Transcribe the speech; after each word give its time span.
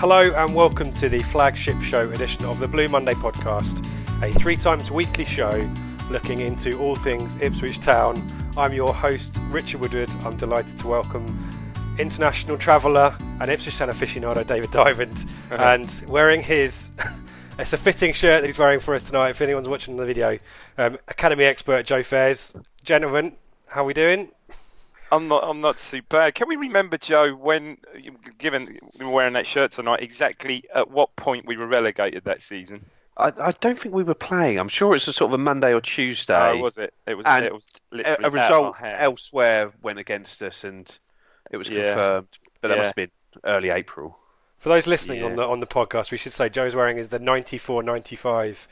Hello 0.00 0.32
and 0.34 0.54
welcome 0.54 0.90
to 0.92 1.10
the 1.10 1.18
flagship 1.24 1.78
show 1.82 2.08
edition 2.08 2.46
of 2.46 2.58
the 2.58 2.66
Blue 2.66 2.88
Monday 2.88 3.12
podcast, 3.12 3.86
a 4.22 4.32
three 4.32 4.56
times 4.56 4.90
weekly 4.90 5.26
show 5.26 5.70
looking 6.08 6.40
into 6.40 6.78
all 6.78 6.96
things 6.96 7.36
Ipswich 7.42 7.80
Town. 7.80 8.16
I'm 8.56 8.72
your 8.72 8.94
host, 8.94 9.38
Richard 9.50 9.78
Woodward. 9.82 10.08
I'm 10.24 10.38
delighted 10.38 10.78
to 10.78 10.86
welcome 10.88 11.38
international 11.98 12.56
traveller 12.56 13.14
and 13.42 13.50
Ipswich 13.50 13.76
Town 13.76 13.90
aficionado 13.90 14.46
David 14.46 14.70
Divant, 14.70 15.26
and 15.50 16.04
wearing 16.08 16.40
his. 16.40 16.90
It's 17.58 17.74
a 17.74 17.76
fitting 17.76 18.14
shirt 18.14 18.40
that 18.40 18.46
he's 18.46 18.58
wearing 18.58 18.80
for 18.80 18.94
us 18.94 19.02
tonight. 19.02 19.28
If 19.28 19.42
anyone's 19.42 19.68
watching 19.68 19.98
the 19.98 20.06
video, 20.06 20.38
um, 20.78 20.96
Academy 21.08 21.44
expert 21.44 21.84
Joe 21.84 22.02
Fairs, 22.02 22.54
gentlemen, 22.84 23.36
how 23.66 23.82
are 23.82 23.84
we 23.84 23.92
doing? 23.92 24.32
I'm 25.12 25.28
not. 25.28 25.42
I'm 25.44 25.60
not 25.60 25.78
too 25.78 26.02
bad. 26.08 26.34
Can 26.34 26.48
we 26.48 26.56
remember, 26.56 26.96
Joe, 26.96 27.34
when 27.34 27.78
given 28.38 28.78
we 28.98 29.06
were 29.06 29.12
wearing 29.12 29.32
that 29.34 29.46
shirt 29.46 29.72
tonight, 29.72 30.02
exactly 30.02 30.64
at 30.74 30.90
what 30.90 31.14
point 31.16 31.46
we 31.46 31.56
were 31.56 31.66
relegated 31.66 32.24
that 32.24 32.42
season? 32.42 32.84
I, 33.16 33.32
I 33.38 33.52
don't 33.60 33.78
think 33.78 33.94
we 33.94 34.04
were 34.04 34.14
playing. 34.14 34.58
I'm 34.58 34.68
sure 34.68 34.94
it's 34.94 35.08
a 35.08 35.12
sort 35.12 35.30
of 35.30 35.34
a 35.34 35.42
Monday 35.42 35.74
or 35.74 35.80
Tuesday. 35.80 36.52
Oh, 36.52 36.58
was 36.58 36.78
it? 36.78 36.94
It 37.06 37.14
was. 37.16 37.26
And 37.26 37.44
it 37.44 37.52
was 37.52 37.66
a, 37.92 37.96
literally 37.96 38.22
a 38.22 38.26
out 38.26 38.32
result 38.32 38.76
elsewhere 38.82 39.72
went 39.82 39.98
against 39.98 40.40
us, 40.42 40.64
and 40.64 40.90
it 41.50 41.56
was 41.56 41.68
Yeah. 41.68 41.84
confirmed. 41.92 42.28
But 42.60 42.68
that 42.68 42.74
Yeah. 42.74 42.80
must 42.82 42.88
have 42.88 42.96
been 42.96 43.10
early 43.44 43.70
April. 43.70 44.16
For 44.58 44.68
those 44.68 44.86
listening 44.86 45.24
on 45.24 45.36
the 45.36 45.46
on 45.46 45.60
the 45.60 45.66
podcast, 45.66 46.10
we 46.10 46.18
should 46.18 46.32
say 46.32 46.48
Joe's 46.50 46.74
wearing 46.74 46.98
is 46.98 47.08
the 47.08 47.18
94-95 47.18 48.68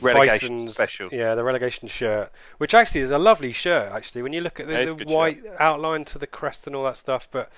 Relegation 0.00 0.56
Bison's- 0.58 0.74
special. 0.74 1.08
Yeah, 1.12 1.34
the 1.34 1.44
relegation 1.44 1.88
shirt, 1.88 2.32
which 2.58 2.74
actually 2.74 3.02
is 3.02 3.10
a 3.10 3.18
lovely 3.18 3.52
shirt. 3.52 3.92
Actually, 3.92 4.22
when 4.22 4.32
you 4.32 4.40
look 4.40 4.60
at 4.60 4.66
the, 4.66 4.94
the 4.94 5.12
white 5.12 5.42
outline 5.58 6.04
to 6.06 6.18
the 6.18 6.26
crest 6.26 6.66
and 6.66 6.74
all 6.74 6.84
that 6.84 6.96
stuff, 6.96 7.28
but 7.30 7.50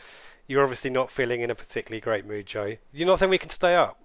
you're 0.47 0.63
obviously 0.63 0.91
not 0.91 1.11
feeling 1.11 1.41
in 1.41 1.51
a 1.51 1.55
particularly 1.55 2.01
great 2.01 2.27
mood, 2.27 2.47
Joe. 2.47 2.77
You 2.93 3.05
not 3.05 3.19
think 3.19 3.31
we 3.31 3.39
can 3.39 3.51
stay 3.51 3.75
up? 3.75 4.01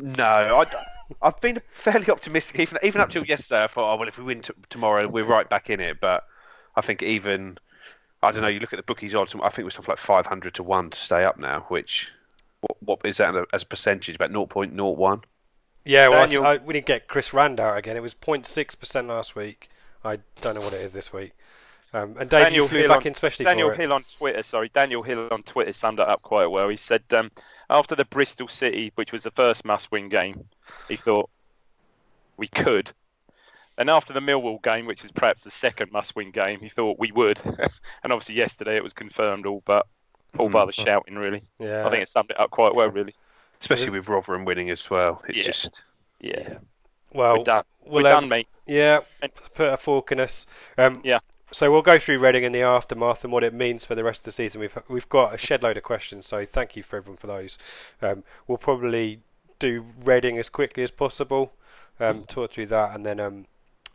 No, 0.00 0.24
I, 0.24 0.66
I've 1.20 1.40
been 1.40 1.60
fairly 1.70 2.08
optimistic. 2.08 2.58
Even 2.60 2.78
even 2.82 3.00
up 3.00 3.10
till 3.10 3.24
yesterday, 3.24 3.64
I 3.64 3.66
thought, 3.66 3.92
oh 3.92 3.96
well, 3.96 4.08
if 4.08 4.18
we 4.18 4.24
win 4.24 4.42
t- 4.42 4.52
tomorrow, 4.70 5.08
we're 5.08 5.24
right 5.24 5.48
back 5.48 5.70
in 5.70 5.80
it. 5.80 6.00
But 6.00 6.24
I 6.76 6.80
think 6.80 7.02
even 7.02 7.58
I 8.22 8.32
don't 8.32 8.42
know. 8.42 8.48
You 8.48 8.60
look 8.60 8.72
at 8.72 8.76
the 8.78 8.84
bookies 8.84 9.14
odds. 9.14 9.34
I 9.34 9.48
think 9.48 9.60
it 9.60 9.64
was 9.64 9.74
something 9.74 9.92
like 9.92 9.98
500 9.98 10.54
to 10.54 10.62
one 10.62 10.90
to 10.90 10.98
stay 10.98 11.24
up 11.24 11.38
now. 11.38 11.66
Which 11.68 12.10
what, 12.60 12.82
what 12.82 13.00
is 13.04 13.18
that 13.18 13.34
as 13.52 13.62
a 13.62 13.66
percentage? 13.66 14.14
About 14.14 14.30
0.01. 14.30 15.22
Yeah, 15.88 16.08
well, 16.08 16.20
Daniel- 16.26 16.42
th- 16.42 16.60
I, 16.60 16.64
we 16.64 16.74
didn't 16.74 16.86
get 16.86 17.08
Chris 17.08 17.32
Rand 17.32 17.58
out 17.60 17.78
again. 17.78 17.96
It 17.96 18.02
was 18.02 18.14
0.6 18.14 18.78
percent 18.78 19.08
last 19.08 19.34
week. 19.34 19.70
I 20.04 20.18
don't 20.42 20.54
know 20.54 20.60
what 20.60 20.74
it 20.74 20.82
is 20.82 20.92
this 20.92 21.12
week. 21.12 21.32
Um, 21.94 22.16
and 22.20 22.28
Dave, 22.28 22.44
Daniel 22.44 22.64
you 22.64 22.68
flew 22.68 22.78
Hill 22.80 22.88
back 22.88 22.96
on- 22.98 23.06
in 23.06 23.14
specially 23.14 23.44
Daniel. 23.46 23.70
Hill 23.70 23.92
on 23.94 24.02
Twitter, 24.18 24.42
sorry, 24.42 24.68
Daniel 24.68 25.02
Hill 25.02 25.28
on 25.30 25.42
Twitter 25.42 25.72
summed 25.72 25.98
it 25.98 26.06
up 26.06 26.20
quite 26.20 26.46
well. 26.46 26.68
He 26.68 26.76
said 26.76 27.02
um, 27.12 27.30
after 27.70 27.94
the 27.94 28.04
Bristol 28.04 28.48
City, 28.48 28.92
which 28.96 29.12
was 29.12 29.22
the 29.22 29.30
first 29.30 29.64
must-win 29.64 30.10
game, 30.10 30.44
he 30.88 30.96
thought 30.96 31.30
we 32.36 32.48
could. 32.48 32.92
And 33.78 33.88
after 33.88 34.12
the 34.12 34.20
Millwall 34.20 34.62
game, 34.62 34.84
which 34.84 35.04
is 35.04 35.10
perhaps 35.12 35.42
the 35.42 35.50
second 35.50 35.90
must-win 35.90 36.32
game, 36.32 36.60
he 36.60 36.68
thought 36.68 36.98
we 36.98 37.12
would. 37.12 37.40
and 38.02 38.12
obviously 38.12 38.34
yesterday 38.34 38.76
it 38.76 38.82
was 38.82 38.92
confirmed 38.92 39.46
all, 39.46 39.62
but 39.64 39.86
all 40.36 40.50
by 40.50 40.66
the 40.66 40.72
shouting 40.72 41.14
really. 41.16 41.42
Yeah, 41.58 41.86
I 41.86 41.90
think 41.90 42.02
it 42.02 42.08
summed 42.08 42.30
it 42.30 42.38
up 42.38 42.50
quite 42.50 42.74
well, 42.74 42.90
really. 42.90 43.14
Especially 43.60 43.90
with 43.90 44.08
Rotherham 44.08 44.44
winning 44.44 44.70
as 44.70 44.88
well. 44.90 45.22
It's 45.28 45.38
Yeah. 45.38 45.44
just 45.44 45.84
Yeah, 46.20 46.58
well, 47.12 47.38
we're 47.38 47.44
done. 47.44 47.64
we'll, 47.84 48.02
we're 48.04 48.12
um, 48.12 48.22
done, 48.22 48.28
mate. 48.28 48.48
Yeah, 48.66 49.00
put 49.54 49.72
a 49.72 49.76
fork 49.76 50.12
in 50.12 50.20
us. 50.20 50.46
Um, 50.76 51.00
Yeah. 51.04 51.20
So 51.50 51.72
we'll 51.72 51.80
go 51.80 51.98
through 51.98 52.18
Reading 52.18 52.44
in 52.44 52.52
the 52.52 52.60
aftermath 52.60 53.24
and 53.24 53.32
what 53.32 53.42
it 53.42 53.54
means 53.54 53.82
for 53.86 53.94
the 53.94 54.04
rest 54.04 54.20
of 54.20 54.24
the 54.24 54.32
season. 54.32 54.60
We've 54.60 54.78
we've 54.88 55.08
got 55.08 55.34
a 55.34 55.38
shed 55.38 55.62
load 55.62 55.78
of 55.78 55.82
questions, 55.82 56.26
so 56.26 56.44
thank 56.44 56.76
you 56.76 56.82
for 56.82 56.96
everyone 56.96 57.16
for 57.16 57.26
those. 57.26 57.56
Um, 58.02 58.22
we'll 58.46 58.58
probably 58.58 59.20
do 59.58 59.86
Reading 60.04 60.36
as 60.38 60.50
quickly 60.50 60.82
as 60.82 60.90
possible, 60.90 61.52
um, 62.00 62.24
talk 62.24 62.52
through 62.52 62.66
that, 62.66 62.94
and 62.94 63.06
then 63.06 63.18
um, 63.18 63.46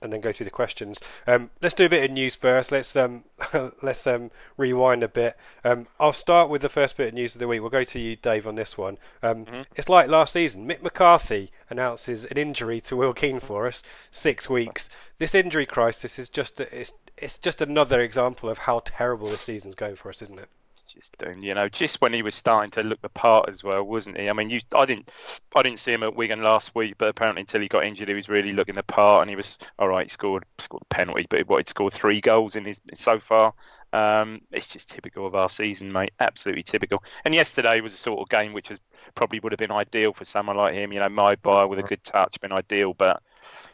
and 0.03 0.13
then 0.13 0.21
go 0.21 0.31
through 0.31 0.43
the 0.43 0.51
questions. 0.51 0.99
Um, 1.25 1.49
let's 1.61 1.73
do 1.73 1.85
a 1.85 1.89
bit 1.89 2.03
of 2.03 2.11
news 2.11 2.35
first. 2.35 2.71
Let's 2.71 2.95
um, 2.95 3.23
let's 3.81 4.05
um, 4.05 4.29
rewind 4.57 5.01
a 5.01 5.07
bit. 5.07 5.37
Um, 5.63 5.87
I'll 5.99 6.13
start 6.13 6.49
with 6.49 6.61
the 6.61 6.69
first 6.69 6.97
bit 6.97 7.07
of 7.07 7.13
news 7.13 7.33
of 7.33 7.39
the 7.39 7.47
week. 7.47 7.61
We'll 7.61 7.69
go 7.69 7.83
to 7.83 7.99
you, 7.99 8.15
Dave, 8.17 8.45
on 8.45 8.55
this 8.55 8.77
one. 8.77 8.97
Um, 9.23 9.45
It's 9.75 9.89
like 9.89 10.09
last 10.09 10.33
season. 10.33 10.67
Mick 10.67 10.83
McCarthy 10.83 11.49
announces 11.69 12.25
an 12.25 12.37
injury 12.37 12.81
to 12.81 12.95
Will 12.95 13.13
Keane 13.13 13.39
for 13.39 13.65
us. 13.67 13.81
Six 14.11 14.49
weeks. 14.49 14.89
This 15.17 15.33
injury 15.33 15.65
crisis 15.65 16.19
is 16.19 16.29
just 16.29 16.59
a, 16.59 16.77
it's 16.77 16.93
it's 17.17 17.39
just 17.39 17.61
another 17.61 18.01
example 18.01 18.49
of 18.49 18.59
how 18.59 18.81
terrible 18.83 19.29
this 19.29 19.41
season's 19.41 19.75
going 19.75 19.95
for 19.95 20.09
us, 20.09 20.21
isn't 20.21 20.39
it? 20.39 20.49
Just 20.93 21.17
doing, 21.17 21.41
you 21.41 21.53
know, 21.53 21.67
just 21.69 22.01
when 22.01 22.13
he 22.13 22.21
was 22.21 22.35
starting 22.35 22.71
to 22.71 22.83
look 22.83 23.01
the 23.01 23.09
part 23.09 23.49
as 23.49 23.63
well, 23.63 23.83
wasn't 23.83 24.17
he? 24.17 24.29
I 24.29 24.33
mean, 24.33 24.49
you, 24.49 24.59
I 24.75 24.85
didn't, 24.85 25.09
I 25.55 25.63
didn't 25.63 25.79
see 25.79 25.91
him 25.91 26.03
at 26.03 26.15
Wigan 26.15 26.43
last 26.43 26.75
week, 26.75 26.95
but 26.97 27.09
apparently 27.09 27.41
until 27.41 27.61
he 27.61 27.67
got 27.67 27.85
injured, 27.85 28.07
he 28.07 28.13
was 28.13 28.29
really 28.29 28.53
looking 28.53 28.75
the 28.75 28.83
part, 28.83 29.21
and 29.21 29.29
he 29.29 29.35
was 29.35 29.57
all 29.79 29.87
right. 29.87 30.05
He 30.05 30.09
scored, 30.09 30.45
scored 30.59 30.83
a 30.83 30.93
penalty, 30.93 31.25
but 31.29 31.47
what 31.47 31.57
he'd 31.57 31.67
scored 31.67 31.93
three 31.93 32.21
goals 32.21 32.55
in 32.55 32.65
his 32.65 32.79
so 32.95 33.19
far. 33.19 33.53
Um, 33.93 34.41
it's 34.51 34.67
just 34.67 34.89
typical 34.89 35.27
of 35.27 35.35
our 35.35 35.49
season, 35.49 35.91
mate. 35.91 36.13
Absolutely 36.19 36.63
typical. 36.63 37.03
And 37.25 37.35
yesterday 37.35 37.79
was 37.79 37.93
a 37.93 37.97
sort 37.97 38.21
of 38.21 38.29
game 38.29 38.51
which 38.51 38.71
was 38.71 38.79
probably 39.13 39.39
would 39.39 39.51
have 39.51 39.59
been 39.59 39.71
ideal 39.71 40.13
for 40.13 40.25
someone 40.25 40.57
like 40.57 40.73
him. 40.73 40.91
You 40.91 40.99
know, 40.99 41.09
my 41.09 41.35
buyer 41.35 41.67
with 41.67 41.77
a 41.77 41.83
good 41.83 42.03
touch, 42.03 42.39
been 42.41 42.51
ideal. 42.51 42.95
But 42.95 43.21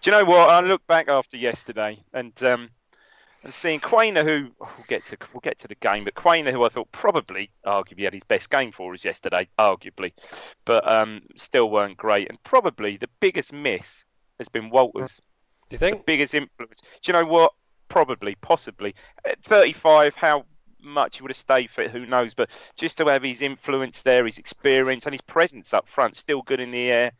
do 0.01 0.11
you 0.11 0.17
know 0.17 0.25
what? 0.25 0.49
I 0.49 0.59
look 0.59 0.85
back 0.87 1.07
after 1.07 1.37
yesterday, 1.37 2.03
and 2.13 2.33
um, 2.43 2.69
and 3.43 3.53
seeing 3.53 3.79
Quaner, 3.79 4.23
who 4.23 4.51
oh, 4.61 4.71
we'll 4.77 4.85
get 4.87 5.05
to 5.05 5.17
we'll 5.33 5.41
get 5.41 5.59
to 5.59 5.67
the 5.67 5.75
game, 5.75 6.03
but 6.03 6.15
Quaner, 6.15 6.51
who 6.51 6.63
I 6.63 6.69
thought 6.69 6.91
probably 6.91 7.51
arguably 7.65 8.03
had 8.03 8.13
his 8.13 8.23
best 8.23 8.49
game 8.49 8.71
for 8.71 8.93
us 8.93 9.05
yesterday, 9.05 9.47
arguably, 9.57 10.13
but 10.65 10.87
um, 10.89 11.21
still 11.35 11.69
weren't 11.69 11.97
great, 11.97 12.29
and 12.29 12.41
probably 12.43 12.97
the 12.97 13.09
biggest 13.19 13.53
miss 13.53 14.03
has 14.39 14.49
been 14.49 14.69
Walters. 14.69 15.21
Do 15.69 15.75
you 15.75 15.77
The 15.77 15.77
think? 15.79 16.05
biggest 16.05 16.33
influence. 16.33 16.81
Do 16.81 17.11
you 17.11 17.13
know 17.13 17.25
what? 17.25 17.53
Probably, 17.87 18.35
possibly. 18.35 18.95
At 19.25 19.43
35, 19.43 20.15
how 20.15 20.45
much 20.81 21.17
he 21.17 21.21
would 21.23 21.31
have 21.31 21.37
stayed 21.37 21.69
fit, 21.69 21.91
who 21.91 22.05
knows? 22.05 22.33
But 22.33 22.49
just 22.75 22.97
to 22.97 23.05
have 23.07 23.23
his 23.23 23.41
influence 23.41 24.01
there, 24.01 24.25
his 24.25 24.37
experience, 24.37 25.05
and 25.05 25.13
his 25.13 25.21
presence 25.21 25.73
up 25.73 25.87
front, 25.87 26.15
still 26.17 26.41
good 26.43 26.59
in 26.59 26.71
the 26.71 26.89
air. 26.91 27.11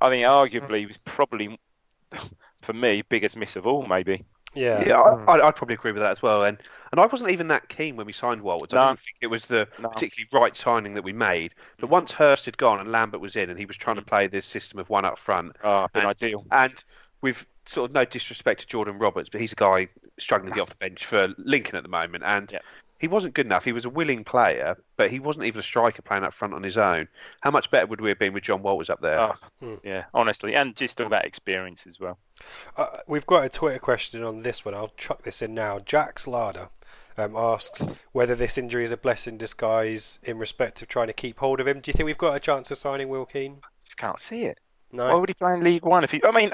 I 0.00 0.10
think 0.10 0.24
arguably 0.26 0.80
he 0.80 0.86
was 0.86 0.98
probably, 0.98 1.58
for 2.62 2.72
me, 2.72 3.02
biggest 3.08 3.36
miss 3.36 3.56
of 3.56 3.66
all, 3.66 3.86
maybe. 3.86 4.24
Yeah. 4.54 4.84
Yeah, 4.86 5.00
I, 5.00 5.14
hmm. 5.14 5.30
I'd, 5.30 5.40
I'd 5.40 5.56
probably 5.56 5.74
agree 5.74 5.92
with 5.92 6.02
that 6.02 6.10
as 6.10 6.22
well. 6.22 6.44
And 6.44 6.58
and 6.90 7.00
I 7.00 7.06
wasn't 7.06 7.30
even 7.30 7.48
that 7.48 7.68
keen 7.68 7.96
when 7.96 8.06
we 8.06 8.12
signed 8.12 8.42
Walters. 8.42 8.74
I 8.74 8.76
No. 8.76 8.88
didn't 8.88 9.00
think 9.00 9.16
it 9.20 9.26
was 9.28 9.46
the 9.46 9.66
No. 9.78 9.88
particularly 9.88 10.28
right 10.32 10.56
signing 10.56 10.94
that 10.94 11.02
we 11.04 11.12
made. 11.12 11.54
But 11.78 11.86
hmm. 11.86 11.92
once 11.92 12.12
Hurst 12.12 12.44
had 12.44 12.58
gone 12.58 12.80
and 12.80 12.92
Lambert 12.92 13.20
was 13.20 13.36
in, 13.36 13.50
and 13.50 13.58
he 13.58 13.66
was 13.66 13.76
trying 13.76 13.96
to 13.96 14.02
hmm. 14.02 14.08
play 14.08 14.26
this 14.26 14.46
system 14.46 14.78
of 14.78 14.88
one 14.90 15.04
up 15.04 15.18
front, 15.18 15.56
Oh, 15.64 15.88
And- 15.94 16.06
ideal. 16.06 16.44
and 16.50 16.74
with 17.20 17.46
sort 17.66 17.90
of 17.90 17.94
no 17.94 18.04
disrespect 18.04 18.60
to 18.60 18.66
Jordan 18.66 18.98
Roberts, 18.98 19.28
but 19.30 19.40
he's 19.40 19.52
a 19.52 19.56
guy 19.56 19.88
struggling 20.18 20.50
to 20.50 20.56
get 20.56 20.62
off 20.62 20.68
the 20.68 20.74
bench 20.76 21.06
for 21.06 21.28
Lincoln 21.38 21.76
at 21.76 21.82
the 21.84 21.88
moment, 21.88 22.24
and 22.24 22.50
Yeah. 22.50 22.58
He 23.02 23.08
wasn't 23.08 23.34
good 23.34 23.46
enough. 23.46 23.64
He 23.64 23.72
was 23.72 23.84
a 23.84 23.90
willing 23.90 24.22
player, 24.22 24.78
but 24.96 25.10
he 25.10 25.18
wasn't 25.18 25.44
even 25.46 25.58
a 25.58 25.62
striker 25.62 26.00
playing 26.02 26.22
up 26.22 26.32
front 26.32 26.54
on 26.54 26.62
his 26.62 26.78
own. 26.78 27.08
How 27.40 27.50
much 27.50 27.68
better 27.70 27.84
would 27.86 28.00
we 28.00 28.08
have 28.10 28.18
been 28.20 28.32
with 28.32 28.44
Jon 28.44 28.62
Walters 28.62 28.88
up 28.88 29.00
there? 29.00 29.18
Oh, 29.20 29.34
Hmm. 29.60 29.74
yeah, 29.82 30.04
honestly, 30.14 30.54
and 30.54 30.76
just 30.76 31.00
all 31.00 31.08
that 31.08 31.24
experience 31.24 31.84
as 31.88 31.98
well. 31.98 32.16
Uh, 32.76 32.98
we've 33.08 33.26
got 33.26 33.44
a 33.44 33.48
Twitter 33.48 33.80
question 33.80 34.22
on 34.22 34.38
this 34.40 34.64
one. 34.64 34.72
I'll 34.74 34.92
chuck 34.96 35.24
this 35.24 35.42
in 35.42 35.52
now. 35.52 35.80
Jax 35.80 36.28
Larder 36.28 36.68
um, 37.18 37.34
asks 37.36 37.86
whether 38.12 38.36
this 38.36 38.56
injury 38.56 38.84
is 38.84 38.92
a 38.92 38.96
blessing 38.96 39.34
in 39.34 39.38
disguise 39.38 40.20
in 40.22 40.38
respect 40.38 40.80
of 40.80 40.86
trying 40.86 41.08
to 41.08 41.12
keep 41.12 41.40
hold 41.40 41.58
of 41.58 41.66
him. 41.66 41.80
Do 41.80 41.90
you 41.90 41.94
think 41.94 42.06
we've 42.06 42.16
got 42.16 42.36
a 42.36 42.40
chance 42.40 42.70
of 42.70 42.78
signing 42.78 43.08
Will 43.08 43.26
Keane? 43.26 43.58
Just 43.84 43.96
can't 43.96 44.20
see 44.20 44.44
it. 44.44 44.58
No. 44.92 45.08
Why 45.08 45.14
would 45.14 45.28
he 45.28 45.34
play 45.34 45.54
in 45.54 45.62
League 45.64 45.84
One 45.84 46.04
if 46.04 46.12
he? 46.12 46.22
I 46.24 46.30
mean, 46.30 46.52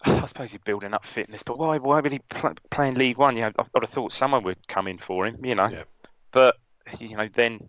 I 0.04 0.26
suppose 0.26 0.52
you're 0.52 0.60
building 0.64 0.94
up 0.94 1.04
fitness, 1.04 1.42
but 1.42 1.58
why? 1.58 1.78
Why 1.78 2.00
would 2.00 2.12
he 2.12 2.18
pl- 2.20 2.54
play 2.70 2.88
in 2.88 2.94
League 2.94 3.18
One? 3.18 3.36
You 3.36 3.42
know, 3.42 3.52
I 3.58 3.64
would 3.74 3.82
have 3.82 3.90
thought 3.90 4.12
someone 4.12 4.42
would 4.44 4.66
come 4.68 4.86
in 4.88 4.98
for 4.98 5.26
him. 5.26 5.44
You 5.44 5.54
know, 5.54 5.68
Yeah. 5.68 5.84
but 6.32 6.56
you 6.98 7.16
know, 7.16 7.28
then 7.34 7.68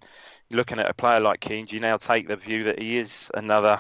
looking 0.52 0.80
at 0.80 0.90
a 0.90 0.94
player 0.94 1.20
like 1.20 1.40
Keane. 1.42 1.66
Do 1.66 1.76
you 1.76 1.82
now 1.82 1.98
take 1.98 2.28
the 2.28 2.36
view 2.36 2.64
that 2.66 2.80
he 2.80 2.98
is 2.98 3.30
another? 3.34 3.80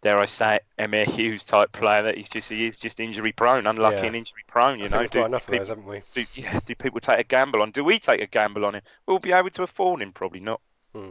Dare 0.00 0.18
I 0.18 0.26
say 0.26 0.56
it, 0.56 0.64
Emyr 0.78 1.06
Huws 1.06 1.44
type 1.44 1.72
player 1.72 2.04
that 2.04 2.16
he's 2.16 2.28
just 2.28 2.48
he 2.48 2.66
is 2.68 2.78
just 2.78 3.00
injury 3.00 3.32
prone, 3.32 3.66
unlucky 3.66 3.96
Yeah. 3.96 4.04
and 4.04 4.16
injury 4.16 4.44
prone. 4.46 4.78
You 4.78 4.86
I 4.86 4.88
know, 4.88 5.08
got 5.08 5.26
enough 5.26 5.48
of 5.48 5.54
those, 5.58 5.68
haven't 5.68 5.86
we? 5.86 6.02
do, 6.14 6.24
yeah, 6.34 6.60
do 6.64 6.74
people 6.76 7.00
take 7.00 7.18
a 7.18 7.24
gamble 7.24 7.62
on? 7.62 7.72
Do 7.72 7.82
we 7.82 7.98
take 7.98 8.20
a 8.20 8.26
gamble 8.26 8.64
on 8.64 8.76
him? 8.76 8.82
We'll 9.06 9.18
be 9.18 9.32
able 9.32 9.50
to 9.50 9.62
afford 9.64 10.00
him, 10.00 10.12
probably 10.12 10.40
not. 10.40 10.60
Hmm. 10.94 11.10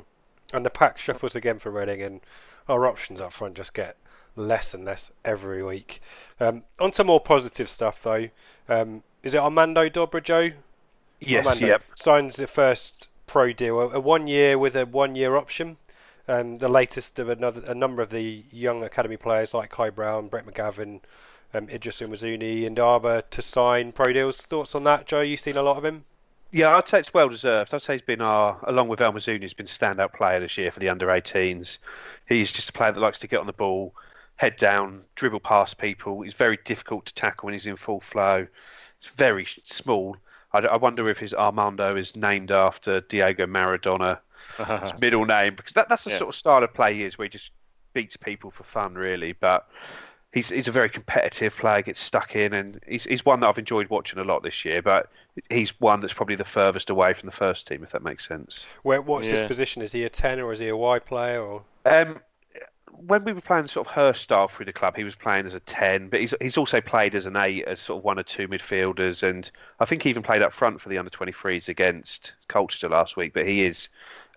And 0.53 0.65
the 0.65 0.69
pack 0.69 0.97
shuffles 0.97 1.35
again 1.35 1.59
for 1.59 1.69
Reading, 1.69 2.01
and 2.01 2.21
our 2.69 2.87
options 2.87 3.19
up 3.19 3.33
front 3.33 3.55
just 3.57 3.73
get 3.73 3.97
less 4.37 4.73
and 4.73 4.85
less 4.85 5.11
every 5.25 5.63
week. 5.63 6.01
Um, 6.39 6.63
on 6.79 6.91
to 6.91 7.03
more 7.03 7.19
positive 7.19 7.69
stuff, 7.69 8.01
though. 8.01 8.29
Um, 8.69 9.03
is 9.23 9.33
it 9.33 9.39
Armando 9.39 9.89
Dobra, 9.89 10.23
Joe? 10.23 10.51
yes, 11.19 11.45
Armando 11.45 11.67
yep. 11.67 11.83
signs 11.95 12.35
the 12.37 12.47
first 12.47 13.09
pro 13.25 13.51
deal, 13.51 13.79
a, 13.79 13.89
a 13.89 13.99
one 13.99 14.27
year 14.27 14.57
with 14.57 14.75
a 14.75 14.85
one 14.85 15.15
year 15.15 15.35
option. 15.35 15.77
Um, 16.29 16.57
the 16.57 16.67
latest 16.67 17.19
of 17.19 17.29
another 17.29 17.61
a 17.71 17.73
number 17.73 18.01
of 18.01 18.09
the 18.09 18.43
young 18.51 18.83
academy 18.83 19.15
players 19.15 19.53
like 19.53 19.69
Kai 19.69 19.89
Brown, 19.89 20.27
Brett 20.27 20.45
McGavin, 20.45 20.99
um, 21.53 21.69
Idris 21.69 22.01
El 22.01 22.09
Mizouni, 22.09 22.67
and 22.67 22.77
Arba 22.79 23.23
to 23.29 23.41
sign 23.41 23.93
pro 23.93 24.11
deals. 24.11 24.41
Thoughts 24.41 24.75
on 24.75 24.83
that, 24.83 25.05
Joe? 25.05 25.21
You've 25.21 25.39
seen 25.39 25.55
a 25.55 25.63
lot 25.63 25.77
of 25.77 25.85
him? 25.85 26.03
Yeah, 26.51 26.75
I'd 26.75 26.87
say 26.87 26.99
it's 26.99 27.13
well 27.13 27.29
deserved. 27.29 27.73
I'd 27.73 27.81
say 27.81 27.93
he's 27.93 28.01
been 28.01 28.21
our, 28.21 28.57
along 28.63 28.87
with 28.89 29.01
El 29.01 29.13
Mizouni, 29.13 29.41
he's 29.41 29.53
been 29.53 29.65
a 29.65 29.69
standout 29.69 30.13
player 30.13 30.39
this 30.39 30.57
year 30.57 30.71
for 30.71 30.79
the 30.79 30.89
under 30.89 31.07
18s. 31.07 31.77
He's 32.27 32.51
just 32.51 32.69
a 32.69 32.73
player 32.73 32.91
that 32.91 32.99
likes 32.99 33.19
to 33.19 33.27
get 33.27 33.39
on 33.39 33.47
the 33.47 33.53
ball, 33.53 33.93
head 34.37 34.57
down, 34.57 35.03
dribble 35.15 35.41
past 35.41 35.77
people. 35.77 36.21
He's 36.21 36.33
very 36.33 36.57
difficult 36.65 37.05
to 37.07 37.13
tackle 37.13 37.47
when 37.47 37.53
he's 37.53 37.67
in 37.67 37.75
full 37.75 37.99
flow. 37.99 38.47
It's 38.99 39.07
very 39.09 39.47
small. 39.63 40.17
I, 40.53 40.59
I 40.59 40.77
wonder 40.77 41.09
if 41.09 41.17
his 41.19 41.33
Armando 41.33 41.95
is 41.95 42.15
named 42.15 42.51
after 42.51 43.01
Diego 43.01 43.45
Maradona, 43.45 44.19
his 44.57 44.97
middle 45.01 45.25
name, 45.25 45.55
because 45.55 45.73
that, 45.73 45.89
that's 45.89 46.05
the 46.05 46.11
Yeah. 46.11 46.19
sort 46.19 46.29
of 46.29 46.35
style 46.35 46.63
of 46.63 46.73
play 46.73 46.93
he 46.95 47.03
is, 47.03 47.17
where 47.17 47.25
he 47.25 47.29
just 47.29 47.51
beats 47.93 48.15
people 48.17 48.51
for 48.51 48.63
fun, 48.63 48.95
really. 48.95 49.33
But 49.33 49.67
he's 50.31 50.49
he's 50.49 50.67
a 50.67 50.71
very 50.71 50.89
competitive 50.89 51.55
player, 51.55 51.81
gets 51.81 52.01
stuck 52.01 52.35
in, 52.35 52.53
and 52.53 52.79
he's 52.87 53.03
he's 53.03 53.25
one 53.25 53.39
that 53.41 53.47
I've 53.47 53.57
enjoyed 53.57 53.89
watching 53.89 54.19
a 54.19 54.23
lot 54.23 54.43
this 54.43 54.63
year. 54.65 54.81
But 54.81 55.09
he's 55.49 55.79
one 55.79 55.99
that's 55.99 56.13
probably 56.13 56.35
the 56.35 56.45
furthest 56.45 56.89
away 56.89 57.13
from 57.13 57.27
the 57.27 57.35
first 57.35 57.67
team, 57.67 57.83
if 57.83 57.91
that 57.91 58.03
makes 58.03 58.27
sense. 58.27 58.65
Where 58.83 59.01
what's 59.01 59.29
his 59.29 59.41
position? 59.43 59.81
Is 59.81 59.91
he 59.91 60.03
a 60.03 60.09
ten 60.09 60.39
or 60.39 60.51
is 60.51 60.59
he 60.59 60.67
a 60.67 60.77
wide 60.77 61.05
player? 61.05 61.41
Or 61.41 61.63
Um, 61.85 62.21
when 63.05 63.23
we 63.23 63.33
were 63.33 63.41
playing 63.41 63.67
sort 63.67 63.87
of 63.87 63.93
her 63.93 64.13
style 64.13 64.47
through 64.47 64.65
the 64.65 64.73
club, 64.73 64.95
he 64.95 65.03
was 65.03 65.15
playing 65.15 65.45
as 65.45 65.53
a 65.53 65.59
ten, 65.61 66.09
but 66.09 66.19
he's 66.19 66.33
he's 66.41 66.57
also 66.57 66.81
played 66.81 67.15
as 67.15 67.25
an 67.25 67.35
eight, 67.37 67.65
as 67.65 67.79
sort 67.79 67.99
of 67.99 68.03
one 68.03 68.19
or 68.19 68.23
two 68.23 68.47
midfielders, 68.47 69.23
and 69.23 69.49
I 69.79 69.85
think 69.85 70.03
he 70.03 70.09
even 70.09 70.23
played 70.23 70.41
up 70.41 70.53
front 70.53 70.81
for 70.81 70.89
the 70.89 70.97
under 70.97 71.11
23s 71.11 71.69
against 71.69 72.33
Colchester 72.47 72.89
last 72.89 73.15
week. 73.15 73.33
But 73.33 73.47
he 73.47 73.65
is 73.65 73.89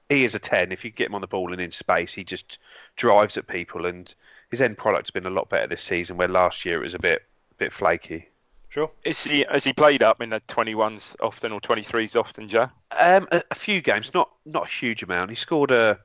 he 0.09 0.25
is 0.25 0.35
a 0.35 0.39
ten. 0.39 0.73
If 0.73 0.85
you 0.85 0.91
get 0.91 1.07
him 1.07 1.15
on 1.15 1.21
the 1.21 1.27
ball 1.27 1.53
and 1.53 1.61
in 1.61 1.71
space, 1.71 2.13
he 2.13 2.25
just 2.25 2.59
drives 2.97 3.37
at 3.37 3.47
people, 3.47 3.87
and 3.87 4.13
his 4.51 4.61
end 4.61 4.77
product's 4.77 5.11
been 5.11 5.27
a 5.27 5.31
lot 5.31 5.49
better 5.49 5.67
this 5.67 5.83
season. 5.83 6.17
Where 6.17 6.29
last 6.29 6.65
year 6.65 6.81
it 6.81 6.85
was 6.85 6.95
a 6.95 6.99
bit 6.99 7.23
a 7.53 7.55
bit 7.55 7.73
flaky. 7.73 8.29
sure. 8.69 8.91
Is 9.05 9.25
he 9.25 9.47
has 9.51 9.65
he 9.65 9.73
played 9.73 10.03
up 10.03 10.21
in 10.21 10.31
the 10.31 10.41
21s 10.49 11.17
often 11.21 11.53
or 11.53 11.61
23s 11.61 12.19
often, 12.19 12.49
Joe? 12.49 12.69
Um, 12.99 13.27
a, 13.33 13.43
a 13.51 13.55
few 13.55 13.81
games, 13.81 14.13
not 14.13 14.31
not 14.45 14.67
a 14.67 14.71
huge 14.71 15.03
amount. 15.03 15.31
He 15.31 15.37
scored 15.37 15.71
a. 15.71 15.99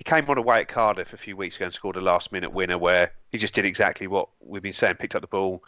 He 0.00 0.04
came 0.04 0.24
on 0.30 0.38
away 0.38 0.60
at 0.60 0.68
Cardiff 0.68 1.12
a 1.12 1.18
few 1.18 1.36
weeks 1.36 1.56
ago 1.56 1.66
and 1.66 1.74
scored 1.74 1.96
a 1.96 2.00
last 2.00 2.32
minute 2.32 2.52
winner 2.52 2.78
where 2.78 3.12
he 3.32 3.36
just 3.36 3.52
did 3.52 3.66
exactly 3.66 4.06
what 4.06 4.30
we've 4.40 4.62
been 4.62 4.72
saying. 4.72 4.94
Picked 4.94 5.14
up 5.14 5.20
the 5.20 5.28
ball, 5.28 5.62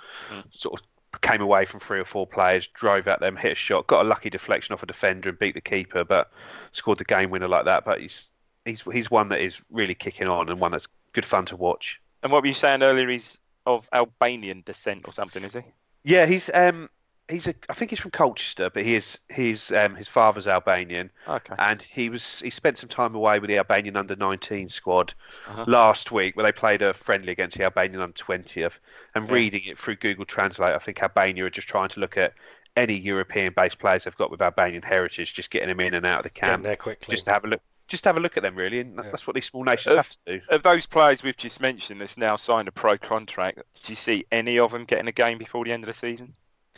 sort 0.48 0.80
of 0.80 1.20
came 1.20 1.42
away 1.42 1.66
from 1.66 1.80
three 1.80 2.00
or 2.00 2.06
four 2.06 2.26
players, 2.26 2.66
drove 2.68 3.06
at 3.08 3.20
them, 3.20 3.36
hit 3.36 3.52
a 3.52 3.54
shot, 3.54 3.88
got 3.88 4.00
a 4.00 4.08
lucky 4.08 4.30
deflection 4.30 4.72
off 4.72 4.82
a 4.82 4.86
defender 4.86 5.28
and 5.28 5.38
beat 5.38 5.54
the 5.54 5.60
keeper, 5.60 6.02
but 6.02 6.30
scored 6.72 6.96
the 6.96 7.04
game 7.04 7.28
winner 7.28 7.46
like 7.46 7.66
that. 7.66 7.84
But 7.84 8.00
he's 8.00 8.30
he's 8.64 8.80
he's 8.90 9.10
one 9.10 9.28
that 9.28 9.42
is 9.42 9.60
really 9.70 9.94
kicking 9.94 10.28
on 10.28 10.48
and 10.48 10.58
one 10.58 10.72
that's 10.72 10.88
good 11.12 11.26
fun 11.26 11.44
to 11.44 11.56
watch. 11.56 12.00
And 12.22 12.32
what 12.32 12.40
were 12.40 12.48
you 12.48 12.54
saying 12.54 12.82
earlier? 12.82 13.10
He's 13.10 13.36
of 13.66 13.86
Albanian 13.92 14.62
descent 14.64 15.02
or 15.04 15.12
something, 15.12 15.44
is 15.44 15.52
he? 15.52 15.60
Yeah, 16.04 16.24
he's 16.24 16.48
um 16.54 16.88
he's 17.32 17.46
a 17.48 17.54
I 17.68 17.74
think 17.74 17.90
he's 17.90 17.98
from 18.00 18.10
Colchester, 18.12 18.70
but 18.70 18.84
he 18.84 18.94
is 18.94 19.18
he's 19.34 19.72
um 19.72 19.94
his 19.96 20.06
father's 20.08 20.46
Albanian. 20.46 21.10
Okay. 21.26 21.54
and 21.58 21.82
he 21.82 22.08
was 22.08 22.40
he 22.40 22.50
spent 22.50 22.78
some 22.78 22.88
time 22.88 23.14
away 23.14 23.38
with 23.38 23.48
the 23.48 23.58
Albanian 23.58 23.96
under 23.96 24.14
19 24.14 24.68
squad 24.68 25.14
Uh-huh. 25.48 25.64
last 25.66 26.12
week 26.12 26.36
where 26.36 26.44
they 26.44 26.52
played 26.52 26.82
a 26.82 26.94
friendly 26.94 27.32
against 27.32 27.56
the 27.56 27.64
Albanian 27.64 28.00
under 28.00 28.12
20th 28.16 28.74
and 29.14 29.24
Yeah. 29.28 29.34
reading 29.34 29.62
it 29.64 29.78
through 29.78 29.96
Google 29.96 30.24
Translate 30.24 30.74
I 30.74 30.78
think 30.78 31.02
Albania 31.02 31.46
are 31.46 31.50
just 31.50 31.68
trying 31.68 31.88
to 31.90 32.00
look 32.00 32.16
at 32.16 32.34
any 32.76 32.98
European 32.98 33.52
based 33.56 33.78
players 33.78 34.04
they've 34.04 34.16
got 34.16 34.30
with 34.30 34.40
Albanian 34.40 34.82
heritage 34.82 35.34
just 35.34 35.50
getting 35.50 35.68
them 35.68 35.80
in 35.80 35.94
and 35.94 36.06
out 36.06 36.18
of 36.20 36.24
the 36.24 36.30
Getting 36.30 36.48
camp 36.50 36.62
there 36.62 36.76
quickly. 36.76 37.12
just 37.12 37.24
to 37.26 37.32
have 37.32 37.44
a 37.44 37.48
look 37.48 37.60
just 37.88 38.04
to 38.04 38.08
have 38.08 38.16
a 38.16 38.20
look 38.20 38.36
at 38.38 38.42
them 38.42 38.54
really 38.56 38.80
and 38.80 38.96
that- 38.96 39.04
Yeah. 39.04 39.10
that's 39.10 39.26
what 39.26 39.34
these 39.34 39.44
small 39.46 39.64
nations 39.64 39.92
Uh, 39.94 39.96
have 39.96 40.08
to 40.08 40.18
do 40.26 40.40
Of 40.48 40.62
those 40.62 40.86
players 40.86 41.22
we've 41.22 41.36
just 41.36 41.60
mentioned 41.60 42.00
that's 42.00 42.16
now 42.16 42.36
signed 42.36 42.68
a 42.68 42.72
pro 42.72 42.96
contract, 42.96 43.58
do 43.84 43.92
you 43.92 43.96
see 43.96 44.24
any 44.32 44.58
of 44.58 44.70
them 44.70 44.84
getting 44.86 45.08
a 45.08 45.12
game 45.12 45.36
before 45.36 45.64
the 45.66 45.72
end 45.72 45.82
of 45.84 45.88
the 45.88 45.92
season? 45.94 46.34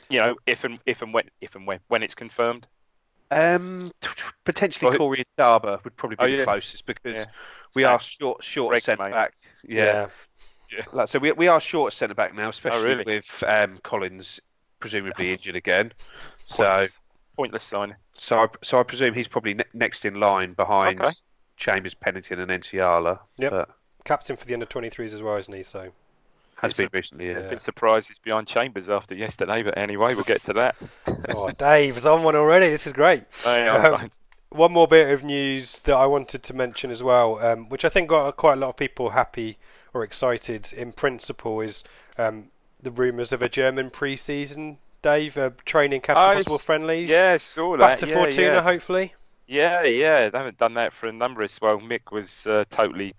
You 0.08 0.20
know, 0.20 0.36
if 0.46 0.64
and 0.64 0.78
if 0.86 1.02
and 1.02 1.12
when 1.14 1.30
if 1.40 1.54
and 1.54 1.66
when 1.66 1.80
when 1.88 2.02
it's 2.02 2.14
confirmed. 2.14 2.66
um 3.30 3.90
t- 4.00 4.08
t- 4.14 4.22
potentially 4.44 4.90
Well, 4.90 4.98
Corey 4.98 5.18
and 5.18 5.26
Darber 5.36 5.80
would 5.84 5.96
probably 5.96 6.16
be 6.16 6.22
Oh, 6.24 6.26
the 6.30 6.36
yeah. 6.38 6.44
closest 6.44 6.84
because 6.86 7.14
Yeah. 7.14 7.24
we 7.74 7.82
Same. 7.82 7.92
are 7.92 8.00
short 8.00 8.44
short 8.44 8.82
centre 8.82 9.10
back 9.10 9.34
yeah. 9.66 10.08
Like, 10.92 11.08
so 11.08 11.18
we 11.18 11.32
we 11.32 11.46
are 11.48 11.60
short 11.60 11.92
centre 11.92 12.14
back 12.14 12.34
now, 12.34 12.48
especially 12.48 12.80
Oh, 12.80 12.84
really? 12.84 13.04
with 13.04 13.44
um, 13.46 13.78
Collins 13.84 14.40
presumably 14.80 15.32
injured 15.32 15.56
again. 15.56 15.92
So 16.46 16.64
Pointless, 16.64 16.92
pointless 17.36 17.64
signing. 17.64 17.96
so 18.12 18.38
I, 18.40 18.46
so 18.62 18.78
I 18.78 18.82
presume 18.82 19.14
he's 19.14 19.28
probably 19.28 19.54
ne- 19.54 19.64
next 19.72 20.04
in 20.04 20.18
line 20.20 20.52
behind 20.54 21.00
Okay. 21.00 21.12
Chambers, 21.56 21.94
Pennington, 21.94 22.40
and 22.40 22.50
Nsiala. 22.50 23.20
Yep. 23.38 23.50
But 23.52 23.68
Captain 24.04 24.36
for 24.36 24.44
the 24.44 24.52
under 24.54 24.66
23s 24.66 25.14
as 25.14 25.22
well, 25.22 25.36
isn't 25.36 25.54
he? 25.54 25.62
So 25.62 25.92
has 26.64 26.70
It's 26.72 26.76
been 26.78 26.86
a- 26.86 26.90
recently. 26.92 27.26
Yeah. 27.28 27.40
Yeah. 27.40 27.48
Bit 27.50 27.60
surprised 27.60 28.08
he's 28.08 28.18
behind 28.18 28.46
Chambers 28.46 28.88
after 28.90 29.14
yesterday, 29.14 29.62
but 29.62 29.78
anyway, 29.78 30.14
we'll 30.14 30.24
get 30.24 30.42
to 30.44 30.52
that. 30.54 30.76
oh, 31.30 31.50
Dave's 31.50 32.04
on 32.06 32.22
one 32.22 32.36
already. 32.36 32.68
This 32.68 32.86
is 32.86 32.92
great. 32.92 33.24
Hey, 33.42 33.66
Um, 33.68 34.10
One 34.50 34.72
more 34.72 34.86
bit 34.86 35.10
of 35.10 35.24
news 35.24 35.80
that 35.80 35.94
I 35.96 36.06
wanted 36.06 36.42
to 36.44 36.54
mention 36.54 36.90
as 36.92 37.02
well, 37.02 37.40
um, 37.44 37.68
which 37.68 37.84
I 37.84 37.88
think 37.88 38.08
got 38.10 38.36
quite 38.36 38.52
a 38.52 38.56
lot 38.56 38.68
of 38.68 38.76
people 38.76 39.10
happy 39.10 39.58
or 39.92 40.04
excited 40.04 40.72
in 40.72 40.92
principle, 40.92 41.60
is 41.60 41.82
um, 42.18 42.50
the 42.80 42.92
rumours 42.92 43.32
of 43.32 43.42
a 43.42 43.48
German 43.48 43.90
pre-season. 43.90 44.78
Dave, 45.02 45.36
uh, 45.36 45.50
training 45.64 46.00
camp 46.02 46.18
Oh, 46.18 46.30
and 46.30 46.38
possible 46.38 46.58
friendlies. 46.58 47.10
yeah, 47.10 47.36
saw 47.36 47.76
that. 47.76 47.80
back 47.80 47.98
that. 47.98 48.06
to 48.06 48.12
yeah, 48.12 48.14
Fortuna, 48.14 48.46
yeah. 48.54 48.62
hopefully. 48.62 49.14
Yeah, 49.46 49.82
yeah, 49.82 50.30
they 50.30 50.38
haven't 50.38 50.56
done 50.58 50.74
that 50.74 50.92
for 50.94 51.08
a 51.08 51.12
number 51.12 51.42
of. 51.42 51.50
Well, 51.60 51.78
Mick 51.78 52.10
was 52.12 52.46
uh, 52.46 52.64
totally 52.70 53.14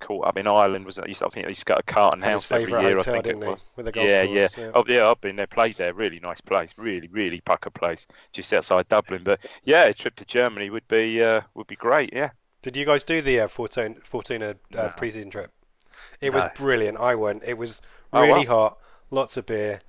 caught 0.00 0.26
up 0.26 0.36
in 0.36 0.46
Ireland. 0.46 0.84
Was 0.84 0.98
it? 0.98 1.04
I 1.04 1.12
think 1.12 1.34
he 1.46 1.50
used 1.50 1.60
to 1.60 1.64
go 1.66 1.76
to 1.76 1.82
Carton 1.84 2.22
House 2.22 2.50
every 2.50 2.70
year. 2.70 2.98
I 2.98 3.02
think 3.02 3.26
it 3.26 3.38
was. 3.38 3.66
With 3.76 3.86
the 3.86 3.92
golf 3.92 4.08
Yeah, 4.08 4.26
course. 4.26 4.56
yeah. 4.58 4.70
Oh, 4.74 4.84
yeah, 4.88 5.08
I've 5.08 5.20
been 5.20 5.36
there, 5.36 5.46
played 5.46 5.76
there. 5.76 5.92
Really 5.94 6.18
nice 6.20 6.40
place. 6.40 6.72
Really, 6.76 7.08
really 7.08 7.40
pucker 7.40 7.70
place, 7.70 8.06
just 8.32 8.52
outside 8.52 8.88
Dublin. 8.88 9.22
But 9.24 9.40
yeah, 9.64 9.84
a 9.84 9.94
trip 9.94 10.16
to 10.16 10.24
Germany 10.24 10.70
would 10.70 10.88
be 10.88 11.22
uh, 11.22 11.42
would 11.54 11.66
be 11.66 11.76
great. 11.76 12.10
Yeah. 12.12 12.30
Did 12.62 12.76
you 12.76 12.84
guys 12.84 13.04
do 13.04 13.22
the 13.22 13.40
uh, 13.40 13.48
Fortuna, 13.48 13.94
Fortuna 14.02 14.50
uh, 14.50 14.54
No. 14.72 14.92
pre-season 14.96 15.30
trip? 15.30 15.50
It 16.20 16.30
was 16.34 16.44
brilliant. 16.56 16.98
I 16.98 17.14
went. 17.14 17.42
It 17.44 17.56
was 17.58 17.80
Oh, 18.12 18.22
really 18.22 18.44
hot, 18.44 18.76
lots 19.10 19.36
of 19.36 19.46
beer. 19.46 19.80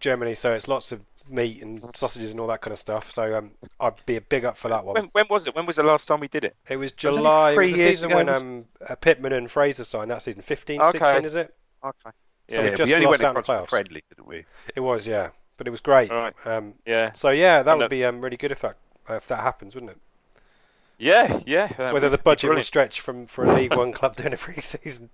Germany, 0.00 0.34
so 0.34 0.52
it's 0.54 0.68
lots 0.68 0.92
of 0.92 1.00
meat 1.30 1.62
and 1.62 1.82
sausages 1.96 2.30
and 2.32 2.40
all 2.40 2.46
that 2.48 2.60
kind 2.60 2.72
of 2.72 2.78
stuff. 2.78 3.10
So 3.10 3.36
um, 3.36 3.50
I'd 3.80 4.04
be 4.06 4.16
a 4.16 4.20
big 4.20 4.44
up 4.44 4.56
for 4.56 4.68
that 4.68 4.84
one. 4.84 4.94
When 4.94 5.04
when 5.12 5.24
was 5.30 5.46
it? 5.46 5.54
When 5.54 5.66
was 5.66 5.76
the 5.76 5.82
last 5.82 6.06
time 6.08 6.20
we 6.20 6.28
did 6.28 6.44
it? 6.44 6.56
it 6.68 6.76
was 6.76 6.92
was 6.92 7.04
only 7.04 7.18
July. 7.20 7.52
It 7.52 7.56
was 7.58 7.68
three 7.70 7.76
the 7.78 7.84
season 7.84 8.10
ago, 8.10 8.16
when 8.16 8.26
was- 8.26 8.42
um, 8.42 8.64
uh, 8.88 8.94
Pitman 8.96 9.32
and 9.32 9.50
Fraser 9.50 9.84
signed 9.84 10.10
that 10.10 10.22
season. 10.22 10.42
15, 10.42 10.80
Okay. 10.80 10.90
16, 10.98 11.24
is 11.24 11.36
it? 11.36 11.54
Okay. 11.84 12.10
Yeah, 12.48 12.62
we 12.62 12.70
just 12.70 12.88
we 12.88 12.94
only 12.94 13.06
lost 13.06 13.22
went 13.22 13.24
out 13.24 13.28
in 13.30 13.34
the 13.34 13.40
across 13.40 13.66
playoffs. 13.66 13.68
friendly, 13.68 14.02
didn't 14.08 14.26
we? 14.26 14.44
It 14.74 14.80
was, 14.80 15.06
yeah, 15.06 15.28
but 15.58 15.66
it 15.66 15.70
was 15.70 15.80
great. 15.80 16.10
Right. 16.10 16.34
Um, 16.46 16.74
Yeah, 16.86 17.12
so 17.12 17.28
yeah, 17.30 17.62
that 17.62 17.70
And 17.72 17.78
would 17.80 17.84
the- 17.86 17.96
be 17.96 18.04
um, 18.04 18.20
really 18.22 18.36
good 18.38 18.52
if 18.52 18.60
that 18.62 18.76
uh, 19.10 19.16
if 19.16 19.26
that 19.28 19.40
happens, 19.40 19.74
wouldn't 19.74 19.92
it? 19.92 19.98
yeah, 20.98 21.40
yeah. 21.46 21.68
that 21.78 21.92
Whether 21.94 22.08
the 22.08 22.18
budget 22.18 22.50
will 22.50 22.62
stretch 22.62 23.00
from 23.00 23.26
for 23.26 23.44
a 23.44 23.54
League 23.54 23.74
One 23.76 23.92
club 23.92 24.16
doing 24.20 24.32
a 24.32 24.36
pre-season 24.36 25.10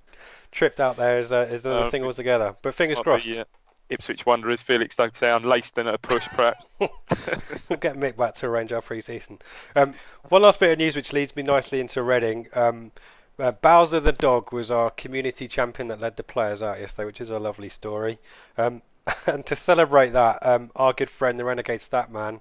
trip 0.52 0.78
out 0.80 0.97
there 0.97 1.18
is 1.18 1.33
uh, 1.33 1.49
is 1.50 1.64
another 1.66 1.87
Uh, 1.87 1.90
thing 1.90 2.04
altogether. 2.04 2.54
But 2.62 2.75
fingers 2.75 3.00
crossed, 3.00 3.26
be, 3.26 3.38
uh, 3.40 3.44
Ipswich 3.90 4.24
Wanderers, 4.26 4.62
Felixstowe 4.62 5.08
Town, 5.12 5.42
Leiston 5.42 5.86
at 5.86 5.94
a 5.94 5.98
push, 5.98 6.26
perhaps. 6.28 6.68
we'll 6.78 7.78
get 7.80 7.96
Mick 7.96 8.16
back 8.16 8.34
to 8.36 8.46
arrange 8.46 8.72
our 8.72 8.82
pre-season. 8.82 9.38
Um, 9.76 9.94
one 10.28 10.42
last 10.42 10.60
bit 10.60 10.72
of 10.72 10.78
news 10.78 10.96
which 10.96 11.12
leads 11.12 11.36
me 11.36 11.42
nicely 11.42 11.80
into 11.80 12.02
Reading. 12.02 12.48
Um, 12.54 12.92
uh, 13.38 13.52
Bowser 13.52 14.00
the 14.00 14.12
dog 14.12 14.52
was 14.52 14.70
our 14.70 14.90
community 14.90 15.48
champion 15.48 15.88
that 15.88 16.00
led 16.00 16.16
the 16.16 16.22
players 16.22 16.62
out 16.62 16.80
yesterday, 16.80 17.06
which 17.06 17.20
is 17.20 17.30
a 17.30 17.38
lovely 17.38 17.68
story. 17.68 18.18
Um, 18.56 18.82
and 19.26 19.44
to 19.46 19.56
celebrate 19.56 20.10
that, 20.10 20.44
um, 20.46 20.70
our 20.76 20.92
good 20.92 21.10
friend, 21.10 21.38
the 21.38 21.44
Renegade 21.44 21.80
Statman, 21.80 22.40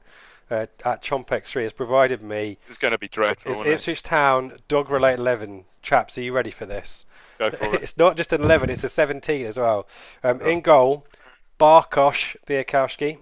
uh, 0.51 0.67
at 0.85 1.01
Chompex3 1.01 1.63
has 1.63 1.73
provided 1.73 2.21
me 2.21 2.57
It's 2.69 2.77
going 2.77 2.91
to 2.91 2.97
be 2.97 3.07
dreadful. 3.07 3.51
It's 3.51 3.59
isn't 3.59 3.71
it? 3.71 3.73
Ipswich 3.75 4.03
Town 4.03 4.57
dog 4.67 4.89
related 4.89 5.19
11. 5.19 5.65
Chaps, 5.81 6.17
are 6.17 6.21
you 6.21 6.31
ready 6.31 6.51
for 6.51 6.65
this? 6.65 7.05
Go 7.39 7.49
for 7.51 7.65
it. 7.75 7.83
it's 7.83 7.97
not 7.97 8.15
just 8.15 8.31
an 8.33 8.41
11, 8.41 8.69
it's 8.69 8.83
a 8.83 8.89
17 8.89 9.45
as 9.45 9.57
well. 9.57 9.87
Um, 10.23 10.41
In 10.41 10.61
goal, 10.61 11.05
Barkosh 11.59 12.35
Bialkowski, 12.47 13.19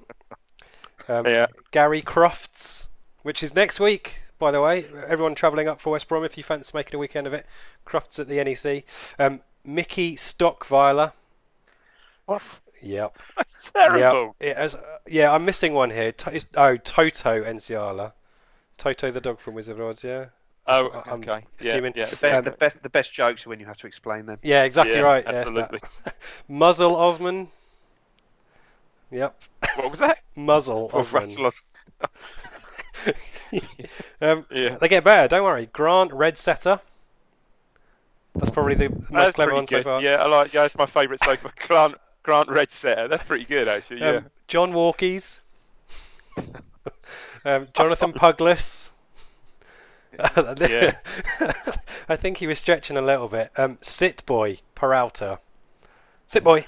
um, 1.08 1.26
Yeah. 1.26 1.48
Gary 1.72 2.02
Crofts, 2.02 2.90
which 3.24 3.44
is 3.44 3.54
next 3.56 3.80
week, 3.80 4.20
by 4.40 4.52
the 4.52 4.62
way. 4.62 4.86
Everyone 5.08 5.36
travelling 5.36 5.68
up 5.68 5.80
for 5.80 5.92
West 5.92 6.08
Brom, 6.08 6.24
if 6.24 6.38
you 6.38 6.44
fancy 6.44 6.72
making 6.74 6.96
a 6.96 6.98
weekend 7.00 7.28
of 7.28 7.34
it, 7.34 7.46
Crofts 7.86 8.20
at 8.20 8.28
the 8.28 8.40
NEC. 8.44 8.84
Um, 9.20 9.42
Mickey 9.64 10.16
Stockveiler. 10.16 11.14
What? 12.26 12.42
Yep. 12.82 13.18
That's 13.38 13.70
terrible. 13.72 14.36
Yeah, 14.40 14.48
it 14.48 14.58
has, 14.58 14.76
uh, 14.76 14.98
yeah, 15.08 15.32
I'm 15.32 15.46
missing 15.46 15.74
one 15.74 15.92
here. 15.92 16.12
To- 16.12 16.30
it's- 16.36 16.46
oh, 16.56 16.78
Toto 16.78 17.44
Nsiala. 17.44 18.14
Toto 18.78 19.12
the 19.12 19.22
dog 19.22 19.40
from 19.40 19.54
Wizard 19.54 19.80
of 19.80 19.86
Oz, 19.88 20.04
yeah? 20.04 20.26
Oh, 20.66 20.90
That's 20.92 21.08
I'm 21.08 21.20
okay. 21.22 21.46
Yeah, 21.60 21.72
assuming. 21.72 21.94
yeah. 21.96 22.06
The 22.06 22.16
best, 22.16 22.36
Um, 22.38 22.44
the 22.46 22.52
best, 22.52 22.82
the 22.84 22.90
best 22.90 23.14
jokes 23.14 23.46
are 23.46 23.50
when 23.50 23.60
you 23.60 23.66
have 23.68 23.78
to 23.78 23.88
explain 23.88 24.26
them. 24.26 24.40
Yeah, 24.42 24.64
exactly 24.64 24.96
Yeah, 24.96 25.02
right. 25.02 25.24
yes, 25.24 25.34
that. 25.34 25.38
absolutely. 25.42 25.80
Muzzle 26.48 26.96
Osman. 26.96 27.50
Yep. 29.12 29.42
What 29.76 29.92
was 29.92 30.00
that? 30.00 30.20
Muzzle 30.36 30.90
Osman. 30.94 31.24
Russell. 31.24 31.52
Um, 34.22 34.46
Yeah. 34.50 34.78
They 34.78 34.88
get 34.88 35.04
better, 35.04 35.28
don't 35.28 35.44
worry. 35.44 35.66
Grant 35.74 36.14
Red 36.14 36.38
Setter. 36.38 36.80
That's 38.36 38.50
probably 38.50 38.76
the 38.76 38.90
most 38.90 39.12
That's 39.12 39.36
clever 39.36 39.54
one 39.54 39.68
so 39.68 39.84
far. 39.84 40.02
Yeah, 40.02 40.24
I 40.24 40.28
like. 40.28 40.54
Yeah, 40.54 40.64
it's 40.64 40.78
my 40.78 40.86
favourite 40.86 41.22
so 41.22 41.36
far. 41.36 41.52
Grant 41.68 41.96
Grant 42.24 42.50
Red 42.50 42.72
Setter. 42.72 43.10
That's 43.10 43.24
pretty 43.24 43.44
good 43.44 43.68
actually. 43.68 44.00
Yeah. 44.00 44.10
Um, 44.18 44.26
John 44.48 44.72
Walkies. 44.72 45.40
um, 47.46 47.68
Jonathan 47.74 48.14
Puglis. 48.14 48.90
Yeah. 50.18 50.94
I 52.08 52.16
think 52.16 52.38
he 52.38 52.48
was 52.48 52.60
stretching 52.60 52.96
a 52.98 53.02
little 53.02 53.28
bit. 53.28 53.52
Um, 53.58 53.78
Sit 53.82 54.26
Boy 54.26 54.60
Peralta. 54.76 55.40
Sit 56.28 56.44
Boy. 56.44 56.66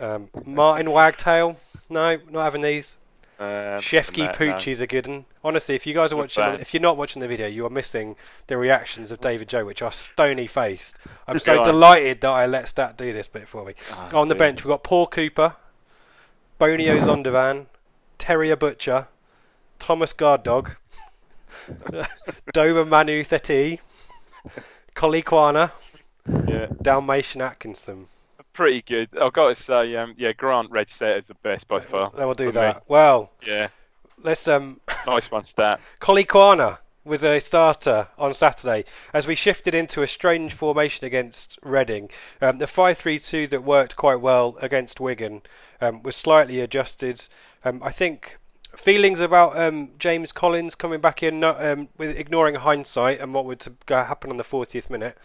Um, 0.00 0.28
Martin 0.44 0.90
Wagtail. 0.90 1.56
No, 1.90 2.18
not 2.30 2.44
having 2.44 2.62
these. 2.62 2.98
Um, 3.38 3.46
Shefki 3.80 4.18
no, 4.18 4.24
no. 4.26 4.32
Poochie's 4.32 4.80
a 4.80 4.86
good 4.86 5.06
one. 5.08 5.24
Honestly, 5.42 5.74
if 5.74 5.86
you 5.86 5.94
guys 5.94 6.12
are 6.12 6.16
watching, 6.16 6.44
if 6.60 6.72
you're 6.72 6.80
not 6.80 6.96
watching 6.96 7.20
the 7.20 7.26
video, 7.26 7.48
you 7.48 7.66
are 7.66 7.70
missing 7.70 8.14
the 8.46 8.56
reactions 8.56 9.10
of 9.10 9.20
David 9.20 9.48
Joe, 9.48 9.64
which 9.64 9.82
are 9.82 9.90
stony 9.90 10.46
faced. 10.46 10.98
I'm 11.26 11.38
so 11.40 11.58
on. 11.58 11.64
delighted 11.64 12.20
that 12.20 12.30
I 12.30 12.46
let 12.46 12.68
Stat 12.68 12.96
do 12.96 13.12
this 13.12 13.26
bit 13.26 13.48
for 13.48 13.64
me. 13.64 13.74
Ah, 13.90 14.10
On 14.16 14.28
the 14.28 14.36
bench, 14.36 14.62
we've 14.62 14.70
got 14.70 14.84
Paul 14.84 15.08
Cooper, 15.08 15.56
Bonio 16.60 17.00
Zondervan, 17.00 17.66
Terrier 18.18 18.54
Butcher, 18.54 19.08
Thomas 19.80 20.12
Guard 20.12 20.44
Dog, 20.44 20.76
Dover 22.52 22.84
Manu 22.84 23.24
Theti, 23.24 23.80
Collie 24.94 25.22
Kwana, 25.22 25.72
Yeah, 26.46 26.66
Dalmatian 26.80 27.42
Atkinson. 27.42 28.06
Pretty 28.52 28.82
good. 28.82 29.08
I've 29.20 29.32
got 29.32 29.56
to 29.56 29.62
say, 29.62 29.96
um, 29.96 30.14
yeah, 30.16 30.32
Grant 30.32 30.70
Redsetter 30.70 31.18
is 31.18 31.26
the 31.28 31.34
best 31.42 31.68
by 31.68 31.80
far. 31.80 32.12
They 32.16 32.24
will 32.24 32.34
do 32.34 32.52
for 32.52 32.58
me. 32.58 32.60
that. 32.60 32.84
Well, 32.88 33.30
Yeah, 33.46 33.68
let's 34.22 34.46
um. 34.48 34.80
nice 35.06 35.30
one, 35.30 35.44
stat. 35.44 35.80
Collie 36.00 36.24
Kwana 36.24 36.78
was 37.04 37.24
a 37.24 37.38
starter 37.40 38.06
on 38.16 38.32
Saturday 38.32 38.84
as 39.12 39.26
we 39.26 39.34
shifted 39.34 39.74
into 39.74 40.02
a 40.02 40.06
strange 40.06 40.52
formation 40.52 41.04
against 41.04 41.58
Reading. 41.62 42.10
Um, 42.40 42.58
the 42.58 42.66
5 42.66 42.96
3 42.96 43.18
2 43.18 43.46
that 43.48 43.64
worked 43.64 43.96
quite 43.96 44.20
well 44.20 44.56
against 44.60 45.00
Wigan 45.00 45.42
um, 45.80 46.02
was 46.02 46.14
slightly 46.14 46.60
adjusted. 46.60 47.28
Um, 47.64 47.82
I 47.82 47.90
think 47.90 48.38
feelings 48.76 49.20
about 49.20 49.58
um, 49.58 49.90
James 49.98 50.32
Collins 50.32 50.74
coming 50.74 51.00
back 51.00 51.22
in, 51.22 51.40
not, 51.40 51.64
um, 51.64 51.88
with 51.98 52.16
ignoring 52.16 52.54
hindsight 52.54 53.20
and 53.20 53.34
what 53.34 53.44
would 53.44 53.60
to 53.60 53.72
happen 53.88 54.30
on 54.30 54.36
the 54.36 54.44
40th 54.44 54.88
minute. 54.88 55.18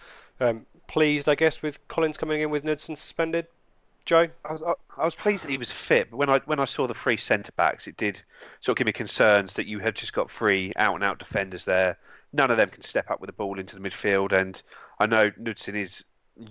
Pleased, 0.88 1.28
I 1.30 1.36
guess, 1.36 1.62
with 1.62 1.86
Collins 1.88 2.18
coming 2.18 2.42
in 2.42 2.50
with 2.50 2.64
Knudsen 2.64 2.96
suspended. 2.96 3.48
Joe? 4.06 4.30
I 4.46 4.54
was, 4.54 4.64
I, 4.64 4.74
I 4.98 5.06
was 5.06 5.16
pleased 5.16 5.44
that 5.44 5.52
he 5.52 5.58
was 5.58 5.70
fit, 5.70 6.10
but 6.10 6.18
when 6.18 6.30
I 6.30 6.40
when 6.46 6.62
I 6.62 6.66
saw 6.66 6.88
the 6.88 6.94
three 6.94 7.18
centre 7.18 7.52
backs, 7.58 7.88
it 7.88 7.98
did 7.98 8.22
sort 8.62 8.76
of 8.76 8.78
give 8.78 8.86
me 8.86 8.94
concerns 8.94 9.54
that 9.56 9.68
you 9.68 9.80
had 9.80 9.96
just 9.96 10.14
got 10.14 10.32
three 10.32 10.72
out 10.78 10.96
and 10.96 11.04
out 11.04 11.20
defenders 11.20 11.66
there. 11.66 11.98
None 12.32 12.50
of 12.50 12.56
them 12.56 12.70
can 12.70 12.84
step 12.84 13.12
up 13.12 13.20
with 13.20 13.28
the 13.28 13.34
ball 13.34 13.60
into 13.60 13.76
the 13.76 13.82
midfield, 13.82 14.32
and 14.32 14.62
I 15.00 15.08
know 15.08 15.32
Knudsen 15.38 15.76
is 15.76 16.06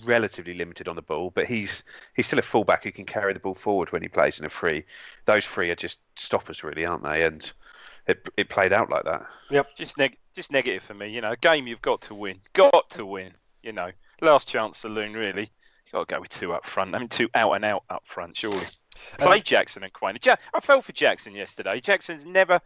relatively 0.04 0.54
limited 0.54 0.88
on 0.88 0.96
the 0.96 1.02
ball, 1.02 1.32
but 1.34 1.46
he's 1.46 1.82
he's 2.14 2.26
still 2.26 2.38
a 2.38 2.42
fullback 2.42 2.84
who 2.84 2.92
can 2.92 3.06
carry 3.06 3.32
the 3.32 3.40
ball 3.40 3.54
forward 3.54 3.90
when 3.90 4.02
he 4.02 4.08
plays 4.08 4.38
in 4.38 4.44
a 4.44 4.50
free. 4.50 4.84
Those 5.24 5.46
three 5.46 5.70
are 5.70 5.76
just 5.76 5.98
stoppers, 6.16 6.62
really, 6.62 6.84
aren't 6.84 7.04
they? 7.04 7.22
And 7.22 7.50
it 8.06 8.28
it 8.36 8.50
played 8.50 8.74
out 8.74 8.90
like 8.90 9.04
that. 9.04 9.26
Yep, 9.50 9.76
just 9.76 9.96
neg- 9.96 10.18
just 10.34 10.52
negative 10.52 10.82
for 10.82 10.94
me. 10.94 11.08
You 11.08 11.22
know, 11.22 11.32
a 11.32 11.36
game 11.36 11.66
you've 11.66 11.82
got 11.82 12.02
to 12.02 12.14
win. 12.14 12.40
Got 12.52 12.90
to 12.90 13.06
win. 13.06 13.32
You 13.62 13.72
know, 13.72 13.90
last 14.20 14.48
chance 14.48 14.78
saloon 14.78 15.14
really. 15.14 15.42
You 15.86 15.92
got 15.92 16.08
to 16.08 16.14
go 16.14 16.20
with 16.20 16.30
two 16.30 16.52
up 16.52 16.66
front. 16.66 16.94
I 16.94 16.98
mean, 16.98 17.08
two 17.08 17.28
out 17.34 17.52
and 17.52 17.64
out 17.64 17.84
up 17.90 18.02
front, 18.06 18.36
surely. 18.36 18.64
Play 19.18 19.40
Jackson 19.40 19.84
and 19.84 19.92
Quaner. 19.92 20.24
Ja- 20.24 20.36
I 20.54 20.60
fell 20.60 20.82
for 20.82 20.92
Jackson 20.92 21.34
yesterday. 21.34 21.80
Jackson's 21.80 22.24
never. 22.26 22.60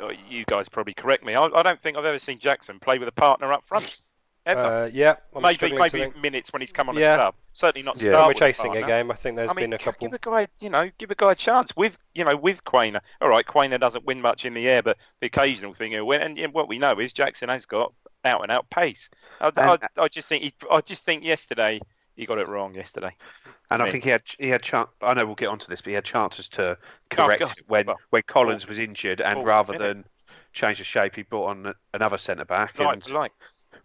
oh, 0.00 0.10
You 0.28 0.44
guys 0.46 0.68
probably 0.68 0.94
correct 0.94 1.24
me. 1.24 1.34
I, 1.34 1.44
I 1.46 1.62
don't 1.62 1.80
think 1.82 1.96
I've 1.98 2.04
ever 2.04 2.18
seen 2.18 2.38
Jackson 2.38 2.78
play 2.80 2.98
with 2.98 3.08
a 3.08 3.12
partner 3.12 3.52
up 3.52 3.66
front. 3.66 3.96
Ever. 4.44 4.60
Uh, 4.60 4.86
yeah, 4.92 5.16
I'm 5.36 5.42
maybe 5.42 5.70
maybe 5.72 5.88
think. 6.00 6.16
minutes 6.16 6.52
when 6.52 6.62
he's 6.62 6.72
come 6.72 6.88
on 6.88 6.96
Yeah. 6.96 7.14
a 7.14 7.16
sub. 7.18 7.34
Certainly 7.52 7.84
not 7.84 8.02
Yeah. 8.02 8.10
start 8.10 8.24
We're 8.24 8.28
with 8.28 8.36
a 8.36 8.40
chasing 8.40 8.76
a 8.76 8.84
game. 8.86 9.10
I 9.12 9.14
think 9.14 9.36
there's 9.36 9.50
I 9.50 9.54
mean, 9.54 9.64
been 9.66 9.72
a 9.74 9.78
couple. 9.78 10.08
give 10.08 10.14
a 10.14 10.18
guy, 10.18 10.48
you 10.58 10.68
know, 10.68 10.90
give 10.98 11.12
a 11.12 11.14
guy 11.14 11.30
a 11.30 11.34
chance 11.36 11.76
with, 11.76 11.96
you 12.14 12.24
know, 12.24 12.34
with 12.36 12.64
Quaner. 12.64 13.00
All 13.20 13.28
right, 13.28 13.46
Quaner 13.46 13.78
doesn't 13.78 14.04
win 14.04 14.20
much 14.20 14.44
in 14.44 14.54
the 14.54 14.68
air, 14.68 14.82
but 14.82 14.96
the 15.20 15.26
occasional 15.28 15.74
thing 15.74 15.92
he'll 15.92 16.06
win. 16.08 16.22
And 16.22 16.36
yeah, 16.36 16.46
what 16.48 16.66
we 16.66 16.78
know 16.80 16.98
is 16.98 17.12
Jackson 17.12 17.50
has 17.50 17.66
got 17.66 17.92
out 18.24 18.42
and 18.42 18.50
out 18.50 18.68
pace. 18.70 19.08
I, 19.40 19.46
I, 19.46 19.48
And- 19.74 19.82
uh, 19.84 20.02
I 20.02 20.08
just 20.08 20.28
think 20.28 20.42
he, 20.44 20.54
I 20.70 20.80
just 20.80 21.04
think 21.04 21.24
yesterday 21.24 21.80
he 22.16 22.26
got 22.26 22.38
it 22.38 22.48
wrong 22.48 22.74
yesterday. 22.74 23.14
And 23.70 23.82
I 23.82 23.86
I 23.86 23.90
think 23.90 24.04
he 24.04 24.10
had 24.10 24.22
he 24.38 24.48
had 24.48 24.62
chan 24.62 24.86
I 25.00 25.14
know 25.14 25.24
we'll 25.26 25.34
get 25.34 25.48
onto 25.48 25.66
this, 25.66 25.80
but 25.80 25.88
he 25.88 25.94
had 25.94 26.04
chances 26.04 26.48
to 26.50 26.72
Oh, 26.72 26.76
correct 27.16 27.40
God. 27.40 27.54
when 27.68 27.86
Well, 27.86 27.96
when 28.10 28.22
oh, 28.28 28.32
Collins 28.32 28.66
was 28.66 28.78
injured, 28.78 29.20
and 29.20 29.34
forward, 29.34 29.48
rather 29.48 29.72
innit? 29.74 29.78
than 29.78 30.04
change 30.52 30.78
the 30.78 30.84
shape, 30.84 31.16
he 31.16 31.22
brought 31.22 31.46
on 31.48 31.74
another 31.94 32.18
centre 32.18 32.44
back, 32.44 32.78
Like 32.78 32.94
and 33.06 33.08
like. 33.10 33.32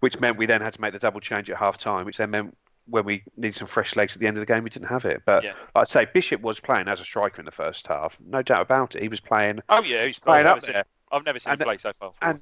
which 0.01 0.20
meant 0.20 0.38
we 0.38 0.46
then 0.46 0.62
had 0.62 0.74
to 0.74 0.82
make 0.82 0.91
the 0.94 1.00
double 1.00 1.22
change 1.22 1.50
at 1.50 1.58
half 1.58 1.77
time, 1.77 2.06
which 2.06 2.17
then 2.17 2.32
meant 2.32 2.58
when 2.89 3.06
we 3.06 3.24
needed 3.38 3.56
some 3.56 3.67
fresh 3.67 3.96
legs 3.96 4.15
at 4.15 4.20
the 4.22 4.27
end 4.27 4.36
of 4.38 4.41
the 4.41 4.46
game, 4.53 4.63
we 4.63 4.70
didn't 4.70 4.88
have 4.89 5.06
it. 5.06 5.22
But 5.25 5.44
Yeah. 5.46 5.53
I'd 5.75 5.88
say 5.88 6.06
Bishop 6.13 6.41
was 6.41 6.60
playing 6.60 6.88
as 6.89 7.00
a 7.01 7.06
striker 7.06 7.39
in 7.39 7.46
the 7.46 7.51
first 7.51 7.88
half, 7.88 8.17
no 8.25 8.41
doubt 8.41 8.62
about 8.62 8.96
it. 8.96 9.01
He 9.01 9.08
was 9.08 9.20
playing, 9.22 9.62
Oh 9.70 9.82
yeah, 9.84 10.06
he's 10.06 10.20
playing 10.20 10.46
I've 10.46 10.51
up 10.51 10.56
never 10.58 10.65
seen- 10.65 10.74
there, 10.74 10.86
I've 11.13 11.25
never 11.25 11.39
seen 11.39 11.51
And- 11.53 11.62
him 11.62 11.65
play 11.65 11.77
so 11.77 11.91
far. 12.00 12.12
and 12.22 12.41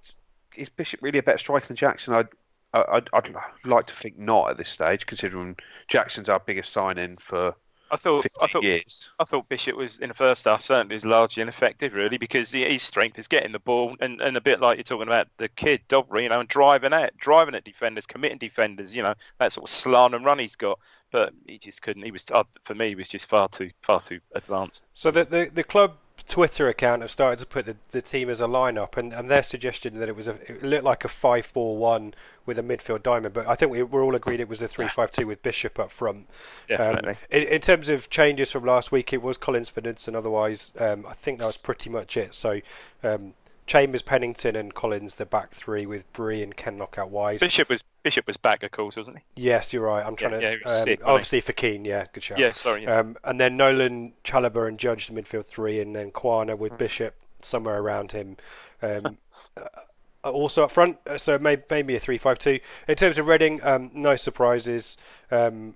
is 0.57 0.69
Bishop 0.69 1.01
really 1.01 1.19
a 1.19 1.23
better 1.23 1.37
striker 1.37 1.67
than 1.67 1.75
Jackson? 1.75 2.13
I'd 2.13 2.27
I'd, 2.73 3.09
I'd 3.13 3.33
like 3.63 3.87
to 3.87 3.95
think 3.95 4.17
not 4.19 4.49
at 4.49 4.57
this 4.57 4.69
stage, 4.69 5.05
considering 5.05 5.55
Jackson's 5.87 6.27
our 6.27 6.39
biggest 6.39 6.73
signing 6.73 7.17
for 7.17 7.55
I 7.91 7.97
thought, 7.97 8.25
I 8.41 8.47
thought, 8.47 8.63
years. 8.63 9.09
I 9.19 9.25
thought 9.25 9.47
Bishop 9.47 9.77
was 9.77 9.99
in 9.99 10.09
the 10.09 10.15
first 10.15 10.45
half 10.45 10.61
certainly 10.61 10.95
was 10.95 11.05
largely 11.05 11.41
ineffective, 11.41 11.93
really, 11.93 12.17
because 12.17 12.49
he- 12.49 12.65
his 12.65 12.81
strength 12.81 13.19
is 13.19 13.27
getting 13.27 13.51
the 13.51 13.59
ball 13.59 13.95
and, 13.99 14.19
and 14.21 14.35
a 14.35 14.41
bit 14.41 14.59
like 14.59 14.77
you're 14.77 14.83
talking 14.83 15.07
about 15.07 15.27
the 15.37 15.47
kid 15.47 15.81
Dobra, 15.87 16.23
you 16.23 16.29
know, 16.29 16.39
and 16.39 16.49
driving 16.49 16.93
at 16.93 17.15
driving 17.15 17.55
at 17.55 17.63
defenders, 17.63 18.07
committing 18.07 18.39
defenders, 18.39 18.95
you 18.95 19.03
know, 19.03 19.13
that 19.39 19.53
sort 19.53 19.69
of 19.69 19.73
slant 19.73 20.15
and 20.15 20.25
run 20.25 20.39
he's 20.39 20.55
got. 20.55 20.79
But 21.11 21.33
he 21.45 21.59
just 21.59 21.81
couldn't. 21.81 22.03
He 22.03 22.11
was 22.11 22.25
uh, 22.31 22.43
for 22.63 22.73
me, 22.73 22.89
he 22.89 22.95
was 22.95 23.07
just 23.07 23.27
far 23.27 23.47
too 23.47 23.69
far 23.83 24.01
too 24.01 24.19
advanced. 24.33 24.83
So 24.93 25.11
the, 25.11 25.23
the 25.23 25.51
the 25.53 25.63
club 25.63 25.95
Twitter 26.27 26.67
account 26.67 27.01
have 27.01 27.11
started 27.11 27.39
to 27.39 27.45
put 27.45 27.65
the, 27.65 27.75
the 27.91 28.01
team 28.01 28.29
as 28.29 28.41
a 28.41 28.45
lineup, 28.45 28.97
and, 28.97 29.13
and 29.13 29.29
their 29.29 29.43
suggestion 29.43 29.99
that 29.99 30.09
it 30.09 30.15
was 30.15 30.27
a 30.27 30.33
it 30.51 30.63
looked 30.63 30.83
like 30.83 31.05
a 31.05 31.07
five 31.07 31.45
four 31.45 31.77
one 31.77 32.13
with 32.45 32.57
a 32.57 32.63
midfield 32.63 33.03
diamond, 33.03 33.33
but 33.33 33.47
I 33.47 33.55
think 33.55 33.71
we 33.71 33.83
we're 33.83 34.03
all 34.03 34.15
agreed 34.15 34.39
it 34.39 34.49
was 34.49 34.61
a 34.61 34.67
three 34.67 34.87
five 34.87 35.11
two 35.11 35.27
with 35.27 35.43
Bishop 35.43 35.77
up 35.77 35.91
front. 35.91 36.27
Definitely. 36.67 37.11
Um, 37.11 37.17
in, 37.29 37.43
in 37.43 37.61
terms 37.61 37.89
of 37.89 38.09
changes 38.09 38.51
from 38.51 38.65
last 38.65 38.91
week, 38.91 39.13
it 39.13 39.21
was 39.21 39.37
Collins 39.37 39.69
for 39.69 39.81
Knudsen. 39.81 40.15
Otherwise, 40.15 40.71
um, 40.79 41.05
I 41.07 41.13
think 41.13 41.39
that 41.39 41.45
was 41.45 41.57
pretty 41.57 41.89
much 41.89 42.17
it. 42.17 42.33
So 42.33 42.59
um, 43.03 43.33
Chambers, 43.67 44.03
Pennington, 44.03 44.55
and 44.55 44.73
Collins 44.73 45.15
the 45.15 45.25
back 45.25 45.51
three 45.51 45.85
with 45.85 46.11
Bree 46.13 46.43
and 46.43 46.55
Kenlock 46.55 46.97
wide. 47.09 47.39
Bishop 47.39 47.69
was 47.69 47.83
Bishop 48.03 48.27
was 48.27 48.37
back, 48.37 48.61
of 48.61 48.71
course, 48.71 48.95
wasn't 48.95 49.17
he? 49.17 49.43
Yes, 49.43 49.73
you're 49.73 49.83
right. 49.83 50.05
I'm 50.05 50.15
trying 50.15 50.39
Yeah, 50.39 50.51
to 50.51 50.59
yeah, 50.63 50.71
um, 50.71 50.83
sick, 50.83 51.01
obviously 51.03 51.41
for 51.41 51.53
Keane. 51.53 51.83
Yeah, 51.83 52.05
good 52.13 52.23
shout. 52.23 52.37
Yeah, 52.37 52.51
sorry. 52.51 52.83
Yeah. 52.83 52.99
Um, 52.99 53.17
and 53.23 53.39
then 53.39 53.57
Nolan, 53.57 54.13
Chalobah, 54.23 54.67
and 54.67 54.77
Judge 54.77 55.07
the 55.07 55.19
midfield 55.19 55.45
three, 55.45 55.79
and 55.79 55.95
then 55.95 56.11
Quaner 56.11 56.55
with 56.57 56.77
Bishop 56.77 57.15
somewhere 57.41 57.79
around 57.79 58.11
him. 58.11 58.37
Um, 58.83 59.17
uh, 59.57 60.29
also 60.29 60.63
up 60.63 60.71
front, 60.71 60.97
uh, 61.07 61.17
so 61.17 61.39
may, 61.39 61.57
maybe 61.69 61.95
a 61.95 61.99
three-five-two. 61.99 62.59
In 62.87 62.95
terms 62.95 63.17
of 63.17 63.27
Reading, 63.27 63.63
um, 63.63 63.89
no 63.93 64.15
surprises. 64.15 64.97
Um, 65.31 65.75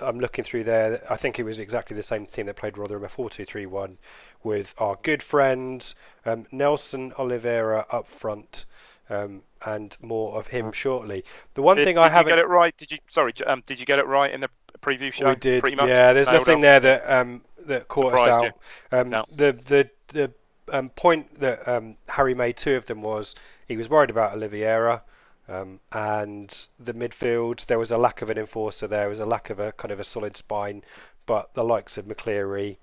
I'm 0.00 0.18
looking 0.18 0.44
through 0.44 0.64
there. 0.64 1.02
I 1.08 1.16
think 1.16 1.38
it 1.38 1.44
was 1.44 1.60
exactly 1.60 1.96
the 1.96 2.02
same 2.02 2.26
team 2.26 2.46
that 2.46 2.56
played 2.56 2.76
Rotherham, 2.76 3.04
a 3.04 3.08
4-2-3-1, 3.08 3.96
with 4.44 4.74
our 4.78 4.98
good 5.02 5.22
friend 5.22 5.94
um, 6.24 6.46
Nelson 6.52 7.12
Oliveira 7.18 7.86
up 7.90 8.06
front, 8.06 8.66
um, 9.10 9.42
and 9.64 9.96
more 10.00 10.38
of 10.38 10.48
him 10.48 10.70
shortly. 10.72 11.24
The 11.54 11.62
one 11.62 11.76
did, 11.76 11.84
thing 11.84 11.96
did 11.96 12.02
I 12.02 12.08
haven't 12.10 12.30
get 12.30 12.38
it 12.38 12.48
right? 12.48 12.76
Did 12.76 12.92
you? 12.92 12.98
Sorry, 13.08 13.32
um, 13.46 13.62
did 13.66 13.80
you 13.80 13.86
get 13.86 13.98
it 13.98 14.06
right 14.06 14.32
in 14.32 14.40
the 14.40 14.50
preview 14.80 15.12
show? 15.12 15.30
we 15.30 15.36
did, 15.36 15.62
much. 15.62 15.88
yeah. 15.88 16.12
There's 16.12 16.26
Nailed 16.26 16.40
nothing 16.40 16.56
on? 16.56 16.60
there 16.60 16.80
that 16.80 17.10
um, 17.10 17.42
that 17.66 17.88
caught 17.88 18.14
us 18.14 18.28
out. 18.28 18.52
Um, 18.92 19.10
No. 19.10 19.24
The 19.34 19.52
the 19.52 19.90
the 20.08 20.32
um, 20.72 20.90
point 20.90 21.40
that 21.40 21.66
um, 21.68 21.96
Harry 22.08 22.34
made 22.34 22.56
two 22.56 22.76
of 22.76 22.86
them 22.86 23.02
was 23.02 23.34
he 23.66 23.76
was 23.76 23.88
worried 23.88 24.10
about 24.10 24.32
Oliveira. 24.32 25.02
Um, 25.46 25.80
and 25.92 26.68
the 26.80 26.94
midfield, 26.94 27.66
there 27.66 27.78
was 27.78 27.90
a 27.90 27.98
lack 27.98 28.22
of 28.22 28.30
an 28.30 28.38
enforcer. 28.38 28.86
There 28.86 29.10
was 29.10 29.20
a 29.20 29.26
lack 29.26 29.50
of 29.50 29.60
a 29.60 29.72
kind 29.72 29.92
of 29.92 30.00
a 30.00 30.04
solid 30.04 30.38
spine, 30.38 30.82
but 31.26 31.52
the 31.52 31.62
likes 31.62 31.98
of 31.98 32.06
McCleary, 32.06 32.78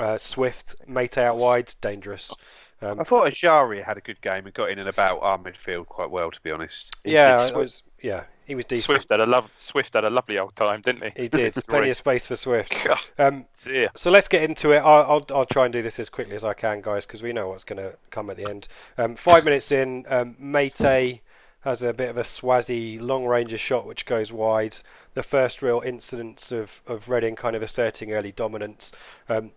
uh, 0.00 0.18
Swift, 0.18 0.74
Meite 0.88 1.18
out 1.18 1.36
wide, 1.36 1.74
dangerous. 1.80 2.34
Um, 2.82 2.98
I 2.98 3.04
thought 3.04 3.30
Ejaria 3.30 3.84
had 3.84 3.98
a 3.98 4.00
good 4.00 4.20
game 4.22 4.46
and 4.46 4.54
got 4.54 4.70
in 4.70 4.78
and 4.78 4.88
about 4.88 5.18
our 5.20 5.38
midfield 5.38 5.86
quite 5.86 6.10
well, 6.10 6.30
to 6.30 6.40
be 6.40 6.50
honest. 6.50 6.90
yeah, 7.04 7.44
did 7.44 7.54
it 7.54 7.58
was. 7.58 7.82
Yeah, 8.02 8.24
he 8.46 8.54
was 8.54 8.64
decent. 8.64 8.86
Swift 8.86 9.10
had 9.10 9.20
a 9.20 9.26
love. 9.26 9.50
Swift 9.56 9.92
had 9.92 10.04
a 10.04 10.10
lovely 10.10 10.38
old 10.38 10.56
time, 10.56 10.80
didn't 10.80 11.12
he? 11.12 11.22
He 11.22 11.28
did. 11.28 11.54
Plenty 11.68 11.90
of 11.90 11.96
space 11.96 12.26
for 12.26 12.36
Swift. 12.36 12.78
Um, 13.18 13.44
dear. 13.64 13.90
So 13.96 14.10
let's 14.10 14.28
get 14.28 14.42
into 14.42 14.72
it. 14.72 14.78
I'll, 14.78 15.02
I'll, 15.02 15.26
I'll 15.36 15.44
try 15.44 15.66
and 15.66 15.72
do 15.74 15.82
this 15.82 15.98
as 15.98 16.08
quickly 16.08 16.34
as 16.34 16.42
I 16.42 16.54
can, 16.54 16.80
guys, 16.80 17.04
because 17.04 17.22
we 17.22 17.34
know 17.34 17.48
what's 17.48 17.64
going 17.64 17.76
to 17.76 17.96
come 18.10 18.30
at 18.30 18.38
the 18.38 18.48
end. 18.48 18.66
Um, 18.96 19.14
five 19.14 19.44
minutes 19.44 19.70
in, 19.70 20.06
um, 20.08 20.36
Meite 20.40 21.20
has 21.60 21.82
a 21.82 21.92
bit 21.92 22.08
of 22.08 22.16
a 22.16 22.22
swazzy 22.22 22.98
long 22.98 23.26
ranger 23.26 23.58
shot 23.58 23.86
which 23.86 24.06
goes 24.06 24.32
wide. 24.32 24.76
The 25.12 25.22
first 25.22 25.60
real 25.60 25.82
incidents 25.84 26.50
of, 26.50 26.82
of 26.86 27.10
Reading 27.10 27.36
kind 27.36 27.54
of 27.54 27.62
asserting 27.62 28.12
early 28.12 28.32
dominance. 28.32 28.92
Um, 29.28 29.50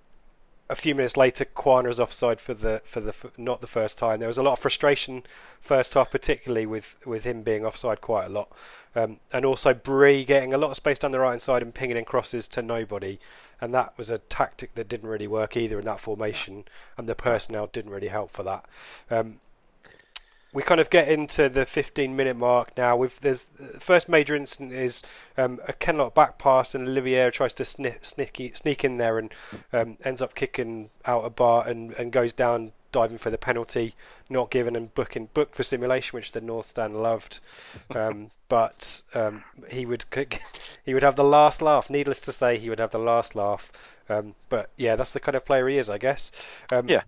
a 0.69 0.75
few 0.75 0.95
minutes 0.95 1.17
later, 1.17 1.45
Quaner's 1.45 1.99
offside 1.99 2.39
for 2.39 2.53
the 2.53 2.81
for 2.85 3.01
the 3.01 3.09
f- 3.09 3.37
not 3.37 3.61
the 3.61 3.67
first 3.67 3.97
time. 3.97 4.19
There 4.19 4.27
was 4.27 4.37
a 4.37 4.43
lot 4.43 4.53
of 4.53 4.59
frustration 4.59 5.23
first 5.59 5.93
half, 5.93 6.09
particularly 6.09 6.65
with, 6.65 6.95
with 7.05 7.25
him 7.25 7.43
being 7.43 7.65
offside 7.65 8.01
quite 8.01 8.25
a 8.25 8.29
lot, 8.29 8.49
um, 8.95 9.19
and 9.31 9.45
also 9.45 9.73
Bree 9.73 10.23
getting 10.23 10.53
a 10.53 10.57
lot 10.57 10.71
of 10.71 10.75
space 10.77 10.99
down 10.99 11.11
the 11.11 11.19
right 11.19 11.31
hand 11.31 11.41
side 11.41 11.61
and 11.61 11.73
pinging 11.73 11.97
in 11.97 12.05
crosses 12.05 12.47
to 12.49 12.61
nobody, 12.61 13.19
and 13.59 13.73
that 13.73 13.97
was 13.97 14.09
a 14.09 14.19
tactic 14.19 14.75
that 14.75 14.87
didn't 14.87 15.09
really 15.09 15.27
work 15.27 15.57
either 15.57 15.79
in 15.79 15.85
that 15.85 15.99
formation, 15.99 16.65
and 16.97 17.07
the 17.07 17.15
personnel 17.15 17.67
didn't 17.67 17.91
really 17.91 18.07
help 18.07 18.31
for 18.31 18.43
that. 18.43 18.65
Um, 19.11 19.39
we 20.53 20.61
kind 20.63 20.79
of 20.79 20.89
get 20.89 21.09
into 21.09 21.49
the 21.49 21.65
15 21.65 22.15
minute 22.15 22.37
mark 22.37 22.77
now. 22.77 22.95
With 22.95 23.19
there's 23.21 23.49
the 23.59 23.79
first 23.79 24.07
major 24.07 24.35
incident 24.35 24.71
is 24.71 25.01
um, 25.37 25.59
a 25.67 25.73
Kenlock 25.73 26.13
back 26.13 26.37
pass 26.37 26.75
and 26.75 26.87
Olivier 26.87 27.31
tries 27.31 27.53
to 27.55 27.65
sniff, 27.65 28.05
sneak 28.05 28.55
sneak 28.55 28.83
in 28.85 28.97
there 28.97 29.17
and 29.17 29.33
um, 29.71 29.97
ends 30.05 30.21
up 30.21 30.35
kicking 30.35 30.89
out 31.05 31.25
a 31.25 31.29
bar 31.29 31.67
and, 31.67 31.93
and 31.93 32.11
goes 32.11 32.33
down 32.33 32.71
diving 32.91 33.17
for 33.17 33.31
the 33.31 33.37
penalty, 33.37 33.95
not 34.29 34.51
given 34.51 34.75
and 34.75 34.93
booking 34.93 35.27
booked 35.33 35.55
for 35.55 35.63
simulation, 35.63 36.15
which 36.15 36.31
the 36.31 36.39
North 36.41 36.67
Stand 36.67 37.01
loved. 37.01 37.39
Um, 37.93 38.31
but 38.49 39.01
um, 39.15 39.43
he 39.69 39.85
would 39.85 40.05
he 40.85 40.93
would 40.93 41.01
have 41.01 41.15
the 41.15 41.23
last 41.23 41.61
laugh. 41.61 41.89
Needless 41.89 42.21
to 42.21 42.31
say, 42.31 42.57
he 42.57 42.69
would 42.69 42.79
have 42.79 42.91
the 42.91 42.99
last 42.99 43.35
laugh. 43.35 43.71
Um, 44.09 44.35
but 44.49 44.69
yeah, 44.77 44.95
that's 44.95 45.11
the 45.11 45.19
kind 45.19 45.35
of 45.35 45.45
player 45.45 45.67
he 45.67 45.77
is, 45.77 45.89
I 45.89 45.97
guess. 45.97 46.31
Um, 46.71 46.87
Yeah. 46.87 47.01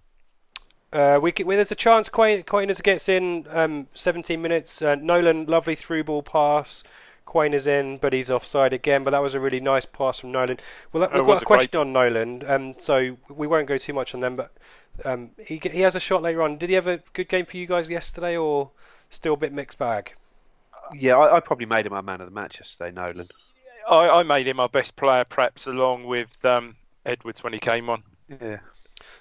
Uh, 0.95 1.19
we, 1.21 1.31
get, 1.31 1.45
well, 1.45 1.57
there's 1.57 1.71
a 1.71 1.75
chance 1.75 2.09
Quain- 2.09 2.43
Quainers 2.45 2.81
gets 2.81 3.09
in 3.09 3.45
um, 3.49 3.87
17 3.93 4.41
minutes. 4.41 4.81
Uh, 4.81 4.95
Nolan, 4.95 5.45
lovely 5.45 5.75
through 5.75 6.03
ball 6.05 6.23
pass. 6.23 6.83
Quain 7.27 7.53
is 7.53 7.67
in, 7.67 7.97
but 7.97 8.13
he's 8.13 8.29
offside 8.31 8.71
again. 8.71 9.03
But 9.03 9.11
that 9.11 9.21
was 9.21 9.33
a 9.35 9.39
really 9.39 9.59
nice 9.59 9.85
pass 9.85 10.19
from 10.19 10.31
Nolan. 10.31 10.57
Well, 10.93 11.09
we've 11.13 11.25
was 11.25 11.27
got 11.27 11.41
a 11.41 11.45
a 11.45 11.45
great- 11.45 11.45
question 11.45 11.79
on 11.79 11.93
Nolan, 11.93 12.43
um, 12.47 12.75
so 12.77 13.17
we 13.29 13.47
won't 13.47 13.67
go 13.67 13.77
too 13.77 13.93
much 13.93 14.13
on 14.13 14.19
them. 14.21 14.35
But 14.35 14.51
um, 15.03 15.31
he 15.43 15.57
he 15.57 15.81
has 15.81 15.95
a 15.95 15.99
shot 15.99 16.21
later 16.21 16.41
on. 16.43 16.57
Did 16.57 16.69
he 16.69 16.75
have 16.75 16.87
a 16.87 16.99
good 17.13 17.27
game 17.29 17.45
for 17.45 17.57
you 17.57 17.65
guys 17.67 17.89
yesterday, 17.89 18.37
or 18.37 18.69
still 19.09 19.33
a 19.33 19.37
bit 19.37 19.51
mixed 19.53 19.77
bag? 19.79 20.13
Yeah, 20.93 21.17
I, 21.17 21.37
I 21.37 21.39
probably 21.39 21.65
made 21.65 21.85
him 21.87 21.93
our 21.93 22.03
man 22.03 22.21
of 22.21 22.27
the 22.27 22.33
match 22.33 22.59
yesterday, 22.59 22.91
Nolan. 22.91 23.27
I, 23.89 24.09
I 24.19 24.23
made 24.23 24.47
him 24.47 24.59
our 24.59 24.69
best 24.69 24.95
player, 24.95 25.23
perhaps 25.25 25.65
along 25.65 26.05
with 26.05 26.29
um, 26.45 26.75
Edwards 27.05 27.43
when 27.43 27.53
he 27.53 27.59
came 27.59 27.89
on. 27.89 28.03
Yeah. 28.29 28.57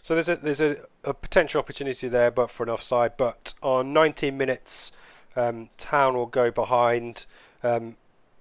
So 0.02 0.14
there's 0.14 0.28
a 0.28 0.36
there's 0.36 0.60
a, 0.60 0.76
a 1.02 1.14
potential 1.14 1.58
opportunity 1.58 2.08
there, 2.08 2.30
but 2.30 2.50
for 2.50 2.62
an 2.62 2.70
offside. 2.70 3.16
But 3.16 3.54
on 3.62 3.92
19 3.92 4.36
minutes, 4.36 4.92
um, 5.36 5.68
Town 5.78 6.14
will 6.14 6.26
go 6.26 6.50
behind, 6.50 7.26
um, 7.62 7.96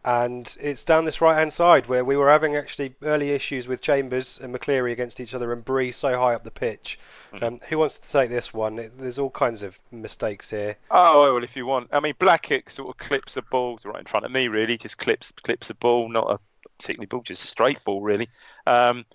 and 0.05 0.55
it's 0.59 0.83
down 0.83 1.05
this 1.05 1.21
right 1.21 1.37
hand 1.37 1.53
side 1.53 1.87
where 1.87 2.03
we 2.03 2.15
were 2.15 2.29
having 2.29 2.55
actually 2.55 2.93
early 3.01 3.31
issues 3.31 3.67
with 3.67 3.81
Chambers 3.81 4.39
and 4.39 4.53
McCleary 4.53 4.91
against 4.91 5.19
each 5.19 5.33
other, 5.33 5.51
and 5.53 5.63
Bree 5.63 5.91
so 5.91 6.17
high 6.17 6.35
up 6.35 6.43
the 6.43 6.51
pitch. 6.51 6.99
Um, 7.41 7.61
who 7.69 7.79
wants 7.79 7.97
to 7.99 8.11
take 8.11 8.29
this 8.29 8.53
one? 8.53 8.77
It, 8.77 8.99
there's 8.99 9.17
all 9.17 9.31
kinds 9.31 9.63
of 9.63 9.79
mistakes 9.91 10.49
here. 10.49 10.75
Oh 10.91 11.33
well, 11.33 11.43
if 11.43 11.55
you 11.55 11.65
want. 11.65 11.89
I 11.91 11.99
mean, 11.99 12.13
Blackett 12.19 12.69
sort 12.69 12.89
of 12.89 12.97
clips 12.97 13.33
the 13.33 13.41
ball 13.41 13.79
right 13.85 13.99
in 13.99 14.05
front 14.05 14.25
of 14.25 14.31
me. 14.31 14.49
Really, 14.49 14.77
just 14.77 14.97
clips 14.97 15.31
clips 15.43 15.69
the 15.69 15.73
ball, 15.75 16.09
not 16.09 16.29
a 16.29 16.39
particularly 16.77 17.07
ball, 17.07 17.21
just 17.21 17.43
a 17.43 17.47
straight 17.47 17.83
ball, 17.85 18.01
really. 18.01 18.29
Um, 18.67 19.05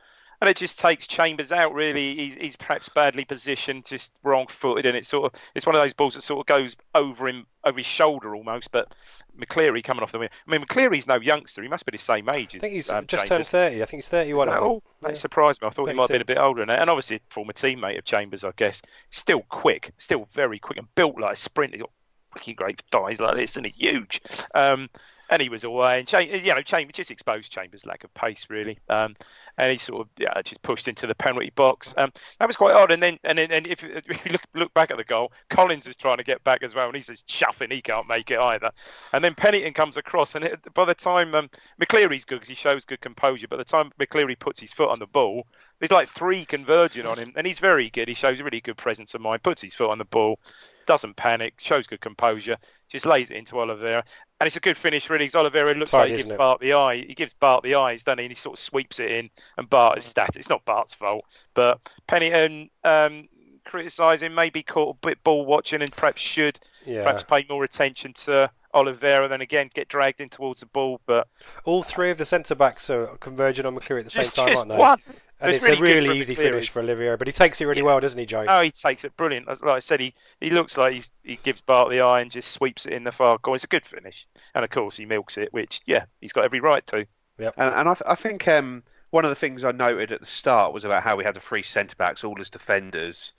and 0.40 0.48
it 0.48 0.56
just 0.56 0.78
takes 0.78 1.06
Chambers 1.06 1.52
out. 1.52 1.74
Really, 1.74 2.14
he's, 2.16 2.34
he's 2.34 2.56
perhaps 2.56 2.88
badly 2.88 3.24
positioned, 3.24 3.84
just 3.84 4.18
wrong-footed, 4.22 4.86
and 4.86 4.96
it's 4.96 5.08
sort 5.08 5.32
of 5.32 5.40
it's 5.54 5.66
one 5.66 5.74
of 5.74 5.82
those 5.82 5.94
balls 5.94 6.14
that 6.14 6.22
sort 6.22 6.40
of 6.40 6.46
goes 6.46 6.76
over 6.94 7.28
him, 7.28 7.46
over 7.64 7.78
his 7.78 7.86
shoulder 7.86 8.34
almost. 8.34 8.70
But 8.70 8.94
McCleary 9.38 9.82
coming 9.84 10.02
off 10.02 10.12
the 10.12 10.18
wing. 10.18 10.28
I 10.46 10.50
mean, 10.50 10.60
McCleary's 10.62 11.06
no 11.06 11.16
youngster. 11.16 11.62
He 11.62 11.68
must 11.68 11.86
be 11.86 11.92
the 11.96 12.02
same 12.02 12.28
age 12.34 12.54
as 12.54 12.60
I 12.60 12.62
think 12.62 12.74
he's 12.74 12.90
um, 12.90 13.06
just 13.06 13.26
turned 13.26 13.46
30. 13.46 13.82
I 13.82 13.84
think 13.84 13.98
he's 13.98 14.08
31. 14.08 14.48
Is 14.48 14.54
that 14.54 14.60
all? 14.60 14.82
That 15.02 15.08
Yeah. 15.10 15.14
surprised 15.14 15.62
me. 15.62 15.68
I 15.68 15.70
thought 15.70 15.88
he 15.88 15.94
might 15.94 16.02
have 16.02 16.08
been 16.10 16.22
a 16.22 16.24
bit 16.24 16.38
older 16.38 16.60
than 16.60 16.68
that. 16.68 16.80
And 16.80 16.90
obviously, 16.90 17.16
a 17.16 17.20
former 17.30 17.52
teammate 17.52 17.98
of 17.98 18.04
Chambers, 18.04 18.44
I 18.44 18.52
guess. 18.56 18.82
Still 19.10 19.42
quick, 19.48 19.92
still 19.98 20.28
very 20.34 20.58
quick 20.58 20.78
and 20.78 20.92
built 20.94 21.18
like 21.20 21.34
a 21.34 21.36
sprint. 21.36 21.74
He's 21.74 21.82
got 21.82 21.90
wicked 22.34 22.56
great 22.56 22.82
thighs 22.90 23.20
like 23.20 23.36
this, 23.36 23.56
and 23.56 23.66
he's 23.66 23.76
huge. 23.76 24.20
Um, 24.54 24.88
and 25.30 25.42
he 25.42 25.48
was 25.48 25.64
away, 25.64 25.98
and 25.98 26.08
Cham- 26.08 26.28
you 26.28 26.54
know, 26.54 26.62
Chambers 26.62 26.94
just 26.94 27.10
exposed 27.10 27.52
Chambers' 27.52 27.84
lack 27.84 28.04
of 28.04 28.12
pace, 28.14 28.46
really. 28.48 28.78
Um, 28.88 29.14
and 29.58 29.72
he 29.72 29.78
sort 29.78 30.02
of 30.02 30.08
yeah, 30.18 30.40
just 30.42 30.62
pushed 30.62 30.88
into 30.88 31.06
the 31.06 31.14
penalty 31.14 31.50
box. 31.54 31.92
Um, 31.96 32.12
that 32.38 32.46
was 32.46 32.56
quite 32.56 32.74
odd. 32.74 32.92
And 32.92 33.02
then, 33.02 33.18
and 33.24 33.38
then, 33.38 33.50
and 33.50 33.66
if, 33.66 33.82
if 33.82 34.04
you 34.24 34.32
look 34.32 34.42
look 34.54 34.74
back 34.74 34.90
at 34.90 34.96
the 34.96 35.04
goal, 35.04 35.32
Collins 35.50 35.86
is 35.86 35.96
trying 35.96 36.18
to 36.18 36.24
get 36.24 36.42
back 36.44 36.62
as 36.62 36.74
well, 36.74 36.86
and 36.86 36.96
he's 36.96 37.08
just 37.08 37.26
chuffing. 37.26 37.72
He 37.72 37.82
can't 37.82 38.08
make 38.08 38.30
it 38.30 38.38
either. 38.38 38.70
And 39.12 39.22
then 39.22 39.34
Pennington 39.34 39.74
comes 39.74 39.96
across, 39.96 40.34
and 40.34 40.44
it, 40.44 40.74
by 40.74 40.84
the 40.84 40.94
time 40.94 41.34
um, 41.34 41.50
McCleary's 41.80 42.24
good 42.24 42.36
because 42.36 42.48
he 42.48 42.54
shows 42.54 42.84
good 42.84 43.00
composure, 43.00 43.48
but 43.48 43.56
the 43.56 43.64
time 43.64 43.92
McCleary 43.98 44.38
puts 44.38 44.60
his 44.60 44.72
foot 44.72 44.90
on 44.90 44.98
the 44.98 45.06
ball, 45.06 45.46
there's 45.78 45.90
like 45.90 46.08
three 46.08 46.44
converging 46.44 47.06
on 47.06 47.18
him, 47.18 47.32
and 47.36 47.46
he's 47.46 47.58
very 47.58 47.90
good. 47.90 48.08
He 48.08 48.14
shows 48.14 48.40
a 48.40 48.44
really 48.44 48.60
good 48.60 48.76
presence 48.76 49.14
of 49.14 49.20
mind, 49.20 49.42
puts 49.42 49.62
his 49.62 49.74
foot 49.74 49.90
on 49.90 49.98
the 49.98 50.04
ball, 50.04 50.38
doesn't 50.86 51.16
panic, 51.16 51.54
shows 51.58 51.86
good 51.86 52.00
composure, 52.00 52.56
just 52.88 53.06
lays 53.06 53.30
it 53.30 53.36
into 53.36 53.60
Oliveira. 53.60 54.04
And 54.40 54.46
it's 54.46 54.56
a 54.56 54.60
good 54.60 54.76
finish, 54.76 55.10
really. 55.10 55.26
'cause 55.26 55.34
Oliveira 55.34 55.70
It's 55.70 55.78
looks 55.78 55.90
tight, 55.90 55.98
like 55.98 56.10
he 56.12 56.16
gives 56.18 56.30
it? 56.30 56.38
Bart 56.38 56.60
the 56.60 56.72
eye. 56.74 56.96
He 56.96 57.14
gives 57.14 57.32
Bart 57.32 57.64
the 57.64 57.74
eyes, 57.74 58.04
doesn't 58.04 58.18
he? 58.18 58.24
And 58.26 58.30
he 58.30 58.36
sort 58.36 58.56
of 58.58 58.62
sweeps 58.62 59.00
it 59.00 59.10
in, 59.10 59.30
and 59.56 59.68
Bart 59.68 59.98
is 59.98 60.04
static. 60.04 60.36
It's 60.36 60.48
not 60.48 60.64
Bart's 60.64 60.94
fault, 60.94 61.24
but 61.54 61.80
Pennington 62.06 62.70
um, 62.84 63.28
criticising, 63.64 64.34
maybe 64.34 64.62
caught 64.62 64.96
a 64.96 65.06
bit 65.06 65.22
ball 65.24 65.44
watching, 65.44 65.82
and 65.82 65.90
perhaps 65.92 66.20
should 66.22 66.58
Yeah. 66.86 67.02
perhaps 67.02 67.24
pay 67.24 67.44
more 67.48 67.64
attention 67.64 68.12
to 68.14 68.50
Oliveira. 68.74 69.26
Then 69.28 69.40
again, 69.40 69.70
get 69.74 69.88
dragged 69.88 70.20
in 70.20 70.28
towards 70.28 70.60
the 70.60 70.66
ball, 70.66 71.00
but 71.06 71.26
All 71.64 71.82
three 71.82 72.10
of 72.10 72.18
the 72.18 72.24
centre 72.24 72.54
backs 72.54 72.88
are 72.90 73.08
converging 73.18 73.66
on 73.66 73.74
McCleary 73.74 74.00
at 74.00 74.04
the 74.04 74.22
same 74.24 74.46
time, 74.46 74.56
aren't 74.56 74.68
they? 74.70 74.76
one. 74.76 75.02
And 75.40 75.52
So 75.52 75.56
it's, 75.56 75.80
really 75.80 75.92
a 75.92 76.00
really 76.02 76.18
easy 76.18 76.34
McCleary. 76.34 76.38
finish 76.38 76.68
for 76.70 76.80
Olivier, 76.80 77.16
but 77.16 77.28
he 77.28 77.32
takes 77.32 77.60
it 77.60 77.66
really 77.66 77.78
Yeah. 77.80 77.84
well, 77.86 78.00
doesn't 78.00 78.18
he, 78.18 78.26
Joe? 78.26 78.44
Oh, 78.48 78.60
he 78.60 78.70
takes 78.72 79.04
it 79.04 79.16
brilliant. 79.16 79.46
Like 79.46 79.62
I 79.64 79.78
said, 79.78 80.00
he, 80.00 80.12
he 80.40 80.50
looks 80.50 80.76
like 80.76 80.94
he's, 80.94 81.10
he 81.22 81.38
gives 81.42 81.60
Bart 81.60 81.90
the 81.90 82.00
eye 82.00 82.20
and 82.20 82.30
just 82.30 82.50
sweeps 82.50 82.86
it 82.86 82.92
in 82.92 83.04
the 83.04 83.12
far 83.12 83.38
corner. 83.38 83.54
It's 83.54 83.64
a 83.64 83.68
good 83.68 83.86
finish, 83.86 84.26
and 84.54 84.64
of 84.64 84.70
course 84.70 84.96
he 84.96 85.06
milks 85.06 85.38
it, 85.38 85.52
which 85.52 85.80
yeah, 85.86 86.06
he's 86.20 86.32
got 86.32 86.44
every 86.44 86.60
right 86.60 86.84
to. 86.88 87.06
And, 87.38 87.52
and 87.56 87.88
I, 87.88 87.94
th- 87.94 88.02
I 88.04 88.16
think 88.16 88.48
um, 88.48 88.82
one 89.10 89.24
of 89.24 89.28
the 89.28 89.36
things 89.36 89.62
I 89.62 89.70
noted 89.70 90.10
at 90.10 90.18
the 90.20 90.26
start 90.26 90.72
was 90.74 90.84
about 90.84 91.04
how 91.04 91.14
we 91.14 91.22
had 91.22 91.36
the 91.36 91.40
three 91.40 91.62
centre 91.62 91.94
backs 91.96 92.24
all 92.24 92.40
as 92.40 92.50
defenders. 92.50 93.32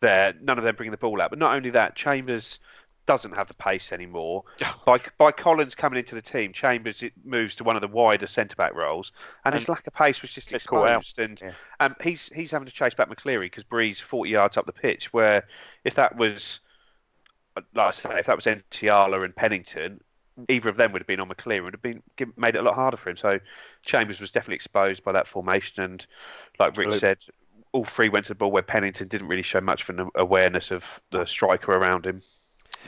There, 0.00 0.34
none 0.42 0.58
of 0.58 0.64
them 0.64 0.74
bringing 0.74 0.90
the 0.90 0.96
ball 0.96 1.22
out. 1.22 1.30
But 1.30 1.38
not 1.38 1.54
only 1.54 1.70
that, 1.70 1.94
Chambers 1.94 2.58
doesn't 3.06 3.32
have 3.32 3.48
the 3.48 3.54
pace 3.54 3.92
anymore. 3.92 4.44
by 4.86 5.00
by 5.18 5.32
Collins 5.32 5.74
coming 5.74 5.98
into 5.98 6.14
the 6.14 6.22
team, 6.22 6.52
Chambers 6.52 7.02
it 7.02 7.12
moves 7.24 7.54
to 7.56 7.64
one 7.64 7.76
of 7.76 7.82
the 7.82 7.88
wider 7.88 8.26
centre 8.26 8.56
back 8.56 8.74
roles, 8.74 9.12
and, 9.44 9.54
his 9.54 9.68
lack 9.68 9.86
of 9.86 9.92
pace 9.92 10.22
was 10.22 10.32
just 10.32 10.52
exposed. 10.52 11.18
And 11.18 11.40
Yeah. 11.40 11.52
um, 11.80 11.96
he's 12.02 12.30
he's 12.34 12.50
having 12.50 12.66
to 12.66 12.72
chase 12.72 12.94
back 12.94 13.08
McCleary 13.08 13.42
because 13.46 13.64
Bree's 13.64 14.00
40 14.00 14.30
yards 14.30 14.56
up 14.56 14.66
the 14.66 14.72
pitch. 14.72 15.12
Where 15.12 15.46
if 15.84 15.94
that 15.94 16.16
was 16.16 16.60
like 17.74 17.86
I 17.86 17.90
say, 17.92 18.18
if 18.18 18.26
that 18.26 18.36
was 18.36 18.46
Nsiala 18.46 19.24
and 19.24 19.34
Pennington, 19.36 20.00
either 20.48 20.68
of 20.68 20.76
them 20.76 20.92
would 20.92 21.00
have 21.02 21.06
been 21.06 21.20
on 21.20 21.28
McCleary, 21.28 21.56
and 21.56 21.64
would 21.66 21.74
have 21.74 21.82
been 21.82 22.02
made 22.36 22.54
it 22.54 22.58
a 22.58 22.62
lot 22.62 22.74
harder 22.74 22.96
for 22.96 23.10
him. 23.10 23.16
So 23.16 23.38
Chambers 23.84 24.20
was 24.20 24.32
definitely 24.32 24.56
exposed 24.56 25.04
by 25.04 25.12
that 25.12 25.28
formation, 25.28 25.84
and 25.84 26.06
like 26.58 26.76
Rick 26.76 26.88
Absolutely. 26.88 26.98
said, 26.98 27.18
all 27.72 27.84
three 27.84 28.08
went 28.08 28.26
to 28.26 28.30
the 28.30 28.34
ball 28.36 28.50
where 28.50 28.62
Pennington 28.62 29.08
didn't 29.08 29.28
really 29.28 29.42
show 29.42 29.60
much 29.60 29.88
of 29.88 29.98
an 29.98 30.08
awareness 30.14 30.70
of 30.70 31.00
the 31.10 31.24
striker 31.26 31.72
around 31.72 32.06
him. 32.06 32.22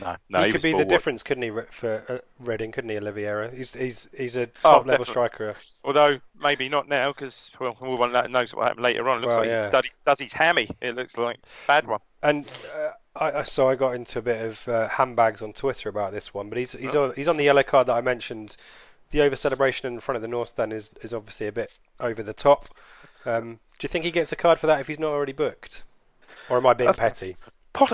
No, 0.01 0.17
no, 0.29 0.41
he, 0.41 0.47
he 0.47 0.53
could 0.53 0.63
be 0.63 0.73
the 0.75 0.85
difference, 0.85 1.23
couldn't 1.23 1.43
he, 1.43 1.51
for 1.71 2.03
uh, 2.09 2.19
Reading? 2.39 2.71
Couldn't 2.73 2.91
he, 2.91 2.99
Oliveira? 2.99 3.51
He's 3.51 3.75
he's 3.75 4.09
he's 4.17 4.37
a 4.37 4.43
Oh, 4.43 4.47
top 4.63 4.87
level 4.87 5.05
definitely. 5.05 5.05
striker. 5.07 5.57
Although 5.85 6.21
maybe 6.41 6.69
not 6.69 6.89
now 6.89 7.13
because 7.13 7.51
well, 7.59 7.77
everyone 7.81 8.13
knows 8.33 8.55
what 8.55 8.65
happened 8.69 8.83
later 8.83 9.09
on. 9.09 9.19
It 9.19 9.21
looks 9.23 9.33
Well, 9.33 9.41
like 9.45 9.49
yeah. 9.49 9.67
he 9.67 9.71
does, 9.73 9.85
does 10.05 10.21
his 10.21 10.33
hammy. 10.33 10.69
It 10.81 10.97
looks 10.97 11.17
like 11.17 11.39
bad 11.67 11.87
one. 11.87 12.01
And 12.23 12.47
uh, 12.77 12.91
I, 13.19 13.45
so 13.45 13.69
I 13.71 13.75
got 13.75 13.95
into 13.95 14.19
a 14.19 14.23
bit 14.23 14.43
of 14.45 14.69
uh, 14.69 14.89
handbags 14.89 15.41
on 15.43 15.53
Twitter 15.55 15.89
about 15.89 16.13
this 16.13 16.35
one, 16.35 16.49
but 16.51 16.59
he's 16.59 16.73
he's 16.73 16.95
on, 16.95 17.13
he's 17.17 17.29
on 17.29 17.37
the 17.39 17.45
yellow 17.45 17.63
card 17.63 17.87
that 17.89 17.95
I 17.95 18.01
mentioned. 18.03 18.57
The 19.13 19.23
over 19.23 19.37
celebration 19.37 19.87
in 19.93 20.01
front 20.01 20.17
of 20.17 20.23
the 20.23 20.29
North 20.29 20.49
Stand 20.49 20.73
is, 20.73 20.91
is 21.01 21.15
obviously 21.15 21.47
a 21.47 21.53
bit 21.53 21.79
over 22.01 22.25
the 22.25 22.33
top. 22.33 22.69
Um, 23.25 23.61
do 23.79 23.85
you 23.85 23.89
think 23.89 24.05
he 24.05 24.11
gets 24.11 24.33
a 24.33 24.37
card 24.37 24.59
for 24.59 24.67
that 24.67 24.81
if 24.81 24.89
he's 24.89 24.99
not 24.99 25.11
already 25.13 25.33
booked, 25.33 25.85
or 26.51 26.57
am 26.57 26.67
I 26.67 26.75
being 26.75 26.91
Uh, 26.91 26.93
petty? 26.93 27.35
Poss- 27.41 27.51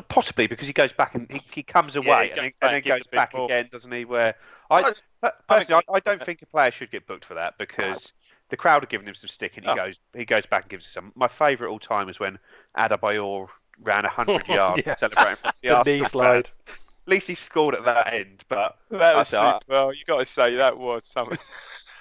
Possibly 0.09 0.47
because 0.47 0.67
he 0.67 0.73
goes 0.73 0.93
back 0.93 1.15
and 1.15 1.31
he, 1.31 1.41
he 1.53 1.63
comes 1.63 1.95
he 1.95 1.99
away 1.99 2.29
goes 2.29 2.39
and, 2.39 2.39
then- 2.39 2.51
back, 2.61 2.73
and 2.75 2.85
then 2.85 2.97
goes 2.97 3.07
back 3.09 3.35
more. 3.35 3.45
again, 3.47 3.69
doesn't 3.73 3.91
he? 3.93 4.05
Where 4.05 4.35
I, 4.71 4.77
I- 4.77 4.83
per- 4.83 4.95
I 5.25 5.31
personally, 5.49 5.83
I, 5.89 5.95
I 5.95 6.01
don't 6.01 6.25
think 6.25 6.43
a 6.43 6.47
player 6.47 6.71
should 6.71 6.91
get 6.91 7.07
booked 7.07 7.25
for 7.25 7.35
that 7.35 7.59
because 7.59 8.13
the 8.51 8.57
crowd 8.57 8.83
are 8.83 8.87
giving 8.87 9.07
him 9.09 9.15
some 9.15 9.29
stick 9.29 9.57
and 9.57 9.65
he 9.67 9.71
Oh. 9.73 9.77
goes 9.77 9.99
he 10.15 10.25
goes 10.25 10.47
back 10.47 10.63
and 10.63 10.71
gives 10.71 10.87
it 10.87 10.91
some. 10.91 11.13
My 11.15 11.29
favourite 11.29 11.71
all 11.71 11.79
time 11.79 12.09
is 12.09 12.21
when 12.21 12.39
Adebayor 12.77 13.49
ran 13.83 14.05
hundred 14.05 14.47
yards 14.49 14.83
Yeah. 14.87 14.97
celebrating 14.97 15.37
from 15.37 15.53
the, 15.63 15.69
The 15.69 15.83
knee 15.85 16.05
slide. 16.05 16.51
At 16.69 17.09
least 17.09 17.27
he 17.27 17.35
scored 17.35 17.75
at 17.75 17.85
that 17.85 18.13
end, 18.13 18.45
but 18.49 18.77
That 18.91 19.17
was 19.17 19.29
super. 19.29 19.59
Well, 19.67 19.93
you 19.93 20.05
got 20.07 20.19
to 20.21 20.27
say 20.27 20.55
that 20.57 20.79
was 20.79 21.05
something. 21.05 21.39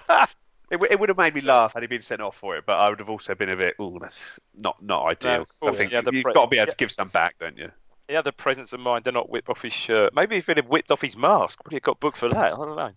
it, 0.72 0.76
w- 0.76 0.92
it 0.92 1.00
would 1.00 1.10
have 1.10 1.18
made 1.18 1.36
me 1.36 1.42
laugh 1.42 1.74
had 1.74 1.84
he 1.84 1.88
been 1.88 2.02
sent 2.02 2.22
off 2.22 2.38
for 2.38 2.58
it, 2.58 2.66
but 2.66 2.80
I 2.80 2.90
would 2.90 3.00
have 3.00 3.10
also 3.10 3.36
been 3.36 3.50
a 3.50 3.56
bit, 3.56 3.76
oh, 3.78 4.00
that's 4.00 4.40
not 4.58 4.82
not 4.82 5.06
ideal. 5.06 5.46
of 5.62 5.74
I 5.74 5.78
think 5.78 5.92
yeah, 5.92 6.02
the 6.02 6.12
you've 6.12 6.24
pre- 6.24 6.34
got 6.34 6.46
to 6.46 6.50
be 6.50 6.58
able 6.58 6.68
yeah. 6.68 6.72
to 6.72 6.78
give 6.78 6.92
some 6.92 7.10
back, 7.10 7.36
don't 7.40 7.58
you? 7.58 7.70
he 8.12 8.16
had 8.16 8.26
the 8.26 8.34
presence 8.34 8.74
of 8.74 8.80
mind 8.82 9.06
to 9.06 9.12
not 9.12 9.30
whip 9.30 9.50
off 9.50 9.62
his 9.62 9.72
shirt. 9.72 10.14
Maybe 10.14 10.36
if 10.36 10.48
he'd 10.48 10.58
have 10.58 10.68
whipped 10.68 10.92
off 10.92 11.02
his 11.02 11.16
mask, 11.16 11.64
would 11.64 11.72
he 11.72 11.78
have 11.78 11.84
got 11.84 12.00
booked 12.02 12.18
for 12.18 12.28
that? 12.28 12.54
I 12.54 12.58
don't 12.58 12.76
know. 12.76 12.92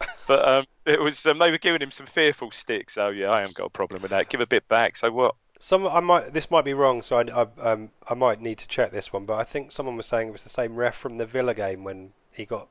But 0.28 0.46
um, 0.46 0.64
it 0.84 1.00
was 1.00 1.24
um, 1.24 1.38
they 1.38 1.50
were 1.50 1.56
giving 1.56 1.80
him 1.80 1.90
some 1.90 2.04
fearful 2.04 2.50
sticks. 2.50 2.94
So 2.94 3.08
yeah, 3.08 3.30
I 3.30 3.38
haven't 3.38 3.56
got 3.56 3.64
a 3.64 3.70
problem 3.70 4.02
with 4.02 4.10
that. 4.10 4.28
Give 4.28 4.42
a 4.42 4.46
bit 4.46 4.68
back. 4.68 4.98
So 4.98 5.10
what? 5.10 5.34
Some 5.58 5.86
I 5.88 6.00
might 6.00 6.34
this 6.34 6.50
might 6.50 6.66
be 6.66 6.74
wrong, 6.74 7.00
so 7.00 7.18
I, 7.18 7.22
I, 7.22 7.72
um, 7.72 7.90
I 8.06 8.12
might 8.12 8.40
need 8.42 8.58
to 8.58 8.68
check 8.68 8.92
this 8.92 9.10
one. 9.10 9.24
But 9.24 9.38
I 9.38 9.44
think 9.44 9.72
someone 9.72 9.96
was 9.96 10.04
saying 10.04 10.28
it 10.28 10.32
was 10.32 10.42
the 10.42 10.50
same 10.50 10.76
ref 10.76 10.94
from 10.94 11.16
the 11.16 11.24
Villa 11.24 11.54
game 11.54 11.82
when 11.82 12.12
he 12.30 12.44
got 12.44 12.68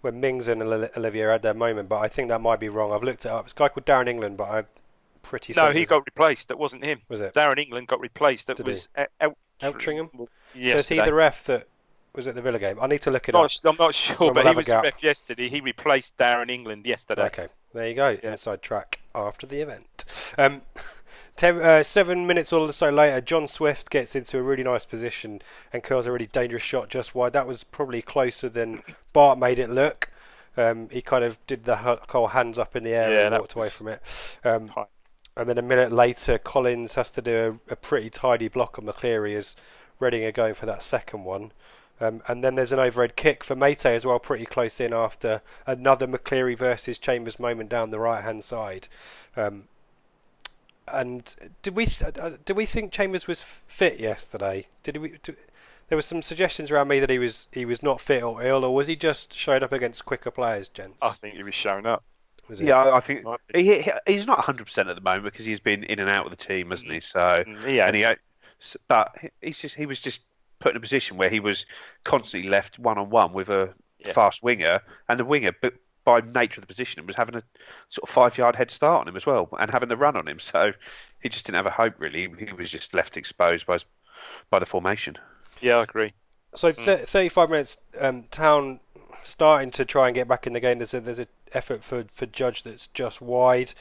when 0.00 0.20
Mings 0.20 0.48
and 0.48 0.62
Oli- 0.62 0.90
Olivier 0.96 1.26
had 1.32 1.42
their 1.42 1.54
moment. 1.54 1.88
But 1.88 1.98
I 1.98 2.08
think 2.08 2.28
that 2.28 2.40
might 2.40 2.60
be 2.60 2.68
wrong. 2.68 2.92
I've 2.92 3.02
looked 3.02 3.24
it 3.24 3.30
up. 3.30 3.44
It's 3.44 3.52
a 3.54 3.56
guy 3.56 3.68
called 3.68 3.86
Darren 3.86 4.08
England, 4.08 4.36
but 4.36 4.50
I'm 4.50 4.66
pretty 5.22 5.52
No, 5.56 5.62
certain 5.62 5.76
he 5.76 5.84
got 5.84 6.04
replaced. 6.06 6.48
That 6.48 6.58
wasn't 6.58 6.84
him. 6.84 7.00
was 7.08 7.20
it 7.20 7.34
Darren 7.34 7.58
England 7.58 7.88
got 7.88 8.00
replaced. 8.00 8.46
That 8.46 8.56
Did 8.58 8.66
was 8.66 8.88
El- 9.20 9.36
Eltringham? 9.60 10.10
Well, 10.14 10.28
So 10.54 10.60
is 10.60 10.88
he 10.88 10.96
the 11.00 11.12
ref 11.12 11.44
that 11.44 11.66
was 12.14 12.28
at 12.28 12.34
the 12.34 12.42
Villa 12.42 12.58
game? 12.58 12.78
I 12.80 12.86
need 12.86 13.02
to 13.02 13.10
look 13.10 13.28
at 13.28 13.34
it 13.34 13.38
Not 13.38 13.56
up. 13.64 13.70
I'm 13.72 13.76
not 13.76 13.94
sure, 13.94 14.32
but 14.32 14.46
he 14.46 14.56
was 14.56 14.66
the 14.66 14.80
ref 14.80 15.02
yesterday. 15.02 15.48
He 15.48 15.60
replaced 15.60 16.16
Darren 16.16 16.50
England 16.50 16.86
yesterday. 16.86 17.22
Okay, 17.26 17.48
there 17.74 17.88
you 17.88 17.94
go. 17.94 18.10
Yeah. 18.10 18.30
Inside 18.30 18.62
track 18.62 19.00
after 19.14 19.46
the 19.46 19.60
event. 19.60 20.04
Um, 20.38 20.62
ten, 21.38 21.62
uh, 21.62 21.82
seven 21.82 22.26
minutes 22.26 22.52
or 22.52 22.70
so 22.72 22.90
later, 22.90 23.20
John 23.20 23.46
Swift 23.46 23.88
gets 23.88 24.16
into 24.16 24.38
a 24.38 24.42
really 24.42 24.64
nice 24.64 24.84
position 24.84 25.40
and 25.72 25.82
curls 25.82 26.04
a 26.04 26.12
really 26.12 26.26
dangerous 26.26 26.64
shot 26.64 26.90
just 26.90 27.14
wide. 27.14 27.32
That 27.32 27.46
was 27.46 27.64
probably 27.64 28.02
closer 28.02 28.48
than 28.48 28.82
Bart 29.12 29.38
made 29.38 29.58
it 29.58 29.70
look. 29.70 30.10
Um, 30.56 30.88
he 30.90 31.00
kind 31.00 31.22
of 31.22 31.38
did 31.46 31.64
the 31.64 31.76
whole 31.76 32.26
hands 32.26 32.58
up 32.58 32.74
in 32.74 32.82
the 32.82 32.90
air 32.90 33.10
Yeah, 33.10 33.26
and 33.26 33.38
walked 33.38 33.54
away 33.54 33.68
from 33.68 33.88
it. 33.88 34.02
Um, 34.44 34.70
and 35.36 35.48
then 35.48 35.58
a 35.58 35.62
minute 35.62 35.92
later, 35.92 36.36
Collins 36.38 36.94
has 36.94 37.12
to 37.12 37.22
do 37.22 37.60
a, 37.68 37.72
a 37.72 37.76
pretty 37.76 38.10
tidy 38.10 38.48
block 38.48 38.76
on 38.76 38.84
McCleary 38.84 39.36
as 39.36 39.54
Reading 40.00 40.24
are 40.24 40.32
going 40.32 40.54
for 40.54 40.66
that 40.66 40.82
second 40.82 41.22
one. 41.22 41.52
Um, 42.00 42.22
and 42.26 42.42
then 42.42 42.56
there's 42.56 42.72
an 42.72 42.80
overhead 42.80 43.14
kick 43.14 43.44
for 43.44 43.54
Meite 43.54 43.86
as 43.86 44.04
well, 44.04 44.18
pretty 44.18 44.46
close 44.46 44.80
in 44.80 44.92
after 44.92 45.42
another 45.66 46.08
McCleary 46.08 46.56
versus 46.56 46.98
Chambers 46.98 47.38
moment 47.38 47.70
down 47.70 47.90
the 47.90 47.98
right 48.00 48.24
hand 48.24 48.42
side. 48.42 48.88
Um, 49.36 49.64
and 50.92 51.34
did 51.62 51.74
we 51.76 51.86
th- 51.86 52.18
uh, 52.18 52.30
did 52.44 52.56
we 52.56 52.66
think 52.66 52.92
Chambers 52.92 53.26
was 53.26 53.42
fit 53.42 53.98
yesterday? 54.00 54.66
Did 54.82 54.96
we? 54.98 55.18
Do, 55.22 55.34
there 55.88 55.96
were 55.96 56.02
some 56.02 56.20
suggestions 56.22 56.70
around 56.70 56.88
me 56.88 57.00
that 57.00 57.08
he 57.10 57.18
was 57.18 57.48
he 57.52 57.64
was 57.64 57.82
not 57.82 58.00
fit 58.00 58.22
or 58.22 58.42
ill, 58.44 58.64
or 58.64 58.74
was 58.74 58.86
he 58.86 58.96
just 58.96 59.32
showed 59.36 59.62
up 59.62 59.72
against 59.72 60.04
quicker 60.04 60.30
players, 60.30 60.68
gents? 60.68 60.98
I 61.02 61.10
think 61.10 61.34
he 61.36 61.42
was 61.42 61.54
showing 61.54 61.86
up. 61.86 62.04
Was? 62.48 62.60
Yeah, 62.60 62.82
I 62.82 62.96
I 62.96 63.00
think 63.00 63.24
he, 63.54 63.82
he 63.82 63.92
he's 64.06 64.26
not 64.26 64.38
100 64.38 64.64
percent 64.64 64.88
at 64.88 64.94
the 64.96 65.02
moment 65.02 65.24
because 65.24 65.44
he's 65.46 65.60
been 65.60 65.84
in 65.84 65.98
and 65.98 66.08
out 66.10 66.24
of 66.24 66.30
the 66.30 66.36
team, 66.36 66.70
hasn't 66.70 66.90
he? 66.92 67.00
So 67.00 67.18
Mm, 67.46 67.74
Yeah, 67.74 67.86
and 67.86 67.96
he, 67.96 68.06
but 68.88 69.14
he- 69.20 69.30
he's 69.42 69.58
just 69.58 69.74
he 69.74 69.86
was 69.86 70.00
just 70.00 70.20
put 70.58 70.70
in 70.72 70.76
a 70.76 70.80
position 70.80 71.16
where 71.16 71.28
he 71.30 71.40
was 71.40 71.66
constantly 72.04 72.48
left 72.48 72.78
one 72.78 72.98
on 72.98 73.10
one 73.10 73.32
with 73.32 73.48
a 73.48 73.72
Yeah. 73.98 74.12
fast 74.12 74.42
winger, 74.42 74.80
and 75.08 75.18
the 75.20 75.24
winger, 75.24 75.52
but 75.60 75.74
by 76.08 76.20
nature 76.20 76.58
of 76.58 76.62
the 76.62 76.66
position, 76.66 77.06
was 77.06 77.16
having 77.16 77.34
a 77.36 77.42
sort 77.90 78.08
of 78.08 78.14
five 78.14 78.38
yard 78.38 78.56
head 78.56 78.70
start 78.70 79.02
on 79.02 79.08
him 79.08 79.16
as 79.16 79.26
well, 79.26 79.46
and 79.60 79.70
having 79.70 79.90
the 79.90 79.96
run 79.96 80.16
on 80.16 80.26
him. 80.26 80.38
So 80.40 80.72
he 81.20 81.28
just 81.28 81.44
didn't 81.44 81.56
have 81.56 81.66
a 81.66 81.70
hope 81.70 81.94
really. 81.98 82.26
He 82.38 82.50
was 82.52 82.70
just 82.70 82.94
left 82.94 83.18
exposed 83.18 83.66
by 83.66 83.74
his, 83.74 83.84
by 84.48 84.58
the 84.58 84.64
formation. 84.64 85.16
yeah, 85.60 85.76
I 85.76 85.82
agree. 85.82 86.14
So 86.54 86.70
th- 86.70 87.06
35 87.06 87.50
minutes, 87.50 87.76
um, 88.00 88.24
Town 88.30 88.80
starting 89.22 89.70
to 89.72 89.84
try 89.84 90.06
and 90.08 90.14
get 90.14 90.26
back 90.26 90.46
in 90.46 90.54
the 90.54 90.60
game. 90.60 90.78
There's 90.78 90.94
a 90.94 91.00
there's 91.00 91.18
a 91.18 91.26
effort 91.52 91.84
for, 91.84 92.06
for 92.10 92.24
Judge 92.24 92.62
that's 92.62 92.86
just 92.88 93.20
wide, 93.20 93.74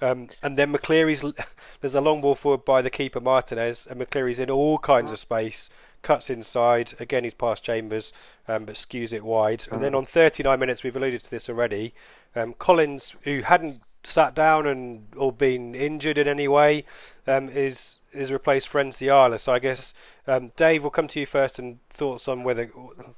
um, 0.00 0.28
and 0.40 0.56
then 0.56 0.72
McCleary's 0.72 1.24
l- 1.24 1.34
there's 1.80 1.96
a 1.96 2.00
long 2.00 2.20
ball 2.20 2.36
forward 2.36 2.64
by 2.64 2.80
the 2.80 2.90
keeper 2.90 3.20
Martinez, 3.20 3.88
and 3.90 4.00
McCleary's 4.00 4.38
in 4.38 4.50
all 4.50 4.78
kinds 4.78 5.10
of 5.10 5.18
space, 5.18 5.68
cuts 6.02 6.30
inside. 6.30 6.94
Again, 7.00 7.24
he's 7.24 7.34
past 7.34 7.64
Chambers, 7.64 8.12
um, 8.48 8.64
but 8.64 8.74
skews 8.74 9.12
it 9.12 9.24
wide. 9.24 9.64
And 9.70 9.82
then 9.82 9.94
on 9.94 10.04
39 10.06 10.58
minutes, 10.58 10.82
we've 10.82 10.96
alluded 10.96 11.22
to 11.24 11.30
this 11.30 11.48
already. 11.48 11.94
Um, 12.34 12.54
Collins, 12.58 13.14
who 13.24 13.42
hadn't 13.42 13.82
sat 14.04 14.34
down 14.34 14.66
and 14.66 15.06
or 15.16 15.30
been 15.32 15.74
injured 15.74 16.18
in 16.18 16.26
any 16.26 16.48
way, 16.48 16.84
um, 17.26 17.48
is 17.48 17.98
is 18.12 18.30
replaced 18.30 18.68
for 18.68 18.82
Nsiala. 18.82 19.38
So 19.40 19.52
I 19.52 19.58
guess 19.58 19.94
um, 20.26 20.52
Dave, 20.56 20.82
we'll 20.82 20.90
come 20.90 21.08
to 21.08 21.20
you 21.20 21.26
first 21.26 21.58
and 21.58 21.78
thoughts 21.88 22.28
on 22.28 22.42
whether 22.42 22.66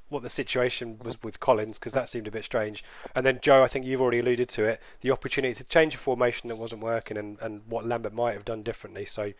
what 0.09 0.23
the 0.23 0.29
situation 0.29 0.99
was 1.03 1.21
with 1.21 1.39
Collins 1.39 1.77
because 1.79 1.93
that 1.93 2.07
seemed 2.07 2.27
a 2.27 2.31
bit 2.31 2.45
strange. 2.45 2.83
And 3.13 3.25
then 3.25 3.39
Joe, 3.41 3.63
I 3.63 3.67
think 3.67 3.85
you've 3.85 4.01
already 4.01 4.19
alluded 4.19 4.47
to 4.49 4.63
it, 4.65 4.81
the 5.01 5.11
opportunity 5.11 5.53
to 5.55 5.63
change 5.65 5.95
a 5.95 5.97
formation 5.97 6.47
that 6.49 6.55
wasn't 6.55 6.81
working 6.81 7.17
and, 7.17 7.37
and 7.41 7.61
what 7.67 7.85
Lambert 7.85 8.13
might 8.13 8.33
have 8.33 8.45
done 8.45 8.63
differently. 8.63 9.05
So 9.05 9.33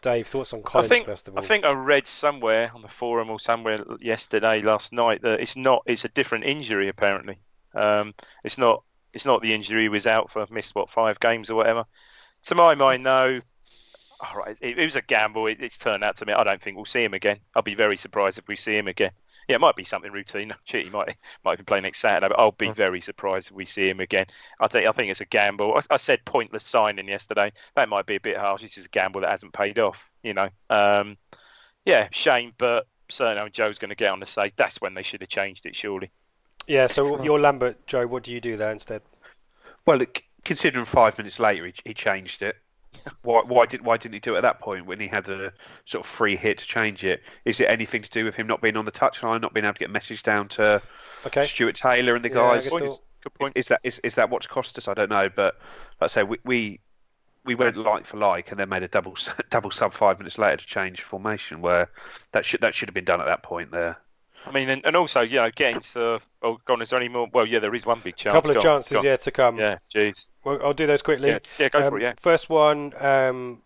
Dave, 0.00 0.26
thoughts 0.26 0.52
on 0.52 0.62
Collins 0.62 0.90
I 0.90 0.94
think 0.94 1.06
first 1.06 1.28
of 1.28 1.36
all? 1.36 1.42
I 1.42 1.46
think 1.46 1.64
I 1.64 1.72
read 1.72 2.06
somewhere 2.06 2.70
on 2.74 2.82
the 2.82 2.88
forum 2.88 3.30
or 3.30 3.40
somewhere 3.40 3.84
yesterday, 4.00 4.62
last 4.62 4.92
night 4.92 5.22
that 5.22 5.40
it's 5.40 5.56
not. 5.56 5.82
It's 5.86 6.04
a 6.04 6.08
different 6.08 6.44
injury 6.44 6.88
apparently. 6.88 7.38
Um, 7.74 8.14
it's 8.44 8.58
not. 8.58 8.82
It's 9.12 9.24
not 9.24 9.42
the 9.42 9.54
injury 9.54 9.82
he 9.82 9.88
was 9.88 10.06
out 10.06 10.30
for, 10.30 10.44
missed 10.50 10.74
what 10.74 10.90
five 10.90 11.20
games 11.20 11.48
or 11.48 11.54
whatever. 11.54 11.84
To 12.44 12.54
my 12.54 12.74
mind, 12.74 13.06
though, 13.06 13.40
All 14.20 14.36
right, 14.36 14.56
it, 14.60 14.78
it 14.78 14.84
was 14.84 14.96
a 14.96 15.02
gamble. 15.02 15.46
It, 15.46 15.58
it's 15.60 15.78
turned 15.78 16.04
out 16.04 16.16
to 16.16 16.26
me. 16.26 16.32
I 16.32 16.44
don't 16.44 16.60
think 16.60 16.76
we'll 16.76 16.84
see 16.84 17.04
him 17.04 17.14
again. 17.14 17.38
I'll 17.54 17.62
be 17.62 17.74
very 17.74 17.96
surprised 17.96 18.38
if 18.38 18.48
we 18.48 18.56
see 18.56 18.76
him 18.76 18.88
again. 18.88 19.12
Yeah, 19.48 19.56
it 19.56 19.60
might 19.60 19.76
be 19.76 19.84
something 19.84 20.12
routine. 20.12 20.54
Shit, 20.64 20.84
he 20.84 20.90
might 20.90 21.16
might 21.44 21.58
be 21.58 21.64
playing 21.64 21.82
next 21.82 22.00
Saturday, 22.00 22.28
but 22.28 22.38
I'll 22.38 22.52
be 22.52 22.70
very 22.70 23.00
surprised 23.00 23.48
if 23.48 23.54
we 23.54 23.64
see 23.64 23.88
him 23.88 24.00
again. 24.00 24.26
I 24.60 24.68
think 24.68 24.86
I 24.86 24.92
think 24.92 25.10
it's 25.10 25.20
a 25.20 25.26
gamble. 25.26 25.74
I, 25.74 25.94
I 25.94 25.96
said 25.96 26.24
pointless 26.24 26.64
signing 26.64 27.08
yesterday. 27.08 27.52
That 27.76 27.88
might 27.88 28.06
be 28.06 28.16
a 28.16 28.20
bit 28.20 28.36
harsh. 28.36 28.62
It's 28.62 28.74
just 28.74 28.86
a 28.86 28.90
gamble 28.90 29.20
that 29.22 29.30
hasn't 29.30 29.52
paid 29.52 29.78
off. 29.78 30.02
You 30.22 30.34
know. 30.34 30.48
Um, 30.70 31.16
yeah, 31.84 32.08
shame, 32.12 32.52
but 32.56 32.86
certainly 33.10 33.50
Joe's 33.50 33.78
going 33.78 33.90
to 33.90 33.94
get 33.94 34.10
on 34.10 34.20
to 34.20 34.26
say 34.26 34.52
that's 34.56 34.80
when 34.80 34.94
they 34.94 35.02
should 35.02 35.20
have 35.20 35.28
changed 35.28 35.66
it. 35.66 35.76
Surely. 35.76 36.10
yeah. 36.66 36.86
So 36.86 37.22
your 37.22 37.38
Lambert, 37.38 37.86
Joe, 37.86 38.06
what 38.06 38.22
do 38.22 38.32
you 38.32 38.40
do 38.40 38.56
there 38.56 38.72
instead? 38.72 39.02
Well, 39.86 39.98
look, 39.98 40.22
considering 40.44 40.86
five 40.86 41.18
minutes 41.18 41.38
later 41.38 41.66
he, 41.66 41.74
he 41.84 41.94
changed 41.94 42.42
it. 42.42 42.56
Why, 43.22 43.42
why 43.42 43.66
did 43.66 43.82
why 43.84 43.96
didn't 43.96 44.14
he 44.14 44.20
do 44.20 44.34
it 44.34 44.38
at 44.38 44.42
that 44.42 44.60
point 44.60 44.86
when 44.86 45.00
he 45.00 45.08
had 45.08 45.28
a 45.28 45.52
sort 45.84 46.04
of 46.04 46.10
free 46.10 46.36
hit 46.36 46.58
to 46.58 46.66
change 46.66 47.04
it? 47.04 47.22
Is 47.44 47.60
it 47.60 47.66
anything 47.68 48.02
to 48.02 48.10
do 48.10 48.24
with 48.24 48.34
him 48.34 48.46
not 48.46 48.60
being 48.62 48.76
on 48.76 48.84
the 48.84 48.92
touchline, 48.92 49.40
not 49.40 49.52
being 49.54 49.64
able 49.64 49.74
to 49.74 49.78
get 49.80 49.88
a 49.90 49.92
message 49.92 50.22
down 50.22 50.48
to 50.48 50.82
Okay. 51.26 51.42
Stuart 51.42 51.76
Taylor 51.76 52.14
and 52.14 52.24
the 52.24 52.28
Yeah, 52.28 52.34
guys? 52.34 52.64
good 52.64 52.70
Point. 52.70 52.84
thought. 52.86 53.00
Good 53.22 53.34
point. 53.34 53.56
Is 53.56 53.68
that 53.68 53.80
is, 53.84 53.98
is 54.00 54.14
that 54.16 54.30
what's 54.30 54.46
cost 54.46 54.78
us? 54.78 54.88
I 54.88 54.94
don't 54.94 55.10
know, 55.10 55.28
but 55.34 55.54
like 56.00 56.02
I 56.02 56.06
say, 56.08 56.22
we, 56.22 56.38
we 56.44 56.80
we 57.44 57.54
went 57.54 57.76
like 57.76 58.06
for 58.06 58.18
like, 58.18 58.50
and 58.50 58.60
then 58.60 58.68
made 58.70 58.82
a 58.84 58.88
double 58.88 59.16
double 59.50 59.70
sub 59.70 59.92
five 59.94 60.18
minutes 60.18 60.38
later 60.38 60.58
to 60.58 60.66
change 60.66 61.02
formation. 61.02 61.60
Where 61.62 61.90
that 62.32 62.44
should 62.44 62.60
that 62.62 62.74
should 62.74 62.88
have 62.88 62.94
been 62.94 63.04
done 63.06 63.20
at 63.20 63.26
that 63.26 63.42
point 63.42 63.70
there. 63.72 63.98
I 64.46 64.50
mean, 64.50 64.68
and, 64.68 64.84
and 64.84 64.94
also, 64.96 65.20
you 65.22 65.36
know, 65.36 65.50
getting 65.50 65.80
to. 65.80 66.20
Oh, 66.42 66.58
God, 66.66 66.82
is 66.82 66.90
there 66.90 66.98
any 67.00 67.08
more? 67.08 67.28
Well, 67.32 67.46
yeah, 67.46 67.58
there 67.60 67.74
is 67.74 67.86
one 67.86 68.00
big 68.00 68.16
chance. 68.16 68.32
A 68.34 68.36
couple 68.36 68.50
of 68.56 68.62
chances 68.62 69.02
yet 69.02 69.22
to 69.22 69.30
come. 69.30 69.58
Yeah, 69.58 69.78
jeez. 69.92 70.30
Well, 70.44 70.58
I'll 70.62 70.74
do 70.74 70.86
those 70.86 71.02
quickly. 71.02 71.28
Yeah, 71.30 71.38
yeah, 71.58 71.68
go 71.70 71.80
for 71.80 71.86
Um, 71.86 71.96
it. 71.96 72.02
Yeah. 72.02 72.12
First 72.18 72.50
one, 72.50 72.92
um, 73.02 73.62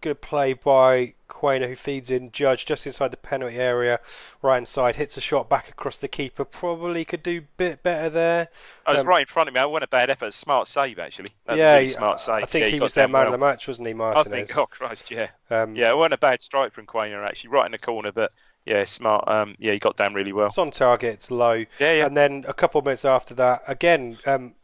good 0.00 0.20
play 0.20 0.54
by 0.54 1.12
Quaner 1.28 1.68
who 1.68 1.76
feeds 1.76 2.10
in 2.10 2.32
Judge 2.32 2.64
just 2.66 2.86
inside 2.86 3.10
the 3.12 3.16
penalty 3.18 3.56
area, 3.58 4.00
right 4.42 4.54
hand 4.54 4.66
side, 4.66 4.96
hits 4.96 5.16
a 5.16 5.20
shot 5.20 5.48
back 5.48 5.68
across 5.68 5.98
the 5.98 6.08
keeper. 6.08 6.44
Probably 6.44 7.04
could 7.04 7.22
do 7.22 7.38
a 7.38 7.42
bit 7.56 7.82
better 7.82 8.08
there. 8.10 8.48
I 8.86 8.92
was 8.92 9.02
Um, 9.02 9.06
right 9.06 9.20
in 9.20 9.26
front 9.26 9.48
of 9.48 9.54
me. 9.54 9.60
I 9.60 9.66
wasn't 9.66 9.84
a 9.84 9.88
bad 9.88 10.10
effort. 10.10 10.32
Smart 10.34 10.66
save 10.68 10.98
actually. 10.98 11.28
That 11.44 11.58
yeah, 11.58 11.74
really 11.74 11.88
smart 11.90 12.18
save. 12.18 12.42
I 12.42 12.46
think 12.46 12.64
Yeah, 12.64 12.70
he 12.70 12.80
was 12.80 12.94
their 12.94 13.06
man 13.06 13.26
well. 13.26 13.26
of 13.26 13.32
the 13.32 13.46
match, 13.46 13.68
wasn't 13.68 13.86
he, 13.88 13.94
I 13.94 14.22
think. 14.24 14.56
Oh 14.56 14.66
Christ, 14.66 15.10
yeah. 15.10 15.28
um, 15.50 15.76
Yeah, 15.76 15.90
it 15.90 15.96
wasn't 15.96 16.14
a 16.14 16.18
bad 16.18 16.40
strike 16.42 16.72
from 16.72 16.86
Quaner 16.86 17.24
actually. 17.24 17.50
Right 17.50 17.66
in 17.66 17.72
the 17.72 17.78
corner, 17.78 18.10
but 18.10 18.32
yeah, 18.66 18.84
smart. 18.84 19.26
Um, 19.28 19.56
yeah, 19.58 19.72
he 19.72 19.78
got 19.78 19.96
down 19.96 20.14
really 20.14 20.32
well. 20.32 20.46
It's 20.46 20.58
on 20.58 20.70
target. 20.70 21.14
It's 21.14 21.30
low. 21.30 21.64
Yeah, 21.78 21.92
yeah. 21.92 22.06
And 22.06 22.16
then 22.16 22.44
a 22.46 22.54
couple 22.54 22.78
of 22.78 22.84
minutes 22.84 23.04
after 23.04 23.34
that, 23.34 23.62
again, 23.66 24.18
um, 24.26 24.54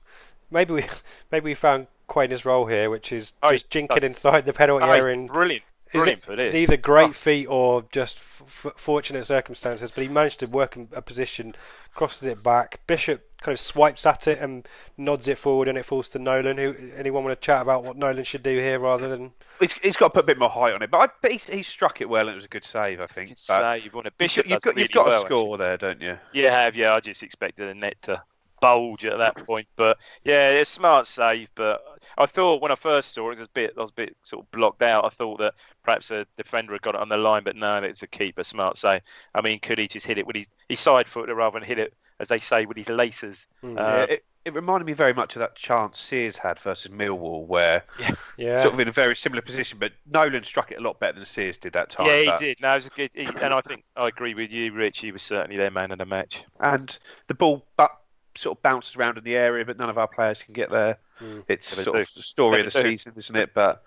maybe 0.50 0.74
we 0.74 0.84
maybe 1.32 1.44
we 1.44 1.54
found 1.54 1.86
Quaner's 2.08 2.44
role 2.44 2.66
here, 2.66 2.88
which 2.90 3.12
is 3.12 3.32
Oh, 3.42 3.50
just 3.50 3.68
jinking 3.70 4.02
inside 4.02 4.46
the 4.46 4.52
penalty 4.52 4.84
Oh, 4.84 4.90
area. 4.90 5.14
And 5.14 5.28
brilliant, 5.28 5.64
brilliant 5.92 6.18
it- 6.22 6.24
for 6.24 6.36
this. 6.36 6.52
It's 6.52 6.54
either 6.54 6.76
great 6.76 7.10
Oh. 7.10 7.12
feat 7.12 7.46
or 7.46 7.84
just 7.92 8.18
f- 8.18 8.66
f- 8.66 8.72
fortunate 8.76 9.24
circumstances, 9.24 9.90
but 9.90 10.02
he 10.02 10.08
managed 10.08 10.40
to 10.40 10.46
work 10.46 10.76
in 10.76 10.88
a 10.92 11.02
position, 11.02 11.54
crosses 11.94 12.24
it 12.24 12.42
back. 12.42 12.80
Bishop 12.86 13.22
kind 13.42 13.52
of 13.54 13.60
swipes 13.60 14.04
at 14.06 14.26
it 14.26 14.38
and 14.40 14.66
nods 14.96 15.28
it 15.28 15.38
forward, 15.38 15.68
and 15.68 15.76
it 15.78 15.84
falls 15.84 16.08
to 16.10 16.18
Nolan. 16.18 16.56
Who 16.58 16.74
anyone 16.96 17.24
want 17.24 17.40
to 17.40 17.44
chat 17.44 17.62
about 17.62 17.84
what 17.84 17.96
Nolan 17.96 18.24
should 18.24 18.42
do 18.42 18.58
here 18.58 18.78
rather 18.78 19.08
than? 19.08 19.32
He's, 19.60 19.72
he's 19.74 19.96
got 19.96 20.08
to 20.08 20.10
put 20.14 20.24
a 20.24 20.26
bit 20.26 20.38
more 20.38 20.50
height 20.50 20.74
on 20.74 20.82
it, 20.82 20.90
but, 20.90 20.98
I, 20.98 21.12
but 21.22 21.32
he, 21.32 21.38
he 21.38 21.62
struck 21.62 22.00
it 22.00 22.08
well 22.08 22.22
and 22.28 22.30
it 22.32 22.36
was 22.36 22.44
a 22.44 22.48
good 22.48 22.64
save, 22.64 23.00
I 23.00 23.06
think. 23.06 23.28
Good 23.30 23.38
But 23.48 23.80
save. 23.82 23.94
On 23.94 24.00
a 24.00 24.04
you've 24.06 24.18
Bishop 24.18 24.44
got, 24.46 24.50
you've 24.50 24.62
got, 24.62 24.70
really 24.74 24.82
you've 24.82 24.90
got 24.92 25.06
well, 25.06 25.22
a 25.22 25.26
score 25.26 25.58
there, 25.58 25.76
don't 25.76 26.00
you? 26.00 26.18
You 26.32 26.46
have, 26.48 26.76
yeah. 26.76 26.94
I 26.94 27.00
just 27.00 27.22
expected 27.22 27.68
the 27.68 27.74
net 27.74 27.96
to 28.02 28.22
bulge 28.60 29.04
at 29.04 29.18
that 29.18 29.36
point, 29.46 29.68
but 29.76 29.98
yeah, 30.24 30.50
it's 30.50 30.70
a 30.70 30.74
smart 30.74 31.06
save. 31.06 31.48
But 31.54 31.82
I 32.18 32.26
thought 32.26 32.60
when 32.62 32.72
I 32.72 32.76
first 32.76 33.12
saw 33.14 33.30
it, 33.30 33.34
it 33.34 33.38
was 33.40 33.48
a 33.48 33.52
bit, 33.52 33.74
I 33.76 33.80
was 33.80 33.90
a 33.90 33.94
bit 33.94 34.16
sort 34.24 34.44
of 34.44 34.50
blocked 34.50 34.82
out. 34.82 35.04
I 35.04 35.08
thought 35.10 35.38
that 35.38 35.54
perhaps 35.82 36.10
a 36.10 36.26
defender 36.36 36.72
had 36.72 36.82
got 36.82 36.94
it 36.94 37.00
on 37.00 37.08
the 37.08 37.16
line, 37.16 37.44
but 37.44 37.56
no, 37.56 37.76
it's 37.78 38.02
a 38.02 38.06
keeper. 38.06 38.44
Smart 38.44 38.76
save. 38.76 39.02
I 39.34 39.40
mean, 39.40 39.58
could 39.60 39.78
he 39.78 39.88
just 39.88 40.06
hit 40.06 40.18
it 40.18 40.26
with 40.26 40.36
his, 40.36 40.48
he 40.68 40.76
side 40.76 41.08
foot 41.08 41.28
rather 41.28 41.58
than 41.58 41.66
hit 41.66 41.78
it, 41.78 41.94
as 42.20 42.28
they 42.28 42.38
say, 42.38 42.66
with 42.66 42.76
his 42.76 42.88
laces? 42.88 43.46
Mm. 43.62 43.78
Uh, 43.78 43.82
yeah, 43.82 44.02
it, 44.14 44.24
it 44.46 44.54
reminded 44.54 44.84
me 44.84 44.92
very 44.92 45.12
much 45.12 45.34
of 45.34 45.40
that 45.40 45.56
chance 45.56 45.98
Sears 45.98 46.36
had 46.36 46.58
versus 46.60 46.90
Millwall, 46.92 47.46
where 47.46 47.82
Yeah, 47.98 48.14
yeah. 48.38 48.54
sort 48.62 48.74
of 48.74 48.80
in 48.80 48.86
a 48.86 48.92
very 48.92 49.16
similar 49.16 49.42
position, 49.42 49.78
but 49.80 49.90
Nolan 50.08 50.44
struck 50.44 50.70
it 50.70 50.78
a 50.78 50.80
lot 50.80 51.00
better 51.00 51.16
than 51.18 51.26
Sears 51.26 51.58
did 51.58 51.72
that 51.72 51.90
time. 51.90 52.06
yeah, 52.06 52.20
he 52.20 52.26
but- 52.26 52.40
did. 52.40 52.60
No, 52.60 52.70
it 52.72 52.74
was 52.76 52.86
a 52.86 52.90
good, 52.90 53.10
he, 53.12 53.24
and 53.42 53.52
I 53.52 53.60
think 53.60 53.82
I 53.96 54.06
agree 54.06 54.34
with 54.34 54.52
you, 54.52 54.72
Rich. 54.72 55.00
He 55.00 55.10
was 55.10 55.22
certainly 55.22 55.56
their 55.56 55.72
man 55.72 55.90
of 55.90 55.98
the 55.98 56.06
match. 56.06 56.44
And 56.60 56.96
the 57.26 57.34
ball 57.34 57.66
but 57.76 57.90
sort 58.36 58.58
of 58.58 58.62
bounces 58.62 58.96
around 58.96 59.18
in 59.18 59.24
the 59.24 59.36
area, 59.36 59.64
but 59.64 59.78
none 59.78 59.90
of 59.90 59.98
our 59.98 60.08
players 60.08 60.42
can 60.42 60.54
get 60.54 60.70
there. 60.70 60.98
Mm. 61.20 61.44
It's 61.48 61.72
Never 61.72 61.82
sort 61.82 61.96
do. 61.96 62.02
of 62.02 62.08
the 62.14 62.22
story 62.22 62.60
of 62.60 62.72
the 62.72 62.82
do. 62.82 62.90
season, 62.90 63.12
isn't 63.16 63.36
it? 63.36 63.50
But 63.54 63.82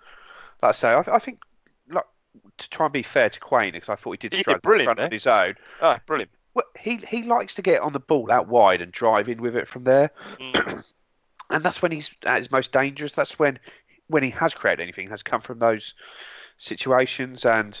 like 0.62 0.70
I 0.70 0.72
say, 0.72 0.88
I, 0.90 1.04
I 1.06 1.18
think 1.18 1.40
like, 1.88 2.04
to 2.58 2.70
try 2.70 2.86
and 2.86 2.92
be 2.92 3.02
fair 3.02 3.30
to 3.30 3.40
Quain, 3.40 3.72
because 3.72 3.88
I 3.88 3.96
thought 3.96 4.12
he 4.12 4.16
did 4.18 4.34
He 4.34 4.40
struggle 4.40 4.56
in 4.56 4.60
brilliant 4.62 4.98
on 5.00 5.10
his 5.12 5.26
own. 5.26 5.54
Oh, 5.80 5.96
brilliant. 6.06 6.30
Well, 6.54 6.64
he 6.78 6.96
he 6.96 7.22
likes 7.22 7.54
to 7.54 7.62
get 7.62 7.80
on 7.80 7.92
the 7.92 8.00
ball 8.00 8.30
out 8.32 8.48
wide 8.48 8.80
and 8.82 8.90
drive 8.90 9.28
in 9.28 9.40
with 9.40 9.56
it 9.56 9.68
from 9.68 9.84
there, 9.84 10.10
Mm. 10.38 10.92
and 11.50 11.64
that's 11.64 11.80
when 11.80 11.92
he's 11.92 12.10
at 12.24 12.38
his 12.38 12.50
most 12.50 12.72
dangerous. 12.72 13.12
That's 13.12 13.38
when 13.38 13.58
when 14.08 14.22
he 14.24 14.30
has 14.30 14.52
created 14.54 14.82
anything 14.82 15.08
has 15.10 15.22
come 15.22 15.40
from 15.40 15.60
those 15.60 15.94
situations. 16.58 17.44
And 17.44 17.80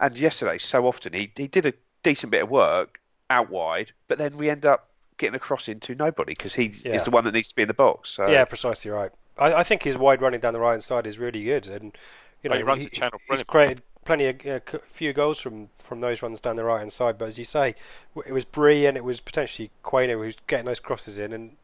and 0.00 0.16
yesterday, 0.16 0.58
so 0.58 0.86
often 0.86 1.12
he 1.12 1.30
he 1.36 1.46
did 1.46 1.66
a 1.66 1.72
decent 2.02 2.32
bit 2.32 2.42
of 2.42 2.50
work 2.50 2.98
out 3.30 3.50
wide, 3.50 3.92
but 4.08 4.18
then 4.18 4.36
we 4.36 4.50
end 4.50 4.66
up 4.66 4.88
getting 5.22 5.34
a 5.36 5.38
cross 5.38 5.68
into 5.68 5.94
nobody 5.94 6.32
because 6.34 6.52
he 6.54 6.74
Yeah. 6.84 6.94
is 6.96 7.04
the 7.04 7.10
one 7.10 7.24
that 7.24 7.32
needs 7.32 7.48
to 7.48 7.54
be 7.56 7.62
in 7.62 7.68
the 7.68 7.74
box. 7.74 8.10
So. 8.10 8.28
yeah, 8.28 8.44
precisely 8.44 8.90
right. 8.90 9.10
I, 9.38 9.54
I 9.54 9.62
think 9.62 9.82
his 9.84 9.96
wide 9.96 10.20
running 10.20 10.40
down 10.40 10.52
the 10.52 10.60
right 10.60 10.72
hand 10.72 10.84
side 10.84 11.06
is 11.06 11.18
really 11.18 11.42
good, 11.44 11.68
and 11.68 11.96
you 12.42 12.50
know 12.50 12.54
Oh, 12.56 12.58
he 12.58 12.64
runs 12.64 12.84
the 12.84 12.90
channel 12.90 13.18
he's 13.30 13.42
created 13.44 13.82
plenty 14.04 14.26
of 14.26 14.44
uh, 14.44 14.58
c- 14.70 14.78
few 14.92 15.12
goals 15.12 15.40
from 15.40 15.68
from 15.78 16.00
those 16.00 16.22
runs 16.22 16.40
down 16.40 16.56
the 16.56 16.64
right 16.64 16.80
hand 16.80 16.92
side. 16.92 17.16
But 17.16 17.28
as 17.28 17.38
you 17.38 17.44
say, 17.44 17.74
it 18.26 18.32
was 18.32 18.44
Bree 18.44 18.84
and 18.84 18.96
it 18.96 19.04
was 19.04 19.20
potentially 19.20 19.70
Quaner 19.84 20.18
who's 20.18 20.36
getting 20.48 20.66
those 20.66 20.80
crosses 20.80 21.18
in, 21.18 21.32
and 21.32 21.56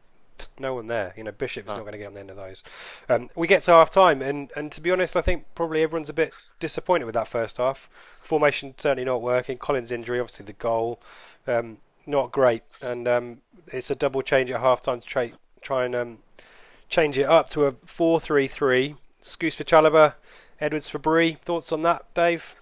no 0.57 0.73
one 0.73 0.87
there. 0.87 1.13
You 1.17 1.25
know, 1.25 1.31
Bishop's 1.33 1.67
No. 1.67 1.73
not 1.75 1.81
going 1.81 1.91
to 1.91 1.97
get 1.97 2.07
on 2.07 2.13
the 2.13 2.21
end 2.21 2.29
of 2.31 2.37
those. 2.37 2.63
Um, 3.09 3.29
we 3.35 3.45
get 3.45 3.61
to 3.63 3.71
half 3.71 3.89
time, 3.91 4.21
and 4.21 4.51
and 4.55 4.71
to 4.71 4.79
be 4.81 4.89
honest, 4.89 5.15
I 5.17 5.21
think 5.21 5.43
probably 5.53 5.83
everyone's 5.83 6.09
a 6.09 6.13
bit 6.13 6.33
disappointed 6.59 7.05
with 7.05 7.13
that 7.15 7.27
first 7.27 7.57
half. 7.57 7.89
Formation 8.21 8.73
certainly 8.77 9.03
not 9.05 9.21
working. 9.21 9.57
Collins' 9.57 9.91
injury, 9.91 10.19
obviously 10.19 10.45
the 10.45 10.53
goal, 10.53 11.01
um, 11.45 11.77
not 12.09 12.31
great, 12.31 12.63
and 12.81 13.07
um, 13.07 13.37
it's 13.71 13.89
a 13.89 13.95
double 13.95 14.21
change 14.21 14.51
at 14.51 14.59
half 14.59 14.81
time 14.81 14.99
to 14.99 15.05
try 15.05 15.33
try 15.61 15.85
and 15.85 15.95
um, 15.95 16.17
change 16.89 17.17
it 17.17 17.23
up 17.29 17.49
to 17.49 17.65
a 17.65 17.71
4-3-3. 17.73 18.95
Skuse 19.21 19.55
for 19.55 19.63
Chalobah, 19.65 20.13
Edwards 20.59 20.89
for 20.89 20.97
Bree. 20.99 21.33
Thoughts 21.43 21.71
on 21.71 21.81
that, 21.83 22.05
Dave? 22.13 22.55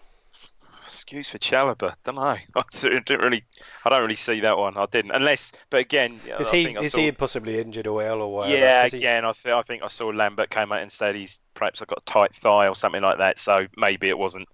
Skuse 0.87 1.29
for 1.29 1.37
Chalobah. 1.37 1.95
Don't 2.03 2.15
know. 2.15 2.21
I 2.55 2.63
didn't 2.71 3.09
really. 3.09 3.43
I 3.85 3.89
don't 3.89 4.01
really 4.01 4.15
see 4.15 4.39
that 4.41 4.57
one. 4.57 4.77
I 4.77 4.85
didn't. 4.87 5.11
Unless, 5.11 5.51
but 5.69 5.81
again, 5.81 6.19
Is 6.39 6.49
I 6.49 6.55
he 6.55 6.77
I 6.77 6.81
is 6.81 6.93
saw, 6.93 6.99
he 6.99 7.11
possibly 7.11 7.59
injured 7.59 7.87
or 7.87 8.01
ill 8.01 8.21
or 8.21 8.33
whatever? 8.33 8.57
Yeah, 8.57 8.87
he- 8.87 8.97
again, 8.97 9.25
I, 9.25 9.33
th- 9.33 9.53
I 9.53 9.61
think 9.63 9.83
I 9.83 9.87
saw 9.87 10.07
Lambert 10.07 10.49
came 10.49 10.71
out 10.71 10.81
and 10.81 10.91
said 10.91 11.15
he's 11.15 11.41
perhaps 11.53 11.81
I've 11.81 11.87
got 11.87 11.99
a 11.99 12.05
tight 12.05 12.35
thigh 12.35 12.67
or 12.67 12.75
something 12.75 13.01
like 13.01 13.17
that. 13.19 13.37
So 13.37 13.67
maybe 13.75 14.09
it 14.09 14.17
wasn't 14.17 14.47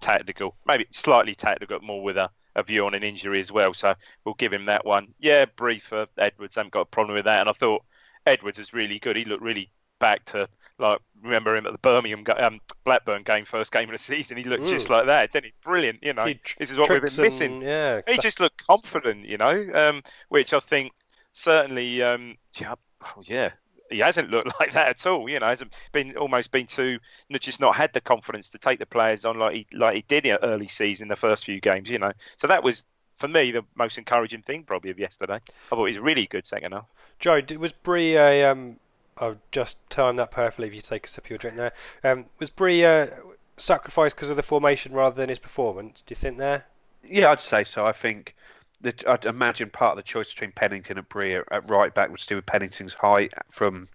tactical. 0.00 0.54
Maybe 0.66 0.86
slightly 0.90 1.34
tactical, 1.34 1.80
more 1.80 2.02
with 2.02 2.16
a, 2.16 2.30
a 2.56 2.62
view 2.62 2.86
on 2.86 2.94
an 2.94 3.02
injury 3.02 3.40
as 3.40 3.50
well. 3.52 3.72
So 3.74 3.94
we'll 4.24 4.34
give 4.34 4.52
him 4.52 4.66
that 4.66 4.84
one. 4.84 5.14
Yeah, 5.18 5.46
brief 5.56 5.84
for 5.84 6.06
Edwards. 6.18 6.54
haven't 6.56 6.72
got 6.72 6.80
a 6.82 6.84
problem 6.86 7.14
with 7.14 7.24
that. 7.24 7.40
And 7.40 7.48
I 7.48 7.52
thought 7.52 7.82
Edwards 8.26 8.58
was 8.58 8.72
really 8.72 8.98
good. 8.98 9.16
He 9.16 9.24
looked 9.24 9.42
really 9.42 9.70
back 10.00 10.24
to 10.26 10.48
like 10.78 10.98
remember 11.22 11.54
him 11.56 11.64
at 11.66 11.72
the 11.72 11.78
Birmingham 11.78 12.24
um, 12.38 12.60
Blackburn 12.84 13.22
game, 13.22 13.44
first 13.44 13.70
game 13.72 13.88
of 13.88 13.92
the 13.92 13.98
season. 14.02 14.36
He 14.36 14.44
looked 14.44 14.66
just 14.66 14.88
Mm. 14.88 14.90
like 14.90 15.06
that, 15.06 15.32
didn't 15.32 15.46
he? 15.46 15.52
Brilliant. 15.64 16.02
You 16.02 16.12
know, 16.12 16.32
tr- 16.42 16.56
this 16.58 16.70
is 16.70 16.78
what 16.78 16.88
we've 16.90 17.00
been 17.02 17.22
missing. 17.24 17.52
and- 17.54 17.62
yeah, 17.62 18.00
He 18.08 18.18
just 18.18 18.40
looked 18.40 18.66
confident, 18.66 19.26
you 19.26 19.38
know, 19.38 19.66
um, 19.74 20.02
which 20.28 20.52
I 20.52 20.60
think 20.60 20.92
certainly, 21.32 22.02
um, 22.02 22.36
yeah, 22.58 22.74
oh, 23.04 23.22
yeah, 23.22 23.50
he 23.92 24.00
hasn't 24.00 24.30
looked 24.30 24.48
like 24.60 24.72
that 24.72 24.88
at 24.88 25.06
all. 25.06 25.28
You 25.28 25.40
know, 25.40 25.46
hasn't 25.46 25.74
been 25.92 26.16
almost 26.16 26.50
been 26.50 26.66
too, 26.66 26.98
not 27.28 27.40
just 27.40 27.60
not 27.60 27.76
had 27.76 27.92
the 27.92 28.00
confidence 28.00 28.50
to 28.50 28.58
take 28.58 28.78
the 28.78 28.86
players 28.86 29.24
on 29.24 29.38
like 29.38 29.54
he 29.54 29.66
like 29.72 29.96
he 29.96 30.04
did 30.08 30.26
in 30.26 30.36
early 30.42 30.68
season, 30.68 31.08
the 31.08 31.16
first 31.16 31.44
few 31.44 31.60
games. 31.60 31.90
You 31.90 31.98
know, 31.98 32.12
so 32.36 32.46
that 32.46 32.62
was 32.62 32.82
for 33.18 33.28
me 33.28 33.52
the 33.52 33.64
most 33.74 33.98
encouraging 33.98 34.42
thing 34.42 34.64
probably 34.64 34.90
of 34.90 34.98
yesterday. 34.98 35.34
I 35.34 35.40
thought 35.70 35.84
he 35.84 35.90
was 35.90 35.98
really 35.98 36.26
good 36.26 36.46
second 36.46 36.72
half. 36.72 36.86
Joe, 37.18 37.40
d- 37.40 37.56
was 37.56 37.72
Bree 37.72 38.16
a 38.16 38.50
um? 38.50 38.76
I've 39.18 39.38
just 39.50 39.78
timed 39.90 40.18
that 40.18 40.30
perfectly. 40.30 40.68
If 40.68 40.74
you 40.74 40.80
take 40.80 41.06
a 41.06 41.08
sip 41.08 41.24
of 41.24 41.30
your 41.30 41.38
drink 41.38 41.56
there, 41.56 41.72
um, 42.02 42.26
was 42.38 42.50
Bree 42.50 42.84
uh, 42.84 43.08
sacrificed 43.56 44.16
because 44.16 44.30
of 44.30 44.36
the 44.36 44.42
formation 44.42 44.92
rather 44.92 45.14
than 45.14 45.28
his 45.28 45.38
performance? 45.38 46.02
Do 46.04 46.12
you 46.12 46.16
think 46.16 46.38
there? 46.38 46.64
Yeah, 47.04 47.30
I'd 47.30 47.40
say 47.40 47.64
so. 47.64 47.86
I 47.86 47.92
think 47.92 48.34
that 48.82 49.06
I'd 49.08 49.24
imagine 49.24 49.70
part 49.70 49.92
of 49.92 49.96
the 49.96 50.02
choice 50.02 50.32
between 50.32 50.52
Pennington 50.52 50.98
and 50.98 51.08
Bree 51.08 51.34
at 51.36 51.44
at 51.50 51.68
right 51.70 51.94
back 51.94 52.10
was 52.10 52.22
to 52.22 52.28
do 52.28 52.36
with 52.36 52.46
Pennington's 52.46 52.94
height 52.94 53.32
from 53.50 53.88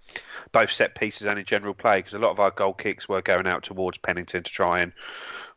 both 0.52 0.72
set 0.72 0.96
pieces 0.96 1.28
and 1.28 1.38
in 1.38 1.46
general 1.46 1.74
play, 1.74 2.00
because 2.00 2.14
a 2.14 2.20
lot 2.20 2.32
of 2.32 2.40
our 2.40 2.52
goal 2.52 2.74
kicks 2.74 3.08
were 3.08 3.22
going 3.22 3.48
out 3.48 3.64
towards 3.64 3.98
Pennington 3.98 4.44
to 4.44 4.52
try 4.52 4.80
and 4.80 4.94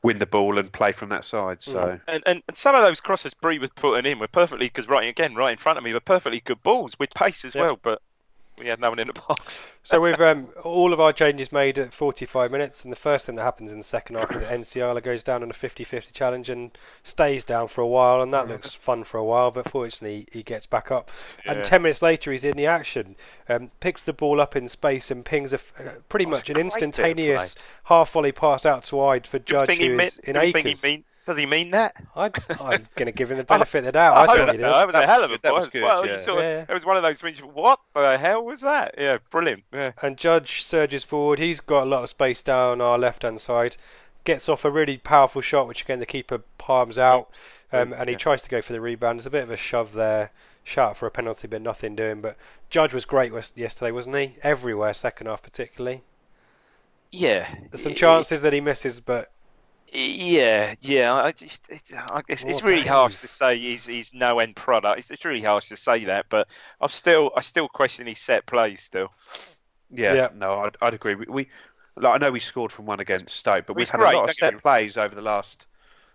win 0.03 0.19
the 0.19 0.27
ball 0.27 0.59
and 0.59 0.73
play 0.73 0.93
from 0.93 1.11
that 1.11 1.25
side. 1.25 1.63
So 1.63 1.75
mm. 1.75 2.01
And, 2.09 2.23
and 2.27 2.43
and 2.49 2.57
some 2.57 2.75
of 2.75 2.83
those 2.83 3.01
crosses 3.01 3.35
Bree 3.35 3.59
was 3.59 3.71
putting 3.71 4.11
in 4.11 4.19
were 4.19 4.29
perfectly 4.29 4.67
because 4.67 4.89
right 4.89 5.09
again 5.09 5.35
right 5.35 5.53
in 5.53 5.59
front 5.59 5.79
of 5.79 5.85
me 5.85 5.93
were 5.93 6.01
perfectly 6.01 6.41
good 6.41 6.63
balls 6.63 6.99
with 6.99 7.13
pace 7.15 7.45
as 7.45 7.55
Yeah. 7.55 7.63
well, 7.63 7.79
but 7.83 8.03
we 8.61 8.67
had 8.69 8.79
no 8.79 8.91
one 8.91 8.99
in 8.99 9.07
the 9.09 9.15
box. 9.15 9.63
So 9.83 10.01
we've 10.01 10.21
um, 10.21 10.49
all 10.63 10.93
of 10.93 11.01
our 11.01 11.13
changes 11.13 11.51
made 11.51 11.79
at 11.79 11.93
45 11.95 12.51
minutes, 12.51 12.85
and 12.85 12.93
the 12.93 12.97
first 12.97 13.27
thing 13.27 13.35
that 13.37 13.43
happens 13.43 13.73
in 13.73 13.79
the 13.79 13.85
second 13.85 14.17
half 14.17 14.31
is 14.31 14.41
that 14.41 14.51
Nsiala 14.51 15.03
goes 15.03 15.23
down 15.23 15.43
on 15.43 15.51
a 15.51 15.55
50-50 15.55 16.13
challenge 16.13 16.51
and 16.51 16.71
stays 17.03 17.43
down 17.43 17.67
for 17.69 17.81
a 17.81 17.87
while, 17.87 18.21
and 18.21 18.33
that 18.35 18.47
looks 18.47 18.75
fun 18.75 19.03
for 19.05 19.17
a 19.19 19.25
while. 19.25 19.51
But 19.51 19.69
fortunately, 19.71 20.27
he 20.31 20.43
gets 20.43 20.67
back 20.67 20.91
up, 20.91 21.11
Yeah. 21.47 21.53
and 21.55 21.65
10 21.65 21.83
minutes 21.83 22.03
later, 22.03 22.31
he's 22.31 22.45
in 22.45 22.57
the 22.57 22.67
action, 22.67 23.17
um, 23.49 23.71
picks 23.81 24.05
the 24.05 24.13
ball 24.13 24.41
up 24.41 24.55
in 24.55 24.69
space 24.69 25.11
and 25.11 25.25
pings 25.25 25.53
a 25.53 25.57
f- 25.57 25.73
uh, 25.81 25.83
pretty 26.09 26.27
much 26.27 26.51
an 26.51 26.57
a 26.57 26.61
great 26.61 26.65
bit 26.75 26.75
of 26.77 26.85
instantaneous 26.85 27.57
half 27.85 28.13
volley 28.13 28.33
pass 28.33 28.67
out 28.67 28.83
to 28.85 28.97
wide 28.97 29.27
for 29.27 29.39
Judge, 29.39 29.79
who 29.79 29.99
is 29.99 30.19
in 30.19 30.37
acres. 30.37 30.85
He 31.27 31.33
mean, 31.33 31.37
does 31.37 31.39
he 31.39 31.47
mean 31.47 31.71
that? 31.73 31.95
I, 32.17 32.25
I'm 32.61 32.89
going 32.97 33.07
to 33.07 33.13
give 33.13 33.31
him 33.31 33.39
the 33.39 33.45
benefit 33.45 33.79
of 33.79 33.85
the 33.87 33.93
doubt. 33.93 34.17
I, 34.17 34.23
I 34.23 34.27
thought 34.27 34.39
hope 34.39 34.51
he 34.51 34.57
did. 34.57 34.63
so. 34.65 34.71
That 34.71 34.87
was 34.87 34.95
a 34.97 35.07
hell 35.07 35.25
of 35.25 35.33
a 35.33 35.39
That 35.43 35.55
was 35.55 35.65
ball. 35.65 35.71
good, 35.73 35.83
Well, 35.83 36.07
yeah. 36.07 36.13
you 36.13 36.19
sort 36.19 36.39
of, 36.39 36.45
Yeah. 36.45 36.65
it 36.69 36.75
was 36.75 36.85
one 36.85 36.97
of 36.97 37.03
those 37.03 37.21
things. 37.21 37.39
What 37.39 37.81
the 37.95 38.19
hell 38.19 38.45
was 38.45 38.61
that? 38.61 38.95
Yeah, 38.99 39.19
brilliant. 39.31 39.65
Yeah. 39.73 39.93
and 40.03 40.17
Judge 40.17 40.63
surges 40.63 41.05
forward. 41.05 41.39
He's 41.39 41.61
got 41.61 41.83
a 41.85 41.87
lot 41.87 42.03
of 42.03 42.09
space 42.09 42.43
down 42.43 42.81
our 42.81 42.99
left 42.99 43.23
hand 43.23 43.41
side. 43.41 43.77
Gets 44.25 44.49
off 44.49 44.65
a 44.65 44.71
really 44.71 44.99
powerful 44.99 45.41
shot, 45.41 45.67
which 45.69 45.83
again 45.83 45.99
the 45.99 46.07
keeper 46.07 46.39
palms 46.59 46.99
out, 46.99 47.31
um, 47.73 47.93
and 47.95 48.09
he 48.11 48.17
tries 48.17 48.43
to 48.43 48.51
go 48.51 48.61
for 48.61 48.73
the 48.75 48.81
rebound. 48.81 49.19
There's 49.19 49.27
a 49.27 49.31
bit 49.31 49.43
of 49.45 49.51
a 49.51 49.57
shove 49.57 49.95
there, 49.95 50.31
shout 50.63 50.97
for 50.99 51.07
a 51.07 51.11
penalty, 51.11 51.49
but 51.49 51.63
nothing 51.63 51.97
doing. 51.97 52.21
But 52.21 52.37
Judge 52.69 52.93
was 52.93 53.07
great 53.07 53.33
yesterday, 53.57 53.91
wasn't 53.93 54.17
he? 54.17 54.37
Everywhere, 54.43 54.93
second 54.93 55.27
half 55.29 55.43
particularly. 55.43 56.03
Yeah. 57.11 57.49
There's 57.71 57.83
some 57.83 57.95
chances 57.95 58.43
that 58.43 58.53
he 58.53 58.61
misses, 58.61 59.01
but 59.01 59.31
Yeah, 59.93 60.75
yeah. 60.81 61.15
I 61.15 61.33
just, 61.33 61.69
it, 61.69 61.83
I 62.13 62.23
guess 62.23 62.45
it's 62.45 62.63
Oh, 62.63 62.67
really 62.67 62.87
harsh 62.87 63.19
to 63.21 63.29
say 63.29 63.59
he's 63.59 63.87
he's 63.87 64.13
no 64.15 64.39
end 64.39 64.55
product. 64.57 64.99
It's, 65.01 65.11
it's 65.11 65.25
really 65.25 65.43
harsh 65.43 65.69
to 65.71 65.77
say 65.77 66.05
that, 66.05 66.27
but 66.29 66.49
I'm 66.81 66.89
still 66.91 67.33
I 67.37 67.41
still 67.41 67.69
question 67.69 68.07
his 68.07 68.21
set 68.21 68.47
plays 68.47 68.83
still. 68.83 69.09
yeah, 69.91 70.15
Yeah. 70.15 70.29
no, 70.35 70.61
I'd, 70.61 70.77
I'd 70.81 70.95
agree. 70.95 71.15
We, 71.17 71.27
we 71.29 71.49
Like, 71.97 72.15
I 72.15 72.25
know 72.25 72.31
we 72.31 72.41
scored 72.41 72.73
from 72.73 72.87
one 72.87 73.01
against 73.01 73.35
Stoke, 73.35 73.67
but 73.67 73.75
we've 73.77 73.91
had 73.91 73.99
great, 73.99 74.15
a 74.15 74.19
lot 74.19 74.31
of 74.31 74.37
don't 74.37 74.53
set 74.55 74.63
plays 74.63 74.97
over 74.97 75.15
the 75.15 75.23
last 75.23 75.67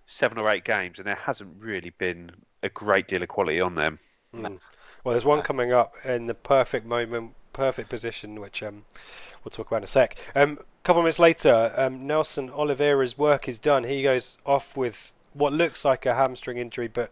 seven 0.07 0.37
or 0.37 0.49
eight 0.49 0.63
games, 0.63 0.99
and 0.99 1.07
there 1.07 1.15
hasn't 1.15 1.61
really 1.61 1.89
been 1.91 2.31
a 2.63 2.69
great 2.69 3.07
deal 3.07 3.23
of 3.23 3.29
quality 3.29 3.59
on 3.59 3.75
them. 3.75 3.99
Mm. 4.33 4.59
Well, 5.03 5.13
there's 5.13 5.25
one 5.25 5.41
coming 5.41 5.71
up 5.73 5.93
in 6.03 6.25
the 6.25 6.33
perfect 6.33 6.85
moment, 6.85 7.33
perfect 7.55 7.89
position, 7.89 8.39
which 8.41 8.61
um, 8.61 8.83
we'll 9.43 9.49
talk 9.51 9.67
about 9.67 9.77
in 9.77 9.83
a 9.83 9.87
sec. 9.87 10.15
Um, 10.35 10.59
a 10.61 10.83
couple 10.83 10.99
of 10.99 11.05
minutes 11.05 11.19
later, 11.19 11.73
um, 11.77 12.05
Nelson 12.05 12.49
Oliveira's 12.49 13.17
work 13.17 13.47
is 13.47 13.57
done. 13.59 13.85
He 13.85 14.03
goes 14.03 14.37
off 14.45 14.75
with 14.75 15.13
what 15.33 15.53
looks 15.53 15.85
like 15.85 16.05
a 16.05 16.13
hamstring 16.13 16.57
injury, 16.57 16.87
but 16.87 17.11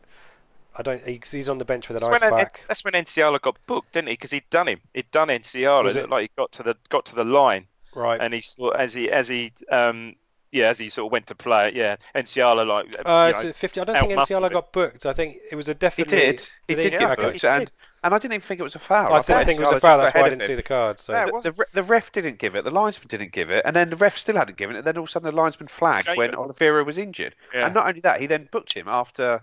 I 0.76 0.82
don't. 0.82 1.06
He's, 1.08 1.32
he's 1.32 1.50
on 1.50 1.58
the 1.60 1.66
bench 1.66 1.88
with 1.88 1.98
an 1.98 2.10
That's 2.10 2.22
ice 2.24 2.32
when, 2.32 2.40
pack. 2.40 2.62
that's 2.68 2.84
when 2.84 2.94
Nsiala 2.94 3.40
got 3.42 3.58
booked, 3.68 3.94
didn't 3.94 4.10
he? 4.10 4.14
Because 4.14 4.32
he'd 4.32 4.50
done 4.50 4.68
him. 4.68 4.82
He'd 4.94 5.10
done 5.12 5.30
Nsiala. 5.30 5.84
Was 5.84 5.96
It 5.96 6.02
looked 6.02 6.12
like 6.12 6.22
he 6.24 6.30
got 6.36 6.52
to 6.54 6.64
the 6.64 6.76
got 6.90 7.06
to 7.06 7.16
the 7.16 7.24
line, 7.24 7.68
Right. 7.96 8.20
and 8.20 8.34
he 8.34 8.44
as 8.78 8.94
he 8.94 9.10
as 9.10 9.28
he 9.28 9.54
um 9.72 10.16
yeah 10.54 10.68
as 10.70 10.78
he 10.80 10.90
sort 10.90 11.08
of 11.08 11.12
went 11.12 11.28
to 11.28 11.36
play 11.36 11.68
it. 11.70 11.76
Yeah, 11.76 11.98
Nsiala 12.16 12.66
like 12.66 12.86
Uh, 13.06 13.28
you 13.28 13.42
so 13.42 13.48
know, 13.48 13.54
50. 13.54 13.82
I 13.82 13.84
don't 13.84 13.96
think 14.00 14.12
out-muscled 14.14 14.44
Nsiala 14.44 14.54
got 14.54 14.72
booked. 14.72 15.06
I 15.06 15.14
think 15.14 15.38
it 15.52 15.56
was 15.56 15.68
a 15.68 15.74
He 15.74 15.78
definitely. 15.80 16.18
did. 16.18 16.48
He 16.68 16.76
did 16.76 16.94
Yeah, 16.94 17.00
get 17.00 17.18
booked, 17.18 17.42
He 17.42 17.48
and 17.48 17.66
did. 17.66 17.74
and 18.04 18.14
I 18.14 18.18
didn't 18.20 18.34
even 18.36 18.42
think 18.42 18.60
it 18.60 18.64
was 18.64 18.76
a 18.76 18.80
foul. 18.80 19.14
I, 19.14 19.22
didn't 19.22 19.46
think 19.46 19.60
it 19.60 19.64
was 19.64 19.74
a 19.74 19.80
foul. 19.80 19.98
That's 19.98 20.14
why 20.16 20.22
I 20.22 20.30
didn't 20.30 20.44
see 20.48 20.56
the 20.56 20.64
card. 20.64 21.00
So 21.00 21.14
Yeah, 21.14 21.26
The, 21.42 21.52
the, 21.52 21.66
the 21.74 21.84
ref 21.84 22.12
didn't 22.12 22.38
give 22.40 22.56
it, 22.56 22.64
the 22.64 22.72
linesman 22.72 23.08
didn't 23.10 23.32
give 23.32 23.50
it, 23.50 23.64
and 23.66 23.76
then 23.76 23.90
the 23.90 23.96
ref 23.96 24.18
still 24.18 24.36
hadn't 24.38 24.58
given 24.58 24.76
it, 24.76 24.80
and 24.80 24.88
then 24.88 24.98
all 24.98 25.04
of 25.04 25.10
a 25.10 25.12
sudden 25.12 25.26
the 25.34 25.36
linesman 25.42 25.68
flagged 25.68 26.08
Okay, 26.10 26.18
when 26.18 26.30
yeah. 26.32 26.38
Oliveira 26.38 26.84
was 26.84 26.98
injured. 26.98 27.36
Yeah. 27.54 27.66
And 27.66 27.74
not 27.74 27.88
only 27.88 28.00
that, 28.02 28.22
he 28.22 28.28
then 28.28 28.48
booked 28.52 28.74
him 28.74 28.88
after 28.88 29.42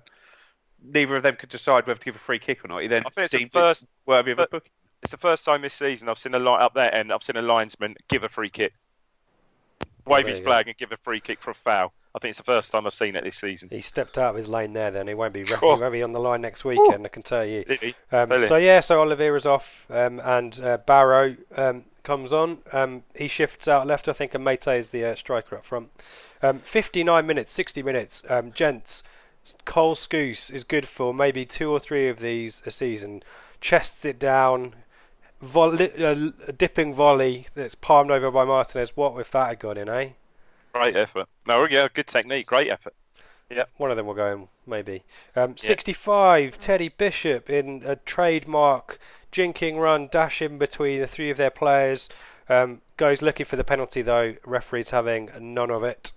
neither 0.83 1.17
of 1.17 1.23
them 1.23 1.37
could 1.37 1.49
decide 1.51 1.87
whether 1.87 1.99
to 1.99 2.05
give 2.05 2.17
a 2.17 2.21
free 2.21 2.39
kick 2.39 2.65
or 2.65 2.69
not. 2.69 2.83
He 2.83 2.89
then 2.89 3.03
I 3.07 3.11
think 3.11 3.25
it's 3.25 3.33
the 3.35 3.47
first- 3.53 3.83
it 3.85 3.89
worthy 4.07 4.31
of 4.31 4.39
a 4.39 4.43
but- 4.43 4.51
booking. 4.51 4.73
It's 5.03 5.13
the 5.13 5.17
first 5.17 5.47
time 5.47 5.63
this 5.63 5.73
season 5.73 6.11
I've 6.11 6.19
seen 6.19 6.35
a 6.35 6.39
line 6.39 6.61
up 6.61 6.75
there, 6.75 6.95
and 6.95 7.11
I've 7.11 7.23
seen 7.23 7.37
a 7.37 7.43
linesman 7.43 7.97
give 8.11 8.23
a 8.23 8.29
free 8.29 8.51
kick, 8.51 8.75
wave 10.07 10.27
his 10.27 10.39
flag, 10.39 10.69
and 10.69 10.77
give 10.77 10.93
a 10.93 10.97
free 10.99 11.21
kick 11.21 11.41
for 11.41 11.51
a 11.51 11.55
foul. 11.55 11.93
I 12.15 12.19
think 12.19 12.31
it's 12.31 12.39
the 12.39 12.45
first 12.45 12.73
time 12.73 12.87
I've 12.89 12.95
seen 12.95 13.15
it 13.15 13.23
this 13.23 13.37
season. 13.37 13.69
he 13.71 13.81
stepped 13.81 14.19
out 14.19 14.31
of 14.31 14.37
his 14.37 14.49
lane 14.49 14.73
there. 14.73 14.91
Then 14.91 15.07
he 15.07 15.15
won't 15.15 15.33
be. 15.33 15.41
He 15.41 15.47
Cool. 15.55 15.79
won't 15.79 15.93
be 15.93 16.03
on 16.03 16.13
the 16.13 16.21
line 16.21 16.41
next 16.41 16.65
weekend. 16.65 17.05
I 17.07 17.09
can 17.09 17.23
tell 17.23 17.45
you. 17.45 17.65
Um, 18.11 18.31
Really? 18.31 18.47
so 18.49 18.57
yeah, 18.57 18.81
so 18.81 19.01
Oliveira's 19.01 19.47
off, 19.47 19.87
um, 19.91 20.21
and 20.25 20.61
uh, 20.61 20.79
Barrow 20.79 21.37
um, 21.57 21.85
comes 22.03 22.33
on. 22.33 22.59
Um, 22.73 23.05
he 23.15 23.29
shifts 23.29 23.69
out 23.69 23.87
left, 23.87 24.09
I 24.09 24.13
think, 24.13 24.35
and 24.35 24.45
Meite 24.45 24.77
is 24.79 24.91
the 24.91 25.05
uh, 25.05 25.15
striker 25.15 25.57
up 25.57 25.65
front. 25.65 25.91
Um, 26.43 26.59
59 26.61 27.27
minutes, 27.27 27.53
60 27.53 27.83
minutes, 27.83 28.25
um, 28.29 28.51
gents. 28.53 29.03
Cole 29.65 29.95
Skuse 29.95 30.53
is 30.53 30.65
good 30.65 30.87
for 30.89 31.15
maybe 31.15 31.45
two 31.47 31.71
or 31.71 31.79
three 31.81 32.09
of 32.09 32.19
these 32.19 32.63
a 32.67 32.71
season. 32.71 33.23
Chests 33.61 34.05
it 34.05 34.19
down, 34.19 34.75
volley, 35.41 35.93
uh, 36.03 36.31
a 36.47 36.53
dipping 36.53 36.95
volley 36.95 37.47
that's 37.55 37.75
palmed 37.75 38.11
over 38.11 38.31
by 38.31 38.45
Martinez. 38.45 38.97
What 38.97 39.19
if 39.21 39.31
that 39.33 39.49
had 39.49 39.59
gone 39.59 39.77
in, 39.77 39.89
eh? 39.89 40.11
Great 40.73 40.97
effort. 40.97 41.29
No, 41.47 41.67
yeah, 41.69 41.89
good 41.93 42.07
technique, 42.07 42.47
great 42.47 42.69
effort. 42.71 42.95
Yeah, 43.51 43.65
one 43.79 43.91
of 43.91 43.97
them 43.97 44.07
will 44.07 44.15
go 44.15 44.33
in, 44.33 44.49
maybe. 44.67 45.03
Um, 45.35 45.57
65, 45.57 46.57
Teddy 46.59 46.89
Bishop 46.89 47.51
in 47.51 47.83
a 47.85 47.97
trademark 47.97 49.01
jinking 49.33 49.79
run, 49.81 50.09
dash 50.11 50.41
in 50.41 50.59
between 50.59 51.01
the 51.01 51.07
three 51.07 51.31
of 51.31 51.37
their 51.37 51.51
players. 51.51 52.09
Um, 52.51 52.81
goes 52.97 53.23
looking 53.23 53.47
for 53.47 53.55
the 53.57 53.63
penalty 53.65 54.03
though. 54.03 54.35
Referee's 54.45 54.91
having 54.91 55.31
none 55.41 55.71
of 55.71 55.85
it. 55.85 56.13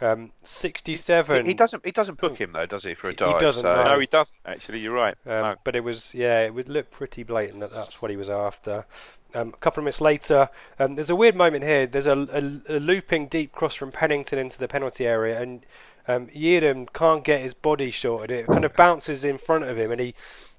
Um, 0.00 0.30
67. 0.42 1.44
He, 1.46 1.50
he 1.50 1.54
doesn't. 1.54 1.84
He 1.84 1.90
doesn't 1.90 2.18
book 2.20 2.38
him 2.38 2.52
though, 2.52 2.66
does 2.66 2.84
he? 2.84 2.94
For 2.94 3.08
a 3.08 3.14
dive. 3.14 3.32
He 3.32 3.38
doesn't. 3.38 3.62
so- 3.62 3.74
no. 3.74 3.84
No, 3.94 3.98
he 3.98 4.06
doesn't 4.06 4.36
actually. 4.44 4.80
You're 4.80 4.92
right. 4.94 5.14
Um, 5.26 5.32
no. 5.32 5.54
But 5.64 5.74
it 5.76 5.80
was, 5.80 6.14
yeah, 6.14 6.40
it 6.40 6.54
would 6.54 6.68
look 6.68 6.90
pretty 6.90 7.22
blatant 7.22 7.60
that 7.60 7.72
that's 7.72 8.00
what 8.02 8.10
he 8.10 8.16
was 8.16 8.28
after. 8.28 8.84
Um, 9.32 9.48
a 9.48 9.56
couple 9.58 9.80
of 9.80 9.84
minutes 9.84 10.00
later, 10.00 10.48
um, 10.78 10.96
there's 10.96 11.08
a 11.10 11.16
weird 11.16 11.36
moment 11.36 11.62
here. 11.64 11.86
There's 11.86 12.06
a, 12.06 12.18
a, 12.68 12.76
a 12.76 12.78
looping 12.80 13.28
deep 13.28 13.52
cross 13.52 13.74
from 13.74 13.92
Pennington 13.92 14.38
into 14.40 14.58
the 14.58 14.66
penalty 14.68 15.06
area, 15.06 15.40
and 15.40 15.64
um, 16.08 16.26
Yiadom 16.28 16.92
can't 16.92 17.22
get 17.22 17.40
his 17.40 17.54
body 17.54 17.90
shorted. 17.92 18.32
It 18.32 18.46
kind 18.48 18.64
of 18.64 18.74
bounces 18.74 19.24
in 19.24 19.38
front 19.38 19.64
of 19.64 19.78
him, 19.78 19.92
and 19.92 20.00
he 20.00 20.14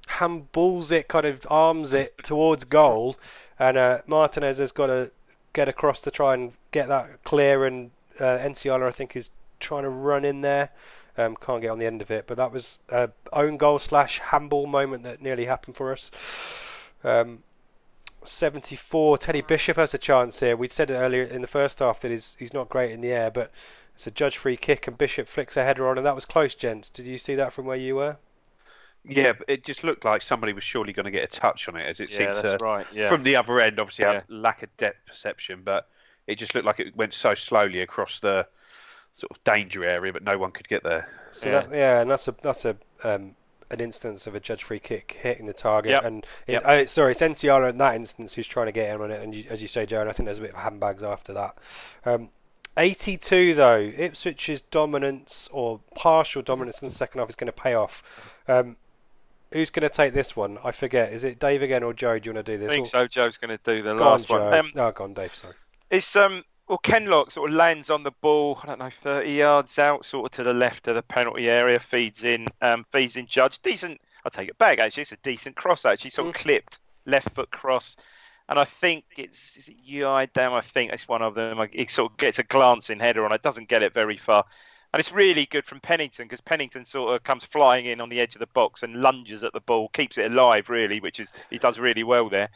handballs 0.07 0.91
it, 0.91 1.07
kind 1.07 1.25
of 1.25 1.45
arms 1.49 1.93
it 1.93 2.15
towards 2.23 2.63
goal. 2.63 3.17
And 3.59 3.77
uh, 3.77 3.99
Martinez 4.07 4.57
has 4.57 4.71
got 4.71 4.87
to 4.87 5.11
get 5.53 5.69
across 5.69 6.01
to 6.01 6.11
try 6.11 6.33
and 6.33 6.53
get 6.71 6.87
that 6.87 7.23
clear, 7.23 7.65
and 7.65 7.91
uh, 8.19 8.37
Nsiala, 8.37 8.87
I 8.87 8.91
think, 8.91 9.15
is 9.15 9.29
trying 9.59 9.83
to 9.83 9.89
run 9.89 10.25
in 10.25 10.41
there. 10.41 10.69
Um, 11.17 11.35
can't 11.35 11.61
get 11.61 11.69
on 11.69 11.79
the 11.79 11.85
end 11.85 12.01
of 12.01 12.09
it, 12.09 12.25
but 12.25 12.37
that 12.37 12.51
was 12.51 12.79
a 12.89 13.09
own 13.33 13.57
goal 13.57 13.79
slash 13.79 14.19
handball 14.19 14.65
moment 14.65 15.03
that 15.03 15.21
nearly 15.21 15.45
happened 15.45 15.75
for 15.75 15.91
us. 15.91 16.09
Um, 17.03 17.43
74. 18.23 19.17
Teddy 19.17 19.41
Bishop 19.41 19.77
has 19.77 19.93
a 19.93 19.97
chance 19.97 20.39
here. 20.39 20.55
We'd 20.55 20.71
said 20.71 20.89
it 20.91 20.95
earlier 20.95 21.23
in 21.23 21.41
the 21.41 21.47
first 21.47 21.79
half 21.79 21.99
that 22.01 22.11
he's 22.11 22.37
he's 22.39 22.53
not 22.53 22.69
great 22.69 22.91
in 22.91 23.01
the 23.01 23.11
air, 23.11 23.29
but 23.29 23.51
it's 23.93 24.07
a 24.07 24.11
judge 24.11 24.37
free 24.37 24.57
kick 24.57 24.87
and 24.87 24.97
Bishop 24.97 25.27
flicks 25.27 25.57
a 25.57 25.63
header 25.63 25.87
on, 25.87 25.97
and 25.97 26.05
that 26.05 26.15
was 26.15 26.25
close, 26.25 26.55
gents. 26.55 26.89
Did 26.89 27.07
you 27.07 27.17
see 27.17 27.35
that 27.35 27.51
from 27.51 27.65
where 27.65 27.77
you 27.77 27.95
were? 27.95 28.17
Yeah, 29.03 29.33
but 29.33 29.49
it 29.49 29.63
just 29.63 29.83
looked 29.83 30.05
like 30.05 30.21
somebody 30.21 30.53
was 30.53 30.63
surely 30.63 30.93
going 30.93 31.05
to 31.05 31.11
get 31.11 31.23
a 31.23 31.27
touch 31.27 31.67
on 31.67 31.75
it, 31.75 31.85
as 31.87 31.99
it 31.99 32.11
yeah, 32.11 32.17
seemed 32.17 32.35
that's 32.35 32.59
to. 32.59 32.63
right. 32.63 32.85
Yeah. 32.93 33.09
From 33.09 33.23
the 33.23 33.35
other 33.35 33.59
end, 33.59 33.79
obviously, 33.79 34.05
Yeah. 34.05 34.13
had 34.13 34.23
lack 34.29 34.61
of 34.63 34.75
depth 34.77 35.05
perception, 35.07 35.61
but 35.63 35.87
it 36.27 36.35
just 36.35 36.53
looked 36.53 36.65
like 36.67 36.79
it 36.79 36.95
went 36.95 37.13
so 37.13 37.33
slowly 37.33 37.81
across 37.81 38.19
the 38.19 38.45
sort 39.13 39.31
of 39.31 39.43
danger 39.43 39.83
area, 39.83 40.13
but 40.13 40.23
no 40.23 40.37
one 40.37 40.51
could 40.51 40.67
get 40.67 40.83
there. 40.83 41.09
So 41.31 41.49
Yeah. 41.49 41.61
That, 41.61 41.75
yeah, 41.75 42.01
and 42.01 42.11
that's 42.11 42.27
a 42.27 42.35
that's 42.41 42.63
a 42.65 42.77
um, 43.03 43.35
an 43.71 43.79
instance 43.79 44.27
of 44.27 44.35
a 44.35 44.39
judge 44.39 44.63
free 44.63 44.79
kick 44.79 45.17
hitting 45.21 45.45
the 45.47 45.53
target. 45.53 45.91
Yep. 45.91 46.03
And 46.05 46.25
it, 46.45 46.51
Yep. 46.53 46.63
oh, 46.65 46.85
sorry, 46.85 47.11
it's 47.13 47.21
Nsiala 47.21 47.69
in 47.71 47.77
that 47.79 47.95
instance 47.95 48.35
who's 48.35 48.47
trying 48.47 48.67
to 48.67 48.71
get 48.71 48.93
in 48.93 49.01
on 49.01 49.09
it. 49.11 49.21
And 49.23 49.33
you, 49.33 49.45
as 49.49 49.61
you 49.61 49.67
say, 49.67 49.85
Joe, 49.85 50.07
I 50.07 50.11
think 50.11 50.25
there's 50.27 50.37
a 50.39 50.41
bit 50.41 50.51
of 50.51 50.57
handbags 50.59 51.03
after 51.03 51.33
that. 51.33 51.57
Um, 52.05 52.29
82 52.77 53.55
though, 53.55 53.91
Ipswich's 53.97 54.61
dominance 54.61 55.49
or 55.51 55.79
partial 55.95 56.41
dominance 56.41 56.81
in 56.81 56.87
the 56.87 56.93
second 56.93 57.19
half 57.19 57.29
is 57.29 57.35
going 57.35 57.47
to 57.47 57.51
pay 57.53 57.73
off. 57.73 58.03
Um, 58.47 58.77
who's 59.51 59.69
going 59.69 59.83
to 59.83 59.89
take 59.89 60.13
this 60.13 60.35
one? 60.35 60.57
I 60.63 60.71
forget. 60.71 61.11
Is 61.13 61.23
it 61.23 61.39
Dave 61.39 61.61
again 61.61 61.83
or 61.83 61.93
Joe? 61.93 62.19
Do 62.19 62.29
you 62.29 62.33
want 62.35 62.45
to 62.45 62.57
do 62.57 62.63
I 62.63 62.67
this? 62.67 62.73
think 62.73 62.85
Or- 62.87 62.89
so. 62.89 63.07
Joe's 63.07 63.37
going 63.37 63.57
to 63.57 63.59
do 63.63 63.81
the 63.83 63.93
Go 63.95 64.05
last 64.11 64.27
Joe. 64.27 64.39
one. 64.49 64.53
Um, 64.53 64.71
oh, 64.77 64.91
go 64.91 65.03
on, 65.03 65.13
Dave. 65.13 65.35
Sorry. 65.35 65.53
It's 65.89 66.15
um 66.15 66.43
well 66.69 66.77
Kenlock 66.77 67.31
sort 67.31 67.49
of 67.49 67.55
lands 67.55 67.89
on 67.89 68.03
the 68.03 68.11
ball, 68.21 68.59
I 68.63 68.67
don't 68.67 68.79
know, 68.79 68.89
thirty 69.03 69.31
yards 69.33 69.77
out, 69.77 70.05
sort 70.05 70.25
of 70.27 70.31
to 70.37 70.43
the 70.43 70.53
left 70.53 70.87
of 70.87 70.95
the 70.95 71.01
penalty 71.01 71.49
area, 71.49 71.79
feeds 71.79 72.23
in, 72.23 72.47
um, 72.61 72.85
feeds 72.91 73.17
in 73.17 73.25
Judge. 73.27 73.61
Decent 73.61 73.99
I'll 74.23 74.31
take 74.31 74.49
it 74.49 74.57
back 74.57 74.79
actually, 74.79 75.01
it's 75.01 75.11
a 75.11 75.17
decent 75.17 75.55
cross 75.55 75.83
actually, 75.83 76.11
sort 76.11 76.29
of 76.29 76.35
clipped 76.35 76.79
left 77.05 77.31
foot 77.35 77.51
cross. 77.51 77.95
And 78.47 78.59
I 78.59 78.65
think 78.65 79.05
it's 79.17 79.57
is 79.57 79.67
it 79.69 79.77
Yiadom, 79.85 80.51
I 80.53 80.61
think 80.61 80.91
it's 80.91 81.07
one 81.07 81.21
of 81.21 81.35
them. 81.35 81.59
He 81.71 81.85
sort 81.87 82.11
of 82.11 82.17
gets 82.17 82.39
a 82.39 82.43
glancing 82.43 82.99
header 82.99 83.25
on 83.25 83.31
it, 83.33 83.41
doesn't 83.41 83.67
get 83.69 83.83
it 83.83 83.93
very 83.93 84.17
far. 84.17 84.45
And 84.93 84.99
it's 84.99 85.11
really 85.11 85.45
good 85.45 85.65
from 85.65 85.79
Pennington 85.79 86.25
because 86.25 86.41
Pennington 86.41 86.83
sort 86.83 87.15
of 87.15 87.23
comes 87.23 87.45
flying 87.45 87.85
in 87.85 88.01
on 88.01 88.09
the 88.09 88.19
edge 88.19 88.35
of 88.35 88.39
the 88.39 88.47
box 88.47 88.83
and 88.83 89.01
lunges 89.01 89.43
at 89.43 89.53
the 89.53 89.61
ball, 89.61 89.87
keeps 89.89 90.17
it 90.17 90.31
alive 90.31 90.69
really, 90.69 90.99
which 90.99 91.19
is 91.19 91.31
he 91.49 91.57
does 91.57 91.79
really 91.79 92.03
well 92.03 92.27
there. 92.29 92.49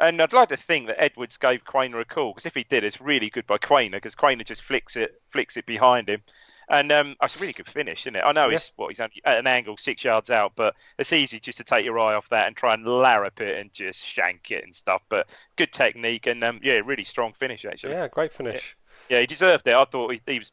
And 0.00 0.20
I'd 0.20 0.32
like 0.32 0.48
to 0.48 0.56
think 0.56 0.86
that 0.88 1.00
Edwards 1.02 1.36
gave 1.36 1.64
Quaner 1.64 2.00
a 2.00 2.04
call 2.04 2.32
because 2.32 2.46
if 2.46 2.54
he 2.54 2.64
did, 2.64 2.84
it's 2.84 3.00
really 3.00 3.30
good 3.30 3.46
by 3.46 3.58
Quaner 3.58 3.92
because 3.92 4.14
Quaner 4.16 4.44
just 4.44 4.62
flicks 4.62 4.96
it, 4.96 5.20
flicks 5.30 5.56
it 5.56 5.66
behind 5.66 6.08
him, 6.08 6.22
and 6.68 6.90
um, 6.90 7.14
it's 7.22 7.36
a 7.36 7.38
really 7.38 7.52
good 7.52 7.68
finish, 7.68 8.02
isn't 8.02 8.16
it? 8.16 8.24
I 8.24 8.32
know 8.32 8.46
Yeah. 8.46 8.52
he's 8.52 8.72
what 8.76 8.88
he's 8.88 8.98
at 9.00 9.12
an 9.24 9.46
angle 9.46 9.76
six 9.76 10.02
yards 10.02 10.30
out, 10.30 10.52
but 10.56 10.74
it's 10.98 11.12
easy 11.12 11.38
just 11.38 11.58
to 11.58 11.64
take 11.64 11.84
your 11.84 11.98
eye 11.98 12.14
off 12.14 12.28
that 12.30 12.46
and 12.46 12.56
try 12.56 12.74
and 12.74 12.84
larrup 12.84 13.40
it 13.40 13.58
and 13.58 13.72
just 13.72 14.04
shank 14.04 14.50
it 14.50 14.64
and 14.64 14.74
stuff. 14.74 15.02
But 15.08 15.28
good 15.56 15.72
technique 15.72 16.26
and 16.26 16.42
um, 16.42 16.60
yeah, 16.62 16.80
really 16.84 17.04
strong 17.04 17.32
finish 17.34 17.64
actually. 17.64 17.92
Yeah, 17.92 18.08
great 18.08 18.32
finish. 18.32 18.76
Yeah, 19.10 19.20
he 19.20 19.26
deserved 19.26 19.68
it. 19.68 19.74
I 19.74 19.84
thought 19.84 20.10
he, 20.12 20.20
he 20.26 20.38
was 20.38 20.50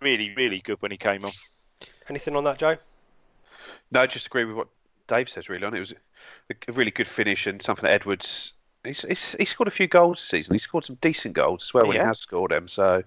really, 0.00 0.32
really 0.36 0.60
good 0.60 0.80
when 0.80 0.90
he 0.90 0.96
came 0.96 1.24
on. 1.24 1.32
Anything 2.08 2.36
on 2.36 2.44
that, 2.44 2.58
Joe? 2.58 2.76
No, 3.90 4.00
I 4.00 4.06
just 4.06 4.26
agree 4.26 4.44
with 4.44 4.56
what 4.56 4.68
Dave 5.08 5.28
says. 5.28 5.48
Really, 5.48 5.64
on 5.64 5.74
it. 5.74 5.76
it 5.76 5.80
was 5.80 5.92
a, 6.50 6.54
a 6.68 6.72
really 6.72 6.90
good 6.90 7.06
finish 7.06 7.46
and 7.46 7.60
something 7.62 7.84
that 7.84 7.92
Edwards. 7.92 8.52
He's, 8.84 9.02
he's, 9.02 9.36
he 9.38 9.44
scored 9.44 9.68
a 9.68 9.72
few 9.72 9.86
goals 9.86 10.18
this 10.18 10.28
season. 10.28 10.54
He 10.54 10.58
scored 10.58 10.84
some 10.84 10.96
decent 11.00 11.34
goals 11.34 11.62
as 11.64 11.74
well 11.74 11.86
when 11.86 11.96
Yeah. 11.96 12.02
he 12.02 12.06
has 12.08 12.18
scored 12.18 12.50
them. 12.50 12.66
So 12.66 13.04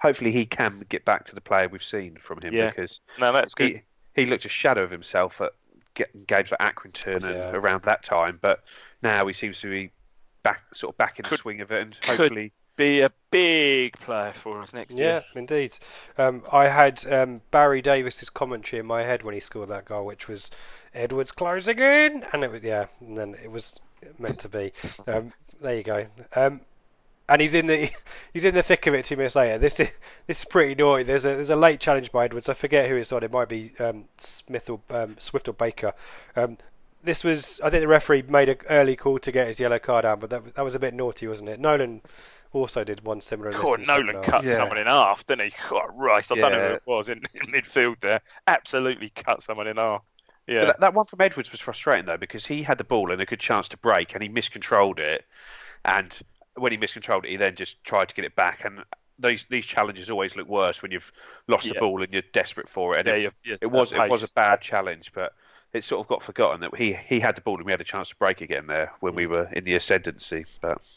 hopefully 0.00 0.30
he 0.30 0.46
can 0.46 0.84
get 0.88 1.04
back 1.04 1.24
to 1.24 1.34
the 1.34 1.40
player 1.40 1.68
we've 1.68 1.82
seen 1.82 2.16
from 2.20 2.40
him 2.40 2.54
Yeah. 2.54 2.70
because 2.70 3.00
No, 3.18 3.32
that's 3.32 3.52
good. 3.54 3.82
he 4.14 4.22
he 4.22 4.26
looked 4.26 4.44
a 4.44 4.48
shadow 4.48 4.82
of 4.84 4.92
himself 4.92 5.40
at 5.40 5.52
getting 5.94 6.22
games 6.24 6.52
like 6.52 6.60
Accrington 6.60 7.24
and 7.24 7.34
Yeah. 7.36 7.50
around 7.50 7.82
that 7.82 8.04
time. 8.04 8.38
But 8.40 8.62
now 9.02 9.26
he 9.26 9.32
seems 9.32 9.60
to 9.62 9.68
be 9.70 9.90
back, 10.44 10.60
sort 10.72 10.94
of 10.94 10.98
back 10.98 11.18
in 11.18 11.24
the 11.28 11.36
swing 11.36 11.60
of 11.62 11.72
it, 11.72 11.82
and 11.82 12.00
could 12.02 12.18
hopefully. 12.18 12.52
Be 12.78 13.00
a 13.00 13.10
big 13.32 13.98
player 13.98 14.32
for 14.32 14.62
us 14.62 14.72
next 14.72 14.94
Yeah, 14.94 15.04
year. 15.06 15.24
indeed. 15.34 15.76
Um, 16.16 16.44
I 16.52 16.68
had 16.68 17.04
um, 17.12 17.40
Barry 17.50 17.82
Davies's 17.82 18.30
commentary 18.30 18.78
in 18.78 18.86
my 18.86 19.02
head 19.02 19.24
when 19.24 19.34
he 19.34 19.40
scored 19.40 19.68
that 19.70 19.84
goal, 19.84 20.06
which 20.06 20.28
was 20.28 20.52
Edwards 20.94 21.32
closing 21.32 21.80
in, 21.80 22.24
and 22.32 22.44
it 22.44 22.52
was 22.52 22.62
yeah, 22.62 22.86
and 23.00 23.18
then 23.18 23.34
it 23.42 23.50
was 23.50 23.80
meant 24.16 24.38
to 24.38 24.48
be. 24.48 24.72
Um, 25.08 25.32
there 25.60 25.74
you 25.76 25.82
go. 25.82 26.06
Um, 26.36 26.60
and 27.28 27.42
he's 27.42 27.54
in 27.54 27.66
the 27.66 27.90
he's 28.32 28.44
in 28.44 28.54
the 28.54 28.62
thick 28.62 28.86
of 28.86 28.94
it 28.94 29.04
two 29.04 29.16
minutes 29.16 29.34
later. 29.34 29.58
This 29.58 29.80
is 29.80 29.90
this 30.28 30.38
is 30.38 30.44
pretty 30.44 30.76
naughty. 30.76 31.02
There's 31.02 31.24
a 31.24 31.30
there's 31.34 31.50
a 31.50 31.56
late 31.56 31.80
challenge 31.80 32.12
by 32.12 32.26
Edwards. 32.26 32.48
I 32.48 32.54
forget 32.54 32.88
who 32.88 32.94
it's 32.94 33.10
on. 33.12 33.24
It 33.24 33.32
might 33.32 33.48
be 33.48 33.72
um, 33.80 34.04
Smith 34.18 34.70
or 34.70 34.78
um, 34.90 35.16
Swift 35.18 35.48
or 35.48 35.52
Baker. 35.52 35.94
This 37.02 37.22
was 37.22 37.60
I 37.60 37.70
think 37.70 37.82
the 37.82 37.88
referee 37.88 38.22
made 38.22 38.48
an 38.48 38.58
early 38.70 38.96
call 38.96 39.18
to 39.20 39.32
get 39.32 39.46
his 39.46 39.60
yellow 39.60 39.78
card 39.78 40.04
out, 40.04 40.20
but 40.20 40.30
that 40.30 40.54
that 40.54 40.62
was 40.64 40.74
a 40.74 40.78
bit 40.80 40.94
naughty, 40.94 41.26
wasn't 41.26 41.48
it? 41.48 41.60
Nolan, 41.60 42.02
also 42.52 42.84
did 42.84 43.04
one 43.04 43.20
similar. 43.20 43.50
in 43.50 43.56
God, 43.60 43.80
this 43.80 43.88
in 43.88 43.96
the 43.96 44.02
Nolan 44.12 44.24
cut. 44.24 44.44
Yeah. 44.44 44.56
someone 44.56 44.78
in 44.78 44.86
half, 44.86 45.26
didn't 45.26 45.46
he? 45.46 45.50
Christ, 45.50 46.32
I 46.32 46.34
don't 46.36 46.52
know 46.52 46.58
who 46.68 46.74
it 46.74 46.82
was 46.86 47.08
in, 47.08 47.22
in 47.34 47.52
midfield 47.52 47.96
there. 48.00 48.20
Absolutely 48.46 49.10
cut 49.10 49.42
someone 49.42 49.66
in 49.66 49.76
half. 49.76 50.02
Yeah, 50.46 50.64
that, 50.66 50.80
that 50.80 50.94
one 50.94 51.04
from 51.04 51.20
Edwards 51.20 51.52
was 51.52 51.60
frustrating 51.60 52.06
though 52.06 52.16
because 52.16 52.46
he 52.46 52.62
had 52.62 52.78
the 52.78 52.84
ball 52.84 53.10
and 53.12 53.20
a 53.20 53.26
good 53.26 53.40
chance 53.40 53.68
to 53.68 53.76
break 53.76 54.14
and 54.14 54.22
he 54.22 54.30
miscontrolled 54.30 54.98
it, 54.98 55.26
and 55.84 56.18
when 56.54 56.72
he 56.72 56.78
miscontrolled 56.78 57.24
it, 57.26 57.30
he 57.30 57.36
then 57.36 57.54
just 57.54 57.82
tried 57.84 58.08
to 58.08 58.14
get 58.14 58.24
it 58.24 58.34
back. 58.34 58.64
And 58.64 58.82
these 59.18 59.44
these 59.50 59.66
challenges 59.66 60.08
always 60.08 60.36
look 60.36 60.48
worse 60.48 60.80
when 60.80 60.90
you've 60.90 61.12
lost 61.48 61.64
the 61.68 61.74
ball 61.80 62.02
and 62.02 62.12
you're 62.12 62.22
desperate 62.32 62.68
for 62.68 62.96
it. 62.96 63.00
And 63.00 63.08
yeah, 63.08 63.14
it, 63.14 63.20
you're- 63.20 63.34
you're 63.44 63.58
it 63.60 63.66
was 63.70 63.92
at 63.92 64.06
it 64.06 64.10
was 64.10 64.22
a 64.22 64.28
bad 64.32 64.62
challenge, 64.62 65.12
but 65.12 65.34
it 65.74 65.84
sort 65.84 66.00
of 66.00 66.08
got 66.08 66.22
forgotten 66.22 66.60
that 66.62 66.74
he 66.76 66.94
he 66.94 67.20
had 67.20 67.34
the 67.36 67.42
ball 67.42 67.56
and 67.56 67.66
we 67.66 67.72
had 67.72 67.80
a 67.82 67.84
chance 67.84 68.08
to 68.08 68.16
break 68.16 68.40
again 68.40 68.68
there 68.68 68.90
when 69.00 69.14
we 69.14 69.26
were 69.26 69.50
in 69.52 69.64
the 69.64 69.74
ascendancy. 69.74 70.46
But 70.62 70.90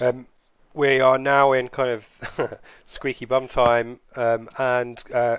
Um, 0.00 0.26
we 0.74 1.00
are 1.00 1.16
now 1.18 1.52
in 1.52 1.68
kind 1.68 1.90
of 1.90 2.58
squeaky 2.86 3.24
bum 3.24 3.48
time, 3.48 4.00
um, 4.16 4.50
and 4.58 5.02
uh, 5.12 5.38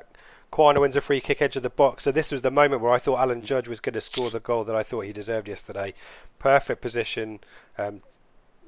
Quaner 0.51 0.79
wins 0.79 0.95
a 0.95 1.01
free 1.01 1.19
kick 1.21 1.41
edge 1.41 1.55
of 1.57 1.63
the 1.63 1.69
box. 1.69 2.03
So 2.03 2.11
this 2.11 2.31
was 2.31 2.41
the 2.41 2.51
moment 2.51 2.81
where 2.81 2.91
I 2.93 2.97
thought 2.97 3.19
Alan 3.19 3.41
Judge 3.41 3.67
was 3.67 3.79
going 3.79 3.93
to 3.93 4.01
score 4.01 4.29
the 4.29 4.39
goal 4.39 4.63
that 4.63 4.75
I 4.75 4.83
thought 4.83 5.01
he 5.01 5.11
deserved 5.11 5.47
yesterday. 5.47 5.93
Perfect 6.39 6.81
position, 6.81 7.39
um, 7.77 8.01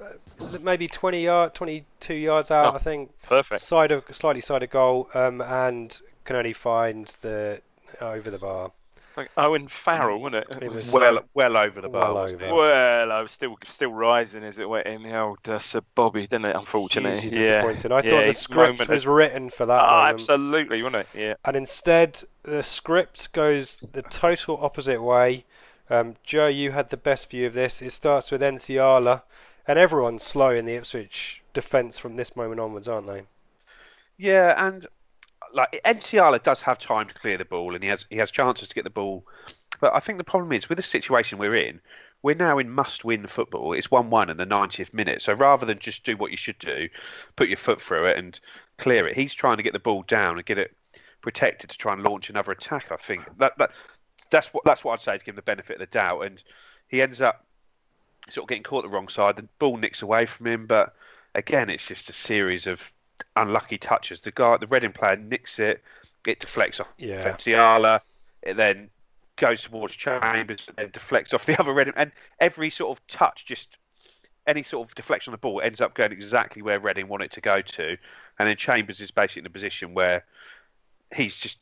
uh, 0.01 0.57
maybe 0.61 0.87
20 0.87 1.23
yard, 1.23 1.53
22 1.55 2.13
yards 2.13 2.51
out, 2.51 2.73
Oh, 2.73 2.75
I 2.75 2.79
think. 2.79 3.11
perfect. 3.23 3.61
Side 3.61 3.91
of 3.91 4.03
slightly 4.11 4.41
side 4.41 4.61
of 4.63 4.69
goal, 4.69 5.09
um, 5.13 5.41
and 5.41 5.99
can 6.25 6.35
only 6.35 6.53
find 6.53 7.13
the 7.21 7.61
over 8.01 8.29
the 8.29 8.37
bar. 8.37 8.71
Like 9.17 9.31
Owen 9.35 9.67
Farrell, 9.67 10.19
wasn't 10.21 10.45
it? 10.47 10.63
It 10.63 10.71
was 10.71 10.91
well 10.91 11.19
well 11.33 11.57
over 11.57 11.81
the 11.81 11.89
bar. 11.89 12.13
well 12.13 12.23
over. 12.29 12.53
Well, 12.53 13.11
I 13.11 13.19
was 13.21 13.31
still 13.31 13.57
still 13.65 13.91
rising 13.91 14.43
as 14.43 14.59
it 14.59 14.69
went 14.69 14.85
in. 14.85 15.01
The 15.01 15.19
old 15.19 15.39
uh, 15.49 15.57
Sir 15.57 15.81
Bobby, 15.95 16.27
didn't 16.27 16.45
it? 16.45 16.55
Unfortunately, 16.55 17.19
Hugely 17.21 17.41
yeah. 17.43 17.63
disappointing. 17.63 17.91
I 17.91 17.95
yeah, 17.95 18.09
thought 18.11 18.25
the 18.27 18.33
script 18.33 18.87
was 18.87 19.03
of- 19.05 19.11
written 19.11 19.49
for 19.49 19.65
that. 19.65 19.83
Oh, 19.83 19.87
moment. 19.87 20.13
absolutely, 20.13 20.77
wasn't 20.83 20.95
it? 20.97 21.07
Yeah. 21.15 21.33
and 21.43 21.55
instead 21.55 22.23
the 22.43 22.61
script 22.61 23.33
goes 23.33 23.77
the 23.91 24.03
total 24.03 24.59
opposite 24.61 25.01
way. 25.01 25.45
Um, 25.89 26.15
Joe, 26.23 26.47
you 26.47 26.71
had 26.73 26.91
the 26.91 26.97
best 26.97 27.29
view 27.31 27.47
of 27.47 27.53
this. 27.53 27.81
It 27.81 27.91
starts 27.93 28.29
with 28.29 28.41
Nsiala, 28.41 29.23
and 29.67 29.79
everyone's 29.79 30.21
slow 30.21 30.49
in 30.51 30.65
the 30.65 30.75
Ipswich 30.75 31.41
defence 31.53 31.97
from 31.97 32.17
this 32.17 32.35
moment 32.35 32.59
onwards, 32.59 32.87
aren't 32.87 33.07
they? 33.07 33.23
Yeah, 34.17 34.53
and 34.57 34.85
like 35.53 35.81
Nsiala 35.85 36.41
does 36.41 36.61
have 36.61 36.79
time 36.79 37.07
to 37.07 37.13
clear 37.13 37.37
the 37.37 37.45
ball, 37.45 37.73
and 37.73 37.83
he 37.83 37.89
has 37.89 38.05
he 38.09 38.17
has 38.17 38.31
chances 38.31 38.67
to 38.67 38.75
get 38.75 38.83
the 38.83 38.89
ball. 38.89 39.25
But 39.79 39.93
I 39.93 39.99
think 39.99 40.17
the 40.17 40.23
problem 40.23 40.53
is 40.53 40.69
with 40.69 40.77
the 40.77 40.83
situation 40.83 41.37
we're 41.37 41.55
in, 41.55 41.79
we're 42.23 42.35
now 42.35 42.57
in 42.57 42.69
must-win 42.69 43.27
football. 43.27 43.73
It's 43.73 43.91
one-one 43.91 44.29
in 44.29 44.37
the 44.37 44.45
90th 44.45 44.93
minute. 44.93 45.21
So 45.21 45.33
rather 45.33 45.65
than 45.65 45.77
just 45.77 46.03
do 46.03 46.17
what 46.17 46.31
you 46.31 46.37
should 46.37 46.57
do, 46.57 46.89
put 47.35 47.47
your 47.47 47.57
foot 47.57 47.81
through 47.81 48.07
it 48.07 48.17
and 48.17 48.39
clear 48.77 49.07
it, 49.07 49.15
he's 49.15 49.33
trying 49.33 49.57
to 49.57 49.63
get 49.63 49.73
the 49.73 49.79
ball 49.79 50.03
down 50.03 50.37
and 50.37 50.45
get 50.45 50.57
it 50.57 50.75
protected 51.21 51.69
to 51.69 51.77
try 51.77 51.93
and 51.93 52.03
launch 52.03 52.29
another 52.29 52.51
attack. 52.51 52.91
I 52.91 52.97
think 52.97 53.23
that 53.37 53.57
that 53.57 53.71
that's 54.29 54.53
what 54.53 54.63
that's 54.65 54.83
what 54.83 54.93
I'd 54.93 55.01
say 55.01 55.17
to 55.17 55.23
give 55.23 55.33
him 55.33 55.37
the 55.37 55.41
benefit 55.43 55.75
of 55.75 55.79
the 55.79 55.85
doubt. 55.85 56.21
And 56.21 56.41
he 56.87 57.01
ends 57.01 57.21
up 57.21 57.45
sort 58.29 58.45
of 58.45 58.49
getting 58.49 58.63
caught 58.63 58.83
the 58.83 58.89
wrong 58.89 59.07
side. 59.07 59.35
The 59.35 59.47
ball 59.59 59.77
nicks 59.77 60.01
away 60.01 60.25
from 60.25 60.47
him, 60.47 60.65
but 60.65 60.95
again, 61.35 61.69
it's 61.69 61.87
just 61.87 62.09
a 62.09 62.13
series 62.13 62.67
of 62.67 62.91
unlucky 63.41 63.77
touches. 63.77 64.21
The 64.21 64.31
guy, 64.31 64.57
the 64.57 64.67
Reading 64.67 64.91
player, 64.91 65.15
nicks 65.15 65.59
it. 65.59 65.81
It 66.25 66.39
deflects 66.39 66.79
off 66.79 66.87
Yeah. 66.97 67.23
Nsiala. 67.23 68.01
It 68.43 68.55
then 68.57 68.89
goes 69.37 69.63
towards 69.63 69.95
Chambers, 69.95 70.65
and 70.67 70.77
then 70.77 70.89
deflects 70.91 71.33
off 71.33 71.45
the 71.45 71.59
other 71.59 71.73
Reading. 71.73 71.93
And 71.95 72.11
every 72.39 72.69
sort 72.69 72.97
of 72.97 73.05
touch, 73.07 73.45
just 73.45 73.77
any 74.45 74.63
sort 74.63 74.87
of 74.87 74.95
deflection 74.95 75.31
on 75.31 75.33
the 75.33 75.39
ball, 75.39 75.61
ends 75.61 75.81
up 75.81 75.93
going 75.93 76.11
exactly 76.11 76.61
where 76.61 76.79
Reading 76.79 77.07
want 77.07 77.23
it 77.23 77.31
to 77.31 77.41
go 77.41 77.61
to. 77.61 77.97
And 78.39 78.47
then 78.47 78.57
Chambers 78.57 79.01
is 79.01 79.11
basically 79.11 79.41
in 79.41 79.45
a 79.47 79.51
position 79.51 79.93
where 79.93 80.23
he's 81.13 81.37
just 81.37 81.57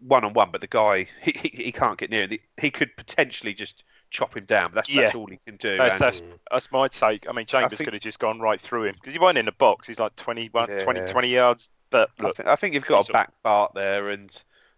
one 0.00 0.24
on 0.24 0.32
one, 0.32 0.50
but 0.50 0.60
the 0.60 0.66
guy 0.66 1.06
he, 1.22 1.32
he, 1.32 1.48
he 1.64 1.72
can't 1.72 1.98
get 1.98 2.10
near. 2.10 2.26
him. 2.26 2.38
He 2.60 2.70
could 2.70 2.96
potentially 2.96 3.54
just 3.54 3.84
chop 4.14 4.36
him 4.36 4.44
down. 4.44 4.70
But 4.70 4.76
that's 4.76 4.90
that's 4.94 5.14
all 5.14 5.26
he 5.26 5.38
can 5.44 5.56
do. 5.56 5.76
That's, 5.76 5.98
that's 5.98 6.22
that's 6.50 6.72
my 6.72 6.88
take. 6.88 7.26
I 7.28 7.32
mean, 7.32 7.46
Chambers 7.46 7.76
think- 7.78 7.86
could 7.86 7.94
have 7.94 8.02
just 8.02 8.18
gone 8.18 8.40
right 8.40 8.60
through 8.60 8.84
him 8.84 8.94
because 8.94 9.12
he 9.12 9.18
wasn't 9.18 9.38
in 9.38 9.46
the 9.46 9.52
box. 9.52 9.86
He's 9.86 9.98
like 9.98 10.16
21, 10.16 10.68
20, 10.80 11.00
Yeah. 11.00 11.06
20 11.06 11.28
yards. 11.28 11.70
But 11.90 12.10
I, 12.18 12.30
think, 12.30 12.48
I 12.48 12.56
think 12.56 12.74
you've 12.74 12.86
got 12.86 13.08
a- 13.08 13.12
back 13.12 13.32
Bart 13.42 13.72
there, 13.74 14.08
and 14.08 14.30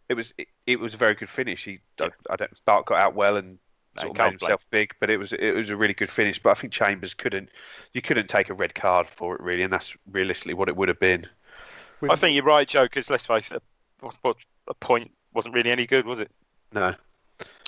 it 0.08 0.14
was 0.14 0.32
it, 0.38 0.48
it 0.66 0.80
was 0.80 0.94
a 0.94 0.96
very 0.96 1.14
good 1.14 1.28
finish. 1.28 1.64
He 1.64 1.78
I, 2.00 2.08
I 2.30 2.36
don't 2.36 2.50
Bart 2.64 2.86
got 2.86 2.98
out 2.98 3.14
well 3.14 3.36
and 3.36 3.58
sort 3.98 4.10
of 4.10 4.18
made 4.18 4.40
himself 4.40 4.66
big, 4.70 4.94
but 5.00 5.10
it 5.10 5.18
was 5.18 5.32
it 5.32 5.52
was 5.54 5.70
a 5.70 5.76
really 5.76 5.94
good 5.94 6.10
finish. 6.10 6.42
But 6.42 6.50
I 6.50 6.54
think 6.54 6.72
Chambers 6.72 7.14
couldn't 7.14 7.50
you 7.92 8.02
couldn't 8.02 8.28
take 8.28 8.50
a 8.50 8.54
red 8.54 8.74
card 8.74 9.06
for 9.06 9.34
it 9.34 9.40
really, 9.40 9.62
and 9.62 9.72
that's 9.72 9.96
realistically 10.10 10.54
what 10.54 10.68
it 10.68 10.76
would 10.76 10.88
have 10.88 11.00
been. 11.00 11.26
I 12.08 12.16
think 12.16 12.34
you're 12.34 12.44
right, 12.44 12.68
Joe. 12.68 12.84
Because 12.84 13.08
let's 13.10 13.24
face 13.24 13.50
it, 13.50 13.62
a 14.68 14.74
point 14.74 15.10
wasn't 15.32 15.54
really 15.54 15.70
any 15.70 15.86
good, 15.86 16.04
was 16.04 16.20
it? 16.20 16.30
No, 16.72 16.92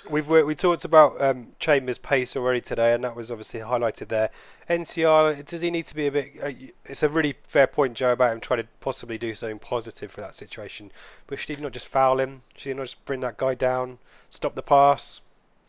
We've 0.07 0.27
we 0.29 0.43
we 0.43 0.55
talked 0.55 0.85
about 0.85 1.21
um, 1.21 1.49
Chambers' 1.59 1.97
pace 1.97 2.35
already 2.35 2.61
today, 2.61 2.93
and 2.93 3.03
that 3.03 3.15
was 3.15 3.29
obviously 3.31 3.59
highlighted 3.59 4.07
there. 4.07 4.29
NCR, 4.69 5.43
does 5.45 5.61
he 5.61 5.69
need 5.69 5.85
to 5.87 5.95
be 5.95 6.07
a 6.07 6.11
bit? 6.11 6.31
Uh, 6.41 6.51
it's 6.85 7.03
a 7.03 7.09
really 7.09 7.35
fair 7.43 7.67
point, 7.67 7.95
Joe, 7.95 8.11
about 8.13 8.31
him 8.31 8.39
trying 8.39 8.61
to 8.61 8.67
possibly 8.79 9.17
do 9.17 9.33
something 9.33 9.59
positive 9.59 10.09
for 10.09 10.21
that 10.21 10.35
situation. 10.35 10.91
But 11.27 11.37
should 11.37 11.57
he 11.57 11.61
not 11.61 11.73
just 11.73 11.87
foul 11.87 12.19
him? 12.19 12.43
Should 12.55 12.69
he 12.69 12.73
not 12.75 12.83
just 12.83 13.03
bring 13.03 13.19
that 13.21 13.37
guy 13.37 13.55
down, 13.55 13.97
stop 14.29 14.55
the 14.55 14.61
pass? 14.61 15.19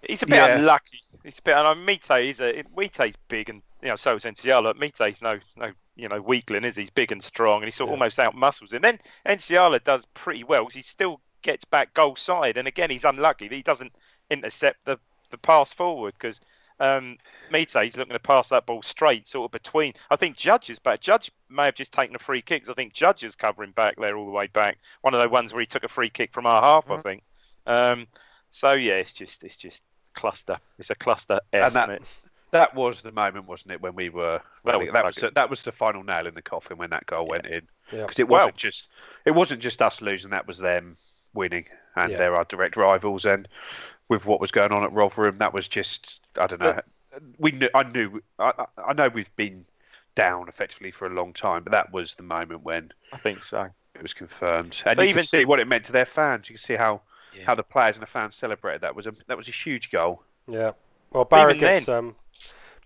He's 0.06 0.22
a 0.22 0.26
bit 0.26 0.36
Yeah. 0.36 0.56
unlucky. 0.58 1.00
He's 1.24 1.38
a 1.40 1.42
bit. 1.42 1.56
And 1.56 1.66
I 1.66 1.74
mean, 1.74 1.84
Meite, 1.98 2.22
he's 2.22 2.40
a 2.40 2.62
Meite's 2.76 3.16
big, 3.28 3.50
and 3.50 3.62
you 3.82 3.88
know, 3.88 3.96
so 3.96 4.14
is 4.14 4.24
Nsiala. 4.24 4.74
Meite's 4.74 5.20
no, 5.20 5.40
no, 5.56 5.72
you 5.96 6.08
know, 6.08 6.20
weakling, 6.20 6.64
is 6.64 6.76
he? 6.76 6.82
He's 6.82 6.90
big 6.90 7.10
and 7.10 7.22
strong, 7.22 7.56
and 7.62 7.64
he 7.64 7.72
sort 7.72 7.88
of 7.88 7.90
Yeah. 7.90 7.94
almost 7.94 8.20
out 8.20 8.34
muscles 8.36 8.72
him. 8.72 8.82
Then 8.82 9.00
Nsiala 9.26 9.82
does 9.82 10.06
pretty 10.14 10.44
well. 10.44 10.64
'cause 10.64 10.74
he 10.74 10.82
still 10.82 11.20
gets 11.42 11.64
back 11.64 11.92
goal 11.94 12.14
side, 12.16 12.56
and 12.56 12.68
again, 12.68 12.90
he's 12.90 13.04
unlucky 13.04 13.48
he 13.48 13.62
doesn't 13.62 13.92
intercept 14.30 14.84
the 14.84 14.98
the 15.30 15.38
pass 15.38 15.72
forward 15.72 16.14
because. 16.14 16.40
Um, 16.82 17.18
Meite, 17.52 17.84
he's 17.84 17.98
looking 17.98 18.14
to 18.14 18.18
pass 18.18 18.48
that 18.48 18.64
ball 18.64 18.80
straight, 18.80 19.28
sort 19.28 19.44
of 19.44 19.52
between. 19.52 19.92
I 20.10 20.16
think 20.16 20.34
Judge 20.34 20.70
is 20.70 20.78
back. 20.78 21.02
Judge 21.02 21.30
may 21.50 21.66
have 21.66 21.74
just 21.74 21.92
taken 21.92 22.16
a 22.16 22.18
free 22.18 22.40
kick. 22.40 22.70
I 22.70 22.72
think 22.72 22.94
Judge 22.94 23.22
is 23.22 23.36
covering 23.36 23.72
back 23.72 23.96
there 23.98 24.16
all 24.16 24.24
the 24.24 24.30
way 24.32 24.46
back. 24.46 24.78
One 25.02 25.12
of 25.12 25.20
those 25.20 25.30
ones 25.30 25.52
where 25.52 25.60
he 25.60 25.66
took 25.66 25.84
a 25.84 25.88
free 25.88 26.08
kick 26.08 26.32
from 26.32 26.46
our 26.46 26.62
half, 26.62 26.90
I 26.90 27.02
think. 27.02 27.22
Um, 27.66 28.06
so 28.48 28.72
yeah, 28.72 28.94
it's 28.94 29.12
just 29.12 29.44
it's 29.44 29.58
just 29.58 29.82
cluster. 30.14 30.56
It's 30.78 30.88
a 30.88 30.94
cluster 30.94 31.40
F, 31.52 31.66
And 31.66 31.74
that- 31.74 31.90
isn't 31.90 32.02
it? 32.02 32.08
that 32.52 32.74
was 32.74 33.02
the 33.02 33.12
moment, 33.12 33.46
wasn't 33.46 33.72
it, 33.72 33.82
when 33.82 33.94
we 33.94 34.08
were 34.08 34.40
That 34.64 34.78
that, 34.94 35.04
was 35.04 35.16
was 35.20 35.32
that 35.34 35.50
was 35.50 35.60
the 35.60 35.72
final 35.72 36.02
nail 36.02 36.26
in 36.26 36.32
the 36.32 36.40
coffin 36.40 36.78
when 36.78 36.88
that 36.90 37.04
goal 37.04 37.26
went 37.28 37.44
in 37.44 37.68
Yeah. 37.92 38.04
because 38.06 38.18
it 38.20 38.26
wasn't 38.28 38.56
just 38.56 38.88
it 39.26 39.32
wasn't 39.32 39.60
just 39.60 39.82
us 39.82 40.00
losing, 40.00 40.30
that 40.30 40.46
was 40.46 40.56
them 40.56 40.96
winning, 41.34 41.66
and 41.94 42.12
Yeah. 42.12 42.16
they're 42.16 42.36
our 42.36 42.44
direct 42.46 42.78
rivals. 42.78 43.26
And 43.26 43.46
with 44.10 44.26
what 44.26 44.38
was 44.40 44.50
going 44.50 44.72
on 44.72 44.84
at 44.84 44.92
Rotherham, 44.92 45.38
that 45.38 45.54
was 45.54 45.66
just 45.68 46.20
I 46.38 46.46
don't 46.46 46.60
know. 46.60 46.78
We 47.38 47.52
knew 47.52 47.70
I 47.74 47.84
knew 47.84 48.22
I, 48.38 48.52
I- 48.58 48.82
I 48.88 48.92
know 48.92 49.08
we've 49.08 49.34
been 49.36 49.64
down 50.16 50.48
effectively 50.48 50.90
for 50.90 51.06
a 51.06 51.10
long 51.10 51.32
time, 51.32 51.62
but 51.62 51.70
that 51.72 51.90
was 51.92 52.14
the 52.16 52.22
moment 52.24 52.62
when 52.62 52.92
I 53.12 53.16
think 53.16 53.42
so. 53.42 53.68
it 53.94 54.02
was 54.02 54.12
confirmed, 54.12 54.82
and 54.84 54.96
But 54.96 55.04
you 55.04 55.10
even- 55.10 55.20
can 55.22 55.26
see 55.26 55.44
what 55.46 55.58
it 55.60 55.66
meant 55.68 55.84
to 55.86 55.92
their 55.92 56.04
fans. 56.04 56.50
You 56.50 56.56
can 56.56 56.62
see 56.62 56.74
how. 56.74 57.00
Yeah. 57.32 57.44
How 57.46 57.54
the 57.54 57.62
players 57.62 57.94
and 57.94 58.02
the 58.02 58.08
fans 58.10 58.34
celebrated 58.34 58.80
that 58.80 58.96
was 58.96 59.06
a 59.06 59.12
that 59.28 59.36
was 59.36 59.46
a 59.46 59.52
huge 59.52 59.92
goal. 59.92 60.24
Yeah. 60.48 60.72
Well, 61.12 61.24
Barrett 61.24 61.58
even 61.58 61.68
gets 61.74 61.88
um, 61.88 62.16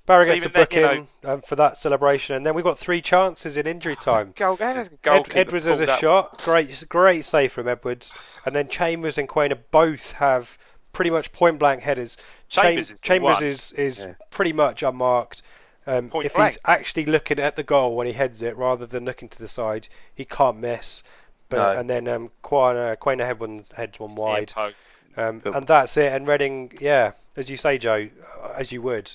Barrett 0.05 0.29
gets 0.35 0.45
a 0.45 0.49
even 0.49 0.53
then, 0.53 0.62
book 0.62 0.75
you 0.75 1.07
in 1.25 1.31
um, 1.31 1.41
for 1.41 1.57
that 1.57 1.79
celebration, 1.79 2.37
and 2.37 2.45
then 2.45 2.55
we've 2.55 2.62
got 2.64 2.79
three 2.79 3.01
chances 3.01 3.57
in 3.57 3.66
injury 3.66 3.97
time. 4.11 4.35
Goal, 4.37 4.59
Ed, 4.61 4.99
goalkeeper 5.01 5.39
Edwards 5.39 5.64
has 5.64 5.81
a 5.81 5.91
up. 5.91 5.99
shot, 5.99 6.43
great, 6.45 6.85
great 6.91 7.25
save 7.25 7.53
from 7.53 7.68
Edwards, 7.68 8.12
and 8.45 8.55
then 8.55 8.68
Chambers 8.68 9.16
and 9.16 9.27
Quaner 9.31 9.57
both 9.70 10.12
have 10.12 10.59
pretty 10.95 11.11
much 11.11 11.30
point 11.32 11.59
blank 11.59 11.82
headers. 11.82 12.16
Chambers 12.49 12.90
is 12.90 13.01
Chambers 13.01 13.42
is 13.42 13.72
is 13.72 13.99
Yeah. 14.01 14.14
pretty 14.30 14.53
much 14.55 14.82
unmarked. 14.82 15.42
Um, 15.86 16.09
Point 16.09 16.24
if 16.24 16.34
blank. 16.34 16.53
he's 16.53 16.59
actually 16.64 17.05
looking 17.05 17.38
at 17.38 17.57
the 17.57 17.62
goal 17.62 17.95
when 17.95 18.07
he 18.07 18.14
heads 18.14 18.40
it, 18.40 18.57
rather 18.57 18.86
than 18.86 19.05
looking 19.05 19.28
to 19.28 19.38
the 19.38 19.49
side, 19.49 19.88
he 20.14 20.24
can't 20.24 20.57
miss. 20.57 21.03
But 21.51 21.74
No. 21.74 21.80
and 21.80 21.90
then 21.90 22.09
um, 22.09 22.30
Quaner, 22.42 22.97
Quaner 22.97 23.26
head 23.26 23.38
one 23.38 23.66
heads 23.74 24.01
one 24.01 24.12
Yeah, 24.12 24.16
wide. 24.16 24.53
post. 24.55 24.90
Um, 25.16 25.42
and 25.45 25.66
that's 25.66 25.97
it. 25.99 26.11
And 26.11 26.26
Reading, 26.26 26.72
yeah, 26.80 27.12
as 27.36 27.51
you 27.51 27.57
say, 27.59 27.76
Joe, 27.78 28.09
uh, 28.42 28.53
as 28.57 28.72
you 28.72 28.80
would, 28.82 29.14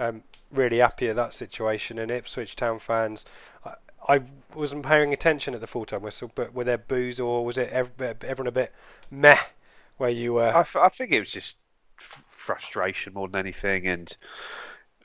um, 0.00 0.22
really 0.50 0.78
happy 0.78 1.08
at 1.08 1.16
that 1.16 1.32
situation. 1.32 1.98
And 2.00 2.10
Ipswich 2.10 2.56
Town 2.56 2.78
fans, 2.80 3.24
I, 3.64 3.74
I 4.16 4.20
wasn't 4.54 4.84
paying 4.84 5.12
attention 5.12 5.54
at 5.54 5.60
the 5.60 5.66
full 5.68 5.86
time 5.86 6.02
whistle, 6.02 6.30
but 6.34 6.52
were 6.52 6.64
there 6.64 6.78
boos 6.78 7.20
or 7.20 7.44
was 7.44 7.56
it 7.56 7.70
ev- 7.70 7.92
everyone 8.00 8.48
a 8.48 8.50
bit 8.52 8.72
meh? 9.10 9.38
Where 9.98 10.10
you 10.10 10.34
were, 10.34 10.54
I 10.54 10.88
think 10.88 11.12
it 11.12 11.20
was 11.20 11.30
just 11.30 11.56
frustration 11.96 13.12
more 13.14 13.28
than 13.28 13.38
anything, 13.38 13.86
and 13.86 14.16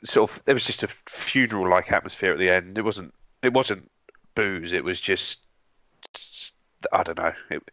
sort 0.06 0.32
of 0.32 0.44
there 0.46 0.56
was 0.56 0.66
just 0.66 0.84
a 0.84 0.88
funeral-like 1.08 1.92
atmosphere 1.92 2.32
at 2.32 2.40
the 2.40 2.50
end. 2.50 2.78
It 2.78 2.86
wasn't. 2.86 3.14
It 3.42 3.54
wasn't 3.54 3.90
booze. 4.36 4.72
It 4.72 4.84
was 4.84 5.00
just. 5.00 5.40
I 6.92 7.04
don't 7.04 7.18
know. 7.18 7.34
It, 7.50 7.64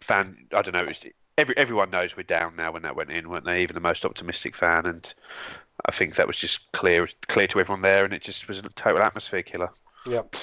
fan. 0.00 0.46
I 0.52 0.62
don't 0.62 0.74
know. 0.74 0.82
It 0.82 0.88
was, 0.88 1.00
every 1.38 1.56
everyone 1.56 1.90
knows 1.90 2.16
we're 2.16 2.24
down 2.24 2.56
now 2.56 2.72
when 2.72 2.82
that 2.82 2.96
went 2.96 3.10
in, 3.10 3.28
weren't 3.28 3.44
they? 3.44 3.62
Even 3.62 3.74
the 3.74 3.80
most 3.80 4.04
optimistic 4.04 4.54
fan, 4.54 4.86
and 4.86 5.14
I 5.86 5.92
think 5.92 6.16
that 6.16 6.26
was 6.26 6.36
just 6.36 6.70
clear 6.72 7.08
clear 7.26 7.46
to 7.48 7.60
everyone 7.60 7.82
there, 7.82 8.04
and 8.04 8.12
it 8.14 8.22
just 8.22 8.48
was 8.48 8.58
a 8.58 8.62
total 8.62 9.02
atmosphere 9.02 9.42
killer. 9.42 9.70
Yep. 10.06 10.36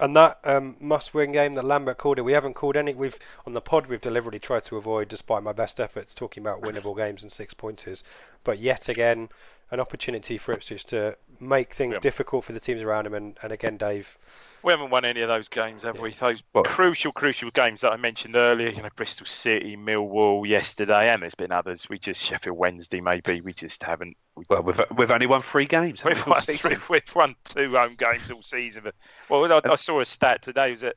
And 0.00 0.16
that 0.16 0.40
um, 0.42 0.76
must-win 0.80 1.30
game 1.32 1.54
that 1.54 1.64
Lambert 1.64 1.98
called 1.98 2.18
it. 2.18 2.22
We 2.22 2.32
haven't 2.32 2.54
called 2.54 2.76
any. 2.76 2.92
We've 2.92 3.18
on 3.46 3.52
the 3.52 3.60
pod. 3.60 3.86
We've 3.86 4.00
deliberately 4.00 4.40
tried 4.40 4.64
to 4.64 4.76
avoid, 4.76 5.08
despite 5.08 5.42
my 5.44 5.52
best 5.52 5.78
efforts, 5.78 6.14
talking 6.14 6.42
about 6.42 6.60
winnable 6.60 6.96
games 6.96 7.22
and 7.22 7.30
six 7.30 7.54
pointers. 7.54 8.02
But 8.42 8.58
yet 8.58 8.88
again, 8.88 9.28
an 9.70 9.78
opportunity 9.80 10.38
for 10.38 10.52
Ipswich 10.52 10.84
to 10.86 11.16
make 11.38 11.72
things 11.74 11.94
Yeah. 11.94 12.00
difficult 12.00 12.44
for 12.44 12.52
the 12.52 12.60
teams 12.60 12.82
around 12.82 13.06
him. 13.06 13.14
And, 13.14 13.38
and 13.42 13.52
again, 13.52 13.76
Dave, 13.76 14.18
We 14.64 14.72
haven't 14.72 14.90
won 14.90 15.04
any 15.04 15.20
of 15.22 15.28
those 15.28 15.48
games, 15.48 15.82
have 15.82 15.96
Yeah. 15.96 16.02
we? 16.02 16.12
Those 16.12 16.42
Well- 16.54 16.62
crucial, 16.64 17.10
crucial 17.12 17.50
games 17.50 17.80
that 17.80 17.92
I 17.92 17.96
mentioned 17.96 18.36
earlier. 18.36 18.68
You 18.68 18.82
know, 18.82 18.88
Bristol 18.94 19.26
City, 19.26 19.76
Millwall 19.76 20.46
yesterday, 20.46 21.10
and 21.10 21.22
there's 21.22 21.34
been 21.34 21.50
others. 21.50 21.88
We 21.88 21.98
just 21.98 22.22
Sheffield 22.22 22.56
Wednesday, 22.56 23.00
maybe. 23.00 23.40
We 23.40 23.52
just 23.52 23.82
haven't. 23.82 24.16
We, 24.36 24.44
Well, 24.48 24.62
we've 24.62 24.80
we've 24.96 25.10
only 25.10 25.26
won 25.26 25.42
three 25.42 25.66
games. 25.66 26.04
We've 26.04 26.26
won, 26.26 26.40
three, 26.42 26.76
we've 26.88 27.14
won 27.14 27.34
two 27.44 27.72
home 27.76 27.96
games 27.96 28.30
all 28.30 28.42
season. 28.42 28.90
Well, 29.28 29.52
I, 29.52 29.60
I 29.68 29.74
saw 29.76 30.00
a 30.00 30.04
stat 30.06 30.42
today. 30.42 30.70
Was 30.70 30.82
it 30.84 30.96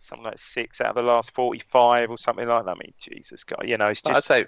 something 0.00 0.24
like 0.24 0.38
six 0.38 0.80
out 0.80 0.88
of 0.88 0.94
the 0.96 1.02
last 1.02 1.34
forty-five 1.34 2.10
or 2.10 2.16
something 2.18 2.48
like 2.48 2.64
that? 2.64 2.70
I 2.70 2.74
mean, 2.74 2.94
Jesus 2.98 3.44
God, 3.44 3.64
you 3.68 3.76
know, 3.76 3.88
it's 3.88 4.02
just. 4.02 4.16
I'd 4.16 4.24
say 4.24 4.46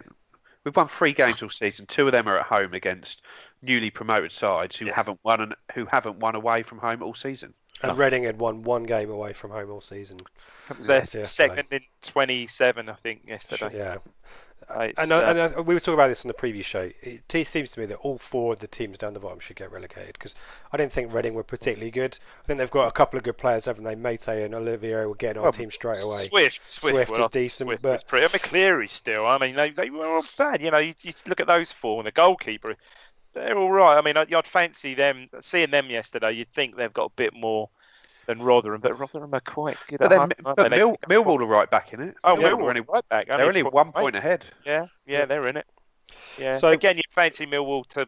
we've 0.64 0.74
won 0.74 0.88
three 0.88 1.12
games 1.12 1.43
all 1.43 1.51
season. 1.51 1.84
Two 1.86 2.07
of 2.07 2.12
them 2.12 2.26
are 2.26 2.38
at 2.38 2.47
home 2.47 2.72
against 2.74 3.22
newly 3.62 3.91
promoted 3.91 4.32
sides 4.32 4.76
who 4.76 4.86
Yeah. 4.86 4.95
haven't 4.95 5.20
won 5.22 5.41
and 5.43 5.55
who 5.74 5.84
haven't 5.84 6.18
won 6.18 6.34
away 6.34 6.62
from 6.62 6.78
home 6.78 7.03
all 7.03 7.14
season. 7.14 7.53
And 7.83 7.97
Reading 7.99 8.24
had 8.24 8.39
won 8.39 8.62
one 8.62 8.83
game 8.85 9.11
away 9.11 9.33
from 9.33 9.51
home 9.51 9.70
all 9.70 9.81
season. 9.81 10.18
it 10.70 10.78
was 10.78 10.87
their 10.89 11.24
second 11.24 11.66
in 11.70 11.81
twenty-seven, 12.03 12.89
I 12.89 12.95
think, 12.95 13.22
yesterday. 13.26 13.70
Yeah. 13.78 13.97
Uh, 14.68 14.89
And, 14.99 15.11
uh, 15.11 15.20
and 15.20 15.39
uh, 15.39 15.62
we 15.62 15.72
were 15.74 15.81
talking 15.81 15.95
about 15.95 16.09
this 16.09 16.24
on 16.24 16.28
the 16.28 16.35
previous 16.35 16.66
show. 16.66 16.91
It 17.03 17.22
seems 17.47 17.70
to 17.72 17.81
me 17.81 17.87
that 17.87 17.97
all 17.97 18.18
four 18.18 18.53
of 18.53 18.59
the 18.61 18.68
teams 18.68 18.99
down 18.99 19.14
the 19.14 19.18
bottom 19.20 19.41
should 19.41 19.57
get 19.57 19.72
relegated 19.72 20.12
because 20.12 20.35
I 20.70 20.76
didn't 20.76 20.93
think 20.93 21.12
Reading 21.12 21.33
were 21.35 21.43
particularly 21.43 21.91
good. 21.91 22.18
I 22.45 22.47
think 22.47 22.59
they've 22.59 22.70
got 22.70 22.87
a 22.87 22.93
couple 22.93 23.16
of 23.16 23.24
good 23.24 23.39
players, 23.39 23.64
haven't 23.64 23.85
they? 23.85 23.97
Meite 23.97 24.45
and 24.45 24.55
Oliveira 24.55 25.09
will 25.09 25.14
get 25.14 25.31
on 25.37 25.39
our 25.39 25.43
Well, 25.45 25.53
team 25.53 25.70
straight 25.70 26.03
away. 26.05 26.18
Swift, 26.18 26.64
Swift, 26.64 26.95
Swift 26.95 27.11
well, 27.11 27.20
is 27.22 27.28
decent, 27.28 27.66
Swift 27.68 27.83
but- 27.83 27.93
was 27.95 28.05
pretty. 28.05 28.26
I 28.26 28.28
mean, 28.28 28.41
Cleary 28.41 28.89
still. 28.89 29.26
I 29.26 29.39
mean, 29.39 29.57
they, 29.57 29.70
they 29.70 29.89
were 29.91 30.07
all 30.07 30.24
bad. 30.37 30.61
You 30.61 30.70
know, 30.70 30.78
you, 30.78 30.93
you 31.03 31.12
look 31.26 31.41
at 31.41 31.47
those 31.47 31.72
four 31.72 31.99
and 31.99 32.07
the 32.07 32.12
goalkeeper. 32.12 32.76
They're 33.33 33.57
all 33.57 33.70
right. 33.70 33.97
I 33.97 34.01
mean, 34.03 34.16
I- 34.16 34.26
I'd 34.37 34.47
fancy 34.47 34.95
them. 34.95 35.28
Seeing 35.41 35.70
them 35.70 35.89
yesterday, 35.91 36.33
you'd 36.33 36.53
think 36.53 36.76
they've 36.76 36.93
got 36.93 37.07
a 37.07 37.12
bit 37.16 37.33
more 37.35 37.68
than 38.26 38.43
Rotherham, 38.43 38.81
but 38.81 38.99
Rotherham 38.99 39.35
are 39.35 39.41
quite 39.41 39.76
good. 39.89 39.99
But 39.99 40.07
at 40.07 40.11
then 40.11 40.18
home, 40.45 40.55
but 40.57 40.70
they? 40.70 40.76
Mill, 40.76 40.97
Millwall 41.09 41.41
are 41.41 41.47
right 41.47 41.70
back 41.70 41.93
in 41.93 42.01
it. 42.01 42.14
Oh, 42.24 42.37
Millwall 42.37 42.41
Millwall 42.41 42.59
are 42.64 42.68
only, 42.70 42.81
right 42.83 43.09
back. 43.09 43.26
they're 43.28 43.41
only 43.43 43.61
across 43.61 43.72
one 43.72 43.93
point 43.93 44.16
ahead. 44.16 44.45
Yeah, 44.64 44.87
yeah, 45.07 45.24
they're 45.26 45.47
in 45.49 45.57
it. 45.57 45.66
Yeah. 46.39 46.57
So- 46.57 46.70
again, 46.70 46.97
you 46.97 47.03
fancy 47.11 47.47
Millwall 47.47 47.87
to 47.89 48.07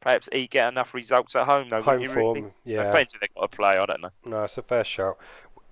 perhaps 0.00 0.28
e 0.32 0.46
get 0.46 0.68
enough 0.68 0.94
results 0.94 1.34
at 1.36 1.46
home, 1.46 1.68
though. 1.68 1.82
Home 1.82 1.98
wouldn't 2.00 2.08
you, 2.08 2.14
form, 2.14 2.38
really? 2.38 2.52
yeah. 2.64 2.84
Depends 2.84 3.14
if 3.14 3.20
they've 3.20 3.34
got 3.34 3.50
to 3.50 3.56
play. 3.56 3.76
I 3.76 3.86
don't 3.86 4.00
know. 4.02 4.10
No, 4.24 4.44
it's 4.44 4.58
a 4.58 4.62
fair 4.62 4.84
shout. 4.84 5.18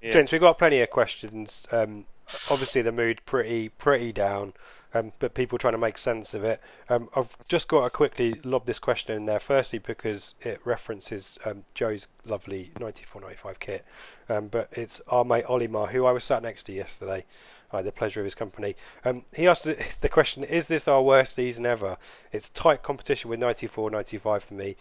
Yeah. 0.03 0.11
Gents, 0.11 0.32
we've 0.32 0.41
got 0.41 0.59
plenty 0.59 0.80
of 0.80 0.91
questions. 0.91 1.66
Um, 1.72 2.05
obviously, 2.51 2.82
the 2.82 2.93
mood 2.93 3.20
pretty 3.26 3.68
pretty 3.70 4.12
down, 4.12 4.53
um, 4.95 5.12
but 5.18 5.34
people 5.34 5.59
trying 5.59 5.74
to 5.74 5.78
make 5.78 5.99
sense 5.99 6.32
of 6.34 6.45
it. 6.45 6.61
Um, 6.88 7.09
I've 7.14 7.36
just 7.49 7.68
got 7.68 7.82
to 7.82 7.90
quickly 7.90 8.40
lob 8.45 8.64
this 8.64 8.78
question 8.78 9.14
in 9.16 9.26
there. 9.26 9.40
Firstly, 9.40 9.80
because 9.80 10.36
it 10.40 10.61
references 10.64 11.38
um, 11.45 11.64
Joe's 11.74 12.07
lovely 12.24 12.70
94-95 12.78 13.59
kit, 13.59 13.84
um, 14.28 14.49
but 14.49 14.68
it's 14.72 15.01
our 15.09 15.24
mate 15.24 15.45
Olimar, 15.47 15.90
who 15.90 16.07
I 16.07 16.12
was 16.12 16.24
sat 16.24 16.42
next 16.42 16.64
to 16.64 16.72
yesterday. 16.72 17.24
I 17.72 17.78
had 17.78 17.86
the 17.86 17.92
pleasure 17.92 18.20
of 18.20 18.24
his 18.24 18.36
company. 18.36 18.76
Um, 19.05 19.24
he 19.34 19.49
asked 19.49 19.64
the- 20.01 20.09
question: 20.09 20.45
Is 20.45 20.68
this 20.68 20.86
our 20.86 21.03
worst 21.03 21.34
season 21.34 21.66
ever? 21.66 21.99
It's 22.32 22.49
tight 22.49 22.82
competition 22.82 23.28
with 23.30 23.40
94-95 23.40 24.42
for 24.42 24.55
me. 24.55 24.76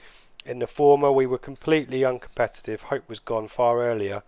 In 0.46 0.60
the 0.60 0.68
former, 0.68 1.12
we 1.12 1.26
were 1.26 1.38
completely 1.38 2.02
uncompetitive. 2.02 2.82
Hope 2.82 3.08
was 3.08 3.20
gone 3.20 3.48
far 3.48 3.82
earlier 3.82 4.22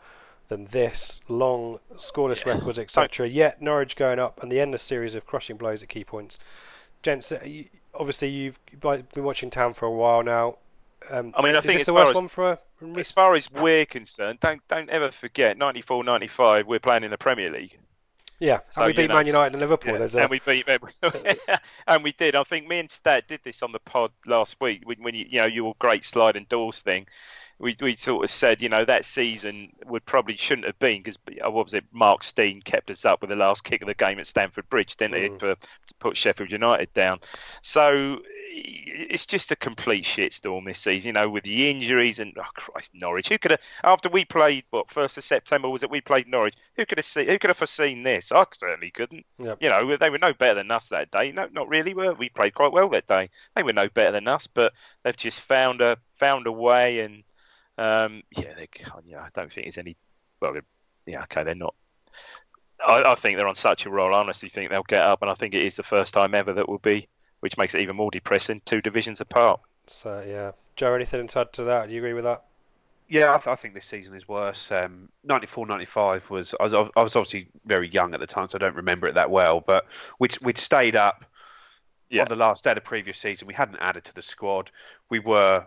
than 0.47 0.65
this. 0.65 1.21
Long 1.27 1.79
scoreless 1.95 2.45
records, 2.45 2.79
etc. 2.79 3.27
Yet 3.27 3.61
Norwich 3.61 3.95
going 3.95 4.19
up 4.19 4.41
and 4.41 4.51
the 4.51 4.59
endless 4.59 4.83
series 4.83 5.15
of 5.15 5.25
crushing 5.25 5.57
blows 5.57 5.83
at 5.83 5.89
key 5.89 6.03
points. 6.03 6.39
Gents, 7.03 7.31
uh, 7.31 7.39
obviously 7.93 8.29
you've 8.29 8.59
been 8.79 9.23
watching 9.23 9.49
Town 9.49 9.73
for 9.73 9.85
a 9.85 9.91
while 9.91 10.23
now. 10.23 10.57
Um, 11.09 11.33
I 11.37 11.41
mean, 11.43 11.55
I 11.55 11.59
is 11.59 11.65
think 11.65 11.75
it's 11.75 11.85
the 11.85 11.93
worst 11.93 12.11
as- 12.11 12.15
one 12.15 12.27
for 12.27 12.51
a 12.53 12.59
As 12.99 13.11
far 13.11 13.35
as 13.35 13.51
we're 13.51 13.85
concerned, 13.85 14.39
don't 14.39 14.67
don't 14.67 14.89
ever 14.89 15.11
forget 15.11 15.57
94 15.57 16.03
95 16.03 16.67
we're 16.67 16.79
playing 16.79 17.03
in 17.03 17.11
the 17.11 17.17
Premier 17.17 17.51
League. 17.51 17.77
Yeah, 18.39 18.59
So, 18.69 18.81
and 18.81 18.87
we 18.87 18.91
you 18.91 18.95
beat 18.95 19.07
know, 19.09 19.15
Man 19.15 19.27
United 19.27 19.53
and 19.53 19.61
Liverpool. 19.61 19.97
Yeah, 19.97 20.07
a, 20.13 20.21
and 20.21 20.29
we 20.29 20.39
beat 20.45 20.67
and 21.87 22.03
we 22.03 22.11
did. 22.11 22.35
I 22.35 22.43
think 22.43 22.67
me 22.67 22.79
and 22.79 22.91
Stat 22.91 23.29
did 23.29 23.39
this 23.45 23.63
on 23.63 23.71
the 23.71 23.79
pod 23.79 24.11
last 24.25 24.57
week 24.59 24.81
when, 24.83 25.01
when 25.03 25.15
you 25.15 25.25
you 25.29 25.39
know 25.39 25.47
your 25.47 25.73
great 25.79 26.03
slide 26.03 26.35
and 26.35 26.47
doors 26.49 26.81
thing. 26.81 27.07
We 27.57 27.75
we 27.79 27.95
sort 27.95 28.23
of 28.23 28.29
said 28.29 28.61
you 28.61 28.69
know 28.69 28.83
that 28.85 29.05
season 29.05 29.71
would 29.85 30.05
probably 30.05 30.35
shouldn't 30.35 30.67
have 30.67 30.77
been 30.79 31.01
because 31.01 31.17
what 31.41 31.53
was 31.65 31.73
it? 31.73 31.85
Mark 31.93 32.21
Stein 32.23 32.61
kept 32.61 32.89
us 32.91 33.05
up 33.05 33.21
with 33.21 33.29
the 33.29 33.35
last 33.37 33.63
kick 33.63 33.81
of 33.81 33.87
the 33.87 33.93
game 33.93 34.19
at 34.19 34.27
Stamford 34.27 34.67
Bridge, 34.69 34.95
didn't 34.97 35.13
Mm. 35.19 35.35
it? 35.35 35.39
For 35.39 35.55
to 35.55 35.93
put 35.99 36.17
Sheffield 36.17 36.51
United 36.51 36.93
down. 36.93 37.19
So 37.61 38.19
it's 38.57 39.25
just 39.25 39.51
a 39.51 39.55
complete 39.55 40.05
shitstorm 40.05 40.65
this 40.65 40.79
season. 40.79 41.09
You 41.09 41.13
know, 41.13 41.29
with 41.29 41.43
the 41.43 41.69
injuries 41.69 42.19
and 42.19 42.33
oh 42.37 42.43
Christ, 42.55 42.91
Norwich. 42.93 43.29
Who 43.29 43.37
could 43.37 43.51
have 43.51 43.61
after 43.83 44.09
we 44.09 44.25
played 44.25 44.63
what 44.71 44.89
first 44.91 45.17
of 45.17 45.23
September 45.23 45.69
was 45.69 45.83
it? 45.83 45.89
We 45.89 46.01
played 46.01 46.27
Norwich. 46.27 46.55
Who 46.75 46.85
could 46.85 46.97
have 46.97 47.05
seen? 47.05 47.27
Who 47.27 47.39
could 47.39 47.49
have 47.49 47.57
foreseen 47.57 48.03
this? 48.03 48.31
I 48.31 48.45
certainly 48.57 48.91
couldn't. 48.91 49.25
Yep. 49.39 49.57
You 49.61 49.69
know, 49.69 49.97
they 49.97 50.09
were 50.09 50.17
no 50.17 50.33
better 50.33 50.55
than 50.55 50.71
us 50.71 50.89
that 50.89 51.11
day. 51.11 51.31
No, 51.31 51.47
not 51.51 51.69
really. 51.69 51.93
Were 51.93 52.13
we 52.13 52.29
played 52.29 52.53
quite 52.53 52.71
well 52.73 52.89
that 52.89 53.07
day? 53.07 53.29
They 53.55 53.63
were 53.63 53.73
no 53.73 53.87
better 53.89 54.11
than 54.11 54.27
us, 54.27 54.47
but 54.47 54.73
they've 55.03 55.15
just 55.15 55.41
found 55.41 55.81
a 55.81 55.97
found 56.19 56.47
a 56.47 56.51
way, 56.51 56.99
and 56.99 57.23
um, 57.77 58.23
yeah, 58.31 58.53
they. 58.55 58.67
Yeah, 59.05 59.21
I 59.21 59.29
don't 59.33 59.51
think 59.51 59.65
there's 59.65 59.77
any. 59.77 59.95
Well, 60.41 60.55
yeah, 61.05 61.23
okay, 61.23 61.43
they're 61.43 61.55
not. 61.55 61.75
I, 62.85 63.03
I 63.11 63.15
think 63.15 63.37
they're 63.37 63.47
on 63.47 63.55
such 63.55 63.85
a 63.85 63.89
roll. 63.89 64.13
I 64.13 64.19
honestly 64.19 64.49
think 64.49 64.69
they'll 64.69 64.83
get 64.83 65.01
up, 65.01 65.21
and 65.21 65.31
I 65.31 65.35
think 65.35 65.53
it 65.53 65.63
is 65.63 65.75
the 65.75 65.83
first 65.83 66.13
time 66.13 66.35
ever 66.35 66.53
that 66.53 66.67
will 66.69 66.79
be, 66.79 67.07
which 67.39 67.57
makes 67.57 67.73
it 67.75 67.81
even 67.81 67.95
more 67.95 68.11
depressing. 68.11 68.61
Two 68.65 68.81
divisions 68.81 69.21
apart. 69.21 69.59
so 69.87 70.23
yeah, 70.27 70.51
Joe, 70.75 70.93
anything 70.93 71.27
to 71.27 71.39
add 71.39 71.53
to 71.53 71.63
that? 71.65 71.87
Do 71.89 71.93
you 71.95 72.01
agree 72.01 72.13
with 72.13 72.25
that? 72.25 72.43
Yeah, 73.07 73.33
I, 73.35 73.37
th- 73.37 73.47
I 73.47 73.55
think 73.55 73.75
this 73.75 73.85
season 73.85 74.15
is 74.15 74.27
worse. 74.27 74.71
Um, 74.71 75.09
94, 75.23 75.67
95 75.67 76.29
was 76.31 76.55
I, 76.59 76.63
was 76.63 76.73
I 76.73 77.03
was 77.03 77.15
obviously 77.15 77.47
very 77.65 77.87
young 77.89 78.13
at 78.15 78.19
the 78.19 78.25
time, 78.27 78.49
so 78.49 78.57
I 78.57 78.59
don't 78.59 78.75
remember 78.75 79.07
it 79.07 79.13
that 79.13 79.29
well. 79.29 79.61
But 79.61 79.85
we'd 80.19 80.37
we'd 80.41 80.57
stayed 80.57 80.95
up 80.95 81.23
Yeah. 82.09 82.23
on 82.23 82.29
the 82.29 82.35
last 82.35 82.63
day 82.63 82.71
of 82.71 82.75
the 82.75 82.81
previous 82.81 83.19
season. 83.19 83.47
We 83.47 83.53
hadn't 83.53 83.77
added 83.77 84.05
to 84.05 84.13
the 84.15 84.23
squad. 84.23 84.71
We 85.09 85.19
were 85.19 85.63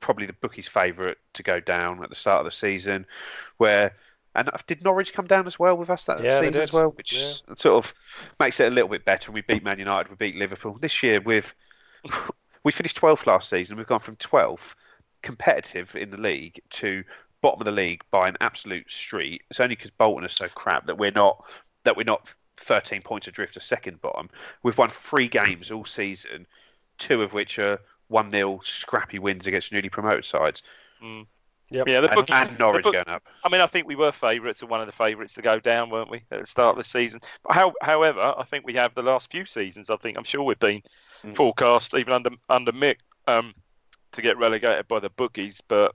probably 0.00 0.26
the 0.26 0.32
bookies' 0.34 0.68
favourite 0.68 1.18
to 1.34 1.42
go 1.42 1.60
down 1.60 2.02
at 2.02 2.08
the 2.10 2.16
start 2.16 2.40
of 2.40 2.46
the 2.46 2.56
season. 2.56 3.06
Where 3.58 3.94
and 4.34 4.48
did 4.66 4.84
Norwich 4.84 5.12
come 5.12 5.26
down 5.26 5.46
as 5.46 5.58
well 5.58 5.76
with 5.76 5.90
us 5.90 6.04
that 6.04 6.22
Yeah, 6.22 6.40
season 6.40 6.62
as 6.62 6.72
well, 6.72 6.90
which 6.90 7.42
sort 7.56 7.84
of 7.84 7.94
makes 8.38 8.60
it 8.60 8.70
a 8.70 8.74
little 8.74 8.88
bit 8.88 9.04
better. 9.04 9.32
We 9.32 9.40
beat 9.40 9.64
Man 9.64 9.78
United, 9.78 10.08
we 10.08 10.16
beat 10.16 10.36
Liverpool. 10.36 10.78
This 10.80 11.02
year 11.02 11.20
we've 11.20 11.52
we 12.64 12.72
finished 12.72 13.00
12th 13.00 13.26
last 13.26 13.50
season. 13.50 13.76
We've 13.76 13.86
gone 13.86 14.00
from 14.00 14.16
12th 14.16 14.74
competitive 15.22 15.94
in 15.96 16.10
the 16.10 16.20
league 16.20 16.60
to 16.70 17.04
bottom 17.42 17.60
of 17.60 17.64
the 17.64 17.72
league 17.72 18.02
by 18.10 18.28
an 18.28 18.36
absolute 18.40 18.90
street. 18.90 19.42
It's 19.50 19.60
only 19.60 19.76
because 19.76 19.90
Bolton 19.90 20.24
are 20.24 20.28
so 20.28 20.48
crap 20.48 20.86
that 20.86 20.98
we're 20.98 21.10
not 21.10 21.44
that 21.84 21.96
we're 21.96 22.04
not 22.04 22.32
13 22.58 23.02
points 23.02 23.26
adrift 23.26 23.56
of 23.56 23.62
second 23.62 24.00
bottom. 24.00 24.28
We've 24.62 24.78
won 24.78 24.90
three 24.90 25.28
games 25.28 25.70
all 25.70 25.84
season, 25.84 26.46
two 26.98 27.22
of 27.22 27.32
which 27.32 27.58
are 27.58 27.80
one 28.10 28.30
0 28.30 28.60
scrappy 28.62 29.18
wins 29.18 29.46
against 29.46 29.72
newly 29.72 29.88
promoted 29.88 30.24
sides, 30.24 30.62
Yep. 31.72 31.86
Yeah, 31.86 32.00
the 32.00 32.08
and, 32.10 32.16
bookies, 32.16 32.34
and 32.36 32.58
Norwich 32.58 32.82
book- 32.82 32.94
going 32.94 33.08
up. 33.08 33.22
I 33.44 33.48
mean, 33.48 33.60
I 33.60 33.68
think 33.68 33.86
we 33.86 33.94
were 33.94 34.10
favourites, 34.10 34.60
and 34.60 34.68
one 34.68 34.80
of 34.80 34.86
the 34.86 34.92
favourites 34.92 35.34
to 35.34 35.42
go 35.42 35.60
down, 35.60 35.88
weren't 35.88 36.10
we, 36.10 36.24
at 36.32 36.40
the 36.40 36.46
start 36.46 36.76
of 36.76 36.82
the 36.82 36.88
season? 36.88 37.20
But 37.44 37.54
how, 37.54 37.72
however, 37.80 38.34
I 38.36 38.42
think 38.42 38.66
we 38.66 38.74
have 38.74 38.92
the 38.96 39.02
last 39.02 39.30
few 39.30 39.46
seasons. 39.46 39.88
I 39.88 39.96
think 39.96 40.18
I'm 40.18 40.24
sure 40.24 40.42
we've 40.42 40.58
been 40.58 40.82
Mm. 41.24 41.36
forecast 41.36 41.94
even 41.94 42.12
under 42.12 42.30
under 42.48 42.72
Mick 42.72 42.96
um, 43.28 43.54
to 44.12 44.22
get 44.22 44.36
relegated 44.36 44.88
by 44.88 44.98
the 44.98 45.10
bookies, 45.10 45.60
but 45.68 45.94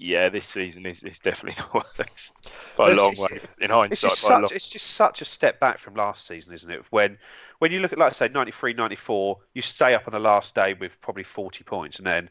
yeah, 0.00 0.28
this 0.30 0.46
season 0.46 0.86
is, 0.86 1.02
is 1.02 1.18
definitely 1.18 1.62
worse 1.74 2.32
by 2.76 2.88
a 2.88 2.90
It's 2.92 3.00
long 3.00 3.10
just- 3.14 3.22
way. 3.30 3.38
In 3.60 3.64
It's 3.64 3.72
hindsight, 3.72 4.10
just 4.10 4.28
by 4.28 4.34
a 4.34 4.38
long. 4.38 4.48
such 4.48 4.56
it's 4.56 4.68
just 4.68 4.86
such 4.92 5.20
a 5.20 5.24
step 5.24 5.60
back 5.60 5.78
from 5.78 5.94
last 5.94 6.26
season, 6.26 6.52
isn't 6.54 6.70
it? 6.70 6.82
When 6.90 7.18
when 7.58 7.70
you 7.72 7.80
look 7.80 7.92
at 7.92 7.98
like 7.98 8.12
I 8.12 8.14
say 8.14 8.28
93, 8.28 8.72
94, 8.72 9.38
you 9.54 9.60
stay 9.62 9.94
up 9.94 10.06
on 10.06 10.12
the 10.12 10.18
last 10.18 10.54
day 10.54 10.74
with 10.74 10.92
probably 11.02 11.24
40 11.24 11.62
points, 11.64 11.98
and 11.98 12.06
then 12.06 12.30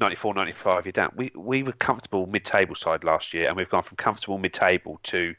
94, 0.00 0.34
95, 0.34 0.84
you're 0.86 0.92
down. 0.92 1.12
We 1.16 1.32
we 1.34 1.62
were 1.62 1.72
comfortable 1.72 2.26
mid-table 2.26 2.74
side 2.74 3.02
last 3.04 3.32
year, 3.32 3.48
and 3.48 3.56
we've 3.56 3.70
gone 3.70 3.82
from 3.82 3.96
comfortable 3.96 4.36
mid-table 4.38 5.00
to 5.04 5.34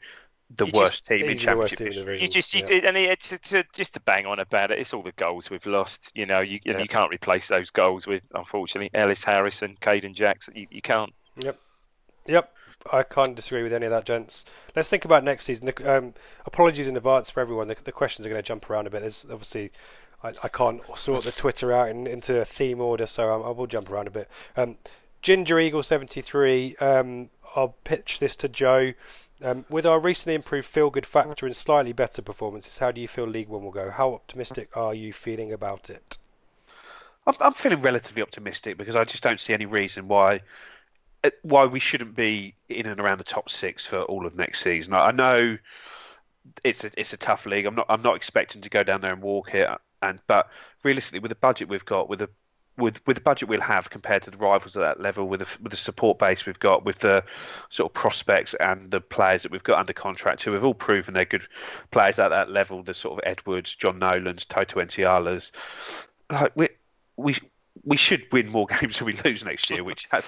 the 0.56 0.66
You 0.66 0.72
worst 0.74 0.94
just- 0.94 1.04
team 1.06 1.24
in 1.26 1.30
Easily 1.32 1.54
the 1.54 1.58
worst 1.60 1.78
championship 1.78 1.78
team 1.78 1.86
in 1.86 2.06
the. 2.06 2.12
You 2.22 2.28
division. 2.28 2.30
just, 2.32 2.54
you, 2.54 2.66
Yeah. 2.82 2.88
and 2.88 2.96
it's 2.96 3.28
to, 3.28 3.38
to, 3.38 3.64
just 3.72 3.94
to 3.94 4.00
bang 4.00 4.26
on 4.26 4.40
about 4.40 4.72
it. 4.72 4.80
It's 4.80 4.92
all 4.92 5.02
the 5.04 5.12
goals 5.12 5.48
we've 5.48 5.64
lost. 5.64 6.10
You 6.16 6.26
know, 6.26 6.40
you 6.40 6.58
and 6.66 6.74
Yeah. 6.74 6.80
you 6.82 6.88
can't 6.88 7.12
replace 7.12 7.46
those 7.46 7.70
goals 7.70 8.08
with, 8.08 8.24
unfortunately, 8.34 8.90
Ellis 8.92 9.22
Harrison, 9.22 9.76
Caden 9.80 10.12
Jackson. 10.14 10.56
You, 10.56 10.66
you 10.72 10.82
can't. 10.82 11.12
Yep, 11.40 11.58
Yep. 12.26 12.52
I 12.90 13.02
can't 13.02 13.34
disagree 13.34 13.62
with 13.62 13.72
any 13.72 13.86
of 13.86 13.92
that, 13.92 14.06
gents. 14.06 14.44
Let's 14.74 14.88
think 14.88 15.04
about 15.04 15.22
next 15.22 15.44
season. 15.44 15.70
Um, 15.84 16.14
apologies 16.46 16.88
in 16.88 16.96
advance 16.96 17.28
for 17.28 17.40
everyone. 17.40 17.68
The, 17.68 17.76
the 17.84 17.92
questions 17.92 18.24
are 18.26 18.30
going 18.30 18.42
to 18.42 18.46
jump 18.46 18.70
around 18.70 18.86
a 18.86 18.90
bit. 18.90 19.00
There's 19.00 19.26
obviously, 19.30 19.70
I, 20.22 20.32
I 20.42 20.48
can't 20.48 20.80
sort 20.96 21.24
the 21.24 21.32
Twitter 21.32 21.72
out 21.72 21.90
in, 21.90 22.06
into 22.06 22.40
a 22.40 22.44
theme 22.44 22.80
order, 22.80 23.04
so 23.04 23.28
I, 23.28 23.48
I 23.48 23.50
will 23.50 23.66
jump 23.66 23.90
around 23.90 24.06
a 24.06 24.10
bit. 24.10 24.30
Um, 24.56 24.78
Ginger 25.20 25.60
Eagle 25.60 25.82
73. 25.82 26.76
Um, 26.76 27.28
I'll 27.54 27.74
pitch 27.84 28.18
this 28.18 28.34
to 28.36 28.48
Joe. 28.48 28.92
Um, 29.42 29.64
with 29.68 29.84
our 29.86 30.00
recently 30.00 30.34
improved 30.34 30.68
feel 30.68 30.90
good 30.90 31.06
factor 31.06 31.46
and 31.46 31.56
slightly 31.56 31.92
better 31.92 32.22
performances, 32.22 32.78
how 32.78 32.92
do 32.92 33.00
you 33.00 33.08
feel 33.08 33.26
League 33.26 33.48
One 33.48 33.62
will 33.62 33.70
go? 33.70 33.90
How 33.90 34.12
optimistic 34.14 34.74
are 34.76 34.94
you 34.94 35.12
feeling 35.12 35.52
about 35.52 35.90
it? 35.90 36.18
I'm, 37.26 37.34
I'm 37.40 37.52
feeling 37.54 37.80
relatively 37.82 38.22
optimistic 38.22 38.78
because 38.78 38.96
I 38.96 39.04
just 39.04 39.22
don't 39.22 39.40
see 39.40 39.52
any 39.52 39.66
reason 39.66 40.08
why 40.08 40.40
Uh, 41.22 41.30
why 41.42 41.66
we 41.66 41.80
shouldn't 41.80 42.14
be 42.14 42.54
in 42.68 42.86
and 42.86 43.00
around 43.00 43.18
the 43.18 43.24
top 43.24 43.50
six 43.50 43.84
for 43.84 44.02
all 44.02 44.26
of 44.26 44.34
next 44.36 44.62
season. 44.62 44.94
I, 44.94 45.10
know 45.10 45.58
it's 46.64 46.84
a 46.84 46.90
it's 46.96 47.12
a 47.12 47.18
tough 47.18 47.44
league. 47.46 47.66
I'm 47.66 47.74
not 47.74 47.86
I'm 47.88 48.02
not 48.02 48.16
expecting 48.16 48.62
to 48.62 48.70
go 48.70 48.82
down 48.82 49.02
there 49.02 49.12
and 49.12 49.22
walk 49.22 49.54
it, 49.54 49.68
and 50.02 50.20
but 50.26 50.48
realistically, 50.82 51.20
with 51.20 51.30
the 51.30 51.36
budget 51.36 51.68
we've 51.68 51.84
got, 51.84 52.08
with 52.08 52.20
the 52.20 52.30
with 52.78 53.06
with 53.06 53.16
the 53.16 53.22
budget 53.22 53.48
we'll 53.48 53.60
have 53.60 53.90
compared 53.90 54.22
to 54.22 54.30
the 54.30 54.38
rivals 54.38 54.76
at 54.76 54.80
that 54.80 55.00
level, 55.00 55.28
with 55.28 55.40
the, 55.40 55.46
with 55.62 55.70
the 55.70 55.76
support 55.76 56.18
base 56.18 56.46
we've 56.46 56.58
got, 56.58 56.84
with 56.84 57.00
the 57.00 57.22
sort 57.68 57.90
of 57.90 57.94
prospects 57.94 58.54
and 58.54 58.90
the 58.90 59.00
players 59.00 59.42
that 59.42 59.52
we've 59.52 59.62
got 59.62 59.78
under 59.78 59.92
contract, 59.92 60.42
who 60.42 60.52
have 60.52 60.64
all 60.64 60.74
proven 60.74 61.14
they're 61.14 61.24
good 61.24 61.46
players 61.90 62.18
at 62.18 62.28
that 62.28 62.50
level, 62.50 62.82
the 62.82 62.94
sort 62.94 63.18
of 63.18 63.30
Edwards, 63.30 63.74
John 63.74 63.98
Nolan's, 63.98 64.44
Toto 64.44 64.80
Nsialas, 64.80 65.50
like 66.30 66.52
we 66.56 66.68
we 67.16 67.36
we 67.84 67.96
should 67.96 68.26
win 68.32 68.48
more 68.48 68.66
games 68.80 68.98
than 68.98 69.06
we 69.06 69.12
lose 69.24 69.44
next 69.44 69.70
year, 69.70 69.84
which 69.84 70.08
has 70.10 70.24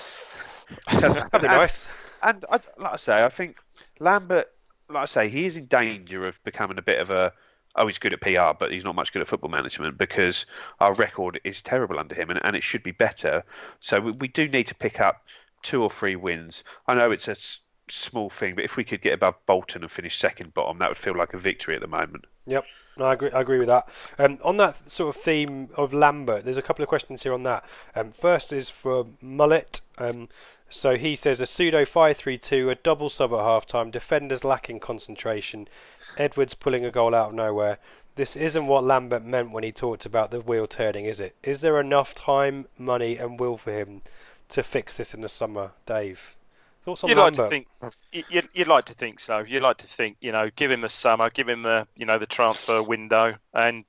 that'd 0.86 1.30
be 1.40 1.46
nice. 1.46 1.86
And 2.22 2.44
I, 2.50 2.60
like 2.78 2.92
I 2.92 2.96
say, 2.96 3.24
I 3.24 3.28
think 3.28 3.56
Lambert, 3.98 4.48
like 4.88 5.02
I 5.02 5.06
say, 5.06 5.28
he 5.28 5.46
is 5.46 5.56
in 5.56 5.66
danger 5.66 6.26
of 6.26 6.42
becoming 6.44 6.78
a 6.78 6.82
bit 6.82 7.00
of 7.00 7.10
a 7.10 7.32
oh, 7.76 7.86
he's 7.86 7.98
good 7.98 8.12
at 8.12 8.20
PR, 8.20 8.56
but 8.58 8.70
he's 8.70 8.84
not 8.84 8.94
much 8.94 9.12
good 9.12 9.22
at 9.22 9.28
football 9.28 9.50
management 9.50 9.96
because 9.96 10.46
our 10.80 10.94
record 10.94 11.40
is 11.44 11.62
terrible 11.62 11.98
under 11.98 12.14
him 12.14 12.30
and, 12.30 12.40
and 12.44 12.54
it 12.54 12.62
should 12.62 12.82
be 12.82 12.92
better. 12.92 13.42
So 13.80 14.00
we, 14.00 14.12
we 14.12 14.28
do 14.28 14.48
need 14.48 14.66
to 14.68 14.74
pick 14.74 15.00
up 15.00 15.24
two 15.62 15.82
or 15.82 15.90
three 15.90 16.16
wins. 16.16 16.64
I 16.86 16.94
know 16.94 17.10
it's 17.10 17.28
a 17.28 17.32
s- 17.32 17.60
small 17.88 18.30
thing, 18.30 18.54
but 18.54 18.64
if 18.64 18.76
we 18.76 18.84
could 18.84 19.00
get 19.00 19.14
above 19.14 19.34
Bolton 19.46 19.82
and 19.82 19.90
finish 19.90 20.18
second 20.18 20.54
bottom, 20.54 20.78
that 20.78 20.88
would 20.88 20.98
feel 20.98 21.16
like 21.16 21.34
a 21.34 21.38
victory 21.38 21.74
at 21.74 21.80
the 21.80 21.86
moment. 21.86 22.26
Yep. 22.46 22.64
No, 22.98 23.06
I 23.06 23.14
agree. 23.14 23.30
I 23.30 23.40
agree 23.40 23.58
with 23.58 23.68
that. 23.68 23.88
Um, 24.18 24.38
on 24.44 24.58
that 24.58 24.90
sort 24.90 25.16
of 25.16 25.22
theme 25.22 25.70
of 25.76 25.94
Lambert, 25.94 26.44
there's 26.44 26.58
a 26.58 26.62
couple 26.62 26.82
of 26.82 26.88
questions 26.88 27.22
here 27.22 27.32
on 27.32 27.42
that. 27.44 27.64
Um, 27.94 28.12
first 28.12 28.52
is 28.52 28.68
for 28.68 29.06
Mullet. 29.20 29.80
Um, 29.98 30.28
so 30.68 30.96
he 30.96 31.16
says 31.16 31.40
a 31.40 31.46
pseudo 31.46 31.84
five-three-two, 31.84 32.70
a 32.70 32.74
double 32.74 33.08
sub 33.08 33.32
at 33.32 33.40
half-time, 33.40 33.90
defenders 33.90 34.44
lacking 34.44 34.80
concentration, 34.80 35.68
Edwards 36.16 36.54
pulling 36.54 36.84
a 36.84 36.90
goal 36.90 37.14
out 37.14 37.28
of 37.28 37.34
nowhere. 37.34 37.78
This 38.14 38.36
isn't 38.36 38.66
what 38.66 38.84
Lambert 38.84 39.24
meant 39.24 39.52
when 39.52 39.64
he 39.64 39.72
talked 39.72 40.04
about 40.04 40.30
the 40.30 40.40
wheel 40.40 40.66
turning, 40.66 41.06
is 41.06 41.18
it? 41.18 41.34
Is 41.42 41.62
there 41.62 41.80
enough 41.80 42.14
time, 42.14 42.66
money, 42.78 43.16
and 43.16 43.40
will 43.40 43.56
for 43.56 43.72
him 43.72 44.02
to 44.50 44.62
fix 44.62 44.98
this 44.98 45.14
in 45.14 45.22
the 45.22 45.30
summer, 45.30 45.72
Dave? 45.86 46.36
Thoughts 46.84 47.04
on 47.04 47.10
you'd 47.10 47.18
Lambert? 47.18 47.38
like 47.38 47.48
to 47.48 47.50
think 47.50 48.26
you'd, 48.30 48.48
you'd 48.52 48.68
like 48.68 48.86
to 48.86 48.94
think 48.94 49.20
so. 49.20 49.38
You'd 49.38 49.62
like 49.62 49.78
to 49.78 49.86
think 49.86 50.16
you 50.20 50.32
know, 50.32 50.50
give 50.54 50.70
him 50.70 50.80
the 50.80 50.88
summer, 50.88 51.30
give 51.30 51.48
him 51.48 51.62
the 51.62 51.86
you 51.96 52.06
know 52.06 52.18
the 52.18 52.26
transfer 52.26 52.82
window, 52.94 53.34
and 53.54 53.84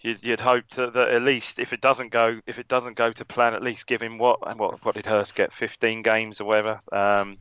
you'd, 0.00 0.22
you'd 0.22 0.40
hope 0.40 0.68
to, 0.70 0.90
that 0.90 1.08
at 1.08 1.22
least 1.22 1.58
if 1.58 1.72
it 1.72 1.80
doesn't 1.80 2.12
go 2.12 2.40
if 2.46 2.58
it 2.58 2.68
doesn't 2.68 2.96
go 2.96 3.12
to 3.12 3.24
plan, 3.24 3.54
at 3.54 3.62
least 3.62 3.86
give 3.86 4.00
him 4.00 4.18
what 4.18 4.56
what 4.58 4.84
what 4.84 4.94
did 4.94 5.06
Hurst 5.06 5.34
get? 5.34 5.52
Fifteen 5.52 6.02
games 6.02 6.40
or 6.40 6.44
whatever. 6.44 6.80
Um, 6.92 7.38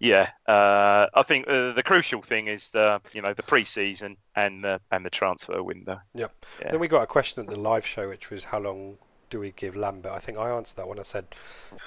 yeah, 0.00 0.30
uh, 0.46 1.06
I 1.12 1.22
think 1.24 1.48
uh, 1.48 1.72
the 1.72 1.82
crucial 1.82 2.22
thing 2.22 2.46
is 2.46 2.68
the 2.68 3.00
you 3.12 3.20
know 3.20 3.34
the 3.34 3.42
pre-season 3.42 4.16
and 4.36 4.62
the 4.62 4.80
and 4.92 5.04
the 5.04 5.10
transfer 5.10 5.62
window. 5.62 6.00
Yep. 6.14 6.46
Yeah. 6.60 6.70
Then 6.70 6.80
we 6.80 6.88
got 6.88 7.02
a 7.02 7.06
question 7.06 7.42
at 7.42 7.50
the 7.50 7.58
live 7.58 7.84
show, 7.84 8.08
which 8.08 8.30
was 8.30 8.44
how 8.44 8.60
long 8.60 8.98
do 9.30 9.40
we 9.40 9.52
give 9.52 9.76
Lambert? 9.76 10.12
I 10.12 10.18
think 10.18 10.38
I 10.38 10.50
answered 10.50 10.76
that 10.76 10.88
one. 10.88 10.98
I 10.98 11.02
said, 11.02 11.26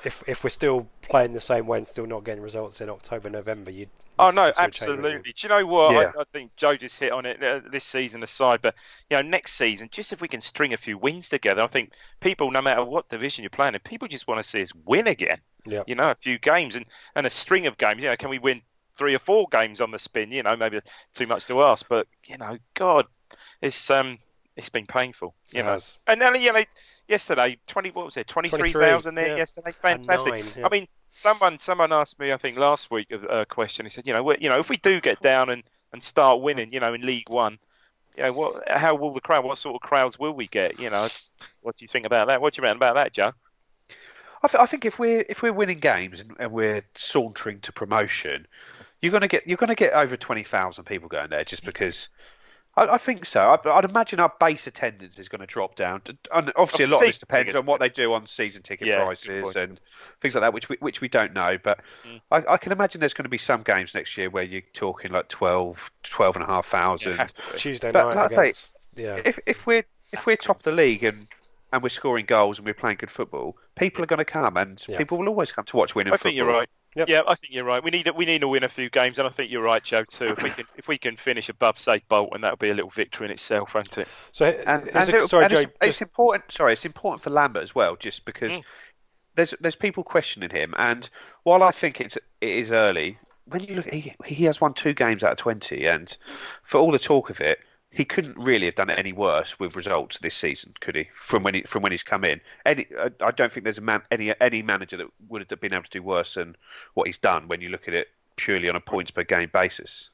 if 0.04 0.24
if 0.28 0.44
we're 0.44 0.50
still 0.50 0.88
playing 1.02 1.34
the 1.34 1.40
same 1.42 1.68
way 1.68 1.78
and 1.80 1.88
still 1.88 2.06
not 2.08 2.24
getting 2.24 2.44
results 2.44 2.82
in 2.82 2.90
October, 2.90 3.30
November, 3.30 3.72
you'd. 3.72 3.90
Oh 4.20 4.30
no, 4.30 4.52
consider 4.52 4.70
changing 4.70 5.06
it. 5.06 5.16
absolutely. 5.16 5.34
Do 5.34 5.48
you 5.48 5.50
know 5.50 5.66
what? 5.66 5.94
Yeah. 5.94 6.12
I, 6.16 6.22
I 6.22 6.24
think 6.32 6.56
Joe 6.56 6.76
just 6.76 7.00
hit 7.00 7.12
on 7.12 7.26
it 7.26 7.42
uh, 7.44 7.62
this 7.72 7.84
season 7.86 8.22
aside, 8.24 8.62
but 8.62 8.76
you 9.10 9.18
know, 9.18 9.24
next 9.24 9.54
season, 9.54 9.90
just 9.92 10.14
if 10.14 10.22
we 10.22 10.28
can 10.28 10.42
string 10.42 10.74
a 10.74 10.78
few 10.78 10.98
wins 10.98 11.30
together, 11.30 11.62
I 11.64 11.68
think 11.68 11.94
people, 12.20 12.52
no 12.52 12.62
matter 12.62 12.84
what 12.84 13.10
division 13.10 13.44
you're 13.44 13.50
playing 13.50 13.74
in, 13.74 13.80
people 13.80 14.08
just 14.08 14.28
want 14.28 14.44
to 14.44 14.48
see 14.48 14.62
us 14.62 14.72
win 14.86 15.08
again. 15.08 15.40
Yeah. 15.66 15.84
You 15.88 15.96
know, 15.96 16.12
a 16.12 16.16
few 16.16 16.38
games 16.40 16.76
and 16.76 16.86
and 17.16 17.26
a 17.26 17.30
string 17.30 17.68
of 17.68 17.78
games. 17.78 18.04
You 18.04 18.10
know, 18.10 18.16
can 18.18 18.30
we 18.30 18.40
win 18.40 18.62
three 18.98 19.16
or 19.16 19.20
four 19.20 19.48
games 19.52 19.82
on 19.82 19.92
the 19.92 20.00
spin? 20.00 20.32
You 20.32 20.44
know, 20.44 20.56
maybe 20.56 20.82
too 21.14 21.26
much 21.28 21.48
to 21.48 21.64
ask, 21.64 21.88
but 21.90 22.08
you 22.26 22.38
know, 22.38 22.58
God, 22.76 23.08
it's 23.62 23.90
um, 23.90 24.20
it's 24.56 24.70
been 24.70 24.86
painful. 24.88 25.34
You 25.52 25.62
It 25.62 25.64
know, 25.64 25.72
has. 25.72 25.98
and 26.06 26.22
then 26.22 26.36
you 26.42 26.54
know, 26.54 26.64
yesterday, 27.12 27.58
twenty 27.68 27.92
what 27.92 28.06
was 28.06 28.18
it, 28.18 28.28
twenty 28.28 28.50
three 28.50 28.72
thousand 28.72 29.16
there 29.16 29.28
yeah. 29.28 29.36
yesterday, 29.36 29.72
fantastic. 29.72 30.34
nine, 30.34 30.46
yeah. 30.58 30.66
I 30.66 30.70
mean, 30.70 30.88
someone 31.12 31.60
someone 31.60 31.92
asked 31.94 32.20
me, 32.20 32.32
I 32.32 32.38
think 32.38 32.58
last 32.58 32.90
week, 32.90 33.12
a, 33.12 33.18
a 33.18 33.42
uh, 33.42 33.46
question. 33.46 33.86
He 33.86 33.90
said, 33.90 34.08
you 34.08 34.14
know, 34.14 34.36
you 34.40 34.50
know, 34.50 34.60
if 34.60 34.70
we 34.70 34.78
do 34.78 35.00
get 35.02 35.20
down 35.22 35.50
and, 35.50 35.64
and 35.94 36.02
start 36.02 36.42
winning, 36.42 36.74
you 36.74 36.80
know, 36.80 36.94
in 36.94 37.02
League 37.02 37.30
One, 37.30 37.60
you 38.18 38.24
know, 38.24 38.34
what, 38.34 38.68
how 38.68 38.96
will 38.96 39.14
the 39.14 39.22
crowd? 39.22 39.44
What 39.44 39.58
sort 39.58 39.76
of 39.76 39.82
crowds 39.82 40.18
will 40.18 40.34
we 40.34 40.48
get? 40.48 40.80
You 40.80 40.90
know, 40.90 41.08
what 41.62 41.78
do 41.78 41.86
you 41.86 41.90
think 41.90 42.06
about 42.06 42.28
that? 42.28 42.42
What 42.42 42.54
do 42.54 42.62
you 42.62 42.68
mean 42.68 42.78
about 42.78 42.96
that, 42.96 43.14
Joe? 43.14 43.34
I, 44.44 44.48
th- 44.48 44.62
I 44.62 44.66
think 44.66 44.86
if 44.86 44.98
we're 44.98 45.24
if 45.30 45.44
we're 45.44 45.54
winning 45.54 45.80
games 45.80 46.20
and, 46.20 46.36
and 46.40 46.52
we're 46.52 46.84
sauntering 46.96 47.60
to 47.62 47.72
promotion, 47.72 48.48
you're 49.02 49.12
gonna 49.12 49.28
get 49.28 49.46
you're 49.46 49.58
gonna 49.58 49.76
get 49.76 49.94
over 49.94 50.18
twenty 50.18 50.44
thousand 50.44 50.86
people 50.86 51.10
going 51.10 51.30
there 51.30 51.44
just 51.44 51.64
because. 51.64 52.10
I, 52.78 52.86
I 52.86 52.98
think 52.98 53.26
so. 53.26 53.42
I, 53.66 53.70
I'd 53.78 53.86
imagine 53.86 54.20
our 54.20 54.32
base 54.40 54.66
attendance 54.68 55.20
is 55.20 55.28
going 55.30 55.42
to 55.42 55.46
drop 55.48 55.76
down. 55.76 56.02
And 56.34 56.52
obviously, 56.56 56.86
a 56.86 56.88
lot 56.88 57.02
of 57.02 57.08
this 57.08 57.18
depends 57.18 57.48
tickets. 57.48 57.60
on 57.60 57.66
what 57.66 57.80
they 57.80 57.90
do 57.90 58.14
on 58.14 58.28
season 58.28 58.64
ticket 58.64 58.88
Yeah, 58.88 59.04
prices 59.04 59.56
and 59.56 59.80
things 60.22 60.36
like 60.36 60.42
that, 60.42 60.54
which 60.54 60.70
we 60.70 60.78
which 60.80 61.02
we 61.02 61.08
don't 61.08 61.34
know. 61.34 61.58
But 61.62 61.80
Mm. 62.08 62.22
I, 62.32 62.54
I 62.54 62.58
can 62.58 62.72
imagine 62.72 63.00
there's 63.00 63.14
going 63.14 63.26
to 63.26 63.30
be 63.30 63.38
some 63.38 63.62
games 63.64 63.94
next 63.94 64.18
year 64.18 64.30
where 64.30 64.44
you're 64.44 64.62
talking 64.74 65.12
like 65.12 65.28
12, 65.28 65.92
12 66.04 66.36
and 66.38 66.44
a 66.44 66.48
half 66.48 66.66
thousand. 66.68 67.16
Yeah, 67.18 67.28
Tuesday 67.58 67.92
But 67.92 68.08
night 68.08 68.16
like 68.16 68.32
I 68.32 68.36
say, 68.36 68.42
against. 68.44 68.78
yeah. 68.96 69.20
if 69.26 69.38
if 69.46 69.66
we're 69.66 69.84
if 70.14 70.26
we're 70.26 70.38
top 70.38 70.58
of 70.58 70.64
the 70.64 70.72
league 70.72 71.04
and 71.04 71.28
and 71.74 71.82
we're 71.84 71.90
scoring 71.90 72.26
goals 72.26 72.58
and 72.58 72.66
we're 72.66 72.74
playing 72.74 72.98
good 72.98 73.12
football, 73.12 73.56
people 73.78 74.04
are 74.04 74.08
going 74.08 74.18
to 74.20 74.26
come, 74.26 74.58
and 74.58 74.84
Yeah. 74.88 74.98
people 74.98 75.18
will 75.18 75.28
always 75.30 75.52
come 75.52 75.66
to 75.66 75.78
watch 75.78 75.94
winning 75.96 76.14
I 76.14 76.18
football. 76.18 76.30
think 76.32 76.38
you're 76.38 76.48
right. 76.48 76.70
Yep. 76.96 77.08
Yeah, 77.08 77.22
I 77.26 77.36
think 77.36 77.54
you're 77.54 77.64
right. 77.64 77.82
We 77.82 77.90
need 77.90 78.10
we 78.16 78.26
need 78.26 78.42
to 78.42 78.50
win 78.50 78.64
a 78.64 78.70
few 78.70 78.90
games, 78.90 79.18
and 79.18 79.26
I 79.26 79.32
think 79.32 79.50
you're 79.50 79.64
right, 79.64 79.82
Joe. 79.82 80.04
Too. 80.04 80.26
If 80.26 80.44
we 80.44 80.50
can 80.50 80.66
if 80.76 80.88
we 80.90 80.98
can 80.98 81.16
finish 81.16 81.48
above 81.48 81.80
say 81.80 82.02
Bolton, 82.10 82.42
that'll 82.42 82.58
be 82.58 82.70
a 82.70 82.74
little 82.74 82.90
victory 82.92 83.28
in 83.28 83.32
itself, 83.32 83.74
won't 83.74 83.98
it? 83.98 84.08
So 84.34 84.46
And, 84.48 84.88
and 84.90 85.10
a- 85.10 85.16
it- 85.24 85.30
sorry, 85.30 85.46
and 85.46 85.54
Joe. 85.54 85.60
it's, 85.60 85.72
it's 85.82 86.02
important. 86.02 86.52
Sorry, 86.52 86.74
it's 86.74 86.84
important 86.86 87.24
for 87.24 87.30
Lambert 87.30 87.64
as 87.64 87.74
well, 87.74 87.96
just 87.96 88.26
because 88.26 88.52
Mm. 88.52 88.64
there's 89.36 89.54
there's 89.62 89.76
people 89.76 90.04
questioning 90.04 90.50
him, 90.50 90.74
and 90.78 91.10
while 91.44 91.64
I 91.64 91.72
think 91.72 92.02
it's 92.02 92.18
it 92.18 92.24
is 92.42 92.72
early, 92.74 93.18
when 93.46 93.64
you 93.64 93.76
look, 93.76 93.90
he 93.94 94.14
he 94.26 94.44
has 94.44 94.60
won 94.60 94.74
two 94.74 94.94
games 94.94 95.24
out 95.24 95.32
of 95.32 95.38
twenty, 95.38 95.86
and 95.88 96.16
for 96.64 96.78
all 96.80 96.92
the 96.92 97.00
talk 97.00 97.30
of 97.30 97.40
it, 97.40 97.60
he 97.92 98.06
couldn't 98.06 98.38
really 98.38 98.66
have 98.66 98.76
done 98.76 98.90
it 98.90 98.98
any 98.98 99.12
worse 99.12 99.60
with 99.60 99.76
results 99.76 100.18
this 100.20 100.36
season, 100.36 100.74
could 100.80 100.96
he? 100.96 101.10
From 101.14 101.44
when 101.44 101.56
he 101.56 101.62
from 101.64 101.84
when 101.84 101.92
he's 101.92 102.04
come 102.04 102.24
in, 102.24 102.40
any 102.66 102.88
I 103.20 103.32
don't 103.32 103.52
think 103.52 103.66
there's 103.66 103.78
a 103.78 103.82
man 103.82 104.02
any 104.12 104.34
any 104.40 104.62
manager 104.62 104.98
that 104.98 105.08
would 105.28 105.46
have 105.50 105.62
been 105.62 105.74
able 105.74 105.84
to 105.84 105.90
do 105.90 106.02
worse 106.02 106.36
than 106.36 106.56
what 106.94 107.08
he's 107.08 107.18
done 107.18 107.48
when 107.48 107.62
you 107.62 107.70
look 107.70 107.88
at 107.88 107.94
it 107.94 108.08
purely 108.38 108.70
on 108.70 108.76
a 108.76 108.80
points 108.80 109.12
per 109.12 109.24
game 109.24 109.50
basis. 109.54 110.10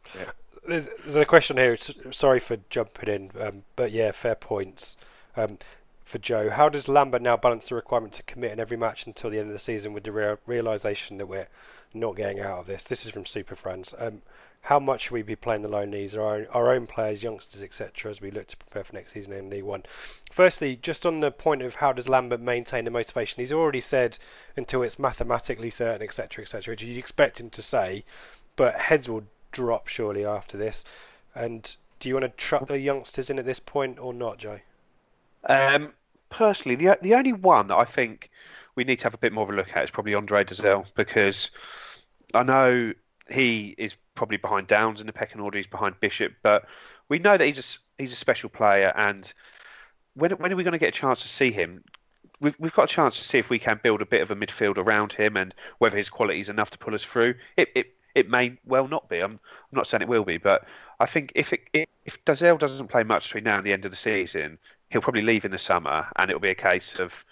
There's, 0.67 0.89
there's 0.99 1.15
a 1.15 1.25
question 1.25 1.57
here. 1.57 1.78
Sorry 1.78 2.39
for 2.39 2.57
jumping 2.69 3.07
in, 3.07 3.32
um, 3.39 3.63
but 3.75 3.91
yeah, 3.91 4.11
fair 4.11 4.36
points 4.36 4.97
um, 5.38 5.59
for 6.03 6.17
Joe. 6.17 6.49
How 6.49 6.67
does 6.67 6.89
Lambert 6.89 7.21
now 7.21 7.38
balance 7.38 7.69
the 7.69 7.75
requirement 7.75 8.13
to 8.13 8.23
commit 8.23 8.51
in 8.51 8.59
every 8.59 8.75
match 8.75 9.05
until 9.05 9.30
the 9.30 9.39
end 9.39 9.47
of 9.47 9.53
the 9.53 9.59
season 9.59 9.93
with 9.93 10.03
the 10.03 10.11
real 10.11 10.39
realization 10.45 11.19
that 11.19 11.28
we're 11.28 11.47
not 11.94 12.16
getting 12.16 12.40
out 12.40 12.60
of 12.60 12.68
this? 12.68 12.84
This 12.84 13.06
is 13.06 13.12
from 13.12 13.26
Super 13.26 13.56
Friends. 13.56 13.94
Um, 13.98 14.22
how 14.62 14.80
much 14.80 15.04
should 15.04 15.14
we 15.14 15.22
be 15.22 15.36
playing 15.36 15.62
the 15.62 15.70
low 15.70 15.86
knees, 15.86 16.14
our 16.14 16.36
own, 16.36 16.48
our 16.52 16.74
own 16.74 16.88
players, 16.88 17.24
youngsters, 17.24 17.64
etc., 17.64 18.10
as 18.10 18.20
we 18.20 18.32
look 18.32 18.48
to 18.48 18.58
prepare 18.58 18.84
for 18.84 18.94
next 18.94 19.14
season 19.14 19.34
in 19.34 19.50
League 19.50 19.64
One? 19.64 19.84
Firstly, 20.32 20.76
just 20.76 21.06
on 21.06 21.22
the 21.22 21.32
point 21.32 21.62
of 21.62 21.76
how 21.76 21.94
does 21.94 22.10
Lambert 22.10 22.42
maintain 22.42 22.84
the 22.84 22.92
motivation, 22.92 23.40
he's 23.40 23.54
already 23.54 23.80
said 23.80 24.20
until 24.58 24.84
it's 24.84 25.00
mathematically 25.00 25.70
certain, 25.70 26.02
etc., 26.02 26.42
etc., 26.42 26.74
which 26.74 26.84
you'd 26.84 26.98
expect 26.98 27.40
him 27.40 27.50
to 27.52 27.62
say, 27.62 28.04
but 28.56 28.76
heads 28.76 29.08
will 29.08 29.24
drop 29.52 29.88
surely 29.88 30.26
after 30.26 30.58
this. 30.58 30.84
And 31.34 31.76
do 32.00 32.10
you 32.10 32.16
want 32.16 32.26
to 32.26 32.30
truck 32.30 32.68
the 32.68 32.82
youngsters 32.82 33.30
in 33.30 33.40
at 33.40 33.46
this 33.46 33.60
point 33.60 34.00
or 34.00 34.14
not, 34.14 34.38
Joe? 34.38 34.60
Um, 35.46 35.94
personally, 36.30 36.76
the 36.76 36.98
the 37.02 37.16
only 37.16 37.34
one 37.34 37.72
I 37.72 37.86
think 37.86 38.30
we 38.78 38.84
need 38.84 38.99
to 38.99 39.03
have 39.03 39.13
a 39.15 39.17
bit 39.17 39.34
more 39.34 39.43
of 39.43 39.49
a 39.49 39.53
look 39.53 39.75
at 39.75 39.84
is 39.84 39.91
probably 39.91 40.13
Andre 40.13 40.45
Dozzell 40.45 40.86
because 40.95 41.49
I 42.34 42.43
know 42.43 42.93
he 43.30 43.75
is 43.78 43.95
probably 44.15 44.38
behind 44.38 44.67
Downs 44.67 45.01
in 45.01 45.07
the 45.07 45.13
pecking 45.13 45.41
order. 45.41 45.57
He's 45.57 45.67
behind 45.67 45.99
Bishop, 45.99 46.34
but 46.43 46.65
we 47.09 47.19
know 47.19 47.36
that 47.36 47.43
he's 47.43 47.59
a 47.59 48.01
he's 48.01 48.13
a 48.13 48.15
special 48.15 48.49
player. 48.49 48.93
And 48.95 49.34
when 50.13 50.32
when 50.32 50.53
are 50.53 50.55
we 50.55 50.63
going 50.63 50.73
to 50.73 50.78
get 50.78 50.89
a 50.95 50.99
chance 50.99 51.23
to 51.23 51.28
see 51.28 51.51
him? 51.51 51.84
We've 52.39 52.55
we've 52.59 52.73
got 52.73 52.84
a 52.84 52.93
chance 52.93 53.17
to 53.17 53.23
see 53.23 53.39
if 53.39 53.49
we 53.49 53.57
can 53.57 53.80
build 53.82 54.01
a 54.01 54.05
bit 54.05 54.21
of 54.21 54.30
a 54.30 54.36
midfield 54.36 54.78
around 54.78 55.11
him 55.11 55.36
and 55.36 55.55
whether 55.80 55.97
his 55.97 56.09
quality 56.09 56.39
is 56.39 56.49
enough 56.49 56.69
to 56.69 56.78
pull 56.78 56.93
us 56.93 57.03
through. 57.03 57.34
It 57.57 57.69
it 57.73 57.95
it 58.13 58.30
may 58.30 58.59
well 58.63 58.88
not 58.88 59.09
be. 59.09 59.19
I'm 59.19 59.32
I'm 59.32 59.39
not 59.71 59.88
saying 59.88 60.03
it 60.03 60.07
will 60.07 60.23
be, 60.23 60.38
but 60.38 60.65
I 60.99 61.07
think 61.07 61.32
if 61.34 61.51
it, 61.51 61.88
if 62.05 62.23
Dazelle 62.25 62.57
doesn't 62.57 62.88
play 62.88 63.03
much 63.03 63.28
between 63.28 63.43
now 63.43 63.57
and 63.57 63.65
the 63.65 63.73
end 63.73 63.86
of 63.86 63.91
the 63.91 63.97
season, 63.97 64.57
he'll 64.89 65.01
probably 65.01 65.21
leave 65.21 65.45
in 65.45 65.51
the 65.51 65.57
summer, 65.57 66.07
and 66.15 66.30
it'll 66.30 66.39
be 66.39 66.49
a 66.49 66.55
case 66.55 66.99
of 66.99 67.25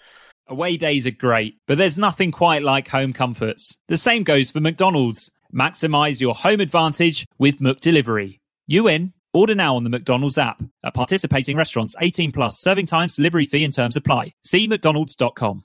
Away 0.48 0.76
days 0.76 1.08
are 1.08 1.10
great, 1.10 1.56
but 1.66 1.76
there's 1.76 1.98
nothing 1.98 2.30
quite 2.30 2.62
like 2.62 2.86
home 2.86 3.12
comforts. 3.12 3.78
The 3.88 3.96
same 3.96 4.22
goes 4.22 4.52
for 4.52 4.60
McDonald's. 4.60 5.28
Maximize 5.52 6.20
your 6.20 6.36
home 6.36 6.60
advantage 6.60 7.26
with 7.36 7.58
McDelivery. 7.58 8.38
You 8.68 8.86
in? 8.86 9.12
Order 9.34 9.56
now 9.56 9.74
on 9.74 9.82
the 9.82 9.90
McDonald's 9.90 10.38
app. 10.38 10.62
At 10.84 10.94
participating 10.94 11.56
restaurants, 11.56 11.96
18 12.00 12.30
plus, 12.30 12.60
serving 12.60 12.86
times, 12.86 13.16
delivery 13.16 13.46
fee 13.46 13.64
and 13.64 13.74
terms 13.74 13.96
apply. 13.96 14.34
See 14.44 14.68
McDonald's.com. 14.68 15.64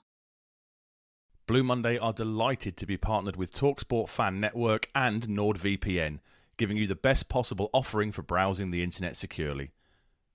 Blue 1.46 1.62
Monday 1.62 1.96
are 1.96 2.12
delighted 2.12 2.76
to 2.78 2.86
be 2.86 2.96
partnered 2.96 3.36
with 3.36 3.54
Talksport 3.54 4.08
Fan 4.08 4.40
Network 4.40 4.88
and 4.96 5.22
NordVPN, 5.28 6.18
giving 6.56 6.76
you 6.76 6.88
the 6.88 6.96
best 6.96 7.28
possible 7.28 7.70
offering 7.72 8.10
for 8.10 8.22
browsing 8.22 8.72
the 8.72 8.82
internet 8.82 9.14
securely. 9.14 9.70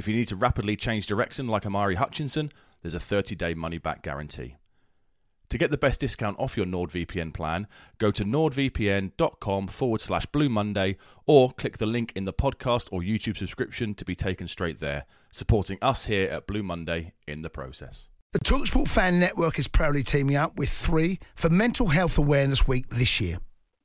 If 0.00 0.08
you 0.08 0.16
need 0.16 0.28
to 0.28 0.36
rapidly 0.36 0.76
change 0.76 1.06
direction 1.06 1.46
like 1.46 1.66
Omari 1.66 1.96
Hutchinson, 1.96 2.50
there's 2.80 2.94
a 2.94 2.98
30 2.98 3.34
day 3.34 3.52
money 3.52 3.76
back 3.76 4.02
guarantee. 4.02 4.56
To 5.50 5.58
get 5.58 5.70
the 5.70 5.76
best 5.76 6.00
discount 6.00 6.38
off 6.38 6.56
your 6.56 6.64
NordVPN 6.64 7.34
plan, 7.34 7.66
go 7.98 8.10
to 8.10 8.24
nordvpn.com 8.24 9.66
forward 9.66 10.00
slash 10.00 10.24
Blue 10.24 10.48
Monday 10.48 10.96
or 11.26 11.50
click 11.50 11.76
the 11.76 11.84
link 11.84 12.14
in 12.16 12.24
the 12.24 12.32
podcast 12.32 12.88
or 12.90 13.02
YouTube 13.02 13.36
subscription 13.36 13.92
to 13.92 14.06
be 14.06 14.14
taken 14.14 14.48
straight 14.48 14.80
there, 14.80 15.04
supporting 15.32 15.76
us 15.82 16.06
here 16.06 16.30
at 16.30 16.46
Blue 16.46 16.62
Monday 16.62 17.12
in 17.28 17.42
the 17.42 17.50
process. 17.50 18.08
The 18.32 18.38
Talksport 18.38 18.88
Fan 18.88 19.20
Network 19.20 19.58
is 19.58 19.68
proudly 19.68 20.02
teaming 20.02 20.36
up 20.36 20.56
with 20.56 20.70
three 20.70 21.18
for 21.34 21.50
Mental 21.50 21.88
Health 21.88 22.16
Awareness 22.16 22.66
Week 22.66 22.88
this 22.88 23.20
year. 23.20 23.38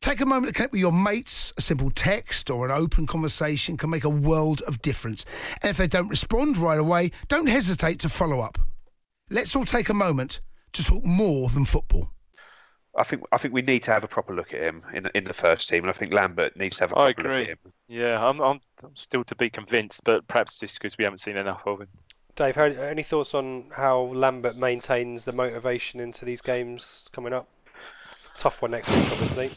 Take 0.00 0.22
a 0.22 0.26
moment 0.26 0.48
to 0.48 0.54
connect 0.54 0.72
with 0.72 0.80
your 0.80 0.92
mates. 0.92 1.52
A 1.58 1.60
simple 1.60 1.90
text 1.90 2.48
or 2.48 2.64
an 2.64 2.70
open 2.70 3.06
conversation 3.06 3.76
can 3.76 3.90
make 3.90 4.04
a 4.04 4.08
world 4.08 4.62
of 4.62 4.80
difference. 4.80 5.26
And 5.62 5.68
if 5.68 5.76
they 5.76 5.86
don't 5.86 6.08
respond 6.08 6.56
right 6.56 6.78
away, 6.78 7.10
don't 7.28 7.48
hesitate 7.48 7.98
to 8.00 8.08
follow 8.08 8.40
up. 8.40 8.58
Let's 9.28 9.54
all 9.54 9.66
take 9.66 9.90
a 9.90 9.94
moment 9.94 10.40
to 10.72 10.82
talk 10.82 11.04
more 11.04 11.50
than 11.50 11.66
football. 11.66 12.10
I 12.96 13.04
think 13.04 13.22
I 13.30 13.36
think 13.36 13.52
we 13.54 13.62
need 13.62 13.82
to 13.84 13.92
have 13.92 14.02
a 14.02 14.08
proper 14.08 14.34
look 14.34 14.52
at 14.54 14.60
him 14.60 14.82
in 14.92 15.08
in 15.14 15.24
the 15.24 15.32
first 15.32 15.68
team, 15.68 15.84
and 15.84 15.90
I 15.90 15.92
think 15.92 16.12
Lambert 16.12 16.56
needs 16.56 16.76
to 16.76 16.84
have 16.84 16.92
a 16.92 16.94
proper 16.94 17.02
I 17.02 17.08
look 17.08 17.18
agree. 17.18 17.42
at 17.42 17.48
him. 17.48 17.58
Yeah, 17.86 18.26
I'm, 18.26 18.40
I'm, 18.40 18.60
I'm 18.82 18.96
still 18.96 19.22
to 19.24 19.34
be 19.36 19.48
convinced, 19.48 20.00
but 20.04 20.26
perhaps 20.26 20.56
just 20.56 20.74
because 20.74 20.98
we 20.98 21.04
haven't 21.04 21.18
seen 21.18 21.36
enough 21.36 21.62
of 21.66 21.82
him. 21.82 21.88
Dave, 22.34 22.56
any 22.56 23.02
thoughts 23.02 23.34
on 23.34 23.66
how 23.76 24.00
Lambert 24.00 24.56
maintains 24.56 25.24
the 25.24 25.32
motivation 25.32 26.00
into 26.00 26.24
these 26.24 26.40
games 26.40 27.08
coming 27.12 27.32
up? 27.32 27.46
Tough 28.40 28.62
one 28.62 28.70
next 28.70 28.88
week, 28.88 29.04
obviously. 29.12 29.50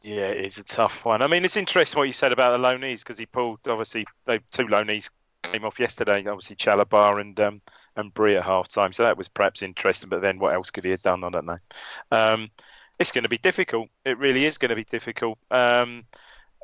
Yeah, 0.00 0.28
it 0.28 0.46
is 0.46 0.56
a 0.56 0.64
tough 0.64 1.04
one. 1.04 1.20
I 1.20 1.26
mean, 1.26 1.44
it's 1.44 1.58
interesting 1.58 1.98
what 1.98 2.06
you 2.06 2.14
said 2.14 2.32
about 2.32 2.52
the 2.52 2.66
loanees 2.66 3.00
because 3.00 3.18
he 3.18 3.26
pulled 3.26 3.58
obviously 3.68 4.06
they 4.24 4.38
two 4.50 4.64
loanees 4.64 5.10
came 5.42 5.66
off 5.66 5.78
yesterday. 5.78 6.24
Obviously 6.26 6.56
Chalobah 6.56 7.20
and 7.20 7.38
um, 7.38 7.60
and 7.96 8.14
Bree 8.14 8.38
at 8.38 8.44
half 8.44 8.68
time, 8.68 8.94
so 8.94 9.02
that 9.02 9.18
was 9.18 9.28
perhaps 9.28 9.60
interesting. 9.60 10.08
But 10.08 10.22
then 10.22 10.38
what 10.38 10.54
else 10.54 10.70
could 10.70 10.84
he 10.84 10.90
have 10.92 11.02
done? 11.02 11.22
I 11.22 11.28
don't 11.28 11.44
know. 11.44 11.58
Um, 12.10 12.48
it's 12.98 13.12
going 13.12 13.24
to 13.24 13.28
be 13.28 13.36
difficult. 13.36 13.90
It 14.06 14.16
really 14.16 14.46
is 14.46 14.56
going 14.56 14.70
to 14.70 14.74
be 14.74 14.84
difficult. 14.84 15.36
Um, 15.50 16.04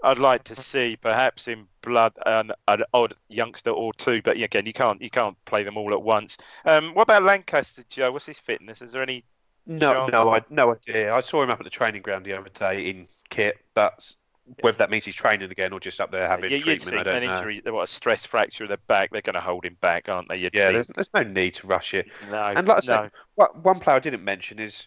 I'd 0.02 0.16
like 0.18 0.44
to 0.44 0.56
see 0.56 0.96
perhaps 0.96 1.46
in 1.46 1.66
blood 1.82 2.14
an, 2.24 2.52
an 2.68 2.84
odd 2.94 3.16
youngster 3.28 3.70
or 3.70 3.92
two, 3.92 4.22
but 4.22 4.40
again, 4.40 4.64
you 4.64 4.72
can't 4.72 5.02
you 5.02 5.10
can't 5.10 5.36
play 5.44 5.62
them 5.62 5.76
all 5.76 5.92
at 5.92 6.00
once. 6.02 6.38
Um, 6.64 6.94
what 6.94 7.02
about 7.02 7.22
Lankester, 7.22 7.84
Joe? 7.90 8.12
What's 8.12 8.24
his 8.24 8.38
fitness? 8.38 8.80
Is 8.80 8.92
there 8.92 9.02
any? 9.02 9.24
No, 9.66 9.94
chance? 9.94 10.12
no, 10.12 10.34
I 10.34 10.42
no 10.50 10.72
idea. 10.72 11.14
I 11.14 11.20
saw 11.20 11.42
him 11.42 11.50
up 11.50 11.60
at 11.60 11.64
the 11.64 11.70
training 11.70 12.02
ground 12.02 12.24
the 12.24 12.32
other 12.38 12.50
day 12.50 12.88
in 12.88 13.08
kit, 13.30 13.56
but 13.74 14.12
whether 14.60 14.76
that 14.76 14.90
means 14.90 15.04
he's 15.06 15.14
training 15.14 15.50
again 15.50 15.72
or 15.72 15.80
just 15.80 16.00
up 16.00 16.10
there 16.10 16.28
having 16.28 16.50
Yeah, 16.50 16.58
you'd 16.58 16.62
treatment, 16.82 16.98
I 16.98 17.02
don't 17.02 17.14
an 17.22 17.24
know. 17.24 17.34
injury, 17.36 17.62
what 17.64 17.82
a 17.84 17.86
stress 17.86 18.26
fracture 18.26 18.64
in 18.64 18.70
the 18.70 18.76
back, 18.88 19.10
they're 19.10 19.22
going 19.22 19.34
to 19.34 19.40
hold 19.40 19.64
him 19.64 19.76
back, 19.80 20.08
aren't 20.08 20.28
they? 20.28 20.36
You'd 20.36 20.54
Yeah, 20.54 20.70
there's, 20.70 20.88
there's 20.88 21.12
no 21.14 21.22
need 21.22 21.54
to 21.54 21.66
rush 21.66 21.94
it. 21.94 22.08
No, 22.30 22.42
And 22.54 22.68
like 22.68 22.76
I 22.76 22.80
said, 22.80 22.96
no. 23.04 23.08
what, 23.36 23.56
one 23.64 23.78
player 23.80 23.96
I 23.96 24.00
didn't 24.00 24.22
mention 24.22 24.58
is 24.58 24.86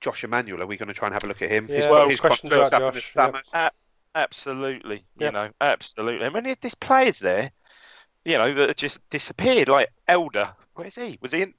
Josh 0.00 0.22
Emmanuel. 0.22 0.62
Are 0.62 0.66
we 0.66 0.76
going 0.76 0.86
to 0.88 0.94
try 0.94 1.08
and 1.08 1.12
have 1.14 1.24
a 1.24 1.26
look 1.26 1.42
at 1.42 1.50
him? 1.50 1.66
Yeah, 1.68 1.76
His- 1.76 1.86
well, 1.88 2.08
his 2.08 2.20
questions 2.20 2.52
contract's 2.52 2.68
about 2.68 2.82
up 2.82 2.92
in 2.92 2.94
the 2.94 3.00
Josh, 3.00 3.12
summer. 3.12 3.42
A- 3.52 3.70
absolutely, 4.14 4.96
you 5.16 5.24
Yep. 5.26 5.32
know, 5.32 5.50
absolutely. 5.60 6.24
I 6.26 6.30
mean, 6.30 6.46
if 6.46 6.60
there's 6.60 6.74
players 6.76 7.18
there, 7.18 7.50
you 8.24 8.38
know, 8.38 8.54
that 8.54 8.76
just 8.76 9.00
disappeared. 9.10 9.68
Like 9.68 9.88
Elder, 10.06 10.52
where's 10.74 10.94
he? 10.94 11.18
Was 11.20 11.32
he 11.32 11.42
in 11.42 11.54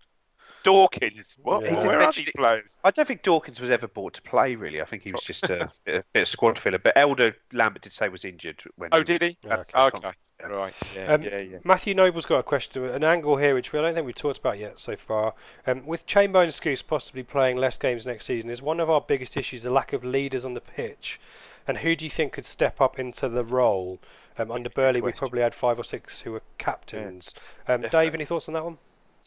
Dawkins? 0.63 1.35
What? 1.41 1.63
Yeah. 1.63 1.85
Where 1.85 2.01
are 2.01 2.11
these 2.11 2.29
players? 2.35 2.79
I 2.83 2.91
don't 2.91 3.07
think 3.07 3.23
Dawkins 3.23 3.59
was 3.59 3.69
ever 3.71 3.87
bought 3.87 4.13
to 4.15 4.21
play. 4.21 4.55
Really, 4.55 4.81
I 4.81 4.85
think 4.85 5.03
he 5.03 5.11
was 5.11 5.21
just 5.21 5.43
a, 5.45 5.71
bit, 5.85 5.95
a 5.95 6.03
bit 6.13 6.21
of 6.21 6.27
squad 6.27 6.57
filler. 6.57 6.79
But 6.79 6.93
Elder 6.95 7.35
Lambert 7.53 7.83
did 7.83 7.93
say 7.93 8.09
was 8.09 8.25
injured 8.25 8.63
when. 8.75 8.89
Oh, 8.91 8.99
he 8.99 9.03
did 9.03 9.21
he? 9.21 9.37
had 9.43 9.59
Okay. 9.59 9.79
Okay, 9.79 10.11
right. 10.47 10.73
Yeah, 10.95 11.13
Um, 11.13 11.23
yeah, 11.23 11.37
yeah. 11.39 11.57
Matthew 11.63 11.93
Noble's 11.93 12.25
got 12.25 12.39
a 12.39 12.43
question, 12.43 12.85
an 12.85 13.03
angle 13.03 13.37
here 13.37 13.53
which 13.53 13.73
we 13.73 13.79
I 13.79 13.81
don't 13.81 13.93
think 13.93 14.05
we've 14.05 14.15
talked 14.15 14.39
about 14.39 14.57
yet 14.57 14.79
so 14.79 14.95
far. 14.95 15.33
Um, 15.67 15.85
with 15.85 16.05
Chamber 16.05 16.41
and 16.41 16.51
Skuse 16.51 16.85
possibly 16.85 17.23
playing 17.23 17.57
less 17.57 17.77
games 17.77 18.05
next 18.05 18.25
season, 18.25 18.49
is 18.49 18.61
one 18.61 18.79
of 18.79 18.89
our 18.89 19.01
biggest 19.01 19.35
issues 19.35 19.63
the 19.63 19.71
lack 19.71 19.93
of 19.93 20.03
leaders 20.03 20.45
on 20.45 20.53
the 20.53 20.61
pitch? 20.61 21.19
And 21.67 21.79
who 21.79 21.95
do 21.95 22.05
you 22.05 22.09
think 22.09 22.33
could 22.33 22.45
step 22.45 22.81
up 22.81 22.97
into 22.97 23.29
the 23.29 23.43
role? 23.43 23.99
Um, 24.37 24.51
under 24.51 24.69
Burley, 24.69 25.01
we 25.01 25.11
probably 25.11 25.41
had 25.41 25.53
five 25.53 25.77
or 25.77 25.83
six 25.83 26.21
who 26.21 26.31
were 26.31 26.41
captains. 26.57 27.35
Um, 27.67 27.81
Dave, 27.91 28.13
any 28.13 28.25
thoughts 28.25 28.47
on 28.47 28.53
that 28.53 28.63
one? 28.63 28.77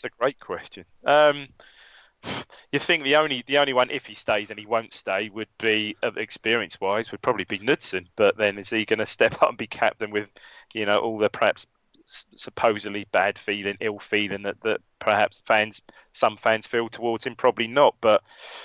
It's 0.03 0.13
a 0.13 0.19
great 0.19 0.41
question. 0.41 0.85
Um, 1.05 1.47
you 2.73 2.81
think 2.81 3.05
the 3.05 3.17
only 3.17 3.45
the 3.47 3.59
only 3.59 3.73
one, 3.73 3.89
if 3.91 4.05
he 4.05 4.15
stays 4.15 4.51
and 4.51 4.59
he 4.59 4.67
won't 4.67 4.93
stay, 4.93 5.29
would 5.29 5.47
be 5.59 5.97
experience 6.17 6.81
wise, 6.81 7.13
would 7.13 7.23
probably 7.23 7.45
be 7.45 7.59
Knudsen. 7.59 8.09
But 8.17 8.37
then 8.37 8.59
is 8.59 8.69
he 8.71 8.85
going 8.85 8.99
to 9.01 9.07
step 9.07 9.41
up 9.41 9.51
and 9.51 9.59
be 9.59 9.69
captain 9.69 10.11
with, 10.11 10.29
you 10.75 10.87
know, 10.87 10.99
all 10.99 11.19
the 11.19 11.29
perhaps 11.29 11.67
supposedly 12.05 13.07
bad 13.13 13.39
feeling, 13.39 13.77
ill 13.81 14.01
feeling 14.01 14.43
that, 14.43 14.61
that 14.63 14.81
perhaps 14.99 15.41
fans, 15.47 15.81
some 16.11 16.37
fans 16.37 16.67
feel 16.67 16.89
towards 16.89 17.25
him? 17.25 17.37
Probably 17.37 17.69
not. 17.69 17.95
But 18.01 18.25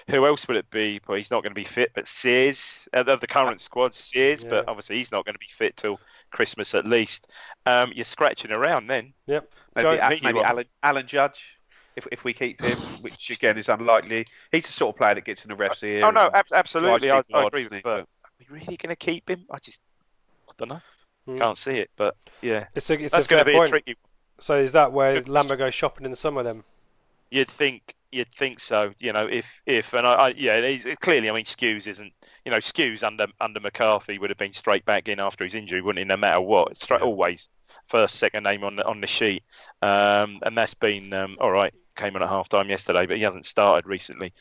who 0.10 0.26
else 0.26 0.48
would 0.48 0.58
it 0.58 0.72
be? 0.72 1.02
Well, 1.08 1.18
he's 1.18 1.30
not 1.30 1.44
going 1.44 1.52
to 1.52 1.62
be 1.62 1.66
fit. 1.66 1.92
But 1.94 2.08
Sears 2.08 2.90
of 2.94 3.20
the 3.20 3.28
current 3.28 3.62
squad, 3.62 3.94
Sears, 3.94 4.42
Yeah. 4.42 4.50
but 4.50 4.68
obviously 4.68 4.98
he's 4.98 5.12
not 5.12 5.24
going 5.26 5.36
to 5.36 5.40
be 5.40 5.54
fit 5.56 5.78
till 5.78 6.00
Christmas 6.38 6.76
at 6.76 6.86
least. 6.86 7.28
Um, 7.66 7.92
you're 7.96 8.06
scratching 8.06 8.52
around 8.52 8.88
then. 8.88 9.12
Yep. 9.26 9.52
Maybe, 9.76 9.84
Joe, 9.84 9.92
A- 10.02 10.10
think 10.10 10.22
you 10.22 10.26
maybe. 10.34 10.40
Alan, 10.42 10.66
Alan 10.84 11.08
Judge, 11.08 11.44
if 11.96 12.08
if 12.12 12.24
we 12.24 12.32
keep 12.32 12.62
him, 12.62 12.78
which 13.02 13.32
again 13.32 13.58
is 13.58 13.70
unlikely. 13.70 14.26
He's 14.52 14.68
the 14.68 14.72
sort 14.72 14.96
of 14.96 14.98
player 15.00 15.16
that 15.16 15.26
gets 15.26 15.44
in 15.44 15.50
the 15.50 15.56
ref's 15.56 15.82
here. 15.82 16.06
Oh 16.06 16.12
no, 16.12 16.30
ab- 16.34 16.46
absolutely. 16.54 17.10
I, 17.10 17.18
I 17.18 17.20
agree 17.20 17.34
odd, 17.34 17.54
with 17.54 17.64
doesn't? 17.70 17.84
Bert. 17.84 18.02
Are 18.24 18.30
we 18.40 18.60
really 18.60 18.78
going 18.78 18.90
to 18.90 18.96
keep 18.96 19.28
him? 19.30 19.46
I 19.50 19.58
just, 19.58 19.82
I 20.48 20.52
don't 20.60 20.70
know. 20.70 20.82
Hmm. 21.26 21.40
Can't 21.40 21.58
see 21.58 21.72
it, 21.72 21.90
but 21.98 22.16
yeah, 22.42 22.66
It's 22.76 22.90
a, 22.92 22.94
it's 22.94 23.14
that's 23.14 23.26
going 23.28 23.44
to 23.44 23.46
be 23.46 23.58
point. 23.58 23.68
a 23.68 23.72
tricky. 23.72 23.96
So 24.40 24.60
is 24.60 24.72
that 24.74 24.94
where 24.94 25.16
Good. 25.16 25.28
Lambert 25.28 25.58
goes 25.58 25.74
shopping 25.74 26.06
in 26.06 26.12
the 26.12 26.18
summer 26.18 26.44
then? 26.44 26.64
You'd 27.32 27.50
think, 27.50 27.96
you'd 28.12 28.34
think 28.36 28.60
so. 28.60 28.94
You 29.00 29.14
know, 29.14 29.28
if 29.28 29.46
if 29.66 29.94
and 29.94 30.08
I, 30.08 30.14
I 30.14 30.28
yeah, 30.30 30.66
he's, 30.66 30.86
clearly, 31.02 31.30
I 31.30 31.34
mean, 31.34 31.46
Skuse 31.46 31.88
isn't. 31.88 32.14
You 32.46 32.52
know, 32.52 32.58
Skuse 32.58 33.04
under 33.04 33.28
under 33.40 33.60
McCarthy 33.60 34.20
would 34.20 34.30
have 34.30 34.38
been 34.38 34.54
straight 34.54 34.86
back 34.86 35.08
in 35.08 35.20
after 35.20 35.44
his 35.44 35.56
injury, 35.56 35.82
wouldn't 35.82 36.00
he? 36.00 36.06
No 36.06 36.18
matter 36.18 36.42
what, 36.42 36.78
straight, 36.78 37.02
always 37.02 37.50
first, 37.88 38.16
second 38.16 38.44
name 38.44 38.64
on 38.64 38.76
the 38.76 38.86
on 38.86 39.02
the 39.02 39.08
sheet, 39.08 39.44
um, 39.82 40.40
and 40.44 40.58
that's 40.58 40.74
been 40.74 41.14
um, 41.14 41.38
all 41.40 41.52
right. 41.52 41.74
Came 41.96 42.16
on 42.16 42.22
at 42.22 42.30
half 42.30 42.48
time 42.48 42.70
yesterday, 42.70 43.08
but 43.08 43.18
he 43.18 43.24
hasn't 43.24 43.48
started 43.48 43.88
recently. 43.88 44.32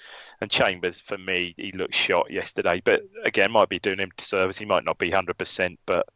And 0.42 0.50
Chambers, 0.50 1.00
for 1.00 1.16
me, 1.16 1.54
he 1.56 1.72
looked 1.72 1.94
shot 1.94 2.30
yesterday, 2.30 2.82
but 2.84 3.00
again, 3.24 3.50
might 3.50 3.70
be 3.70 3.78
doing 3.78 3.98
him 3.98 4.10
service. 4.18 4.58
He 4.58 4.66
might 4.66 4.84
not 4.84 4.98
be 4.98 5.10
hundred 5.10 5.38
percent, 5.38 5.78
but 5.86 6.06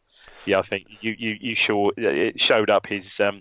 yeah, 0.44 0.58
I 0.58 0.62
think 0.62 0.86
you 1.00 1.14
you 1.18 1.38
you 1.40 1.54
sure 1.54 1.92
it 1.96 2.38
showed 2.38 2.68
up 2.68 2.86
his 2.86 3.18
um, 3.20 3.40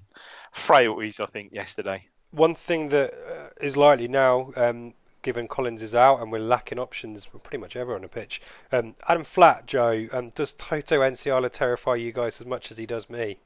frailties. 0.53 1.19
I 1.19 1.25
think 1.25 1.51
yesterday. 1.51 2.05
One 2.31 2.55
thing 2.55 2.87
that 2.89 3.13
is 3.59 3.77
likely 3.77 4.07
now, 4.07 4.51
um, 4.55 4.93
given 5.21 5.47
Collins 5.47 5.81
is 5.83 5.93
out 5.93 6.21
and 6.21 6.31
we're 6.31 6.39
lacking 6.39 6.79
options 6.79 7.25
pretty 7.43 7.57
much 7.57 7.75
ever 7.75 7.93
on 7.95 8.01
the 8.01 8.07
pitch. 8.07 8.41
Um, 8.71 8.95
Adam 9.07 9.23
Flat, 9.23 9.65
Joe, 9.65 10.07
um, 10.13 10.29
does 10.29 10.53
Toto 10.53 10.99
Nsiala 11.01 11.49
terrify 11.51 11.95
you 11.95 12.11
guys 12.11 12.39
as 12.39 12.47
much 12.47 12.71
as 12.71 12.77
he 12.77 12.85
does 12.85 13.09
me? 13.09 13.37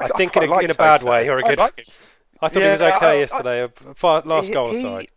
I, 0.00 0.08
think 0.08 0.36
in 0.36 0.44
a, 0.44 0.46
like 0.46 0.64
in 0.64 0.70
a 0.70 0.74
bad 0.74 1.00
Toto. 1.00 1.10
way 1.12 1.28
or 1.30 1.38
a 1.38 1.46
I 1.46 1.48
good. 1.50 1.58
like. 1.58 1.86
I 2.42 2.48
thought 2.48 2.62
he 2.62 2.68
was 2.68 2.80
okay 2.80 3.06
I- 3.06 3.10
I- 3.12 3.18
yesterday. 3.18 3.62
a 3.62 3.94
far, 3.94 4.22
last 4.24 4.48
He- 4.48 4.54
goal 4.54 4.70
he- 4.72 4.78
aside. 4.78 5.08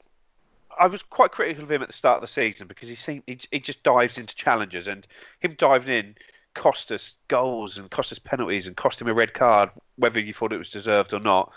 I 0.79 0.87
was 0.87 1.03
quite 1.03 1.31
critical 1.31 1.63
of 1.63 1.71
him 1.71 1.83
at 1.83 1.87
the 1.89 1.93
start 1.93 2.15
of 2.15 2.21
the 2.21 2.27
season 2.27 2.67
because 2.67 2.89
he 2.89 2.95
seemed 2.95 3.21
he, 3.27 3.39
he 3.51 3.59
just 3.59 3.83
dives 3.83 4.17
into 4.17 4.33
challenges 4.33 4.87
and 4.87 5.05
him 5.39 5.53
diving 5.57 5.93
in 5.93 6.15
cost 6.53 6.91
us 6.91 7.15
goals 7.27 7.77
and 7.77 7.89
cost 7.89 8.11
us 8.11 8.19
penalties 8.19 8.67
and 8.67 8.75
cost 8.77 9.01
him 9.01 9.07
a 9.07 9.13
red 9.13 9.33
card 9.33 9.69
whether 9.97 10.19
you 10.19 10.33
thought 10.33 10.53
it 10.53 10.57
was 10.57 10.69
deserved 10.69 11.13
or 11.13 11.19
not. 11.19 11.51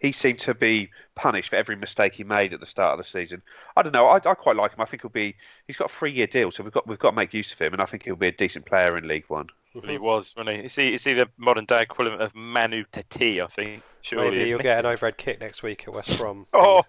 He 0.00 0.12
seemed 0.12 0.40
to 0.40 0.54
be 0.54 0.90
punished 1.14 1.50
for 1.50 1.56
every 1.56 1.76
mistake 1.76 2.14
he 2.14 2.24
made 2.24 2.52
at 2.52 2.60
the 2.60 2.66
start 2.66 2.92
of 2.92 3.04
the 3.04 3.08
season. 3.08 3.42
I 3.76 3.82
don't 3.82 3.92
know. 3.92 4.06
I, 4.06 4.16
I 4.16 4.34
quite 4.34 4.56
like 4.56 4.72
him. 4.72 4.80
I 4.80 4.86
think 4.86 5.02
he'll 5.02 5.10
be. 5.10 5.34
He's 5.66 5.76
got 5.76 5.90
a 5.90 5.94
three-year 5.94 6.26
deal, 6.26 6.50
so 6.50 6.62
we've 6.62 6.72
got 6.72 6.86
we've 6.86 6.98
got 6.98 7.10
to 7.10 7.16
make 7.16 7.34
use 7.34 7.52
of 7.52 7.58
him, 7.58 7.72
and 7.74 7.82
I 7.82 7.84
think 7.86 8.04
he'll 8.04 8.16
be 8.16 8.28
a 8.28 8.32
decent 8.32 8.64
player 8.64 8.96
in 8.96 9.06
League 9.06 9.26
One. 9.28 9.48
He 9.84 9.96
was, 9.98 10.34
wasn't 10.36 10.56
he? 10.56 10.64
Is 10.64 10.74
he, 10.74 10.94
is 10.94 11.04
he 11.04 11.14
the 11.14 11.28
modern 11.38 11.64
day 11.64 11.82
equivalent 11.82 12.20
of 12.20 12.34
Manu 12.34 12.84
Thetis, 12.92 13.42
I 13.42 13.46
think? 13.46 13.82
Surely, 14.02 14.36
Maybe 14.36 14.50
you'll 14.50 14.58
he? 14.58 14.64
get 14.64 14.78
an 14.78 14.86
overhead 14.86 15.16
kick 15.16 15.40
next 15.40 15.62
week 15.62 15.84
at 15.88 15.94
West 15.94 16.18
Brom. 16.18 16.46
Oh, 16.54 16.82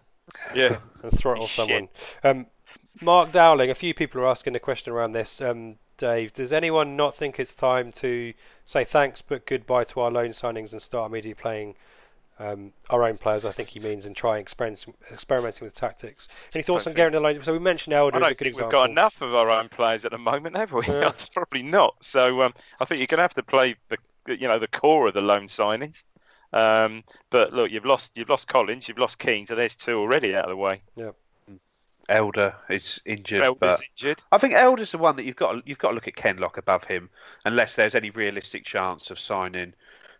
yeah. 0.53 0.77
and 1.01 1.17
throttle 1.17 1.47
Shit. 1.47 1.55
someone. 1.55 1.89
Um, 2.23 2.45
Mark 3.01 3.31
Dowling, 3.31 3.69
a 3.69 3.75
few 3.75 3.93
people 3.93 4.19
are 4.21 4.27
asking 4.27 4.55
a 4.55 4.59
question 4.59 4.91
around 4.91 5.13
this. 5.13 5.41
Um, 5.41 5.75
Dave, 6.03 6.33
does 6.33 6.51
anyone 6.51 6.97
not 6.97 7.15
think 7.15 7.39
it's 7.39 7.55
time 7.55 7.89
to 7.93 8.33
say 8.65 8.83
thanks 8.83 9.21
but 9.21 9.45
goodbye 9.45 9.85
to 9.85 10.01
our 10.01 10.11
loan 10.11 10.31
signings 10.31 10.73
and 10.73 10.81
start 10.81 11.09
immediately 11.09 11.41
playing 11.41 11.75
um, 12.39 12.73
our 12.89 13.05
own 13.05 13.17
players? 13.17 13.45
I 13.45 13.53
think 13.53 13.69
he 13.69 13.79
means 13.79 14.05
and 14.05 14.13
try 14.13 14.37
experimenting, 14.37 14.95
experimenting 15.09 15.65
with 15.65 15.73
tactics. 15.73 16.27
Any 16.53 16.61
thoughts 16.61 16.87
on 16.87 16.93
getting 16.93 17.13
the 17.13 17.21
loan? 17.21 17.41
So 17.41 17.53
we 17.53 17.59
mentioned 17.59 17.93
Elder 17.93 18.17
I 18.17 18.19
as 18.19 18.25
a 18.25 18.29
don't 18.31 18.37
good 18.37 18.43
think 18.43 18.59
we've 18.59 18.69
got 18.69 18.89
enough 18.89 19.21
of 19.21 19.33
our 19.33 19.49
own 19.49 19.69
players 19.69 20.03
at 20.03 20.11
the 20.11 20.17
moment, 20.17 20.57
have 20.57 20.73
we? 20.73 20.85
Yeah. 20.85 21.13
Probably 21.33 21.63
not. 21.63 21.95
So 22.01 22.41
um, 22.41 22.53
I 22.81 22.85
think 22.85 22.99
you're 22.99 23.07
going 23.07 23.19
to 23.19 23.23
have 23.23 23.35
to 23.35 23.43
play 23.43 23.75
the 23.87 23.97
you 24.27 24.49
know 24.49 24.59
the 24.59 24.67
core 24.67 25.07
of 25.07 25.13
the 25.13 25.21
loan 25.21 25.47
signings. 25.47 26.03
Um, 26.51 27.05
but 27.29 27.53
look, 27.53 27.71
you've 27.71 27.85
lost 27.85 28.17
you've 28.17 28.27
lost 28.27 28.49
Collins, 28.49 28.89
you've 28.89 28.99
lost 28.99 29.19
Keane, 29.19 29.45
so 29.45 29.55
there's 29.55 29.77
two 29.77 29.99
already 29.99 30.35
out 30.35 30.43
of 30.43 30.49
the 30.49 30.57
way. 30.57 30.81
Elder 32.09 32.53
is 32.69 32.99
injured, 33.05 33.41
Elder's 33.43 33.59
but 33.59 33.81
injured. 33.91 34.19
I 34.31 34.37
think 34.37 34.53
Elder's 34.55 34.91
the 34.91 34.97
one 34.97 35.15
that 35.15 35.23
you've 35.25 35.35
got. 35.35 35.65
You've 35.67 35.77
got 35.79 35.89
to 35.89 35.95
look 35.95 36.07
at 36.07 36.15
Kenlock 36.15 36.57
above 36.57 36.83
him, 36.83 37.09
unless 37.45 37.75
there's 37.75 37.95
any 37.95 38.09
realistic 38.09 38.65
chance 38.65 39.09
of 39.11 39.19
signing 39.19 39.73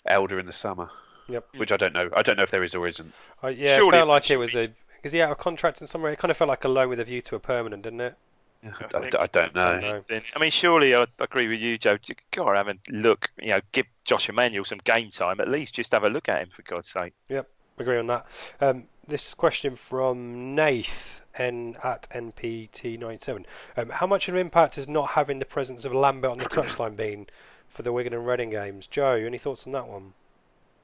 Elder 0.05 0.39
in 0.39 0.45
the 0.45 0.53
summer. 0.53 0.89
Yep. 1.29 1.47
Which 1.57 1.71
I 1.71 1.77
don't 1.77 1.93
know. 1.93 2.09
I 2.15 2.21
don't 2.21 2.35
know 2.37 2.43
if 2.43 2.51
there 2.51 2.63
is 2.63 2.75
or 2.75 2.87
isn't. 2.87 3.13
Uh, 3.43 3.47
yeah, 3.47 3.75
Surely- 3.77 3.89
it 3.89 3.91
felt 3.99 4.07
like 4.09 4.31
it 4.31 4.37
was 4.37 4.55
a. 4.55 4.69
Is 5.03 5.11
he 5.11 5.21
out 5.21 5.31
of 5.31 5.37
contract 5.37 5.81
in 5.81 5.87
somewhere? 5.87 6.11
It 6.11 6.19
kind 6.19 6.31
of 6.31 6.37
felt 6.37 6.47
like 6.47 6.63
a 6.63 6.69
loan 6.69 6.89
with 6.89 6.99
a 6.99 7.03
view 7.03 7.21
to 7.23 7.35
a 7.35 7.39
permanent, 7.39 7.83
didn't 7.83 7.99
it? 8.01 8.15
I, 8.63 8.67
I 8.67 8.71
I- 8.71 9.01
think- 9.01 9.15
I 9.15 9.27
don't 9.27 9.53
know. 9.55 10.03
I 10.35 10.39
mean, 10.39 10.51
surely 10.51 10.95
I 10.95 11.05
agree 11.19 11.49
with 11.49 11.59
you, 11.59 11.77
Joe. 11.77 11.97
You 12.05 12.15
got 12.31 12.49
to 12.49 12.57
have 12.57 12.67
a 12.69 12.75
look. 12.89 13.29
You 13.41 13.49
know, 13.49 13.61
give 13.73 13.85
Josh 14.05 14.29
Emmanuel 14.29 14.63
some 14.63 14.79
game 14.85 15.11
time 15.11 15.41
at 15.41 15.49
least. 15.49 15.75
Just 15.75 15.91
have 15.91 16.05
a 16.05 16.09
look 16.09 16.29
at 16.29 16.41
him 16.41 16.49
for 16.49 16.61
God's 16.61 16.89
sake. 16.89 17.13
Yep, 17.27 17.49
agree 17.79 17.97
on 17.99 18.07
that. 18.07 18.25
Um, 18.61 18.85
this 19.05 19.33
question 19.33 19.75
from 19.75 20.55
Nath 20.55 21.21
N 21.37 21.75
at 21.83 22.07
NPT97. 22.11 23.45
Um, 23.77 23.89
how 23.89 24.07
much 24.07 24.27
of 24.27 24.35
an 24.35 24.41
impact 24.41 24.77
is 24.77 24.87
not 24.87 25.09
having 25.09 25.39
the 25.39 25.45
presence 25.45 25.85
of 25.85 25.93
Lambert 25.93 26.31
on 26.31 26.37
the 26.37 26.45
touchline 26.45 26.95
been 26.95 27.27
for 27.69 27.81
the 27.81 27.91
Wigan 27.91 28.13
and 28.13 28.25
Reading 28.25 28.49
games? 28.49 28.87
Joe, 28.87 29.13
any 29.13 29.37
thoughts 29.37 29.65
on 29.65 29.73
that 29.73 29.87
one? 29.87 30.13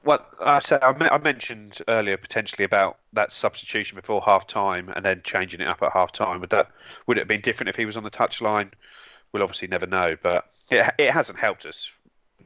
Well, 0.02 0.24
I 0.40 0.60
said 0.60 0.82
I, 0.82 1.18
mentioned 1.18 1.82
earlier 1.86 2.16
potentially 2.16 2.64
about 2.64 2.98
that 3.12 3.34
substitution 3.34 3.96
before 3.96 4.22
half 4.22 4.46
time 4.46 4.88
and 4.88 5.04
then 5.04 5.20
changing 5.24 5.60
it 5.60 5.68
up 5.68 5.82
at 5.82 5.92
half 5.92 6.10
time. 6.10 6.40
Would 6.40 6.50
that 6.50 6.70
would 7.06 7.18
it 7.18 7.22
have 7.22 7.28
been 7.28 7.42
different 7.42 7.68
if 7.68 7.76
he 7.76 7.84
was 7.84 7.98
on 7.98 8.04
the 8.04 8.10
touchline? 8.10 8.70
We'll 9.32 9.42
obviously 9.42 9.68
never 9.68 9.86
know, 9.86 10.16
but 10.22 10.46
it 10.70 10.94
it 10.96 11.10
hasn't 11.10 11.38
helped 11.38 11.66
us 11.66 11.90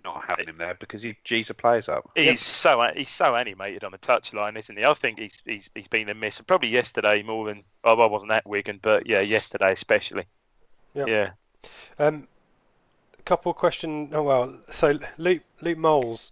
not 0.05 0.25
having 0.27 0.49
him 0.49 0.59
there 0.59 0.75
because 0.79 1.03
he 1.03 1.17
G's 1.25 1.49
the 1.49 1.55
players 1.55 1.89
up. 1.89 2.11
He's 2.15 2.41
so 2.41 2.83
he's 2.95 3.11
so 3.11 3.35
animated 3.35 3.85
on 3.85 3.93
the 3.93 3.99
touchline, 3.99 4.59
isn't 4.59 4.77
he? 4.77 4.85
I 4.85 4.95
think 4.95 5.19
he's 5.19 5.43
he's 5.45 5.71
he's 5.75 5.89
been 5.89 6.09
a 6.09 6.15
miss. 6.15 6.41
Probably 6.41 6.69
yesterday 6.69 7.23
more 7.23 7.47
than 7.47 7.65
oh, 7.85 8.01
I 8.01 8.07
wasn't 8.07 8.33
at 8.33 8.47
Wigan, 8.47 8.81
but 8.83 9.07
yeah, 9.07 9.21
yesterday 9.21 9.73
especially. 9.73 10.25
Yep. 10.95 11.09
Yeah. 11.09 11.31
Um, 11.99 12.29
a 13.19 13.23
couple 13.23 13.51
of 13.51 13.57
question. 13.57 14.11
Oh 14.13 14.23
well, 14.23 14.55
so 14.71 14.99
Luke 15.17 15.43
Luke 15.61 15.79
Moles, 15.79 16.31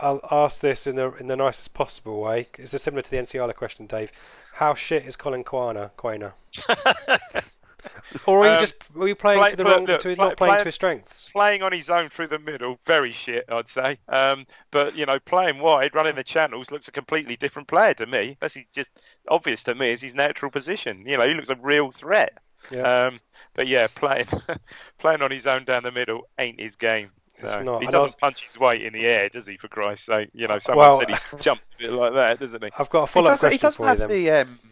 I'll 0.00 0.20
ask 0.30 0.60
this 0.60 0.86
in 0.86 0.96
the 0.96 1.12
in 1.14 1.28
the 1.28 1.36
nicest 1.36 1.72
possible 1.74 2.20
way. 2.20 2.48
It's 2.58 2.80
similar 2.82 3.02
to 3.02 3.10
the 3.10 3.18
NCR 3.18 3.54
question, 3.54 3.86
Dave. 3.86 4.12
How 4.54 4.74
shit 4.74 5.06
is 5.06 5.16
Collin 5.16 5.44
Quaner? 5.44 5.90
Quaner? 5.96 6.32
Or 8.26 8.40
are 8.42 8.46
you 8.46 8.52
Um, 8.54 8.60
just 8.60 8.74
were 8.94 9.08
you 9.08 9.14
playing 9.14 9.38
play- 9.40 9.50
to 9.50 9.56
the 9.56 9.64
play- 9.64 9.72
wrong 9.72 9.84
look, 9.86 10.00
to 10.00 10.14
play- 10.14 10.24
not 10.26 10.36
playing 10.36 10.52
play- 10.54 10.58
to 10.58 10.64
his 10.66 10.74
strengths? 10.74 11.28
playing 11.30 11.62
on 11.62 11.72
his 11.72 11.88
own 11.90 12.08
through 12.10 12.28
the 12.28 12.38
middle, 12.38 12.78
very 12.86 13.12
shit, 13.12 13.44
I'd 13.48 13.68
say. 13.68 13.98
Um, 14.08 14.46
but 14.70 14.94
you 14.96 15.06
know, 15.06 15.18
playing 15.18 15.58
wide, 15.60 15.94
running 15.94 16.14
the 16.14 16.24
channels, 16.24 16.70
looks 16.70 16.88
a 16.88 16.92
completely 16.92 17.36
different 17.36 17.68
player 17.68 17.94
to 17.94 18.06
me. 18.06 18.36
That's 18.40 18.56
just 18.74 18.90
obvious 19.28 19.62
to 19.64 19.74
me 19.74 19.90
is 19.92 20.00
his 20.02 20.14
natural 20.14 20.50
position. 20.50 21.04
You 21.06 21.16
know, 21.16 21.26
he 21.26 21.34
looks 21.34 21.48
a 21.50 21.56
real 21.56 21.90
threat. 21.90 22.38
Yeah. 22.70 22.82
Um, 23.06 23.20
but 23.54 23.66
yeah, 23.66 23.88
playing 23.94 24.26
playing 24.98 25.22
on 25.22 25.30
his 25.30 25.46
own 25.46 25.64
down 25.64 25.82
the 25.82 25.90
middle 25.92 26.28
ain't 26.38 26.60
his 26.60 26.76
game. 26.76 27.10
It's 27.38 27.54
No. 27.56 27.62
not. 27.62 27.80
He 27.80 27.86
doesn't 27.88 28.08
was- 28.10 28.14
punch 28.14 28.44
his 28.44 28.56
weight 28.58 28.82
in 28.82 28.92
the 28.92 29.04
air, 29.06 29.28
does 29.28 29.46
he? 29.46 29.56
For 29.56 29.66
Christ's 29.68 30.06
sake, 30.06 30.28
you 30.32 30.46
know, 30.46 30.58
someone 30.60 30.88
Well- 30.90 31.00
said 31.00 31.08
he 31.10 31.16
jumps 31.40 31.70
a 31.74 31.82
bit 31.82 31.90
like 31.92 32.12
that, 32.14 32.38
doesn't 32.38 32.62
he? 32.62 32.70
I've 32.78 32.90
got 32.90 33.02
a 33.04 33.06
follow 33.08 33.30
up 33.30 33.40
doesn't, 33.40 33.52
he 33.52 33.58
question 33.58 33.84
doesn't 33.84 34.06
for 34.08 34.14
you 34.14 34.30
have 34.30 34.46
then. 34.46 34.56
the 34.56 34.62
um, 34.64 34.70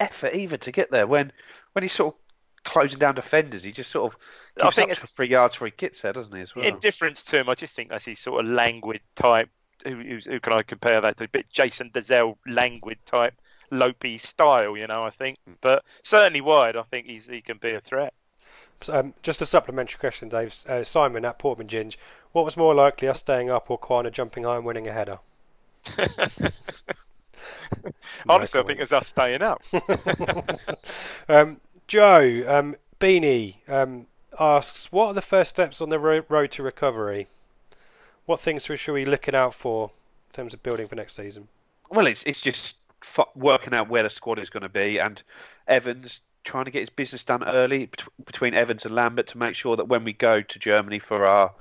effort 0.00 0.34
either 0.34 0.56
to 0.56 0.72
get 0.72 0.90
there 0.90 1.06
when 1.06 1.32
when 1.72 1.82
he's 1.82 1.92
sort 1.92 2.14
of 2.14 2.20
closing 2.64 2.98
down 2.98 3.14
defenders. 3.14 3.62
He 3.62 3.72
just 3.72 3.90
sort 3.90 4.12
of 4.12 4.20
I 4.62 4.70
think 4.70 4.86
up 4.88 4.92
it's- 4.92 4.98
for 5.00 5.06
three 5.06 5.28
yards 5.28 5.54
before 5.54 5.68
he 5.68 5.74
gets 5.76 6.00
there, 6.02 6.12
doesn't 6.12 6.34
he? 6.34 6.42
As 6.42 6.54
well. 6.54 6.64
Indifference 6.66 7.22
to 7.24 7.38
him, 7.40 7.48
I 7.48 7.54
just 7.54 7.74
think 7.74 7.90
that's 7.90 8.04
his 8.04 8.18
sort 8.18 8.44
of 8.44 8.50
languid 8.50 9.00
type. 9.16 9.48
Who, 9.84 9.94
who's, 9.94 10.24
who 10.24 10.40
can 10.40 10.52
I 10.52 10.62
compare 10.62 11.00
that 11.00 11.16
to? 11.18 11.24
A 11.24 11.28
bit 11.28 11.48
Jason 11.50 11.90
Dozzell 11.94 12.36
languid 12.48 12.98
type, 13.06 13.34
Lopey 13.70 14.20
style, 14.20 14.76
you 14.76 14.88
know. 14.88 15.04
I 15.04 15.10
think, 15.10 15.38
but 15.60 15.84
certainly 16.02 16.40
wide, 16.40 16.74
I 16.76 16.82
think 16.82 17.06
he's 17.06 17.26
he 17.26 17.40
can 17.40 17.58
be 17.58 17.70
a 17.74 17.80
threat. 17.80 18.12
Um, 18.88 19.14
just 19.22 19.40
a 19.40 19.46
supplementary 19.46 19.98
question, 19.98 20.28
Dave. 20.28 20.54
Uh, 20.68 20.82
Simon 20.84 21.24
at 21.24 21.38
Portman 21.38 21.68
Ginge. 21.68 21.96
What 22.32 22.44
was 22.44 22.56
more 22.56 22.74
likely, 22.74 23.08
us 23.08 23.20
staying 23.20 23.50
up 23.50 23.70
or 23.70 23.78
Quaner 23.78 24.10
jumping 24.12 24.44
high 24.44 24.56
and 24.56 24.64
winning 24.64 24.86
a 24.88 24.92
header? 24.92 25.18
Honestly, 28.28 28.60
I 28.60 28.62
think 28.64 28.80
it's 28.80 28.92
us 28.92 29.08
staying 29.08 29.42
up. 29.42 29.62
um, 31.28 31.60
Joe 31.86 32.44
um, 32.46 32.76
Beanie 33.00 33.56
um, 33.68 34.06
asks, 34.38 34.92
"What 34.92 35.08
are 35.08 35.14
the 35.14 35.22
first 35.22 35.50
steps 35.50 35.80
on 35.80 35.88
the 35.88 35.98
ro- 35.98 36.24
road 36.28 36.50
to 36.52 36.62
recovery? 36.62 37.28
What 38.26 38.40
things 38.40 38.64
should 38.64 38.92
we 38.92 39.04
be 39.04 39.10
looking 39.10 39.34
out 39.34 39.54
for 39.54 39.90
in 40.30 40.32
terms 40.32 40.54
of 40.54 40.62
building 40.62 40.88
for 40.88 40.94
next 40.94 41.14
season?" 41.14 41.48
Well, 41.90 42.06
it's 42.06 42.22
it's 42.24 42.40
just 42.40 42.76
f- 43.02 43.28
working 43.34 43.74
out 43.74 43.88
where 43.88 44.02
the 44.02 44.10
squad 44.10 44.38
is 44.38 44.50
going 44.50 44.62
to 44.62 44.68
be, 44.68 44.98
and 44.98 45.22
Evans 45.66 46.20
trying 46.44 46.64
to 46.64 46.70
get 46.70 46.80
his 46.80 46.90
business 46.90 47.24
done 47.24 47.44
early 47.44 47.86
bet- 47.86 48.04
between 48.24 48.54
Evans 48.54 48.84
and 48.84 48.94
Lambert 48.94 49.26
to 49.28 49.38
make 49.38 49.54
sure 49.54 49.76
that 49.76 49.88
when 49.88 50.04
we 50.04 50.12
go 50.12 50.40
to 50.40 50.58
Germany 50.58 50.98
for 50.98 51.26
our 51.26 51.52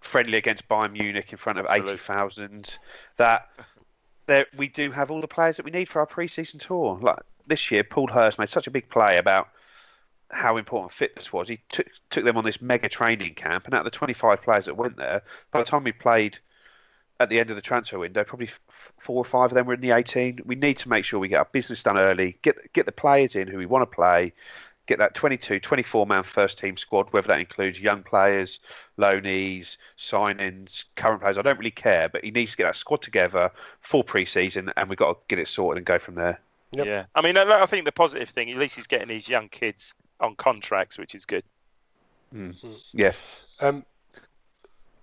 friendly 0.00 0.36
against 0.36 0.68
Bayern 0.68 0.92
Munich 0.92 1.32
in 1.32 1.38
front 1.38 1.58
of 1.58 1.66
Absolutely. 1.66 1.92
eighty 1.94 2.02
thousand, 2.02 2.78
that 3.16 3.48
there 4.26 4.46
we 4.56 4.68
do 4.68 4.90
have 4.90 5.10
all 5.10 5.20
the 5.20 5.28
players 5.28 5.56
that 5.56 5.64
we 5.64 5.70
need 5.70 5.88
for 5.88 6.00
our 6.00 6.06
pre-season 6.06 6.60
tour. 6.60 6.98
Like 7.00 7.18
this 7.46 7.70
year, 7.70 7.84
Paul 7.84 8.08
Hurst 8.08 8.38
made 8.38 8.48
such 8.48 8.66
a 8.66 8.70
big 8.70 8.88
play 8.88 9.18
about 9.18 9.48
how 10.30 10.56
important 10.56 10.92
fitness 10.92 11.32
was. 11.32 11.48
He 11.48 11.60
took 11.68 11.86
took 12.10 12.24
them 12.24 12.36
on 12.36 12.44
this 12.44 12.60
mega 12.60 12.88
training 12.88 13.34
camp, 13.34 13.66
and 13.66 13.74
out 13.74 13.86
of 13.86 13.92
the 13.92 13.96
twenty 13.96 14.14
five 14.14 14.42
players 14.42 14.66
that 14.66 14.76
went 14.76 14.96
there, 14.96 15.22
by 15.50 15.60
the 15.60 15.66
time 15.66 15.84
we 15.84 15.92
played 15.92 16.38
at 17.20 17.28
the 17.28 17.38
end 17.38 17.50
of 17.50 17.56
the 17.56 17.62
transfer 17.62 17.98
window, 17.98 18.24
probably 18.24 18.48
f- 18.48 18.92
four 18.98 19.16
or 19.16 19.24
five 19.24 19.50
of 19.50 19.54
them 19.54 19.66
were 19.66 19.74
in 19.74 19.80
the 19.80 19.92
18. 19.92 20.40
We 20.44 20.56
need 20.56 20.78
to 20.78 20.88
make 20.88 21.04
sure 21.04 21.20
we 21.20 21.28
get 21.28 21.38
our 21.38 21.48
business 21.52 21.82
done 21.82 21.98
early, 21.98 22.38
get 22.42 22.72
get 22.72 22.86
the 22.86 22.92
players 22.92 23.36
in 23.36 23.48
who 23.48 23.58
we 23.58 23.66
want 23.66 23.82
to 23.82 23.94
play, 23.94 24.32
get 24.86 24.98
that 24.98 25.14
22, 25.14 25.60
24 25.60 26.06
man 26.06 26.22
first 26.22 26.58
team 26.58 26.76
squad, 26.76 27.06
whether 27.10 27.28
that 27.28 27.40
includes 27.40 27.80
young 27.80 28.02
players, 28.02 28.60
loanees, 28.98 29.76
signings, 29.98 30.84
current 30.96 31.20
players. 31.20 31.38
I 31.38 31.42
don't 31.42 31.58
really 31.58 31.70
care, 31.70 32.08
but 32.08 32.24
he 32.24 32.30
needs 32.30 32.52
to 32.52 32.56
get 32.56 32.64
that 32.64 32.76
squad 32.76 33.02
together 33.02 33.50
for 33.80 34.04
pre-season, 34.04 34.72
and 34.76 34.88
we've 34.88 34.98
got 34.98 35.12
to 35.14 35.18
get 35.28 35.38
it 35.38 35.48
sorted 35.48 35.78
and 35.78 35.86
go 35.86 35.98
from 35.98 36.14
there. 36.14 36.40
Yep. 36.72 36.86
Yeah, 36.86 37.04
I 37.14 37.22
mean, 37.22 37.36
I 37.36 37.62
I 37.62 37.66
think 37.66 37.84
the 37.84 37.92
positive 37.92 38.30
thing, 38.30 38.50
at 38.50 38.58
least 38.58 38.76
he's 38.76 38.86
getting 38.86 39.08
these 39.08 39.28
young 39.28 39.48
kids 39.48 39.94
on 40.20 40.34
contracts, 40.36 40.98
which 40.98 41.14
is 41.14 41.24
good. 41.24 41.44
Yeah. 42.92 43.12
Um, 43.60 43.84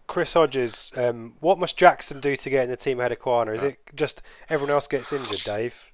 Chris 0.07 0.34
Hodges, 0.34 0.91
um, 0.97 1.34
what 1.39 1.57
must 1.57 1.77
Jackson 1.77 2.19
do 2.19 2.36
to 2.36 2.49
get 2.49 2.65
in 2.65 2.69
the 2.69 2.75
team 2.75 2.99
ahead 2.99 3.13
of 3.13 3.19
Quaner? 3.19 3.55
Is 3.55 3.63
it 3.63 3.77
just 3.95 4.21
everyone 4.49 4.73
else 4.73 4.88
gets 4.88 5.13
injured, 5.13 5.39
Dave, 5.45 5.90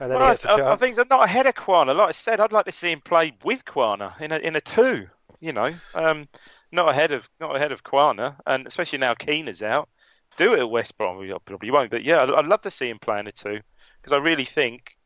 and 0.00 0.10
then 0.10 0.18
Well, 0.18 0.28
he 0.28 0.32
gets 0.32 0.44
a 0.46 0.50
I, 0.50 0.56
chance? 0.56 0.66
I 0.68 0.76
think 0.76 0.96
they're 0.96 1.04
not 1.08 1.24
ahead 1.24 1.46
of 1.46 1.54
Quaner. 1.54 1.94
Like 1.94 2.08
I 2.08 2.12
said, 2.12 2.40
I'd 2.40 2.52
like 2.52 2.64
to 2.66 2.72
see 2.72 2.90
him 2.90 3.00
play 3.00 3.32
with 3.44 3.64
Quaner 3.64 4.20
in 4.20 4.32
a 4.32 4.38
in 4.38 4.56
a 4.56 4.60
two. 4.60 5.06
You 5.40 5.52
know, 5.52 5.72
um, 5.94 6.28
not 6.72 6.88
ahead 6.90 7.12
of 7.12 7.28
not 7.40 7.54
ahead 7.56 7.72
of 7.72 7.82
Quaner, 7.84 8.34
and 8.46 8.66
especially 8.66 8.98
now 8.98 9.14
Keener's 9.14 9.62
out. 9.62 9.88
Do 10.36 10.54
it 10.54 10.60
at 10.60 10.70
West 10.70 10.96
Brom. 10.98 11.18
We 11.18 11.34
probably 11.44 11.70
won't, 11.70 11.90
but 11.90 12.04
yeah, 12.04 12.22
I'd, 12.22 12.30
I'd 12.30 12.46
love 12.46 12.60
to 12.62 12.70
see 12.70 12.88
him 12.88 12.98
play 12.98 13.18
in 13.20 13.26
a 13.26 13.32
two 13.32 13.60
because 14.00 14.12
I 14.12 14.16
really 14.18 14.44
think 14.44 14.96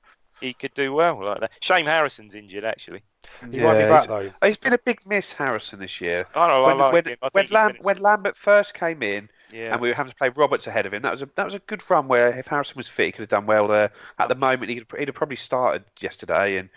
he 0.41 0.53
could 0.53 0.75
do 0.75 0.93
well 0.93 1.21
like 1.25 1.41
that. 1.41 1.51
Shame 1.61 1.87
Harrison's 1.87 2.35
injured 2.35 2.65
actually. 2.65 3.03
He 3.41 3.47
might 3.47 3.53
be 3.53 3.59
Yeah, 3.59 3.89
back 3.89 4.01
he's- 4.01 4.07
though. 4.41 4.47
He's 4.47 4.57
been 4.59 4.73
a 4.75 4.79
big 4.79 5.01
miss, 5.07 5.33
Harrison, 5.33 5.79
this 5.79 6.01
year. 6.01 6.25
I 6.35 6.49
don't 6.49 6.57
know. 6.57 6.63
when 6.67 6.77
I 6.81 6.85
like 6.85 6.93
when, 6.93 7.05
him. 7.07 7.17
I 7.23 7.29
when, 7.33 7.47
Lam- 7.51 7.77
when 7.81 7.99
Lambert 7.99 8.37
first 8.37 8.75
came 8.75 9.03
in, 9.03 9.31
yeah. 9.53 9.73
and 9.73 9.81
we 9.81 9.89
were 9.89 9.95
having 9.95 10.11
to 10.11 10.17
play 10.17 10.29
Roberts 10.31 10.67
ahead 10.67 10.87
of 10.87 10.93
him. 10.95 11.03
That 11.03 11.13
was 11.13 11.23
a 11.23 11.29
that 11.37 11.45
was 11.45 11.55
a 11.55 11.59
good 11.61 11.83
run 11.89 12.09
where 12.09 12.31
if 12.39 12.47
Harrison 12.47 12.77
was 12.77 12.89
fit, 12.89 13.07
he 13.07 13.13
could 13.13 13.21
have 13.23 13.29
done 13.29 13.47
well 13.47 13.67
there. 13.69 13.91
At 14.19 14.29
the 14.29 14.35
moment, 14.35 14.71
he 14.71 14.77
could, 14.81 14.99
he'd 14.99 15.09
have 15.09 15.15
probably 15.15 15.37
started 15.37 15.85
yesterday, 16.01 16.59
and 16.59 16.69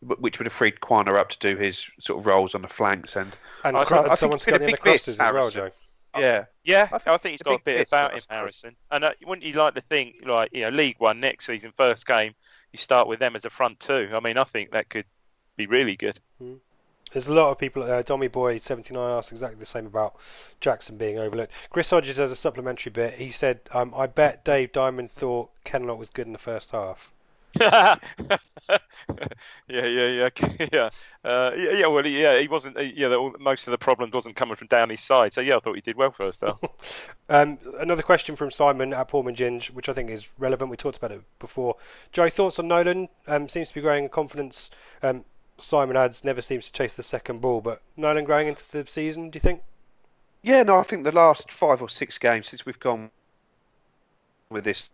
which 0.00 0.38
would 0.38 0.46
have 0.46 0.52
freed 0.52 0.80
Quaner 0.80 1.18
up 1.18 1.30
to 1.30 1.38
do 1.38 1.56
his 1.56 1.88
sort 2.00 2.18
of 2.20 2.26
roles 2.26 2.54
on 2.54 2.60
the 2.62 2.68
flanks. 2.68 3.16
And 3.16 3.34
And 3.64 3.76
I 3.76 3.84
cro- 3.84 3.98
think- 3.98 4.06
I 4.06 4.08
think 4.10 4.18
someone's 4.18 4.42
it's 4.42 4.46
been 4.46 4.54
a 4.54 4.58
got 4.58 4.64
in 4.64 4.66
the 4.70 4.72
big 4.76 4.84
miss, 4.84 5.04
crosses 5.04 5.20
as 5.20 5.32
well, 5.32 5.32
Harrison. 5.42 5.70
Joe. 6.14 6.20
yeah, 6.20 6.44
Yeah, 6.64 6.88
I 6.92 7.14
I 7.14 7.16
think 7.18 7.32
he's 7.32 7.42
got 7.42 7.54
a 7.54 7.58
big 7.64 7.76
bit 7.76 7.88
about 7.88 8.12
him. 8.14 8.20
Harrison. 8.28 8.76
And 8.90 9.04
uh, 9.04 9.12
wouldn't 9.26 9.46
you 9.46 9.54
like 9.54 9.74
to 9.74 9.80
think, 9.80 10.16
like 10.24 10.50
you 10.52 10.62
know, 10.62 10.68
League 10.70 10.96
One 10.98 11.20
next 11.20 11.46
season, 11.46 11.72
first 11.76 12.06
game, 12.06 12.34
you 12.72 12.78
start 12.78 13.08
with 13.08 13.18
them 13.18 13.34
as 13.34 13.44
a 13.44 13.50
front 13.50 13.80
two? 13.80 14.10
I 14.12 14.20
mean, 14.20 14.36
I 14.36 14.44
think 14.44 14.72
that 14.72 14.88
could 14.90 15.06
be 15.56 15.66
really 15.66 15.96
good. 15.96 16.18
There's 17.14 17.28
a 17.28 17.34
lot 17.34 17.52
of 17.52 17.58
people. 17.58 17.84
Uh, 17.84 18.02
Dommy 18.02 18.30
Boy 18.30 18.58
seventy 18.58 18.92
nine 18.92 19.16
asked 19.16 19.30
exactly 19.30 19.58
the 19.58 19.66
same 19.66 19.86
about 19.86 20.16
Jackson 20.60 20.96
being 20.98 21.16
overlooked. 21.16 21.52
Chris 21.70 21.88
Hodges 21.90 22.16
has 22.16 22.32
a 22.32 22.36
supplementary 22.36 22.90
bit. 22.90 23.14
He 23.14 23.30
said, 23.30 23.60
um, 23.70 23.94
"I 23.96 24.08
bet 24.08 24.44
Dave 24.44 24.72
Diamond 24.72 25.12
thought 25.12 25.50
Kenlock 25.64 25.96
was 25.96 26.10
good 26.10 26.26
in 26.26 26.32
the 26.32 26.38
first 26.40 26.72
half." 26.72 27.12
yeah, 27.60 27.94
yeah, 29.68 29.86
yeah, 29.86 30.28
yeah, 30.72 30.90
uh, 31.24 31.52
yeah, 31.56 31.72
yeah. 31.72 31.86
Well, 31.86 32.04
yeah, 32.04 32.40
he 32.40 32.48
wasn't. 32.48 32.76
Yeah, 32.96 33.06
the, 33.06 33.30
most 33.38 33.68
of 33.68 33.70
the 33.70 33.78
problems 33.78 34.12
wasn't 34.12 34.34
coming 34.34 34.56
from 34.56 34.66
down 34.66 34.90
his 34.90 35.00
side. 35.00 35.32
So 35.32 35.40
yeah, 35.40 35.56
I 35.56 35.60
thought 35.60 35.76
he 35.76 35.80
did 35.80 35.96
well 35.96 36.10
first 36.10 36.40
half. 36.40 36.58
Um, 37.30 37.58
another 37.80 38.02
question 38.02 38.36
from 38.36 38.50
Simon 38.50 38.92
at 38.92 39.08
Portman 39.08 39.34
Ginge, 39.34 39.70
which 39.70 39.88
I 39.88 39.94
think 39.94 40.10
is 40.10 40.34
relevant. 40.38 40.70
We 40.70 40.76
talked 40.76 40.98
about 40.98 41.10
it 41.10 41.22
before. 41.38 41.76
Joe, 42.12 42.28
thoughts 42.28 42.58
on 42.58 42.68
Nolan? 42.68 43.08
Um, 43.26 43.48
seems 43.48 43.68
to 43.68 43.74
be 43.74 43.80
growing 43.80 44.04
in 44.04 44.10
confidence. 44.10 44.68
Um, 45.02 45.24
Simon 45.56 45.96
adds, 45.96 46.24
never 46.24 46.40
seems 46.40 46.66
to 46.66 46.72
chase 46.72 46.94
the 46.94 47.02
second 47.02 47.40
ball, 47.40 47.60
but 47.60 47.80
Nolan 47.96 48.24
growing 48.24 48.48
into 48.48 48.70
the 48.70 48.84
season, 48.86 49.30
do 49.30 49.36
you 49.36 49.40
think? 49.40 49.62
yeah. 50.42 50.62
No, 50.62 50.78
I 50.78 50.82
think 50.82 51.04
the 51.04 51.12
last 51.12 51.50
five 51.50 51.80
or 51.80 51.88
six 51.88 52.18
games 52.18 52.48
since 52.48 52.66
we've 52.66 52.78
gone 52.80 53.10
with 54.50 54.64
this, 54.64 54.90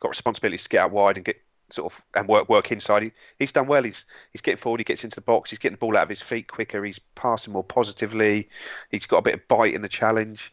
got 0.00 0.08
responsibilities 0.08 0.62
to 0.64 0.68
get 0.68 0.82
out 0.82 0.92
wide 0.92 1.16
and 1.16 1.24
get 1.24 1.40
sort 1.70 1.92
of 1.92 2.02
and 2.14 2.28
work 2.28 2.48
work 2.48 2.70
inside. 2.72 3.02
He, 3.02 3.12
he's 3.38 3.52
done 3.52 3.66
well. 3.66 3.82
He's 3.82 4.04
he's 4.32 4.40
getting 4.40 4.58
forward. 4.58 4.80
He 4.80 4.84
gets 4.84 5.04
into 5.04 5.16
the 5.16 5.20
box. 5.20 5.50
He's 5.50 5.58
getting 5.58 5.74
the 5.74 5.80
ball 5.80 5.96
out 5.96 6.04
of 6.04 6.08
his 6.08 6.22
feet 6.22 6.48
quicker. 6.48 6.84
He's 6.84 7.00
passing 7.14 7.52
more 7.52 7.64
positively. 7.64 8.48
He's 8.90 9.06
got 9.06 9.18
a 9.18 9.22
bit 9.22 9.34
of 9.34 9.48
bite 9.48 9.74
in 9.74 9.82
the 9.82 9.88
challenge. 9.88 10.52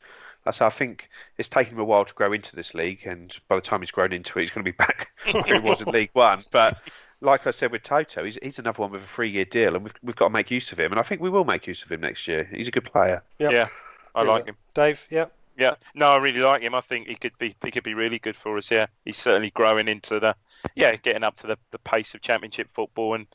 So 0.52 0.66
I 0.66 0.70
think 0.70 1.10
it's 1.40 1.50
taken 1.50 1.74
him 1.74 1.80
a 1.80 1.86
while 1.86 2.06
to 2.06 2.14
grow 2.14 2.32
into 2.32 2.56
this 2.56 2.76
league, 2.76 3.08
and 3.08 3.36
by 3.48 3.56
the 3.56 3.62
time 3.64 3.82
he's 3.82 3.90
grown 3.90 4.14
into 4.14 4.38
it, 4.38 4.44
he's 4.44 4.52
going 4.52 4.64
to 4.64 4.72
be 4.72 4.76
back 4.76 5.10
where 5.32 5.60
he 5.60 5.60
was 5.60 5.82
in 5.82 5.88
League 5.92 6.12
One. 6.14 6.44
But 6.52 6.78
like 7.22 7.48
I 7.48 7.52
said 7.52 7.72
with 7.72 7.84
Toto, 7.84 8.24
he's, 8.24 8.38
he's 8.42 8.60
another 8.60 8.82
one 8.82 8.92
with 8.92 9.04
a 9.04 9.08
three-year 9.08 9.46
deal, 9.46 9.76
and 9.76 9.84
we've 9.84 9.94
we've 10.04 10.16
got 10.16 10.28
to 10.28 10.34
make 10.34 10.52
use 10.52 10.72
of 10.72 10.80
him. 10.80 10.92
And 10.92 11.00
I 11.00 11.04
think 11.04 11.22
we 11.22 11.30
will 11.30 11.46
make 11.46 11.68
use 11.68 11.84
of 11.84 11.92
him 11.92 12.02
next 12.02 12.28
year. 12.28 12.50
He's 12.52 12.68
a 12.68 12.72
good 12.72 12.86
player. 12.86 13.24
Yep. 13.40 13.52
Yeah, 13.52 13.68
I 14.14 14.24
like 14.24 14.46
him. 14.46 14.56
Dave, 14.74 15.08
yeah. 15.10 15.26
Yeah, 15.58 15.76
no, 15.94 16.10
I 16.12 16.18
really 16.18 16.42
like 16.42 16.64
him. 16.64 16.76
I 16.76 16.82
think 16.82 17.08
he 17.08 17.16
could 17.16 17.38
be 17.38 17.56
he 17.64 17.72
could 17.72 17.84
be 17.84 17.94
really 17.94 18.20
good 18.20 18.36
for 18.36 18.58
us. 18.58 18.70
Yeah, 18.70 18.88
he's 19.06 19.18
certainly 19.18 19.52
growing 19.52 19.88
into 19.88 20.20
the 20.20 20.36
yeah, 20.76 20.96
getting 20.98 21.24
up 21.24 21.38
to 21.38 21.48
the, 21.48 21.58
the 21.72 21.80
pace 21.80 22.14
of 22.14 22.22
Championship 22.22 22.68
football 22.74 23.14
and. 23.16 23.28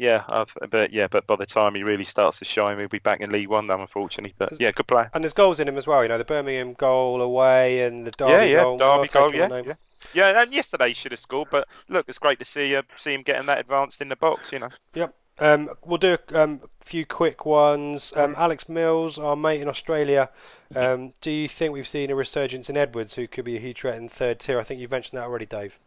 Yeah, 0.00 0.22
I've, 0.28 0.56
but 0.70 0.92
yeah, 0.92 1.08
but 1.08 1.26
by 1.26 1.34
the 1.34 1.44
time 1.44 1.74
he 1.74 1.82
really 1.82 2.04
starts 2.04 2.38
to 2.38 2.44
shine, 2.44 2.76
we'll 2.76 2.86
be 2.86 3.00
back 3.00 3.20
in 3.20 3.32
League 3.32 3.48
One, 3.48 3.66
though, 3.66 3.80
unfortunately. 3.80 4.32
But 4.38 4.52
yeah, 4.60 4.70
good 4.70 4.86
player. 4.86 5.10
And 5.12 5.24
there's 5.24 5.32
goals 5.32 5.58
in 5.58 5.66
him 5.66 5.76
as 5.76 5.88
well. 5.88 6.04
You 6.04 6.08
know, 6.08 6.18
the 6.18 6.24
Birmingham 6.24 6.74
goal 6.74 7.20
away 7.20 7.82
and 7.82 8.06
the 8.06 8.12
Derby 8.12 8.30
yeah, 8.30 8.42
yeah, 8.44 8.62
goal. 8.62 8.76
Derby 8.78 9.08
goal, 9.08 9.26
taken 9.32 9.38
yeah, 9.40 9.44
on 9.46 9.50
him. 9.50 9.66
yeah, 9.66 9.74
yeah. 10.14 10.42
And 10.42 10.52
yesterday 10.52 10.88
he 10.88 10.94
should 10.94 11.12
have 11.12 11.20
scored, 11.20 11.48
but 11.50 11.68
look, 11.88 12.08
it's 12.08 12.18
great 12.18 12.38
to 12.38 12.44
see 12.44 12.74
uh, 12.76 12.82
see 12.96 13.14
him 13.14 13.22
getting 13.22 13.46
that 13.46 13.58
advanced 13.58 14.00
in 14.00 14.08
the 14.08 14.16
box. 14.16 14.52
You 14.52 14.60
know. 14.60 14.68
Yep. 14.94 15.14
Um, 15.40 15.70
we'll 15.84 15.98
do 15.98 16.18
a 16.32 16.42
um, 16.42 16.60
few 16.80 17.06
quick 17.06 17.46
ones. 17.46 18.12
Um, 18.16 18.34
Alex 18.36 18.68
Mills, 18.68 19.18
our 19.18 19.36
mate 19.36 19.60
in 19.60 19.68
Australia. 19.68 20.30
Um, 20.74 21.12
do 21.20 21.30
you 21.30 21.48
think 21.48 21.72
we've 21.72 21.86
seen 21.86 22.10
a 22.10 22.14
resurgence 22.16 22.68
in 22.68 22.76
Edwards, 22.76 23.14
who 23.14 23.28
could 23.28 23.44
be 23.44 23.56
a 23.56 23.60
huge 23.60 23.80
threat 23.80 23.96
in 23.96 24.08
third 24.08 24.40
tier? 24.40 24.58
I 24.58 24.64
think 24.64 24.80
you've 24.80 24.90
mentioned 24.90 25.18
that 25.18 25.24
already, 25.24 25.46
Dave. 25.46 25.78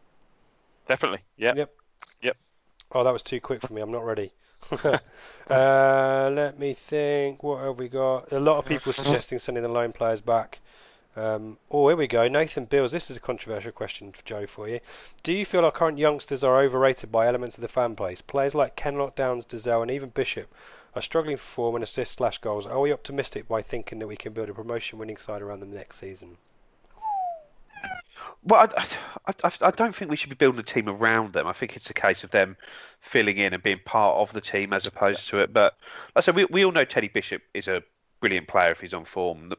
Definitely. 0.87 1.19
Yeah. 1.37 1.53
Yep. 1.55 1.73
Yep. 2.21 2.37
Oh, 2.93 3.03
that 3.03 3.11
was 3.11 3.23
too 3.23 3.41
quick 3.41 3.61
for 3.61 3.73
me. 3.73 3.81
I'm 3.81 3.91
not 3.91 4.05
ready. 4.05 4.31
uh, 5.49 6.31
let 6.33 6.57
me 6.57 6.73
think. 6.73 7.43
What 7.43 7.63
have 7.63 7.77
we 7.77 7.89
got? 7.89 8.31
A 8.31 8.39
lot 8.39 8.57
of 8.57 8.65
people 8.65 8.93
suggesting 8.93 9.39
sending 9.39 9.63
the 9.63 9.69
lone 9.69 9.91
players 9.91 10.21
back. 10.21 10.59
Um, 11.15 11.57
oh, 11.69 11.89
here 11.89 11.97
we 11.97 12.07
go. 12.07 12.27
Nathan 12.27 12.65
Bills. 12.65 12.91
This 12.91 13.11
is 13.11 13.17
a 13.17 13.21
controversial 13.21 13.71
question, 13.71 14.11
for 14.13 14.23
Joe, 14.23 14.47
for 14.47 14.69
you. 14.69 14.79
Do 15.23 15.33
you 15.33 15.45
feel 15.45 15.65
our 15.65 15.71
current 15.71 15.97
youngsters 15.97 16.43
are 16.43 16.61
overrated 16.61 17.11
by 17.11 17.27
elements 17.27 17.57
of 17.57 17.61
the 17.61 17.67
fan 17.67 17.95
base? 17.95 18.21
Players 18.21 18.55
like 18.55 18.75
Kenlock, 18.77 19.15
Downs, 19.15 19.45
Dozzell, 19.45 19.81
and 19.81 19.91
even 19.91 20.09
Bishop 20.09 20.53
are 20.95 21.01
struggling 21.01 21.37
for 21.37 21.43
form 21.43 21.75
and 21.75 21.83
assists 21.83 22.15
slash 22.15 22.37
goals. 22.37 22.65
Are 22.65 22.79
we 22.79 22.93
optimistic 22.93 23.47
by 23.47 23.61
thinking 23.61 23.99
that 23.99 24.07
we 24.07 24.17
can 24.17 24.33
build 24.33 24.49
a 24.49 24.53
promotion-winning 24.53 25.17
side 25.17 25.41
around 25.41 25.59
them 25.59 25.73
next 25.73 25.97
season? 25.97 26.37
Well, 28.43 28.69
I, 28.75 28.85
I, 29.43 29.51
I, 29.61 29.71
don't 29.71 29.93
think 29.93 30.09
we 30.09 30.17
should 30.17 30.29
be 30.29 30.35
building 30.35 30.59
a 30.59 30.63
team 30.63 30.89
around 30.89 31.33
them. 31.33 31.45
I 31.47 31.53
think 31.53 31.75
it's 31.75 31.89
a 31.89 31.93
case 31.93 32.23
of 32.23 32.31
them 32.31 32.57
filling 32.99 33.37
in 33.37 33.53
and 33.53 33.61
being 33.61 33.79
part 33.85 34.17
of 34.17 34.33
the 34.33 34.41
team 34.41 34.73
as 34.73 34.87
opposed 34.87 35.27
to 35.29 35.37
it. 35.37 35.53
But 35.53 35.75
like 36.15 36.17
I 36.17 36.21
said, 36.21 36.35
we, 36.35 36.45
we 36.45 36.65
all 36.65 36.71
know 36.71 36.85
Teddy 36.85 37.07
Bishop 37.07 37.43
is 37.53 37.67
a 37.67 37.83
brilliant 38.19 38.47
player 38.47 38.71
if 38.71 38.79
he's 38.79 38.93
on 38.93 39.05
form. 39.05 39.53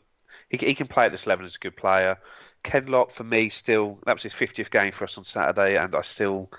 He, 0.52 0.58
he 0.58 0.74
can 0.74 0.86
play 0.86 1.06
at 1.06 1.12
this 1.12 1.26
level 1.26 1.46
as 1.46 1.56
a 1.56 1.58
good 1.58 1.76
player. 1.76 2.18
Kenlock, 2.62 3.10
for 3.10 3.24
me, 3.24 3.48
still, 3.48 3.98
that 4.06 4.12
was 4.12 4.22
his 4.22 4.34
50th 4.34 4.70
game 4.70 4.92
for 4.92 5.04
us 5.04 5.18
on 5.18 5.24
Saturday, 5.24 5.76
and 5.76 5.96
I 5.96 6.02
still 6.02 6.50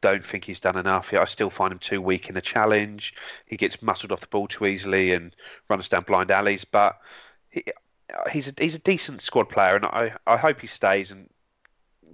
don't 0.00 0.24
think 0.24 0.44
he's 0.44 0.60
done 0.60 0.76
enough. 0.76 1.12
I 1.12 1.24
still 1.26 1.50
find 1.50 1.70
him 1.70 1.78
too 1.78 2.00
weak 2.02 2.28
in 2.28 2.34
the 2.34 2.40
challenge. 2.40 3.14
He 3.46 3.56
gets 3.56 3.80
muscled 3.82 4.12
off 4.12 4.20
the 4.20 4.26
ball 4.26 4.48
too 4.48 4.66
easily 4.66 5.12
and 5.12 5.36
runs 5.68 5.88
down 5.88 6.02
blind 6.02 6.30
alleys. 6.30 6.64
But 6.64 6.98
he, 7.50 7.64
he's 8.32 8.48
a, 8.48 8.54
he's 8.58 8.74
a 8.74 8.80
decent 8.80 9.20
squad 9.20 9.48
player, 9.48 9.76
and 9.76 9.84
I, 9.84 10.14
I 10.26 10.36
hope 10.36 10.60
he 10.60 10.66
stays 10.66 11.12
and 11.12 11.28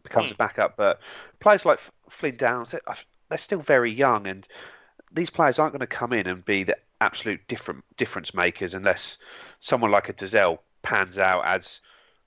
becomes 0.03 0.31
hmm. 0.31 0.35
a 0.35 0.37
backup. 0.37 0.77
But 0.77 1.01
players 1.39 1.65
like 1.65 1.79
Flynn 2.11 2.37
Downs, 2.37 2.73
they're, 2.73 2.83
uh, 2.87 2.97
they're 3.29 3.39
still 3.39 3.61
very 3.61 3.93
young, 3.93 4.27
and 4.27 4.47
these 5.13 5.31
players 5.31 5.59
aren't 5.59 5.73
going 5.73 5.81
to 5.81 5.87
come 5.87 6.13
in 6.13 6.27
and 6.27 6.45
be 6.45 6.65
the 6.65 6.77
absolute 7.01 7.41
different 7.49 7.85
difference 7.97 8.35
makers 8.35 8.75
unless 8.75 9.17
someone 9.61 9.91
like 9.91 10.09
a 10.09 10.13
Dozzell 10.13 10.59
pans 10.83 11.19
out 11.19 11.45
as 11.45 11.81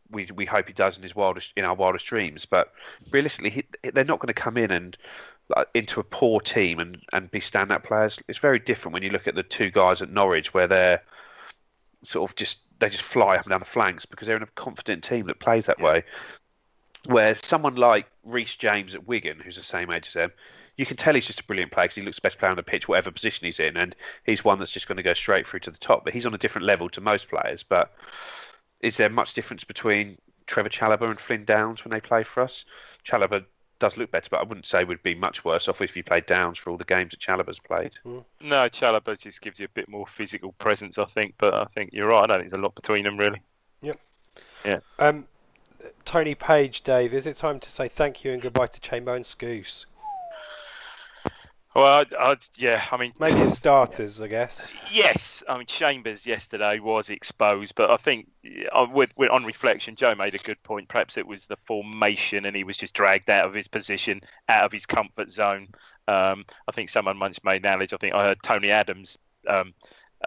we 0.10 0.28
we 0.36 0.46
hope 0.46 0.68
he 0.68 0.74
does 0.74 0.98
in 0.98 1.04
his 1.04 1.16
wildest 1.16 1.52
in 1.56 1.66
our 1.66 1.76
wildest 1.76 2.06
dreams. 2.06 2.46
But 2.46 2.74
realistically, 3.12 3.50
he, 3.50 3.64
they're 3.92 4.06
not 4.06 4.20
going 4.20 4.34
to 4.34 4.34
come 4.34 4.58
in 4.58 4.72
and 4.72 4.98
like, 5.56 5.68
into 5.74 6.00
a 6.00 6.04
poor 6.04 6.40
team 6.40 6.80
and 6.80 7.02
and 7.12 7.32
be 7.32 7.40
standout 7.40 7.84
players. 7.84 8.20
It's 8.28 8.40
very 8.40 8.60
different 8.60 8.94
when 8.94 9.04
you 9.04 9.10
look 9.10 9.28
at 9.28 9.36
the 9.36 9.44
two 9.44 9.70
guys 9.70 10.02
at 10.02 10.10
Norwich 10.10 10.54
where 10.54 10.68
they're 10.68 11.02
sort 12.04 12.30
of 12.30 12.36
just 12.36 12.60
they 12.80 12.90
just 12.90 13.04
fly 13.04 13.36
up 13.36 13.44
and 13.44 13.52
down 13.52 13.60
the 13.60 13.66
flanks 13.66 14.06
because 14.06 14.28
they're 14.28 14.38
in 14.38 14.44
a 14.44 14.48
confident 14.48 15.04
team 15.04 15.26
that 15.28 15.40
plays 15.40 15.66
that 15.66 15.80
way. 15.80 16.04
Where 17.06 17.36
someone 17.36 17.76
like 17.76 18.08
Reece 18.24 18.56
James 18.56 18.96
at 18.96 19.08
Wigan, 19.08 19.40
who's 19.40 19.58
the 19.58 19.64
same 19.64 19.92
age 19.92 20.08
as 20.08 20.14
them, 20.14 20.32
you 20.76 20.86
can 20.86 20.98
tell 20.98 21.14
he's 21.14 21.28
just 21.28 21.40
a 21.40 21.44
brilliant 21.44 21.72
player 21.72 21.86
because 21.86 21.96
he 21.96 22.02
looks 22.02 22.18
the 22.18 22.22
best 22.22 22.40
player 22.40 22.52
on 22.52 22.58
the 22.58 22.64
pitch, 22.64 22.88
whatever 22.88 23.12
position 23.12 23.46
he's 23.46 23.60
in, 23.60 23.78
and 23.78 23.96
he's 24.26 24.44
one 24.44 24.58
that's 24.58 24.72
just 24.72 24.88
going 24.88 24.98
to 24.98 25.04
go 25.04 25.14
straight 25.14 25.46
through 25.46 25.60
to 25.62 25.72
the 25.72 25.78
top. 25.78 26.04
But 26.04 26.14
he's 26.14 26.26
on 26.26 26.34
a 26.34 26.38
different 26.38 26.66
level 26.66 26.90
to 26.90 27.02
most 27.02 27.30
players. 27.30 27.64
But 27.64 27.92
is 28.80 28.98
there 28.98 29.10
much 29.10 29.34
difference 29.34 29.64
between 29.64 30.18
Trevor 30.48 30.70
Chalobah 30.70 31.10
and 31.10 31.20
Flynn 31.20 31.46
Downs 31.46 31.84
when 31.84 31.92
they 31.92 32.02
play 32.02 32.24
for 32.24 32.42
us? 32.42 32.66
Chalobah 33.06 33.46
does 33.80 33.98
look 33.98 34.12
better, 34.12 34.30
but 34.32 34.40
I 34.40 34.44
wouldn't 34.44 34.66
say 34.66 34.84
we'd 34.84 35.04
be 35.04 35.14
much 35.16 35.46
worse 35.46 35.68
off 35.68 35.82
if 35.82 35.94
he 35.94 36.02
played 36.02 36.26
Downs 36.26 36.58
for 36.58 36.70
all 36.70 36.78
the 36.78 36.86
games 36.86 37.12
that 37.12 37.20
Chalobah's 37.20 37.60
played. 37.60 37.94
No, 38.06 38.70
Chalobah 38.70 39.20
just 39.20 39.42
gives 39.42 39.60
you 39.60 39.66
a 39.66 39.76
bit 39.76 39.90
more 39.90 40.08
physical 40.08 40.54
presence, 40.54 40.98
I 40.98 41.06
think. 41.06 41.36
But 41.38 41.54
I 41.54 41.66
think 41.66 41.92
you're 41.94 42.08
right. 42.08 42.24
I 42.24 42.28
don't 42.28 42.40
think 42.40 42.52
there's 42.52 42.60
a 42.60 42.64
lot 42.64 42.76
between 42.76 43.04
them, 43.04 43.18
really. 43.18 43.42
Yep. 43.82 44.00
Yeah. 44.66 44.80
Um, 44.98 45.26
Tony 46.06 46.34
Page, 46.34 46.82
Dave, 46.82 47.14
is 47.14 47.28
it 47.28 47.36
time 47.38 47.60
to 47.60 47.70
say 47.70 47.88
thank 47.88 48.24
you 48.24 48.32
and 48.32 48.42
goodbye 48.42 48.68
to 48.68 48.80
Chamber 48.80 49.14
and 49.14 49.26
Skuse? 49.26 49.86
Well, 51.76 51.86
I, 51.86 52.06
I, 52.20 52.38
yeah, 52.56 52.86
I 52.92 52.98
mean, 52.98 53.14
Maybe 53.20 53.42
as 53.42 53.56
starters, 53.56 54.22
I 54.22 54.28
guess. 54.28 54.72
Yes, 54.92 55.42
I 55.50 55.58
mean 55.58 55.66
Chambers 55.66 56.26
yesterday 56.26 56.80
was 56.80 57.10
exposed, 57.10 57.74
but 57.76 57.90
I 57.90 57.98
think 57.98 58.30
uh, 58.72 58.86
with, 58.92 59.10
with, 59.18 59.32
on 59.32 59.44
reflection, 59.44 59.96
Joe 59.96 60.14
made 60.14 60.36
a 60.36 60.38
good 60.38 60.62
point. 60.62 60.88
Perhaps 60.88 61.18
it 61.18 61.26
was 61.26 61.48
the 61.48 61.58
formation, 61.66 62.46
and 62.46 62.56
he 62.56 62.64
was 62.64 62.78
just 62.78 62.94
dragged 62.94 63.30
out 63.30 63.46
of 63.46 63.56
his 63.56 63.68
position, 63.68 64.22
out 64.50 64.66
of 64.66 64.72
his 64.72 64.86
comfort 64.86 65.32
zone. 65.32 65.70
Um, 66.08 66.46
I 66.68 66.74
think 66.74 66.90
someone 66.90 67.20
once 67.20 67.44
made 67.44 67.64
an 67.64 67.66
analogy. 67.66 67.96
I 67.96 67.98
think 67.98 68.14
I 68.14 68.24
heard 68.24 68.44
Tony 68.44 68.70
Adams 68.70 69.18
um, 69.48 69.74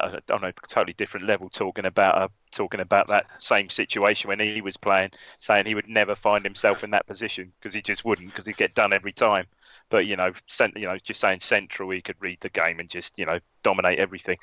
uh, 0.01 0.21
on 0.31 0.45
a 0.45 0.53
totally 0.69 0.93
different 0.93 1.27
level, 1.27 1.49
talking 1.49 1.85
about 1.85 2.17
uh, 2.17 2.29
talking 2.53 2.81
about 2.81 3.09
that 3.09 3.27
same 3.39 3.69
situation 3.69 4.29
when 4.29 4.41
he 4.41 4.61
was 4.61 4.77
playing, 4.77 5.11
saying 5.39 5.67
he 5.67 5.75
would 5.75 5.89
never 5.89 6.15
find 6.15 6.45
himself 6.45 6.85
in 6.85 6.91
that 6.91 7.07
position 7.07 7.53
because 7.59 7.75
he 7.75 7.83
just 7.83 8.05
wouldn't 8.05 8.29
because 8.29 8.47
he'd 8.47 8.57
get 8.57 8.75
done 8.75 8.93
every 8.93 9.13
time. 9.13 9.47
But 9.89 10.07
you 10.07 10.17
know, 10.17 10.33
cent- 10.47 10.77
you 10.77 10.87
know, 10.87 10.99
just 10.99 11.21
saying 11.21 11.41
central, 11.41 11.91
he 11.91 12.03
could 12.03 12.17
read 12.19 12.39
the 12.41 12.49
game 12.49 12.81
and 12.81 12.89
just 12.89 13.19
you 13.19 13.27
know 13.27 13.39
dominate 13.63 13.99
everything. 13.99 14.39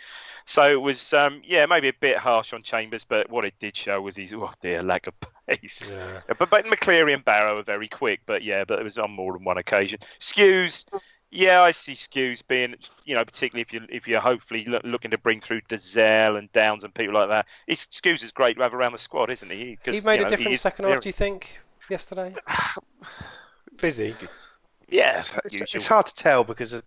So 0.46 0.70
it 0.70 0.82
was, 0.82 1.14
um, 1.14 1.42
yeah, 1.46 1.66
maybe 1.66 1.90
a 1.90 1.94
bit 1.94 2.18
harsh 2.18 2.54
on 2.54 2.64
Chambers, 2.64 3.04
but 3.04 3.30
what 3.30 3.46
it 3.46 3.54
did 3.60 3.76
show 3.76 4.02
was 4.02 4.16
his 4.16 4.34
oh 4.34 4.52
dear 4.62 4.84
lack 4.84 5.08
of 5.08 5.14
pace. 5.48 5.84
Yeah. 5.90 6.22
But 6.28 6.50
but 6.50 6.66
McCleary 6.66 7.14
and 7.14 7.26
Barrow 7.26 7.60
are 7.60 7.64
very 7.64 7.88
quick, 7.88 8.22
but 8.26 8.44
yeah, 8.44 8.64
but 8.64 8.80
it 8.80 8.84
was 8.84 8.98
on 8.98 9.12
more 9.12 9.34
than 9.34 9.44
one 9.44 9.58
occasion. 9.58 10.00
Skuse, 10.20 10.86
yeah, 11.34 11.62
I 11.62 11.72
see 11.72 11.94
Skuse 11.94 12.42
being, 12.48 12.76
you 13.06 13.16
know, 13.16 13.26
particularly 13.26 13.62
if 13.62 13.74
you 13.74 13.82
if 13.90 14.08
you're 14.08 14.22
hopefully 14.22 14.66
lo- 14.68 14.80
looking 14.84 15.12
to 15.12 15.18
bring 15.18 15.42
through 15.42 15.62
Dozzell 15.62 16.38
and 16.38 16.52
Downs 16.54 16.84
and 16.84 16.94
people 16.94 17.16
like 17.16 17.30
that. 17.30 17.46
He's, 17.68 17.86
Skuse 17.88 18.24
is 18.24 18.32
great 18.32 18.56
to 18.58 18.64
have 18.64 18.74
around 18.74 18.92
the 18.94 18.98
squad, 19.00 19.30
isn't 19.30 19.50
he? 19.52 19.78
'Cause, 19.84 19.96
He 19.96 20.02
made 20.02 20.20
you 20.20 20.22
a 20.22 20.24
know, 20.24 20.30
difference 20.30 20.56
is- 20.58 20.62
second 20.62 20.86
half, 20.86 21.02
do 21.02 21.10
you 21.10 21.14
think, 21.14 21.60
yesterday? 21.90 22.36
Busy. 23.82 24.16
Yeah, 24.90 25.24
It's, 25.46 25.54
usual. 25.56 25.68
it's 25.78 25.88
hard 25.88 26.06
to 26.06 26.16
tell 26.16 26.44
because 26.44 26.72
the 26.72 26.84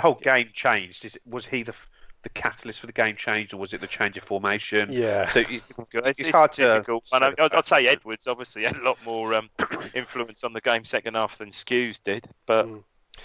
whole 0.00 0.14
game 0.14 0.48
changed. 0.52 1.04
Is 1.04 1.18
was 1.26 1.44
he 1.46 1.62
the 1.62 1.74
the 2.22 2.28
catalyst 2.30 2.80
for 2.80 2.86
the 2.86 2.92
game 2.92 3.16
changed, 3.16 3.52
or 3.54 3.56
was 3.58 3.72
it 3.72 3.80
the 3.80 3.86
change 3.86 4.16
of 4.16 4.22
formation? 4.24 4.90
Yeah. 4.92 5.26
So 5.26 5.40
it, 5.40 5.48
It's, 5.92 6.20
it's 6.20 6.30
hard 6.30 6.52
to 6.52 6.62
difficult. 6.74 7.04
And 7.12 7.24
I, 7.24 7.32
I'd, 7.38 7.52
I'd 7.54 7.64
say 7.64 7.86
Edwards 7.86 8.26
obviously 8.26 8.64
had 8.64 8.76
a 8.76 8.82
lot 8.82 8.98
more 9.04 9.34
um, 9.34 9.48
influence 9.94 10.42
on 10.44 10.52
the 10.52 10.60
game 10.60 10.84
second 10.84 11.14
half 11.14 11.38
than 11.38 11.50
Skuse 11.50 12.02
did, 12.02 12.26
but 12.46 12.66
Mm. 12.66 12.82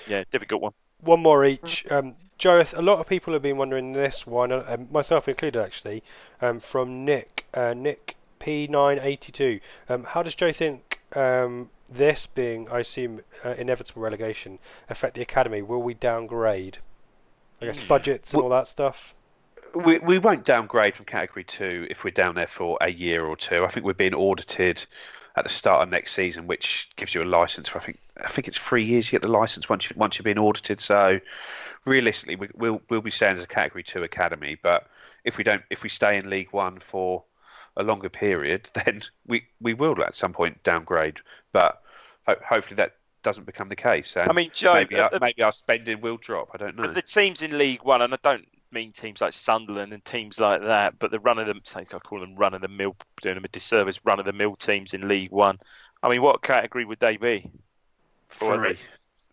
Yeah, 0.08 0.24
difficult 0.30 0.62
one. 0.62 0.72
One 1.02 1.22
more 1.22 1.46
each. 1.46 1.90
Um, 1.92 2.16
Joe, 2.38 2.64
a 2.74 2.82
lot 2.82 3.00
of 3.00 3.08
people 3.08 3.34
have 3.34 3.42
been 3.42 3.58
wondering 3.58 3.94
this 3.94 4.28
one, 4.28 4.52
uh, 4.52 4.66
um, 4.68 4.88
myself 4.92 5.28
included, 5.28 5.62
actually, 5.62 6.04
um, 6.42 6.60
from 6.60 7.06
Nick. 7.06 7.46
Uh, 7.54 7.74
Nick 7.74 8.18
P982. 8.40 9.62
Um, 9.90 10.04
how 10.04 10.22
does 10.22 10.36
Joe 10.36 10.52
think 10.52 11.00
um, 11.16 11.70
this 11.90 12.28
being, 12.28 12.70
I 12.70 12.80
assume, 12.80 13.22
uh, 13.44 13.56
inevitable 13.58 14.02
relegation 14.02 14.60
affect 14.90 15.16
the 15.16 15.22
academy? 15.22 15.62
Will 15.62 15.82
we 15.82 15.94
downgrade? 15.94 16.80
I 17.62 17.66
guess 17.66 17.78
budgets 17.78 18.34
and 18.34 18.44
all 18.44 18.50
that 18.50 18.68
stuff. 18.68 19.16
we 19.74 20.00
we 20.00 20.20
won't 20.20 20.46
downgrade 20.46 20.96
from 20.96 21.06
category 21.06 21.46
two 21.46 21.88
if 21.90 22.04
we're 22.04 22.12
down 22.12 22.36
there 22.36 22.48
for 22.48 22.78
a 22.82 22.92
year 22.92 23.26
or 23.26 23.38
two. 23.38 23.64
I 23.64 23.70
think 23.70 23.86
we're 23.86 23.94
being 23.94 24.14
audited 24.14 24.86
at 25.36 25.44
the 25.44 25.50
start 25.50 25.84
of 25.84 25.90
next 25.90 26.14
season, 26.14 26.48
which 26.48 26.90
gives 26.96 27.14
you 27.14 27.22
a 27.22 27.26
license 27.26 27.70
for 27.70 27.80
I 27.80 27.82
think 27.82 28.00
I 28.24 28.30
think 28.30 28.48
it's 28.48 28.58
three 28.58 28.86
years. 28.86 29.08
You 29.08 29.12
get 29.12 29.22
the 29.22 29.28
license 29.28 29.68
once 29.68 29.90
you 29.90 29.96
once 29.98 30.18
you've 30.18 30.26
been 30.26 30.40
audited. 30.40 30.80
So 30.80 31.20
realistically, 31.86 32.36
we, 32.36 32.50
we'll 32.56 32.82
we'll 32.90 33.02
be 33.02 33.12
staying 33.12 33.38
as 33.38 33.44
a 33.44 33.48
category 33.48 33.84
two 33.84 34.04
academy. 34.04 34.58
But 34.62 34.88
if 35.24 35.38
we 35.38 35.44
don't, 35.44 35.64
if 35.70 35.84
we 35.84 35.90
stay 35.90 36.18
in 36.18 36.30
League 36.30 36.52
One 36.52 36.80
for 36.80 37.24
a 37.76 37.84
longer 37.84 38.10
period, 38.10 38.70
then 38.86 39.02
we 39.28 39.46
we 39.60 39.74
will 39.74 40.02
at 40.04 40.16
some 40.16 40.34
point 40.34 40.64
downgrade. 40.64 41.20
But 41.52 41.82
ho- 42.26 42.40
hopefully 42.48 42.78
that 42.78 42.94
doesn't 43.24 43.46
become 43.46 43.68
the 43.68 43.76
case. 43.76 44.16
And 44.16 44.30
I 44.30 44.34
mean, 44.34 44.52
Joe, 44.54 44.76
maybe 44.76 44.96
uh, 44.96 45.10
our, 45.12 45.20
maybe 45.20 45.42
our 45.42 45.52
spending 45.52 46.00
will 46.00 46.18
drop. 46.18 46.52
I 46.54 46.58
don't 46.58 46.78
know. 46.78 46.84
But 46.84 46.96
the 46.96 47.02
teams 47.02 47.42
in 47.42 47.58
League 47.58 47.84
One, 47.84 48.02
and 48.02 48.14
I 48.14 48.18
don't 48.24 48.48
mean 48.72 48.92
teams 48.92 49.22
like 49.22 49.34
Sunderland 49.34 49.94
and 49.94 50.04
teams 50.04 50.40
like 50.40 50.62
that, 50.62 51.00
but 51.00 51.12
the 51.12 51.20
run 51.20 51.40
of 51.40 51.48
the, 51.48 51.62
I 51.78 51.84
call 52.00 52.20
them 52.20 52.36
run 52.36 52.54
of 52.54 52.62
the 52.62 52.68
mill, 52.68 52.96
doing 53.22 53.36
them 53.36 53.46
a 53.46 53.50
disservice, 53.50 54.00
run 54.04 54.20
of 54.20 54.26
the 54.26 54.34
mill 54.34 54.56
teams 54.56 54.94
in 54.94 55.08
League 55.08 55.32
One. 55.32 55.60
I 56.04 56.10
mean, 56.10 56.22
what 56.22 56.42
category 56.42 56.86
would 56.86 57.00
they 57.00 57.18
be? 57.18 57.50
Or 58.42 58.58
Three. 58.58 58.74
they- 58.74 58.80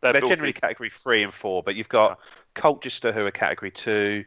They're, 0.01 0.13
they're 0.15 0.21
generally 0.23 0.53
big- 0.53 0.61
category 0.61 0.91
three 0.91 1.23
and 1.23 1.33
four, 1.33 1.63
but 1.63 1.75
you've 1.77 1.89
got 1.89 2.19
Colchester 2.55 3.13
who 3.13 3.25
are 3.27 3.31
category 3.31 3.71
two, 3.71 4.25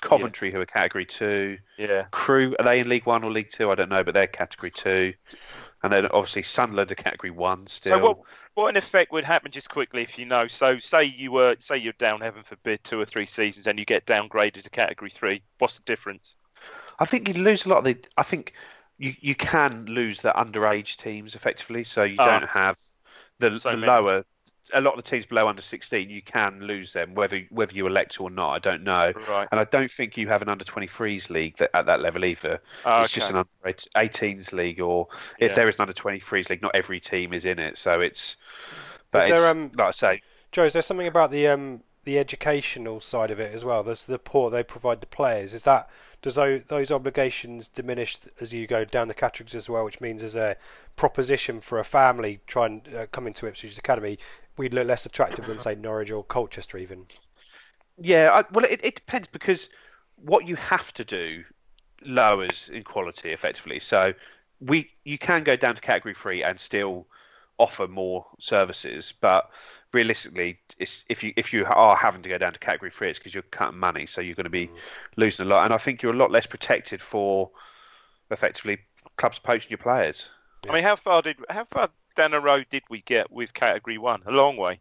Coventry 0.00 0.50
who 0.52 0.60
are 0.60 0.66
category 0.66 1.04
two, 1.04 1.58
Yeah. 1.76 2.04
Crew 2.12 2.54
are 2.58 2.64
they 2.64 2.80
in 2.80 2.88
League 2.88 3.04
One 3.06 3.24
or 3.24 3.30
League 3.30 3.50
Two? 3.50 3.70
I 3.70 3.74
don't 3.74 3.88
know, 3.90 4.02
but 4.04 4.14
they're 4.14 4.26
category 4.26 4.70
two, 4.70 5.12
and 5.82 5.92
then 5.92 6.06
obviously 6.06 6.42
Sunderland 6.42 6.90
are 6.92 6.96
category 6.96 7.30
one 7.30 7.66
still. 7.66 7.98
So 7.98 8.04
what 8.04 8.18
what 8.54 8.68
in 8.68 8.76
effect 8.76 9.12
would 9.12 9.24
happen 9.24 9.50
just 9.50 9.70
quickly 9.70 10.02
if 10.02 10.18
you 10.18 10.26
know? 10.26 10.46
So 10.48 10.78
say 10.78 11.04
you 11.04 11.32
were 11.32 11.56
say 11.58 11.76
you're 11.76 11.92
down 11.94 12.20
heaven 12.20 12.42
forbid 12.42 12.82
two 12.84 13.00
or 13.00 13.06
three 13.06 13.26
seasons 13.26 13.66
and 13.66 13.78
you 13.78 13.84
get 13.84 14.06
downgraded 14.06 14.62
to 14.62 14.70
category 14.70 15.10
three. 15.10 15.42
What's 15.58 15.76
the 15.76 15.84
difference? 15.84 16.34
I 16.98 17.04
think 17.04 17.28
you 17.28 17.34
lose 17.34 17.64
a 17.64 17.68
lot 17.68 17.78
of 17.78 17.84
the. 17.84 17.96
I 18.16 18.22
think 18.22 18.54
you 18.98 19.14
you 19.20 19.34
can 19.34 19.86
lose 19.86 20.20
the 20.20 20.32
underage 20.32 20.96
teams 20.96 21.34
effectively, 21.34 21.84
so 21.84 22.02
you 22.02 22.16
Ah. 22.18 22.40
don't 22.40 22.48
have 22.48 22.76
the 23.38 23.50
So 23.58 23.70
the 23.70 23.76
lower. 23.76 24.24
A 24.74 24.80
lot 24.80 24.92
of 24.92 25.04
the 25.04 25.10
teams 25.10 25.26
below 25.26 25.48
under 25.48 25.62
16, 25.62 26.10
you 26.10 26.22
can 26.22 26.60
lose 26.60 26.92
them, 26.92 27.14
whether 27.14 27.40
whether 27.50 27.74
you 27.74 27.86
elect 27.86 28.12
to 28.14 28.24
or 28.24 28.30
not. 28.30 28.50
I 28.50 28.58
don't 28.58 28.82
know. 28.82 29.12
Right. 29.28 29.48
And 29.50 29.60
I 29.60 29.64
don't 29.64 29.90
think 29.90 30.16
you 30.16 30.28
have 30.28 30.42
an 30.42 30.48
under 30.48 30.64
23s 30.64 31.30
league 31.30 31.56
that, 31.58 31.70
at 31.74 31.86
that 31.86 32.00
level 32.00 32.24
either. 32.24 32.60
Ah, 32.84 33.02
it's 33.02 33.12
just 33.12 33.30
an 33.30 33.36
under 33.36 33.50
18s 33.64 34.52
league, 34.52 34.80
or 34.80 35.08
if 35.38 35.50
Yeah. 35.50 35.54
there 35.56 35.68
is 35.68 35.76
an 35.76 35.82
under 35.82 35.94
23s 35.94 36.50
league, 36.50 36.62
not 36.62 36.74
every 36.74 37.00
team 37.00 37.32
is 37.32 37.44
in 37.44 37.58
it. 37.58 37.78
So 37.78 38.00
it's. 38.00 38.36
But 39.10 39.22
Is 39.22 39.28
there, 39.38 39.50
um, 39.50 39.72
like 39.74 39.88
I 39.88 39.90
say, 39.92 40.22
Joe, 40.52 40.64
is 40.64 40.72
there 40.74 40.82
something 40.82 41.06
about 41.06 41.30
the 41.30 41.48
um, 41.48 41.82
the 42.04 42.18
educational 42.18 43.00
side 43.00 43.30
of 43.30 43.40
it 43.40 43.54
as 43.54 43.64
well? 43.64 43.82
There's 43.82 44.06
the 44.06 44.14
support 44.14 44.52
they 44.52 44.62
provide 44.62 45.00
the 45.00 45.06
players. 45.06 45.54
Is 45.54 45.62
that 45.64 45.88
does 46.22 46.34
those, 46.34 46.62
those 46.66 46.90
obligations 46.90 47.68
diminish 47.68 48.18
as 48.40 48.52
you 48.52 48.66
go 48.66 48.84
down 48.84 49.08
the 49.08 49.14
categories 49.14 49.54
as 49.54 49.68
well? 49.68 49.84
Which 49.84 50.00
means 50.00 50.22
as 50.22 50.34
a 50.34 50.56
proposition 50.96 51.60
for 51.60 51.78
a 51.78 51.84
family 51.84 52.40
trying 52.46 52.82
uh, 52.96 53.06
come 53.12 53.26
into 53.26 53.46
Ipswich 53.46 53.78
Academy, 53.78 54.18
we'd 54.58 54.74
look 54.74 54.86
less 54.86 55.06
attractive 55.06 55.46
than 55.46 55.60
say 55.60 55.74
Norwich 55.74 56.10
or 56.10 56.24
Colchester 56.24 56.78
even. 56.78 57.06
Yeah, 58.00 58.30
I, 58.32 58.44
well, 58.52 58.64
it, 58.64 58.80
it 58.82 58.96
depends 58.96 59.28
because 59.28 59.68
what 60.16 60.46
you 60.46 60.56
have 60.56 60.92
to 60.94 61.04
do 61.04 61.44
lowers 62.02 62.68
in 62.72 62.82
quality 62.82 63.30
effectively. 63.30 63.80
So 63.80 64.14
we 64.60 64.90
you 65.04 65.18
can 65.18 65.44
go 65.44 65.56
down 65.56 65.74
to 65.74 65.80
category 65.80 66.14
three 66.14 66.42
and 66.42 66.58
still 66.58 67.06
offer 67.58 67.88
more 67.88 68.24
services, 68.38 69.12
but 69.20 69.50
realistically, 69.92 70.58
it's, 70.78 71.04
if 71.08 71.22
you 71.22 71.32
if 71.36 71.52
you 71.52 71.64
are 71.66 71.96
having 71.96 72.22
to 72.22 72.28
go 72.28 72.38
down 72.38 72.52
to 72.52 72.58
category 72.58 72.90
three, 72.90 73.10
it's 73.10 73.18
because 73.18 73.34
you're 73.34 73.42
cutting 73.42 73.78
money, 73.78 74.06
so 74.06 74.20
you're 74.20 74.34
going 74.34 74.44
to 74.44 74.50
be 74.50 74.66
mm. 74.66 74.76
losing 75.16 75.46
a 75.46 75.48
lot. 75.48 75.64
And 75.64 75.74
I 75.74 75.78
think 75.78 76.02
you're 76.02 76.12
a 76.12 76.16
lot 76.16 76.30
less 76.30 76.46
protected 76.46 77.00
for 77.00 77.50
effectively 78.30 78.78
clubs 79.16 79.38
poaching 79.38 79.70
your 79.70 79.78
players. 79.78 80.28
I 80.68 80.72
mean, 80.72 80.82
how 80.82 80.96
far 80.96 81.22
did 81.22 81.36
how 81.48 81.64
far 81.64 81.90
down 82.18 82.32
the 82.32 82.40
road 82.40 82.66
did 82.68 82.82
we 82.90 83.00
get 83.02 83.30
with 83.30 83.54
category 83.54 83.96
one? 83.96 84.22
A 84.26 84.32
long 84.32 84.56
way. 84.56 84.78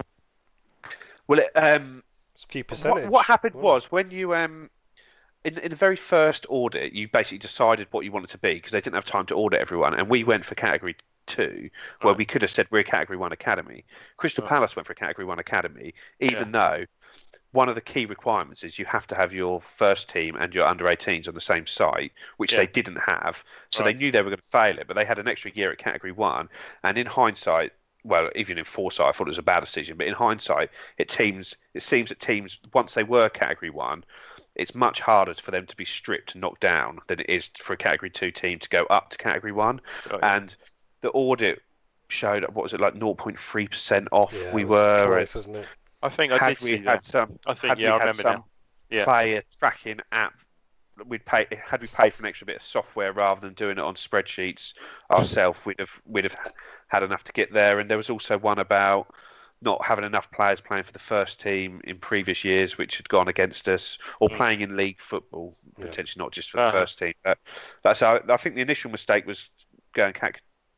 Well, 1.27 1.39
it, 1.39 1.51
um, 1.55 2.03
It's 2.35 2.43
a 2.43 2.47
few 2.47 2.61
What, 2.63 2.67
percentage. 2.67 3.09
what 3.09 3.25
happened 3.25 3.55
wasn't 3.55 3.63
was 3.65 3.91
when 3.91 4.11
you 4.11 4.35
um 4.35 4.69
in 5.43 5.57
in 5.59 5.69
the 5.69 5.75
very 5.75 5.95
first 5.95 6.45
audit, 6.49 6.93
you 6.93 7.07
basically 7.07 7.37
decided 7.37 7.87
what 7.91 8.03
you 8.03 8.11
wanted 8.11 8.31
to 8.31 8.37
be 8.39 8.55
because 8.55 8.71
they 8.71 8.81
didn't 8.81 8.95
have 8.95 9.05
time 9.05 9.27
to 9.27 9.35
audit 9.35 9.61
everyone, 9.61 9.93
and 9.93 10.09
we 10.09 10.23
went 10.23 10.43
for 10.45 10.55
category 10.55 10.95
two, 11.27 11.69
where 12.01 12.13
Right. 12.13 12.17
we 12.17 12.25
could 12.25 12.41
have 12.41 12.51
said 12.51 12.67
we're 12.71 12.79
a 12.79 12.83
category 12.83 13.17
one 13.17 13.31
academy. 13.33 13.85
Crystal 14.17 14.41
Right. 14.43 14.49
Palace 14.49 14.75
went 14.75 14.87
for 14.87 14.93
a 14.93 14.95
category 14.95 15.25
one 15.25 15.39
academy, 15.39 15.93
even 16.19 16.51
though 16.51 16.85
one 17.51 17.69
of 17.69 17.75
the 17.75 17.81
key 17.81 18.05
requirements 18.05 18.63
is 18.63 18.77
you 18.77 18.85
have 18.85 19.07
to 19.07 19.15
have 19.15 19.33
your 19.33 19.61
first 19.61 20.09
team 20.09 20.35
and 20.35 20.53
your 20.53 20.65
under 20.67 20.85
18s 20.85 21.27
on 21.27 21.33
the 21.33 21.41
same 21.41 21.65
site, 21.65 22.11
which 22.37 22.51
Yeah. 22.53 22.59
they 22.59 22.67
didn't 22.67 22.97
have. 22.97 23.43
So 23.71 23.83
Right. 23.83 23.93
they 23.93 23.99
knew 23.99 24.11
they 24.11 24.19
were 24.21 24.29
going 24.29 24.37
to 24.37 24.43
fail 24.43 24.77
it, 24.79 24.87
but 24.87 24.95
they 24.95 25.05
had 25.05 25.19
an 25.19 25.27
extra 25.27 25.51
year 25.51 25.71
at 25.71 25.77
category 25.77 26.11
one. 26.11 26.49
And 26.83 26.97
in 26.97 27.05
hindsight, 27.07 27.73
well, 28.03 28.29
even 28.35 28.57
in 28.57 28.63
foresight, 28.65 29.07
I 29.07 29.11
thought 29.11 29.27
it 29.27 29.29
was 29.29 29.37
a 29.37 29.43
bad 29.43 29.61
decision. 29.61 29.97
But 29.97 30.07
in 30.07 30.13
hindsight, 30.13 30.71
it 30.97 31.09
teams 31.09 31.55
it 31.73 31.83
seems 31.83 32.09
that 32.09 32.19
teams 32.19 32.59
once 32.73 32.93
they 32.93 33.03
were 33.03 33.29
category 33.29 33.69
one, 33.69 34.03
it's 34.55 34.75
much 34.75 34.99
harder 35.01 35.33
for 35.35 35.51
them 35.51 35.65
to 35.67 35.75
be 35.75 35.85
stripped 35.85 36.33
and 36.33 36.41
knocked 36.41 36.61
down 36.61 36.99
than 37.07 37.19
it 37.19 37.29
is 37.29 37.49
for 37.57 37.73
a 37.73 37.77
category 37.77 38.09
two 38.09 38.31
team 38.31 38.59
to 38.59 38.69
go 38.69 38.85
up 38.85 39.09
to 39.11 39.17
category 39.17 39.51
one. 39.51 39.81
And 40.21 40.55
the 41.01 41.11
audit 41.11 41.61
showed 42.09 42.43
what 42.53 42.63
was 42.63 42.73
it 42.73 42.79
like 42.81 42.93
0.3 42.95 43.67
percent 43.69 44.07
off 44.11 44.33
Yeah, 44.33 44.53
we 44.53 44.63
were. 44.65 45.05
close, 45.07 45.35
isn't 45.35 45.55
it? 45.55 45.67
I 46.01 46.09
think 46.09 46.31
I 46.31 46.49
did 46.49 46.61
we 46.61 46.77
see 46.77 46.77
had 46.77 46.85
that. 46.85 47.03
some, 47.03 47.39
I 47.45 47.53
think 47.53 47.69
had 47.69 47.79
yeah, 47.79 47.87
we 47.87 47.91
I 47.91 47.93
had 47.93 47.99
remember 48.01 48.21
some 48.23 48.31
now. 48.33 48.45
Yeah. 48.89 49.03
player 49.03 49.43
tracking 49.59 49.99
app. 50.11 50.33
We'd 51.05 51.25
pay 51.25 51.45
had 51.63 51.81
we 51.81 51.87
paid 51.87 52.13
for 52.13 52.23
an 52.23 52.29
extra 52.29 52.45
bit 52.47 52.55
of 52.57 52.63
software 52.63 53.13
rather 53.13 53.39
than 53.41 53.53
doing 53.53 53.77
it 53.77 53.83
on 53.83 53.93
spreadsheets 53.95 54.73
ourselves. 55.11 55.59
We'd 55.65 55.79
have 55.79 56.01
we'd 56.05 56.23
have 56.23 56.35
had 56.87 57.03
enough 57.03 57.23
to 57.25 57.33
get 57.33 57.53
there. 57.53 57.79
And 57.79 57.89
there 57.89 57.97
was 57.97 58.09
also 58.09 58.37
one 58.37 58.57
about 58.59 59.13
not 59.61 59.83
having 59.83 60.05
enough 60.05 60.31
players 60.31 60.61
playing 60.61 60.83
for 60.83 60.91
the 60.91 60.99
first 60.99 61.39
team 61.41 61.81
in 61.83 61.97
previous 61.97 62.43
years, 62.43 62.77
which 62.77 62.97
had 62.97 63.09
gone 63.09 63.27
against 63.27 63.67
us, 63.67 63.97
or 64.19 64.29
Mm. 64.29 64.37
playing 64.37 64.61
in 64.61 64.77
league 64.77 64.99
football, 65.01 65.55
Yeah. 65.77 65.85
potentially 65.85 66.23
not 66.23 66.31
just 66.31 66.51
for 66.51 66.57
the 66.57 66.63
Uh-huh. 66.63 66.71
first 66.71 66.99
team. 66.99 67.13
But 67.23 67.39
that's 67.83 67.99
how, 67.99 68.21
I 68.29 68.37
think 68.37 68.55
the 68.55 68.61
initial 68.61 68.91
mistake 68.91 69.25
was 69.25 69.49
going 69.93 70.13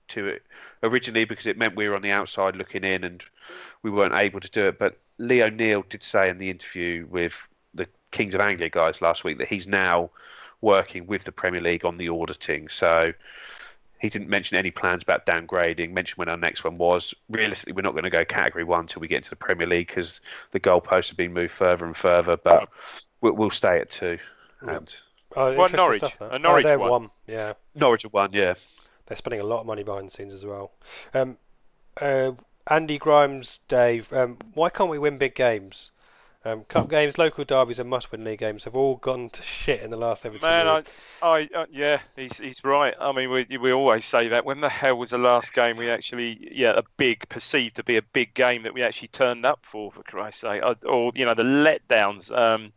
to 0.09 0.27
it 0.27 0.43
originally 0.83 1.25
because 1.25 1.47
it 1.47 1.57
meant 1.57 1.75
we 1.75 1.87
were 1.87 1.95
on 1.95 2.01
the 2.01 2.11
outside 2.11 2.55
looking 2.55 2.83
in 2.83 3.03
and 3.03 3.23
we 3.83 3.89
weren't 3.89 4.13
able 4.13 4.39
to 4.39 4.49
do 4.49 4.67
it. 4.67 4.79
But 4.79 4.97
Lee 5.17 5.41
O'Neill 5.43 5.83
did 5.89 6.03
say 6.03 6.29
in 6.29 6.37
the 6.37 6.49
interview 6.49 7.05
with 7.09 7.47
the 7.73 7.87
Kings 8.11 8.33
of 8.33 8.41
Anglia 8.41 8.69
guys 8.69 9.01
last 9.01 9.23
week 9.23 9.37
that 9.39 9.47
he's 9.47 9.67
now 9.67 10.09
working 10.61 11.07
with 11.07 11.23
the 11.23 11.31
Premier 11.31 11.61
League 11.61 11.85
on 11.85 11.97
the 11.97 12.09
auditing. 12.09 12.67
So 12.69 13.13
he 13.99 14.09
didn't 14.09 14.29
mention 14.29 14.57
any 14.57 14.71
plans 14.71 15.03
about 15.03 15.25
downgrading. 15.25 15.91
mentioned 15.91 16.17
when 16.17 16.29
our 16.29 16.37
next 16.37 16.63
one 16.63 16.77
was. 16.77 17.13
Realistically, 17.29 17.73
we're 17.73 17.81
not 17.81 17.93
going 17.93 18.03
to 18.03 18.09
go 18.09 18.25
category 18.25 18.63
one 18.63 18.81
until 18.81 19.01
we 19.01 19.07
get 19.07 19.17
into 19.17 19.29
the 19.29 19.35
Premier 19.35 19.67
League 19.67 19.87
because 19.87 20.21
the 20.51 20.59
goalposts 20.59 21.09
have 21.09 21.17
been 21.17 21.33
moved 21.33 21.51
further 21.51 21.85
and 21.85 21.95
further. 21.95 22.37
But 22.37 22.69
we'll, 23.21 23.33
we'll 23.33 23.49
stay 23.49 23.79
at 23.79 23.91
two. 23.91 24.17
And 24.61 24.93
Oh, 25.35 25.53
Well, 25.55 25.69
Norwich. 25.69 25.99
stuff, 25.99 26.17
that. 26.19 26.31
Uh, 26.33 26.37
Norwich 26.37 26.65
oh, 26.65 26.69
they're 26.69 26.79
won. 26.79 26.89
one. 26.89 27.09
Yeah, 27.27 27.53
Norwich 27.75 28.03
have 28.03 28.13
won, 28.13 28.31
yeah. 28.33 28.55
They're 29.09 29.17
spending 29.17 29.41
a 29.41 29.45
lot 29.45 29.61
of 29.61 29.65
money 29.65 29.83
behind 29.83 30.07
the 30.07 30.11
scenes 30.11 30.33
as 30.33 30.45
well. 30.45 30.71
Um, 31.13 31.37
uh, 31.99 32.31
Andy 32.67 32.97
Grimes, 32.97 33.59
Dave, 33.67 34.13
um, 34.13 34.37
why 34.53 34.69
can't 34.69 34.89
we 34.89 34.99
win 34.99 35.17
big 35.17 35.35
games? 35.35 35.91
Um, 36.45 36.63
cup 36.63 36.89
games, 36.89 37.17
local 37.17 37.43
derbies, 37.43 37.79
and 37.79 37.89
must-win 37.89 38.23
league 38.23 38.39
games 38.39 38.63
have 38.63 38.73
all 38.73 38.95
gone 38.95 39.29
to 39.31 39.43
shit 39.43 39.81
in 39.81 39.89
the 39.89 39.97
last 39.97 40.21
17 40.21 40.47
Man, 40.47 40.67
years. 40.67 40.83
I, 41.21 41.27
I, 41.27 41.49
uh, 41.53 41.65
yeah, 41.69 41.99
he's 42.15 42.37
he's 42.37 42.63
right. 42.63 42.93
I 42.97 43.11
mean, 43.11 43.29
we 43.29 43.57
we 43.57 43.73
always 43.73 44.05
say 44.05 44.29
that. 44.29 44.45
When 44.45 44.61
the 44.61 44.69
hell 44.69 44.97
was 44.97 45.09
the 45.09 45.17
last 45.17 45.53
game 45.53 45.75
we 45.75 45.89
actually, 45.89 46.49
yeah, 46.53 46.71
a 46.77 46.83
big 46.95 47.27
perceived 47.27 47.75
to 47.75 47.83
be 47.83 47.97
a 47.97 48.01
big 48.01 48.33
game 48.35 48.63
that 48.63 48.73
we 48.73 48.83
actually 48.83 49.09
turned 49.09 49.45
up 49.45 49.65
for? 49.69 49.91
For 49.91 50.01
Christ's 50.03 50.41
sake, 50.41 50.63
or 50.85 51.11
you 51.13 51.25
know, 51.25 51.33
the 51.33 51.43
letdowns. 51.43 52.31
Um, 52.31 52.71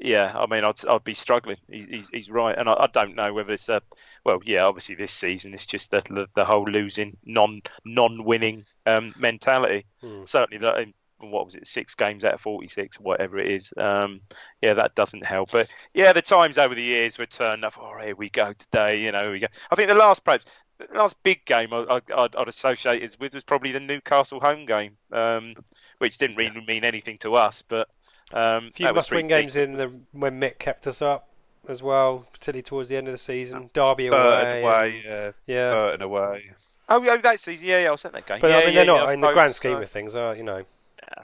yeah, 0.00 0.32
I 0.34 0.46
mean, 0.46 0.64
I'd 0.64 0.84
I'd 0.86 1.04
be 1.04 1.14
struggling. 1.14 1.58
He, 1.68 1.86
he's 1.88 2.08
he's 2.12 2.30
right, 2.30 2.56
and 2.56 2.68
I, 2.68 2.74
I 2.74 2.86
don't 2.86 3.14
know 3.14 3.32
whether 3.34 3.52
it's 3.52 3.68
a, 3.68 3.82
well, 4.24 4.40
yeah, 4.44 4.64
obviously 4.64 4.94
this 4.94 5.12
season 5.12 5.52
it's 5.52 5.66
just 5.66 5.90
the 5.90 6.26
the, 6.34 6.44
whole 6.44 6.64
losing, 6.64 7.16
non 7.24 7.60
non 7.84 8.24
winning 8.24 8.64
um, 8.86 9.14
mentality. 9.18 9.84
Hmm. 10.00 10.24
Certainly, 10.24 10.58
that 10.62 10.88
what 11.20 11.44
was 11.44 11.54
it, 11.54 11.68
six 11.68 11.94
games 11.94 12.24
out 12.24 12.34
of 12.34 12.40
forty 12.40 12.66
six, 12.66 12.98
whatever 12.98 13.38
it 13.38 13.50
is. 13.50 13.72
Um, 13.76 14.22
yeah, 14.62 14.74
that 14.74 14.94
doesn't 14.94 15.24
help. 15.24 15.50
But 15.52 15.68
yeah, 15.92 16.14
the 16.14 16.22
times 16.22 16.56
over 16.56 16.74
the 16.74 16.82
years 16.82 17.18
were 17.18 17.26
turned 17.26 17.64
up. 17.64 17.74
Oh, 17.78 17.98
here 18.02 18.16
we 18.16 18.30
go 18.30 18.54
today. 18.54 19.00
You 19.00 19.12
know, 19.12 19.22
here 19.22 19.32
we 19.32 19.40
go. 19.40 19.48
I 19.70 19.74
think 19.74 19.88
the 19.88 19.94
last 19.94 20.24
perhaps 20.24 20.46
the 20.78 20.98
last 20.98 21.22
big 21.22 21.44
game 21.44 21.74
I, 21.74 21.84
I, 21.90 22.00
I'd, 22.16 22.34
I'd 22.34 22.48
associate 22.48 23.02
it 23.02 23.16
with 23.20 23.34
was 23.34 23.44
probably 23.44 23.72
the 23.72 23.80
Newcastle 23.80 24.40
home 24.40 24.64
game, 24.64 24.96
um, 25.12 25.56
which 25.98 26.16
didn't 26.16 26.36
really 26.36 26.64
mean 26.66 26.84
anything 26.84 27.18
to 27.18 27.34
us, 27.34 27.62
but. 27.68 27.88
Um, 28.32 28.66
A 28.66 28.70
few 28.70 28.86
that 28.86 28.94
was 28.94 29.02
must-win 29.02 29.28
pretty 29.28 29.42
games 29.42 29.56
in 29.56 29.72
the 29.74 29.92
when 30.12 30.40
Mick 30.40 30.58
kept 30.58 30.86
us 30.86 31.02
up 31.02 31.28
as 31.68 31.82
well, 31.82 32.26
particularly 32.32 32.62
towards 32.62 32.88
the 32.88 32.96
end 32.96 33.08
of 33.08 33.12
the 33.12 33.18
season. 33.18 33.70
Derby 33.72 34.08
Burton 34.08 34.48
away, 34.48 34.62
away, 34.62 35.02
yeah. 35.04 35.30
yeah. 35.46 35.70
Burton 35.70 36.02
away. 36.02 36.50
Oh, 36.88 37.02
yeah, 37.02 37.16
that 37.18 37.40
season, 37.40 37.66
yeah, 37.66 37.82
yeah, 37.82 37.88
I 37.88 37.90
was 37.92 38.04
at 38.04 38.12
that 38.12 38.26
game. 38.26 38.40
But 38.40 38.50
yeah, 38.50 38.56
I 38.56 38.64
mean, 38.64 38.74
yeah, 38.74 38.84
they're 38.84 38.86
not 38.86 39.08
I 39.08 39.12
in 39.12 39.20
the 39.20 39.32
grand 39.32 39.54
scheme 39.54 39.76
so. 39.76 39.82
of 39.82 39.90
things. 39.90 40.14
Are 40.14 40.34
you 40.34 40.42
know? 40.42 40.64
Yeah. 41.02 41.22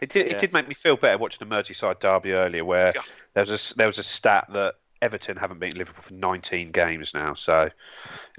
It 0.00 0.10
did. 0.10 0.26
Yeah. 0.26 0.32
It 0.34 0.38
did 0.38 0.52
make 0.52 0.68
me 0.68 0.74
feel 0.74 0.96
better 0.96 1.18
watching 1.18 1.48
the 1.48 1.54
Merseyside 1.54 1.98
derby 1.98 2.32
earlier, 2.32 2.64
where 2.64 2.92
God. 2.92 3.04
there 3.34 3.44
was 3.44 3.72
a 3.72 3.76
there 3.76 3.86
was 3.88 3.98
a 3.98 4.04
stat 4.04 4.46
that 4.52 4.74
Everton 5.00 5.36
haven't 5.36 5.60
beaten 5.60 5.78
Liverpool 5.78 6.02
for 6.02 6.14
19 6.14 6.70
games 6.70 7.14
now, 7.14 7.34
so 7.34 7.62
it 7.62 7.72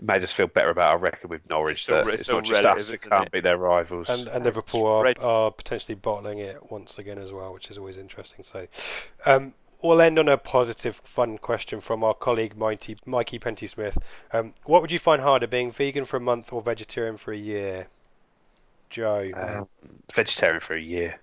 made 0.02 0.24
us 0.24 0.32
feel 0.32 0.48
better 0.48 0.70
about 0.70 0.92
our 0.92 0.98
record 0.98 1.30
with 1.30 1.50
Norwich. 1.50 1.90
all 1.90 2.04
that 2.04 2.08
it's, 2.14 2.22
it's 2.22 2.30
not 2.30 2.44
just 2.44 2.64
relative, 2.64 2.80
us 2.80 2.88
that 2.88 2.96
isn't 2.96 3.10
can't 3.10 3.26
it? 3.28 3.32
beat 3.32 3.44
their 3.44 3.58
rivals. 3.58 4.10
And 4.10 4.28
and 4.28 4.44
Liverpool 4.44 4.86
are, 4.86 5.14
are 5.22 5.52
potentially 5.52 5.96
bottling 5.96 6.40
it 6.40 6.72
once 6.72 6.98
again 7.00 7.18
as 7.18 7.32
well, 7.32 7.54
which 7.54 7.70
is 7.70 7.78
always 7.78 7.98
interesting. 7.98 8.44
So, 8.44 8.68
um, 9.26 9.54
we'll 9.82 10.02
end 10.02 10.20
on 10.20 10.28
a 10.28 10.38
positive, 10.38 10.98
fun 11.04 11.38
question 11.38 11.80
from 11.82 12.04
our 12.04 12.14
colleague 12.14 12.58
Mikey, 12.58 12.98
Mikey 13.06 13.40
Penty 13.40 13.68
Smith. 13.68 13.98
Um, 14.32 14.54
what 14.66 14.82
would 14.82 14.92
you 14.92 15.00
find 15.00 15.22
harder, 15.22 15.48
being 15.48 15.72
vegan 15.72 16.06
for 16.06 16.18
a 16.18 16.22
month 16.22 16.52
or 16.52 16.62
vegetarian 16.62 17.18
for 17.18 17.32
a 17.32 17.38
year? 17.38 17.88
Joe, 18.90 19.28
Um, 19.36 19.68
vegetarian 20.12 20.62
for 20.62 20.74
a 20.76 20.82
year. 20.82 21.20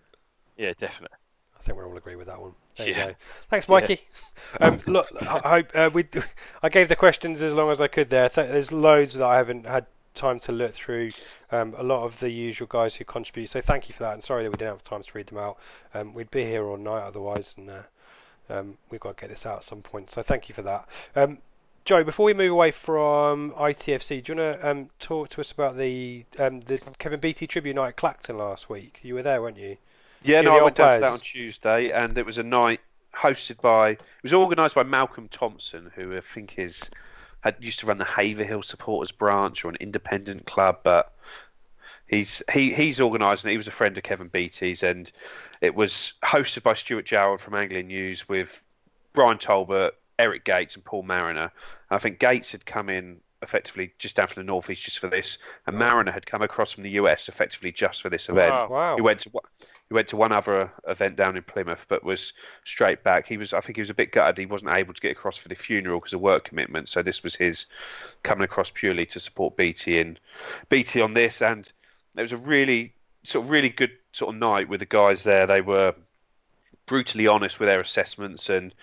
Yeah, 0.56 0.72
definitely. 0.78 1.16
I 1.66 1.70
think 1.70 1.78
we'll 1.78 1.88
all 1.88 1.96
agree 1.96 2.14
with 2.14 2.28
that 2.28 2.40
one. 2.40 2.52
There 2.76 2.88
Yeah. 2.88 2.98
you 2.98 3.04
go. 3.10 3.14
Thanks, 3.50 3.68
Mikey. 3.68 4.00
Um, 4.60 4.78
look, 4.86 5.08
I 5.20 5.48
hope 5.48 5.70
uh, 5.74 5.90
we. 5.92 6.06
I 6.62 6.68
gave 6.68 6.88
the 6.88 6.94
questions 6.94 7.42
as 7.42 7.54
long 7.54 7.72
as 7.72 7.80
I 7.80 7.88
could 7.88 8.06
there. 8.06 8.28
There's 8.28 8.70
loads 8.70 9.14
that 9.14 9.26
I 9.26 9.36
haven't 9.36 9.66
had 9.66 9.86
time 10.14 10.38
to 10.40 10.52
look 10.52 10.74
through. 10.74 11.10
Um, 11.50 11.74
a 11.76 11.82
lot 11.82 12.04
of 12.04 12.20
the 12.20 12.30
usual 12.30 12.68
guys 12.68 12.94
who 12.94 13.04
contribute. 13.04 13.48
So 13.48 13.60
thank 13.60 13.88
you 13.88 13.94
for 13.94 14.04
that. 14.04 14.12
And 14.12 14.22
sorry 14.22 14.44
that 14.44 14.50
we 14.50 14.56
didn't 14.56 14.74
have 14.74 14.84
time 14.84 15.02
to 15.02 15.10
read 15.12 15.26
them 15.26 15.38
out. 15.38 15.58
Um, 15.92 16.14
we'd 16.14 16.30
be 16.30 16.44
here 16.44 16.64
all 16.64 16.76
night 16.76 17.02
otherwise, 17.02 17.56
and 17.58 17.68
uh, 17.68 17.82
um, 18.48 18.78
we've 18.90 19.00
got 19.00 19.16
to 19.16 19.20
get 19.22 19.30
this 19.30 19.44
out 19.44 19.56
at 19.58 19.64
some 19.64 19.82
point. 19.82 20.12
So 20.12 20.22
thank 20.22 20.48
you 20.48 20.54
for 20.54 20.62
that. 20.62 20.88
Um, 21.16 21.38
Joe, 21.84 22.04
before 22.04 22.26
we 22.26 22.34
move 22.34 22.52
away 22.52 22.70
from 22.70 23.50
ITFC, 23.58 24.22
do 24.22 24.32
you 24.34 24.38
want 24.38 24.60
to 24.60 24.70
um, 24.70 24.90
talk 25.00 25.30
to 25.30 25.40
us 25.40 25.50
about 25.50 25.76
the 25.76 26.26
um, 26.38 26.60
the 26.60 26.78
Kevin 27.00 27.18
Beattie 27.18 27.48
tribute 27.48 27.74
night 27.74 27.88
at 27.88 27.96
Clacton 27.96 28.38
last 28.38 28.70
week? 28.70 29.00
You 29.02 29.14
were 29.14 29.22
there, 29.22 29.42
weren't 29.42 29.58
you? 29.58 29.78
Yeah, 30.26 30.40
no, 30.42 30.58
I 30.58 30.62
went 30.62 30.76
down 30.76 30.92
to 30.92 31.00
that 31.00 31.12
on 31.12 31.18
Tuesday, 31.18 31.90
and 31.90 32.16
it 32.16 32.26
was 32.26 32.38
a 32.38 32.42
night 32.42 32.80
hosted 33.14 33.60
by. 33.60 33.90
It 33.90 34.00
was 34.22 34.32
organised 34.32 34.74
by 34.74 34.82
Malcolm 34.82 35.28
Thompson, 35.28 35.90
who 35.94 36.16
I 36.16 36.20
think 36.20 36.58
is 36.58 36.90
had 37.40 37.56
used 37.60 37.80
to 37.80 37.86
run 37.86 37.98
the 37.98 38.04
Haverhill 38.04 38.62
Supporters 38.62 39.12
Branch 39.12 39.64
or 39.64 39.68
an 39.68 39.76
independent 39.78 40.46
club, 40.46 40.80
but 40.82 41.12
he's 42.08 42.42
he 42.52 42.72
he's 42.72 43.00
organising 43.00 43.48
it. 43.48 43.52
He 43.52 43.56
was 43.56 43.68
a 43.68 43.72
friend 43.72 43.96
of 43.96 44.02
Kevin 44.02 44.28
Beattie's, 44.28 44.82
and 44.82 45.10
it 45.60 45.74
was 45.74 46.14
hosted 46.24 46.62
by 46.62 46.74
Stuart 46.74 47.06
Jarrell 47.06 47.38
from 47.38 47.54
Anglian 47.54 47.88
News 47.88 48.28
with 48.28 48.62
Brian 49.12 49.38
Talbot, 49.38 49.94
Eric 50.18 50.44
Gates, 50.44 50.74
and 50.74 50.84
Paul 50.84 51.02
Mariner. 51.02 51.52
I 51.90 51.98
think 51.98 52.18
Gates 52.18 52.52
had 52.52 52.66
come 52.66 52.88
in 52.88 53.20
effectively 53.42 53.92
just 53.98 54.16
down 54.16 54.26
from 54.26 54.42
the 54.42 54.46
northeast 54.46 54.84
just 54.84 54.98
for 54.98 55.08
this, 55.08 55.38
and 55.66 55.78
Mariner 55.78 56.10
had 56.10 56.26
come 56.26 56.42
across 56.42 56.72
from 56.72 56.82
the 56.82 56.90
US 56.90 57.28
effectively 57.28 57.70
just 57.70 58.02
for 58.02 58.10
this 58.10 58.28
event. 58.28 58.50
Wow. 58.50 58.68
Wow. 58.68 58.96
He 58.96 59.02
went 59.02 59.20
to 59.20 59.30
he 59.88 59.94
went 59.94 60.08
to 60.08 60.16
one 60.16 60.32
other 60.32 60.72
event 60.88 61.16
down 61.16 61.36
in 61.36 61.42
Plymouth, 61.44 61.86
but 61.88 62.02
was 62.02 62.32
straight 62.64 63.04
back. 63.04 63.28
He 63.28 63.36
was, 63.36 63.52
I 63.52 63.60
think, 63.60 63.76
he 63.76 63.82
was 63.82 63.90
a 63.90 63.94
bit 63.94 64.10
gutted. 64.10 64.36
He 64.36 64.46
wasn't 64.46 64.72
able 64.72 64.92
to 64.92 65.00
get 65.00 65.12
across 65.12 65.36
for 65.36 65.48
the 65.48 65.54
funeral 65.54 66.00
because 66.00 66.12
of 66.12 66.20
work 66.20 66.44
commitment. 66.44 66.88
So 66.88 67.02
this 67.02 67.22
was 67.22 67.36
his 67.36 67.66
coming 68.24 68.44
across 68.44 68.70
purely 68.74 69.06
to 69.06 69.20
support 69.20 69.56
BT 69.56 70.00
and 70.00 70.18
BT 70.68 71.00
on 71.00 71.14
this. 71.14 71.40
And 71.40 71.70
it 72.16 72.22
was 72.22 72.32
a 72.32 72.36
really 72.36 72.94
sort 73.22 73.44
of 73.44 73.50
really 73.50 73.68
good 73.68 73.92
sort 74.12 74.34
of 74.34 74.40
night 74.40 74.68
with 74.68 74.80
the 74.80 74.86
guys 74.86 75.22
there. 75.22 75.46
They 75.46 75.60
were 75.60 75.94
brutally 76.86 77.28
honest 77.28 77.60
with 77.60 77.68
their 77.68 77.80
assessments 77.80 78.48
and 78.48 78.74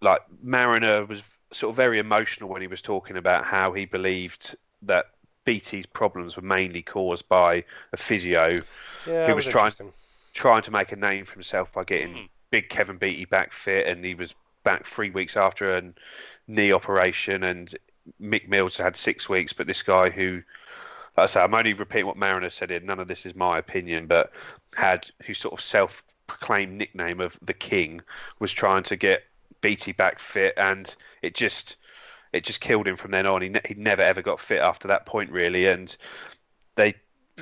like 0.00 0.20
Mariner 0.42 1.04
was 1.04 1.22
sort 1.52 1.70
of 1.70 1.76
very 1.76 1.98
emotional 1.98 2.48
when 2.48 2.60
he 2.60 2.66
was 2.66 2.82
talking 2.82 3.16
about 3.16 3.44
how 3.44 3.72
he 3.72 3.84
believed 3.84 4.56
that 4.82 5.10
BT's 5.44 5.86
problems 5.86 6.36
were 6.36 6.42
mainly 6.42 6.82
caused 6.82 7.28
by 7.28 7.64
a 7.92 7.96
physio 7.96 8.58
Yeah, 9.06 9.26
He 9.26 9.26
that 9.26 9.36
was 9.36 9.46
trying-. 9.46 9.72
Trying 10.32 10.62
to 10.62 10.70
make 10.70 10.92
a 10.92 10.96
name 10.96 11.24
for 11.24 11.34
himself 11.34 11.72
by 11.72 11.84
getting 11.84 12.14
Mm. 12.14 12.28
big 12.50 12.68
Kevin 12.68 12.96
Beattie 12.98 13.24
back 13.24 13.52
fit, 13.52 13.86
and 13.86 14.04
he 14.04 14.14
was 14.14 14.34
back 14.64 14.86
three 14.86 15.10
weeks 15.10 15.36
after 15.36 15.76
a 15.76 15.82
knee 16.46 16.72
operation, 16.72 17.42
and 17.42 17.76
Mick 18.20 18.48
Mills 18.48 18.76
had 18.76 18.96
six 18.96 19.28
weeks. 19.28 19.52
But 19.52 19.66
this 19.66 19.82
guy 19.82 20.10
who, 20.10 20.42
like 21.16 21.24
I 21.24 21.26
say, 21.26 21.40
I'm 21.40 21.54
only 21.54 21.74
repeating 21.74 22.06
what 22.06 22.16
Mariner 22.16 22.50
said 22.50 22.70
here. 22.70 22.80
None 22.80 23.00
of 23.00 23.08
this 23.08 23.26
is 23.26 23.34
my 23.34 23.58
opinion, 23.58 24.06
but 24.06 24.32
had 24.74 25.10
who 25.26 25.34
sort 25.34 25.54
of 25.54 25.60
self-proclaimed 25.60 26.78
nickname 26.78 27.20
of 27.20 27.38
the 27.42 27.54
King 27.54 28.00
was 28.38 28.52
trying 28.52 28.82
to 28.84 28.96
get 28.96 29.24
Beattie 29.60 29.92
back 29.92 30.18
fit, 30.18 30.54
and 30.56 30.94
it 31.22 31.34
just 31.34 31.76
it 32.32 32.44
just 32.44 32.60
killed 32.62 32.88
him 32.88 32.96
from 32.96 33.10
then 33.10 33.26
on. 33.26 33.42
He 33.42 33.50
ne- 33.50 33.60
he 33.66 33.74
never 33.74 34.02
ever 34.02 34.22
got 34.22 34.40
fit 34.40 34.60
after 34.60 34.88
that 34.88 35.06
point, 35.06 35.30
really, 35.30 35.66
and 35.66 35.94
they 36.76 36.94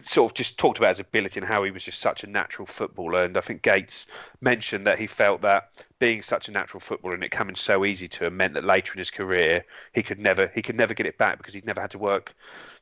sort 0.06 0.30
of 0.30 0.34
just 0.34 0.56
talked 0.56 0.78
about 0.78 0.90
his 0.90 1.00
ability 1.00 1.40
and 1.40 1.48
how 1.48 1.64
he 1.64 1.70
was 1.70 1.82
just 1.82 1.98
such 2.00 2.22
a 2.24 2.26
natural 2.26 2.66
footballer. 2.66 3.24
And 3.24 3.36
I 3.36 3.40
think 3.40 3.62
Gates 3.62 4.06
mentioned 4.40 4.86
that 4.86 4.98
he 4.98 5.06
felt 5.06 5.42
that 5.42 5.70
being 5.98 6.22
such 6.22 6.48
a 6.48 6.52
natural 6.52 6.80
footballer 6.80 7.14
and 7.14 7.24
it 7.24 7.30
coming 7.30 7.56
so 7.56 7.84
easy 7.84 8.08
to 8.08 8.26
him 8.26 8.36
meant 8.36 8.54
that 8.54 8.64
later 8.64 8.92
in 8.92 8.98
his 8.98 9.10
career 9.10 9.64
he 9.92 10.02
could 10.02 10.20
never 10.20 10.46
he 10.54 10.62
could 10.62 10.76
never 10.76 10.94
get 10.94 11.06
it 11.06 11.18
back 11.18 11.38
because 11.38 11.54
he'd 11.54 11.66
never 11.66 11.80
had 11.80 11.90
to 11.90 11.98
work 11.98 12.32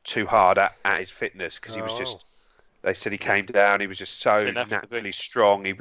too 0.04 0.26
hard 0.26 0.58
at, 0.58 0.74
at 0.84 1.00
his 1.00 1.10
fitness 1.10 1.56
because 1.56 1.74
he 1.74 1.82
was 1.82 1.92
Oh. 1.92 1.98
just. 1.98 2.24
They 2.82 2.94
said 2.94 3.10
he 3.12 3.18
came 3.18 3.44
down. 3.46 3.80
He 3.80 3.88
was 3.88 3.98
just 3.98 4.20
so 4.20 4.44
Didn't 4.44 4.56
have 4.56 4.68
to 4.68 4.86
be. 4.86 4.96
naturally 4.96 5.12
strong. 5.12 5.64
He 5.64 5.74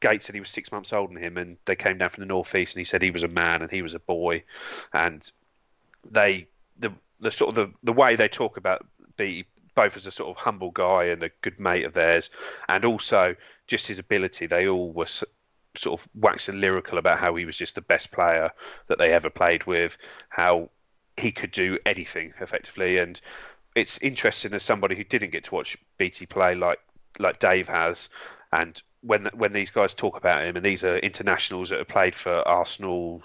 Gates 0.00 0.26
said 0.26 0.34
he 0.34 0.40
was 0.40 0.50
six 0.50 0.70
months 0.70 0.92
older 0.92 1.12
than 1.14 1.22
him, 1.22 1.36
and 1.38 1.56
they 1.64 1.74
came 1.74 1.98
down 1.98 2.10
from 2.10 2.20
the 2.22 2.26
northeast, 2.26 2.74
and 2.76 2.80
he 2.80 2.84
said 2.84 3.02
he 3.02 3.10
was 3.10 3.22
a 3.24 3.28
man 3.28 3.62
and 3.62 3.70
he 3.70 3.82
was 3.82 3.94
a 3.94 3.98
boy, 3.98 4.44
and 4.92 5.28
they 6.10 6.46
the 6.78 6.92
the 7.20 7.30
sort 7.30 7.48
of 7.48 7.54
the, 7.54 7.74
the 7.82 7.92
way 7.92 8.14
they 8.14 8.28
talk 8.28 8.58
about 8.58 8.86
Beattie 9.16 9.46
both 9.76 9.96
as 9.96 10.08
a 10.08 10.10
sort 10.10 10.30
of 10.30 10.42
humble 10.42 10.72
guy 10.72 11.04
and 11.04 11.22
a 11.22 11.30
good 11.42 11.60
mate 11.60 11.84
of 11.84 11.92
theirs, 11.92 12.30
and 12.68 12.84
also 12.84 13.36
just 13.68 13.86
his 13.86 14.00
ability. 14.00 14.46
They 14.46 14.66
all 14.66 14.90
were 14.90 15.06
sort 15.06 16.00
of 16.00 16.08
waxing 16.14 16.60
lyrical 16.60 16.98
about 16.98 17.18
how 17.18 17.36
he 17.36 17.44
was 17.44 17.56
just 17.56 17.76
the 17.76 17.80
best 17.82 18.10
player 18.10 18.50
that 18.88 18.98
they 18.98 19.12
ever 19.12 19.30
played 19.30 19.64
with, 19.64 19.96
how 20.28 20.70
he 21.16 21.30
could 21.30 21.52
do 21.52 21.78
anything 21.86 22.32
effectively, 22.40 22.98
and 22.98 23.20
it's 23.76 23.98
interesting 23.98 24.54
as 24.54 24.62
somebody 24.64 24.96
who 24.96 25.04
didn't 25.04 25.30
get 25.30 25.44
to 25.44 25.54
watch 25.54 25.76
BT 25.98 26.26
play 26.26 26.54
like 26.54 26.80
like 27.18 27.38
Dave 27.38 27.68
has, 27.68 28.08
and 28.52 28.82
when 29.02 29.26
when 29.34 29.52
these 29.52 29.70
guys 29.70 29.94
talk 29.94 30.16
about 30.16 30.44
him, 30.44 30.56
and 30.56 30.64
these 30.64 30.82
are 30.84 30.98
internationals 30.98 31.70
that 31.70 31.78
have 31.78 31.88
played 31.88 32.14
for 32.14 32.46
Arsenal, 32.48 33.22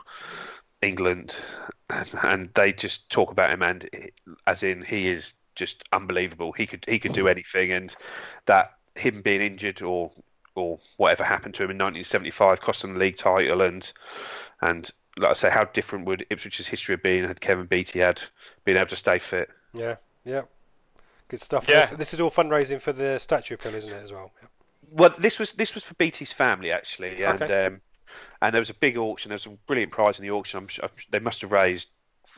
England, 0.82 1.36
and, 1.90 2.14
and 2.24 2.50
they 2.54 2.74
just 2.74 3.10
talk 3.10 3.32
about 3.32 3.52
him, 3.52 3.62
and 3.62 3.90
as 4.46 4.64
in 4.64 4.82
he 4.82 5.10
is 5.10 5.34
just 5.56 5.84
unbelievable. 5.92 6.52
He 6.52 6.66
could 6.66 6.86
he 6.88 7.00
could 7.00 7.14
do 7.14 7.28
anything, 7.28 7.72
and 7.72 7.96
that 8.46 8.74
him 8.96 9.22
being 9.22 9.42
injured 9.42 9.82
or 9.82 10.12
or 10.56 10.80
whatever 10.98 11.24
happened 11.24 11.54
to 11.56 11.64
him 11.64 11.72
in 11.72 11.78
1975 11.78 12.60
cost 12.62 12.82
them 12.82 12.94
the 12.94 13.00
league 13.00 13.18
title, 13.18 13.62
and 13.62 13.92
and 14.62 14.90
like 15.18 15.32
I 15.32 15.34
say, 15.34 15.50
how 15.50 15.66
different 15.66 16.06
would 16.06 16.26
Ipswich's 16.30 16.68
history 16.68 16.94
have 16.96 17.04
been 17.04 17.26
had 17.26 17.42
Kevin 17.42 17.66
Beattie 17.66 18.00
had 18.00 18.22
been 18.64 18.78
able 18.78 18.88
to 18.88 18.96
stay 18.96 19.20
fit? 19.20 19.50
Yeah, 19.74 19.96
yeah. 20.26 20.44
Good 21.28 21.42
stuff. 21.42 21.66
Yeah. 21.68 21.82
This, 21.82 21.98
this 21.98 22.14
is 22.14 22.22
all 22.22 22.32
fundraising 22.32 22.82
for 22.82 22.92
the 22.94 23.18
statue 23.18 23.56
appeal, 23.56 23.76
isn't 23.76 23.92
it, 23.92 24.04
as 24.04 24.12
well? 24.12 24.32
Well, 24.90 25.14
this 25.18 25.40
was 25.40 25.54
this 25.54 25.74
was 25.74 25.84
for 25.84 25.94
BT's 25.96 26.34
family 26.34 26.72
actually, 26.72 27.24
and 27.24 27.42
Okay. 27.42 27.66
um, 27.68 27.82
and 28.42 28.54
there 28.54 28.60
was 28.62 28.70
a 28.70 28.74
big 28.74 28.98
auction. 28.98 29.30
There 29.30 29.36
was 29.36 29.44
some 29.44 29.58
brilliant 29.68 29.92
prize 29.92 30.20
in 30.20 30.24
the 30.24 30.32
auction. 30.32 30.58
I'm, 30.60 30.68
sure- 30.68 30.90
they 31.10 31.20
must 31.20 31.42
have 31.42 31.52
raised 31.52 31.88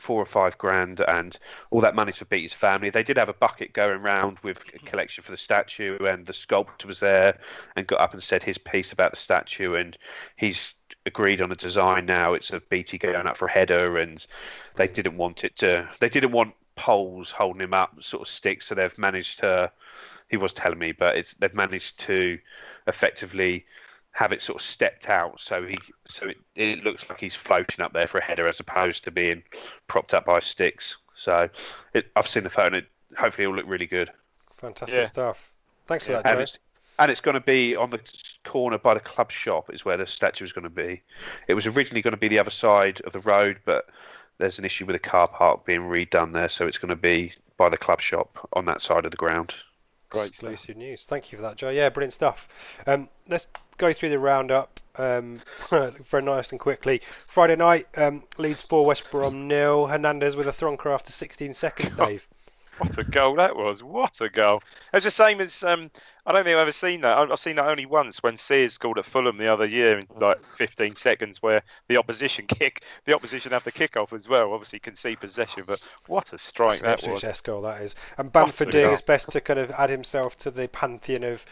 four 0.04 0.20
or 0.20 0.26
five 0.26 0.58
grand 0.58 1.00
and 1.00 1.38
all 1.70 1.80
that 1.80 1.94
money 1.94 2.12
to 2.12 2.26
Beattie's 2.26 2.52
family. 2.52 2.90
They 2.90 3.02
did 3.02 3.16
have 3.16 3.30
a 3.30 3.34
bucket 3.34 3.72
going 3.72 4.02
round 4.02 4.38
with 4.40 4.62
a 4.74 4.78
collection 4.80 5.24
for 5.24 5.30
the 5.30 5.38
statue, 5.38 5.96
and 6.04 6.26
the 6.26 6.34
sculptor 6.34 6.86
was 6.86 7.00
there 7.00 7.38
and 7.74 7.86
got 7.86 8.00
up 8.00 8.12
and 8.12 8.22
said 8.22 8.42
his 8.42 8.58
piece 8.58 8.92
about 8.92 9.12
the 9.12 9.16
statue, 9.16 9.74
and 9.76 9.96
he's 10.36 10.74
agreed 11.06 11.40
on 11.40 11.50
a 11.52 11.56
design 11.56 12.04
now. 12.04 12.34
It's 12.34 12.50
a 12.50 12.60
Beattie 12.60 12.98
going 12.98 13.26
up 13.26 13.38
for 13.38 13.46
a 13.46 13.50
header, 13.50 13.96
and 13.96 14.24
they 14.76 14.88
didn't 14.88 15.16
want 15.16 15.42
it 15.42 15.56
to. 15.56 15.88
They 16.00 16.10
didn't 16.10 16.32
want 16.32 16.54
poles 16.76 17.30
holding 17.30 17.62
him 17.62 17.72
up, 17.72 18.02
sort 18.02 18.22
of 18.22 18.28
sticks. 18.28 18.66
So 18.66 18.74
they've 18.74 18.98
managed 18.98 19.38
to. 19.38 19.72
He 20.28 20.36
was 20.36 20.52
telling 20.52 20.78
me, 20.78 20.92
but 20.92 21.16
it's 21.16 21.32
they've 21.34 21.54
managed 21.54 22.00
to 22.00 22.38
effectively 22.86 23.64
have 24.14 24.32
it 24.32 24.40
sort 24.40 24.54
of 24.56 24.62
stepped 24.62 25.08
out 25.08 25.40
so 25.40 25.66
he 25.66 25.76
so 26.04 26.28
it, 26.28 26.36
it 26.54 26.84
looks 26.84 27.08
like 27.10 27.18
he's 27.18 27.34
floating 27.34 27.84
up 27.84 27.92
there 27.92 28.06
for 28.06 28.18
a 28.18 28.22
header 28.24 28.46
as 28.46 28.60
opposed 28.60 29.02
to 29.04 29.10
being 29.10 29.42
propped 29.88 30.14
up 30.14 30.24
by 30.24 30.38
sticks. 30.38 30.96
So 31.16 31.48
it, 31.94 32.06
I've 32.14 32.28
seen 32.28 32.44
the 32.44 32.50
photo. 32.50 32.68
And 32.68 32.76
it, 32.76 32.86
hopefully, 33.16 33.44
it'll 33.44 33.56
look 33.56 33.66
really 33.66 33.86
good. 33.86 34.10
Fantastic 34.56 34.98
Yeah. 34.98 35.04
stuff. 35.04 35.52
Thanks 35.86 36.06
for 36.06 36.12
Yeah. 36.12 36.22
that, 36.22 36.30
And 36.30 36.38
Joe. 36.38 36.42
it's, 36.42 36.58
and 37.00 37.10
it's 37.10 37.20
going 37.20 37.34
to 37.34 37.40
be 37.40 37.74
on 37.74 37.90
the 37.90 38.00
corner 38.44 38.78
by 38.78 38.94
the 38.94 39.00
club 39.00 39.32
shop 39.32 39.72
is 39.72 39.84
where 39.84 39.96
the 39.96 40.06
statue 40.06 40.44
is 40.44 40.52
going 40.52 40.62
to 40.62 40.70
be. 40.70 41.02
It 41.48 41.54
was 41.54 41.66
originally 41.66 42.02
going 42.02 42.12
to 42.12 42.16
be 42.16 42.28
the 42.28 42.38
other 42.38 42.50
side 42.52 43.00
of 43.00 43.12
the 43.12 43.20
road, 43.20 43.58
but 43.64 43.86
there's 44.38 44.60
an 44.60 44.64
issue 44.64 44.86
with 44.86 44.94
the 44.94 45.00
car 45.00 45.26
park 45.26 45.64
being 45.66 45.82
redone 45.82 46.32
there, 46.32 46.48
so 46.48 46.68
it's 46.68 46.78
going 46.78 46.90
to 46.90 46.96
be 46.96 47.32
by 47.56 47.68
the 47.68 47.76
club 47.76 48.00
shop 48.00 48.48
on 48.52 48.64
that 48.66 48.80
side 48.80 49.04
of 49.04 49.10
the 49.10 49.16
ground. 49.16 49.54
Great 50.14 50.28
Exclusive 50.28 50.76
news. 50.76 51.04
Thank 51.04 51.32
you 51.32 51.38
for 51.38 51.42
that, 51.42 51.56
Joe. 51.56 51.70
Yeah, 51.70 51.88
brilliant 51.88 52.12
stuff. 52.12 52.48
Um, 52.86 53.08
let's 53.28 53.46
go 53.78 53.92
through 53.92 54.10
the 54.10 54.18
roundup 54.18 54.80
um, 54.96 55.40
very 55.70 56.22
nice 56.22 56.50
and 56.50 56.60
quickly. 56.60 57.00
Friday 57.26 57.56
night, 57.56 57.88
um, 57.96 58.22
Leeds 58.38 58.62
4, 58.62 58.86
West 58.86 59.10
Brom 59.10 59.48
nil. 59.48 59.86
Hernandez 59.86 60.36
with 60.36 60.46
a 60.46 60.52
thronker 60.52 60.92
after 60.92 61.12
16 61.12 61.54
seconds, 61.54 61.94
Dave. 61.98 62.28
What 62.78 62.98
a 62.98 63.04
goal 63.04 63.36
that 63.36 63.56
was! 63.56 63.82
What 63.82 64.20
a 64.20 64.28
goal! 64.28 64.62
It 64.92 64.96
was 64.96 65.04
the 65.04 65.10
same 65.10 65.40
as 65.40 65.62
um, 65.62 65.90
I 66.26 66.32
don't 66.32 66.44
think 66.44 66.54
I've 66.54 66.62
ever 66.62 66.72
seen 66.72 67.02
that. 67.02 67.16
I've 67.16 67.30
I've 67.30 67.40
seen 67.40 67.56
that 67.56 67.66
only 67.66 67.86
once 67.86 68.22
when 68.22 68.36
Sears 68.36 68.74
scored 68.74 68.98
at 68.98 69.04
Fulham 69.04 69.36
the 69.38 69.52
other 69.52 69.66
year 69.66 69.98
in 69.98 70.06
like 70.20 70.44
15 70.56 70.96
seconds, 70.96 71.42
where 71.42 71.62
the 71.88 71.96
opposition 71.96 72.46
kick, 72.48 72.84
the 73.04 73.14
opposition 73.14 73.52
have 73.52 73.64
the 73.64 73.72
kick 73.72 73.96
off 73.96 74.12
as 74.12 74.28
well. 74.28 74.52
Obviously 74.52 74.78
can 74.78 74.96
see 74.96 75.16
possession, 75.16 75.64
but 75.66 75.86
what 76.06 76.32
a 76.32 76.38
strike 76.38 76.80
that 76.80 76.94
Ipswich 76.94 77.12
was! 77.12 77.24
esque 77.24 77.44
goal 77.44 77.62
that 77.62 77.82
is. 77.82 77.94
And 78.18 78.32
Bamford 78.32 78.70
doing 78.70 78.90
his 78.90 79.02
best 79.02 79.30
to 79.32 79.40
kind 79.40 79.60
of 79.60 79.70
add 79.72 79.90
himself 79.90 80.36
to 80.38 80.50
the 80.50 80.68
pantheon 80.68 81.24
of 81.24 81.44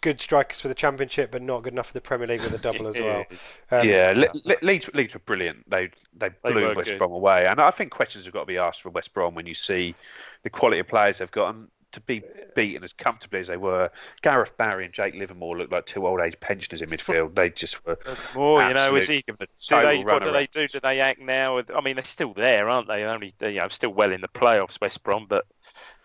good 0.00 0.20
strikers 0.20 0.60
for 0.60 0.68
the 0.68 0.74
Championship, 0.74 1.30
but 1.30 1.42
not 1.42 1.62
good 1.62 1.72
enough 1.74 1.88
for 1.88 1.92
the 1.92 2.00
Premier 2.00 2.26
League 2.26 2.40
with 2.40 2.54
a 2.54 2.58
double 2.58 2.88
as 2.88 2.98
well. 2.98 3.24
Um, 3.72 3.86
yeah, 3.86 4.12
Le- 4.16 4.40
Le- 4.44 4.56
Leeds, 4.62 4.90
Leeds 4.94 5.14
were 5.14 5.20
brilliant. 5.20 5.68
They 5.70 5.90
they 6.16 6.30
They 6.42 6.52
blew 6.52 6.66
were 6.68 6.74
West 6.74 6.90
good. 6.90 6.98
Brom 6.98 7.12
away, 7.12 7.46
and 7.46 7.60
I 7.60 7.70
think 7.70 7.92
questions 7.92 8.24
have 8.24 8.34
got 8.34 8.40
to 8.40 8.46
be 8.46 8.58
asked 8.58 8.82
for 8.82 8.90
West 8.90 9.14
Brom 9.14 9.36
when 9.36 9.46
you 9.46 9.54
see 9.54 9.94
the 10.42 10.50
quality 10.50 10.80
of 10.80 10.88
players 10.88 11.18
they've 11.18 11.30
got, 11.30 11.54
and 11.54 11.68
to 11.92 12.00
be 12.00 12.22
beaten 12.54 12.84
as 12.84 12.92
comfortably 12.92 13.40
as 13.40 13.48
they 13.48 13.56
were. 13.56 13.90
Gareth 14.22 14.56
Barry 14.56 14.84
and 14.84 14.94
Jake 14.94 15.14
Livermore 15.14 15.58
looked 15.58 15.72
like 15.72 15.86
two 15.86 16.06
old 16.06 16.20
age 16.20 16.38
pensioners 16.40 16.82
in 16.82 16.88
midfield. 16.88 17.34
They 17.34 17.50
just 17.50 17.84
were. 17.84 17.98
More, 18.34 18.62
you 18.66 18.74
know, 18.74 18.94
is 18.96 19.08
he? 19.08 19.22
given 19.22 19.42
a 19.42 19.46
Do 19.46 19.52
total 19.68 19.90
they, 19.90 20.04
what 20.04 20.22
do 20.22 20.32
they 20.32 20.46
do? 20.46 20.68
Do 20.68 20.80
they 20.80 21.00
act 21.00 21.20
now? 21.20 21.60
I 21.74 21.80
mean, 21.80 21.96
they're 21.96 22.04
still 22.04 22.32
there, 22.32 22.68
aren't 22.68 22.88
they? 22.88 23.04
Only, 23.04 23.34
you 23.40 23.54
know, 23.54 23.68
still 23.68 23.90
well 23.90 24.12
in 24.12 24.20
the 24.20 24.28
playoffs, 24.28 24.80
West 24.80 25.02
Brom, 25.02 25.26
but 25.28 25.46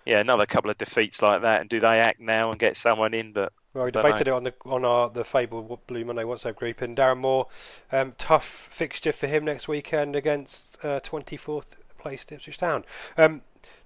yeah, 0.06 0.20
another 0.20 0.46
couple 0.46 0.70
of 0.70 0.78
defeats 0.78 1.22
like 1.22 1.42
that. 1.42 1.62
And 1.62 1.70
do 1.70 1.80
they 1.80 2.00
act 2.00 2.20
now 2.20 2.52
and 2.52 2.60
get 2.60 2.78
someone 2.78 3.14
in? 3.14 3.32
But 3.32 3.54
Well, 3.74 3.86
we 3.86 3.92
Don't 3.92 4.04
debated 4.04 4.28
it 4.28 4.34
on 4.34 4.44
the 4.44 4.54
on 4.66 4.86
our 4.86 5.10
the 5.10 5.24
Fable 5.24 5.82
Blue 5.88 6.06
Monday 6.06 6.24
WhatsApp 6.24 6.56
group, 6.56 6.82
and 6.82 6.96
Darren 6.96 7.20
Moore, 7.20 7.48
um, 7.92 8.14
tough 8.18 8.70
fixture 8.72 9.12
for 9.12 9.28
him 9.28 9.46
next 9.46 9.68
weekend 9.68 10.16
against 10.16 10.84
uh, 10.84 11.00
24th 11.00 11.74
place 11.98 12.26
Ipswich 12.30 12.58
Town. 12.60 12.86
Um, 13.18 13.42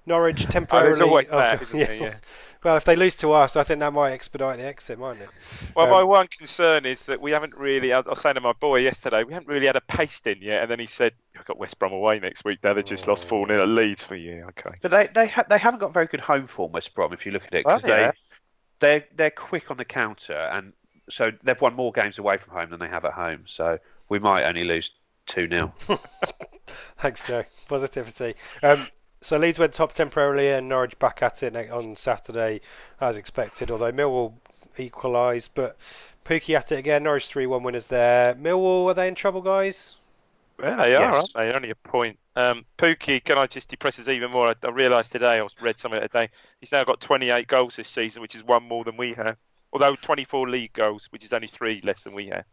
Norwich 0.09 0.45
oh, 0.45 0.49
temporarily. 0.49 0.89
there's 0.89 1.01
always 1.01 1.29
oh, 1.31 1.37
that, 1.37 1.61
isn't 1.61 1.79
there? 1.79 1.93
Yeah. 1.93 2.15
Well, 2.61 2.75
if 2.75 2.83
they 2.83 2.97
lose 2.97 3.15
to 3.17 3.31
us, 3.31 3.55
I 3.55 3.63
think 3.63 3.79
that 3.79 3.93
might 3.93 4.11
expedite 4.11 4.57
the 4.57 4.65
exit, 4.65 4.99
mightn't 4.99 5.21
it? 5.21 5.29
Well, 5.77 5.85
Um, 5.85 5.91
my 5.91 6.03
one 6.03 6.27
concern 6.27 6.85
is 6.85 7.05
that 7.05 7.21
we 7.21 7.31
haven't 7.31 7.55
really. 7.55 7.93
I 7.93 7.99
I 7.99 8.09
was 8.09 8.19
saying 8.19 8.35
to 8.35 8.41
my 8.41 8.51
boy 8.51 8.79
yesterday, 8.81 9.23
we 9.23 9.31
haven't 9.31 9.47
really 9.47 9.65
had 9.67 9.77
a 9.77 9.81
paste 9.81 10.27
in 10.27 10.39
yet. 10.41 10.63
And 10.63 10.69
then 10.69 10.77
he 10.79 10.85
said, 10.85 11.13
"I've 11.37 11.45
got 11.45 11.57
West 11.57 11.79
Brom 11.79 11.93
away 11.93 12.19
next 12.19 12.43
week. 12.43 12.59
Now 12.61 12.73
they 12.73 12.83
just 12.83 13.07
lost 13.07 13.29
four 13.29 13.47
0 13.47 13.61
at 13.61 13.69
Leeds 13.69 14.03
for 14.03 14.15
you." 14.15 14.45
Okay. 14.49 14.75
But 14.81 14.91
they 14.91 15.07
they 15.07 15.27
ha- 15.27 15.45
they 15.49 15.57
haven't 15.57 15.79
got 15.79 15.93
very 15.93 16.07
good 16.07 16.19
home 16.19 16.47
form, 16.47 16.73
West 16.73 16.93
Brom. 16.95 17.13
If 17.13 17.25
you 17.25 17.31
look 17.31 17.43
at 17.45 17.53
it, 17.53 17.63
because 17.65 17.85
Oh, 17.85 17.87
yeah. 17.87 18.11
they 18.81 18.99
they 18.99 19.05
they're 19.15 19.31
quick 19.31 19.71
on 19.71 19.77
the 19.77 19.85
counter, 19.85 20.33
and 20.51 20.73
so 21.09 21.31
they've 21.43 21.61
won 21.61 21.75
more 21.75 21.93
games 21.93 22.17
away 22.17 22.35
from 22.37 22.53
home 22.53 22.71
than 22.71 22.79
they 22.79 22.89
have 22.89 23.05
at 23.05 23.13
home. 23.13 23.43
So 23.45 23.77
we 24.09 24.19
might 24.19 24.43
only 24.43 24.65
lose 24.65 24.91
two 25.27 25.47
0 25.47 25.73
Thanks, 26.97 27.21
Joe. 27.25 27.43
Positivity. 27.67 28.35
Um, 28.61 28.87
so 29.21 29.37
Leeds 29.37 29.59
went 29.59 29.73
top 29.73 29.91
temporarily, 29.93 30.49
and 30.49 30.67
Norwich 30.69 30.97
back 30.99 31.21
at 31.21 31.43
it 31.43 31.55
on 31.71 31.95
Saturday, 31.95 32.61
as 33.01 33.17
expected. 33.17 33.69
Although 33.71 33.91
Millwall 33.91 34.33
equalised, 34.77 35.51
but 35.55 35.75
Pukki 36.25 36.55
at 36.55 36.71
it 36.71 36.77
again. 36.79 37.03
Norwich 37.03 37.27
three-one 37.27 37.63
winners 37.63 37.87
there. 37.87 38.35
Millwall 38.39 38.89
are 38.89 38.93
they 38.93 39.07
in 39.07 39.15
trouble, 39.15 39.41
guys? 39.41 39.95
Well, 40.57 40.77
they 40.77 40.95
are, 40.95 41.13
Yes. 41.13 41.15
aren't 41.15 41.33
they? 41.33 41.53
Only 41.53 41.69
a 41.69 41.75
point. 41.75 42.19
Um, 42.35 42.65
Pukki, 42.77 43.23
can 43.23 43.37
I 43.37 43.45
just 43.47 43.69
depress 43.69 43.99
us 43.99 44.07
even 44.07 44.31
more? 44.31 44.49
I, 44.49 44.55
I 44.63 44.69
realised 44.69 45.11
today, 45.11 45.37
I 45.37 45.41
was 45.41 45.55
read 45.61 45.77
something 45.79 45.99
today. 46.01 46.29
He's 46.61 46.71
now 46.71 46.83
got 46.83 47.01
28 47.01 47.47
goals 47.47 47.75
this 47.75 47.87
season, 47.89 48.21
which 48.21 48.35
is 48.35 48.43
one 48.43 48.63
more 48.63 48.83
than 48.83 48.95
we 48.97 49.13
have. 49.13 49.37
Although 49.73 49.95
24 49.95 50.49
league 50.49 50.73
goals, 50.73 51.07
which 51.11 51.23
is 51.23 51.31
only 51.33 51.47
three 51.47 51.81
less 51.83 52.03
than 52.03 52.13
we 52.13 52.27
have. 52.27 52.45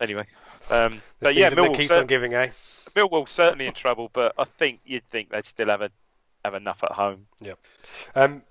Anyway, 0.00 0.26
um, 0.70 1.02
The 1.20 1.26
but 1.26 1.34
yeah, 1.36 1.50
Millwall, 1.50 1.76
keeps 1.76 1.92
on 1.92 2.06
giving, 2.06 2.34
eh? 2.34 2.50
Millwall 2.94 3.28
certainly 3.28 3.66
in 3.66 3.74
trouble, 3.74 4.10
but 4.12 4.34
I 4.38 4.44
think 4.44 4.80
you'd 4.84 5.08
think 5.10 5.30
they'd 5.30 5.46
still 5.46 5.68
have 5.68 5.82
a, 5.82 5.90
have 6.44 6.54
enough 6.54 6.82
at 6.82 6.92
home. 6.92 7.26
Um, 8.14 8.42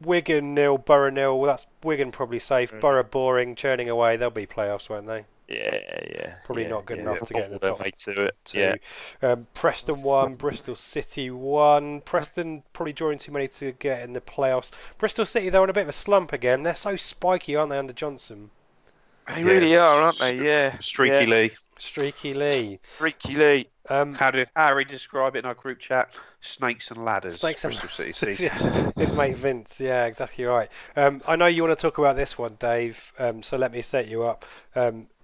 Wigan 0.00 0.54
nil, 0.54 0.78
Borough 0.78 1.10
nil. 1.10 1.38
Well, 1.38 1.50
that's 1.50 1.66
Wigan 1.82 2.12
probably 2.12 2.38
safe. 2.38 2.72
Mm. 2.72 2.80
Borough 2.80 3.04
boring, 3.04 3.54
churning 3.54 3.88
away. 3.88 4.16
They'll 4.16 4.30
be 4.30 4.46
playoffs, 4.46 4.88
won't 4.88 5.06
they? 5.06 5.24
Yeah, 5.48 5.80
yeah. 6.10 6.34
Probably 6.44 6.64
yeah, 6.64 6.68
not 6.68 6.84
good 6.84 6.98
yeah. 6.98 7.04
enough 7.04 7.20
to 7.20 7.34
get 7.34 7.46
in 7.46 7.52
the 7.52 7.58
top 7.58 7.78
to 7.80 8.22
it. 8.22 8.36
Two. 8.44 8.58
Yeah. 8.58 8.74
Um, 9.22 9.46
Preston 9.54 10.02
one, 10.02 10.34
Bristol 10.34 10.76
City 10.76 11.30
one. 11.30 12.02
Preston 12.02 12.62
probably 12.74 12.92
drawing 12.92 13.18
too 13.18 13.32
many 13.32 13.48
to 13.48 13.72
get 13.72 14.02
in 14.02 14.12
the 14.12 14.20
playoffs. 14.20 14.70
Bristol 14.98 15.24
City 15.24 15.48
they're 15.48 15.62
on 15.62 15.70
a 15.70 15.72
bit 15.72 15.84
of 15.84 15.88
a 15.88 15.92
slump 15.92 16.32
again. 16.34 16.64
They're 16.64 16.74
so 16.74 16.96
spiky, 16.96 17.56
aren't 17.56 17.70
they, 17.70 17.78
under 17.78 17.94
Johnson? 17.94 18.50
They 19.34 19.40
Yeah. 19.42 19.46
really 19.46 19.76
are, 19.76 20.02
aren't 20.02 20.18
they? 20.18 20.36
Yeah. 20.42 20.78
Streaky 20.78 21.24
yeah. 21.24 21.30
Lee. 21.30 21.50
Streaky 21.78 22.34
Lee. 22.34 22.80
Freaky 22.96 23.34
Lee. 23.36 23.68
Um, 23.90 24.12
How 24.12 24.30
did 24.30 24.48
Harry 24.56 24.84
describe 24.84 25.36
it 25.36 25.40
in 25.40 25.44
our 25.46 25.54
group 25.54 25.78
chat? 25.78 26.12
Snakes 26.40 26.90
and 26.90 27.04
ladders. 27.04 27.36
Snakes 27.36 27.64
and 27.64 27.74
ladders. 27.74 27.92
City 27.92 28.12
season. 28.12 28.46
yeah, 28.46 28.90
his 28.96 29.10
mate 29.12 29.36
Vince. 29.36 29.80
Yeah, 29.80 30.04
exactly 30.06 30.44
right. 30.44 30.68
Um, 30.96 31.22
I 31.26 31.36
know 31.36 31.46
you 31.46 31.62
want 31.62 31.78
to 31.78 31.80
talk 31.80 31.98
about 31.98 32.16
this 32.16 32.36
one, 32.36 32.56
Dave. 32.58 33.12
Um, 33.18 33.42
so 33.42 33.56
let 33.56 33.72
me 33.72 33.80
set 33.80 34.08
you 34.08 34.24
up. 34.24 34.44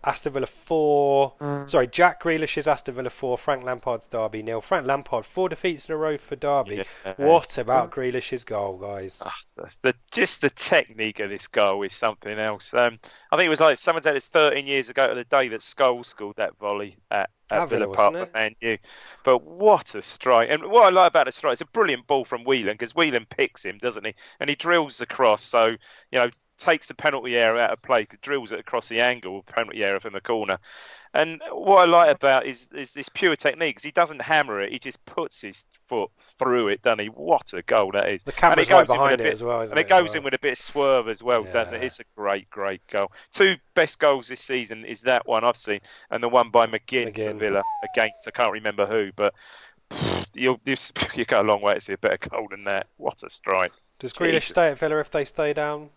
Aston 0.04 0.32
Villa 0.34 0.46
four. 0.46 1.34
Sorry, 1.66 1.86
Jack 1.86 2.22
Grealish's 2.22 2.66
Aston 2.68 2.94
Villa 2.94 3.10
four. 3.10 3.38
Frank 3.38 3.64
Lampard's 3.64 4.06
Derby 4.06 4.42
nil. 4.42 4.60
Frank 4.60 4.86
Lampard 4.86 5.24
four 5.24 5.48
defeats 5.48 5.88
in 5.88 5.94
a 5.94 5.96
row 5.96 6.18
for 6.18 6.36
Derby. 6.36 6.84
Yeah. 7.04 7.14
What 7.16 7.58
about 7.58 7.90
Grealish's 7.90 8.44
goal, 8.44 8.76
guys? 8.76 9.22
That's 9.56 9.76
the 9.78 9.94
just 10.10 10.40
the 10.42 10.50
technique 10.50 11.20
of 11.20 11.30
this 11.30 11.46
goal 11.46 11.82
is 11.82 11.92
something 11.94 12.38
else. 12.38 12.72
Um, 12.74 12.98
I 13.32 13.36
think 13.36 13.46
it 13.46 13.50
was 13.50 13.60
like 13.60 13.78
someone 13.78 14.02
said 14.02 14.16
it's 14.16 14.28
13 14.28 14.66
years 14.66 14.88
ago 14.88 15.08
to 15.08 15.14
the 15.14 15.24
day 15.24 15.48
that 15.48 15.60
Scholes 15.60 16.06
scored 16.06 16.36
that 16.36 16.58
volley 16.58 16.98
at, 17.10 17.30
at 17.50 17.62
At 17.62 17.68
Villa 17.70 17.86
Villa, 17.86 17.96
Park 17.96 18.16
for 18.16 18.28
Man 18.34 18.54
U. 18.60 18.78
But 19.24 19.42
what 19.42 19.94
a 19.94 20.02
strike! 20.02 20.50
And 20.50 20.64
what 20.70 20.84
I 20.84 20.90
like 20.90 21.08
about 21.08 21.26
the 21.26 21.32
strike, 21.32 21.52
it's 21.52 21.60
a 21.60 21.66
brilliant 21.66 22.06
ball 22.06 22.24
from 22.24 22.44
Whelan 22.44 22.74
because 22.74 22.94
Whelan 22.94 23.26
picks 23.26 23.64
him, 23.64 23.78
doesn't 23.78 24.04
he? 24.06 24.14
And 24.40 24.50
he 24.50 24.56
drills 24.56 24.98
the 24.98 25.06
cross, 25.06 25.42
so 25.42 25.66
you 26.10 26.18
know 26.18 26.30
takes 26.58 26.88
the 26.88 26.94
penalty 26.94 27.36
area 27.36 27.62
out 27.64 27.72
of 27.72 27.82
play, 27.82 28.06
drills 28.22 28.52
it 28.52 28.58
across 28.60 28.88
the 28.88 29.00
angle, 29.00 29.42
penalty 29.44 29.82
area 29.84 30.00
from 30.00 30.12
the 30.12 30.20
corner. 30.20 30.58
And 31.16 31.40
what 31.52 31.76
I 31.80 31.84
like 31.84 32.14
about 32.16 32.44
is 32.44 32.66
is 32.74 32.92
this 32.92 33.08
pure 33.08 33.36
technique 33.36 33.76
because 33.76 33.84
he 33.84 33.92
doesn't 33.92 34.20
hammer 34.20 34.60
it; 34.60 34.72
he 34.72 34.80
just 34.80 35.04
puts 35.06 35.40
his 35.40 35.62
foot 35.88 36.10
through 36.40 36.68
it, 36.68 36.82
doesn't 36.82 36.98
he? 36.98 37.06
What 37.06 37.52
a 37.52 37.62
goal 37.62 37.92
that 37.92 38.08
is! 38.08 38.24
The 38.24 38.32
And 38.32 38.36
camera's 38.38 38.66
it 38.66 38.70
goes 38.70 38.70
right 38.70 38.80
in 38.80 38.80
with 38.80 38.90
a 38.90 38.94
behind 38.94 39.20
it 39.20 39.24
bit- 39.24 39.32
as 39.32 39.42
well, 39.44 39.60
isn't 39.60 39.78
and 39.78 39.80
it 39.80 39.86
it, 39.86 39.88
goes 39.90 40.08
well? 40.10 40.16
in 40.18 40.24
with 40.24 40.34
a 40.34 40.38
bit 40.40 40.52
of 40.54 40.58
swerve 40.58 41.08
as 41.08 41.22
well, 41.22 41.44
doesn't 41.44 41.74
it? 41.74 41.84
It's 41.84 42.00
a 42.00 42.04
great, 42.16 42.50
great 42.50 42.80
goal. 42.88 43.12
Two 43.32 43.54
best 43.74 44.00
goals 44.00 44.26
this 44.26 44.40
season 44.40 44.84
is 44.84 45.02
that 45.02 45.24
one 45.28 45.44
I've 45.44 45.56
seen, 45.56 45.78
and 46.10 46.20
the 46.20 46.28
one 46.28 46.50
by 46.50 46.66
McGinn, 46.66 47.14
McGinn. 47.14 47.32
for 47.34 47.38
Villa 47.38 47.62
against 47.92 48.26
I 48.26 48.32
can't 48.32 48.52
remember 48.52 48.84
who, 48.84 49.12
but 49.14 49.34
you'll 50.34 50.58
you 50.64 50.74
you 51.14 51.24
go 51.24 51.40
a 51.40 51.44
long 51.44 51.60
way 51.60 51.74
to 51.74 51.80
see 51.80 51.92
a 51.92 51.98
better 51.98 52.28
goal 52.28 52.48
than 52.50 52.64
that. 52.64 52.88
What 52.96 53.22
a 53.22 53.30
strike! 53.30 53.70
Does 54.00 54.12
Grealish 54.12 54.32
Jesus. 54.32 54.48
stay 54.48 54.68
at 54.70 54.78
Villa 54.78 54.98
if 54.98 55.12
they 55.12 55.24
stay 55.24 55.52
down, 55.52 55.90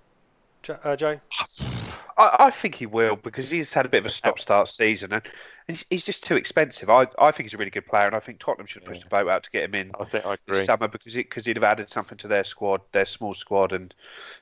Jo- 0.68 0.80
uh, 0.84 0.96
Joe? 0.98 1.20
I, 2.18 2.36
I 2.40 2.52
think 2.52 2.76
he 2.76 2.86
will 2.86 3.16
because 3.16 3.50
he's 3.50 3.74
had 3.74 3.86
a 3.86 3.90
bit 3.90 4.00
of 4.00 4.06
a 4.08 4.10
stop-start 4.10 4.68
season, 4.68 5.14
and 5.14 5.22
he's, 5.68 5.86
he's 5.90 6.06
just 6.06 6.26
too 6.26 6.36
expensive. 6.36 6.90
I, 6.90 7.08
I 7.18 7.32
think 7.32 7.46
he's 7.46 7.54
a 7.54 7.58
really 7.58 7.72
good 7.72 7.86
player, 7.86 8.06
and 8.08 8.16
I 8.16 8.20
think 8.20 8.40
Tottenham 8.40 8.68
should 8.68 8.84
push 8.84 9.00
the 9.00 9.06
boat 9.08 9.30
out 9.30 9.44
to 9.44 9.52
get 9.52 9.64
him 9.64 9.76
in 9.76 9.92
I 9.98 10.04
think 10.04 10.26
I 10.26 10.32
this 10.32 10.40
agree. 10.58 10.66
summer 10.66 10.88
because 10.90 11.14
he, 11.14 11.24
cause 11.24 11.46
he'd 11.46 11.56
have 11.56 11.64
added 11.64 11.90
something 11.90 12.18
to 12.18 12.28
their 12.28 12.44
squad, 12.44 12.82
their 12.92 13.06
small 13.06 13.34
squad, 13.34 13.72
and 13.72 13.94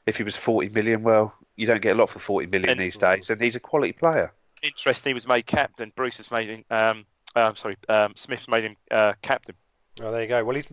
if 0.07 0.17
he 0.17 0.23
was 0.23 0.35
40 0.35 0.69
million, 0.69 1.03
well, 1.03 1.33
you 1.57 1.67
don't 1.67 1.81
get 1.81 1.95
a 1.95 1.99
lot 1.99 2.09
for 2.09 2.17
40 2.19 2.47
million 2.47 2.71
And- 2.71 2.79
these 2.79 2.97
days, 2.97 3.29
and 3.29 3.39
he's 3.39 3.55
a 3.55 3.59
quality 3.59 3.91
player. 3.93 4.33
interesting. 4.63 5.11
He 5.11 5.13
was 5.13 5.27
made 5.27 5.45
captain. 5.45 5.91
Bruce 5.95 6.17
has 6.17 6.31
made 6.31 6.49
him. 6.49 6.65
Um, 6.71 7.05
uh, 7.35 7.53
sorry, 7.53 7.75
um, 7.89 8.13
Smith's 8.15 8.47
made 8.47 8.63
him 8.63 8.75
uh, 8.89 9.13
captain. 9.21 9.53
Oh, 10.01 10.11
there 10.11 10.23
you 10.23 10.27
go. 10.27 10.43
Well, 10.43 10.55
he's. 10.55 10.67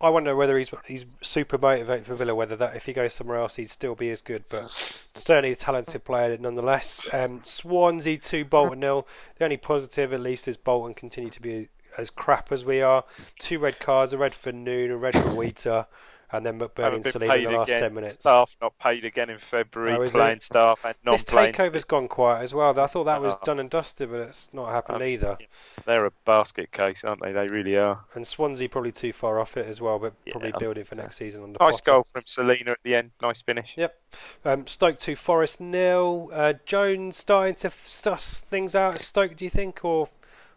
I 0.00 0.10
wonder 0.10 0.36
whether 0.36 0.58
he's 0.58 0.70
he's 0.86 1.06
super 1.22 1.56
motivated 1.56 2.04
for 2.06 2.14
Villa. 2.14 2.34
Whether 2.34 2.54
that 2.56 2.76
if 2.76 2.84
he 2.84 2.92
goes 2.92 3.14
somewhere 3.14 3.38
else, 3.38 3.56
he'd 3.56 3.70
still 3.70 3.94
be 3.94 4.10
as 4.10 4.20
good. 4.20 4.44
But 4.50 4.70
certainly 5.14 5.52
a 5.52 5.56
talented 5.56 6.04
player 6.04 6.36
nonetheless. 6.36 7.02
Um, 7.12 7.40
Swansea 7.42 8.18
two, 8.18 8.44
Bolton 8.44 8.80
nil. 8.80 9.06
The 9.38 9.44
only 9.44 9.56
positive, 9.56 10.12
at 10.12 10.20
least, 10.20 10.48
is 10.48 10.58
Bolton 10.58 10.92
continue 10.92 11.30
to 11.30 11.40
be 11.40 11.68
as 11.96 12.10
crap 12.10 12.52
as 12.52 12.64
we 12.66 12.82
are. 12.82 13.04
Two 13.38 13.58
red 13.58 13.80
cards: 13.80 14.12
a 14.12 14.18
red 14.18 14.34
for 14.34 14.52
Noone, 14.52 14.90
a 14.90 14.96
red 14.98 15.14
for 15.14 15.34
Wheater 15.34 15.86
and 16.30 16.44
then 16.44 16.58
McBurnie 16.58 17.02
to 17.10 17.18
leave 17.18 17.30
in 17.30 17.44
the 17.44 17.50
last 17.50 17.70
again. 17.70 17.82
10 17.82 17.94
minutes. 17.94 18.20
Staff 18.20 18.56
not 18.60 18.78
paid 18.78 19.04
again 19.04 19.30
in 19.30 19.38
February, 19.38 19.92
oh, 19.92 20.10
playing 20.10 20.36
it? 20.36 20.42
staff 20.42 20.80
and 20.84 20.94
non 21.04 21.14
This 21.14 21.24
takeover's 21.24 21.84
gone 21.84 22.08
quiet 22.08 22.42
as 22.42 22.54
well. 22.54 22.78
I 22.78 22.86
thought 22.86 23.04
that 23.04 23.22
was 23.22 23.34
uh, 23.34 23.38
done 23.44 23.60
and 23.60 23.70
dusted, 23.70 24.10
but 24.10 24.20
it's 24.20 24.48
not 24.52 24.70
happened 24.70 25.02
um, 25.02 25.08
either. 25.08 25.38
They're 25.86 26.06
a 26.06 26.12
basket 26.24 26.70
case, 26.72 27.04
aren't 27.04 27.22
they? 27.22 27.32
They 27.32 27.48
really 27.48 27.76
are. 27.76 28.04
And 28.14 28.26
Swansea 28.26 28.68
probably 28.68 28.92
too 28.92 29.12
far 29.12 29.40
off 29.40 29.56
it 29.56 29.66
as 29.66 29.80
well, 29.80 29.98
but 29.98 30.12
yeah, 30.26 30.32
probably 30.32 30.52
building 30.58 30.84
for 30.84 30.94
next 30.94 31.16
season 31.16 31.42
on 31.42 31.52
the 31.52 31.58
Nice 31.58 31.80
bottom. 31.80 31.94
goal 31.94 32.06
from 32.12 32.22
Celina 32.26 32.72
at 32.72 32.78
the 32.82 32.94
end. 32.94 33.10
Nice 33.22 33.42
finish. 33.42 33.74
Yep. 33.76 33.98
Um, 34.44 34.66
Stoke 34.66 34.98
2, 34.98 35.16
Forest 35.16 35.60
nil. 35.60 36.30
Uh, 36.32 36.54
Jones 36.66 37.16
starting 37.16 37.54
to 37.56 37.70
suss 37.86 38.40
things 38.40 38.74
out 38.74 38.96
at 38.96 39.00
Stoke, 39.00 39.36
do 39.36 39.44
you 39.44 39.50
think? 39.50 39.84
Or 39.84 40.08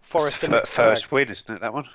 Forest 0.02 0.38
first 0.38 1.12
win, 1.12 1.30
isn't 1.30 1.56
it, 1.56 1.62
that 1.62 1.74
one? 1.74 1.88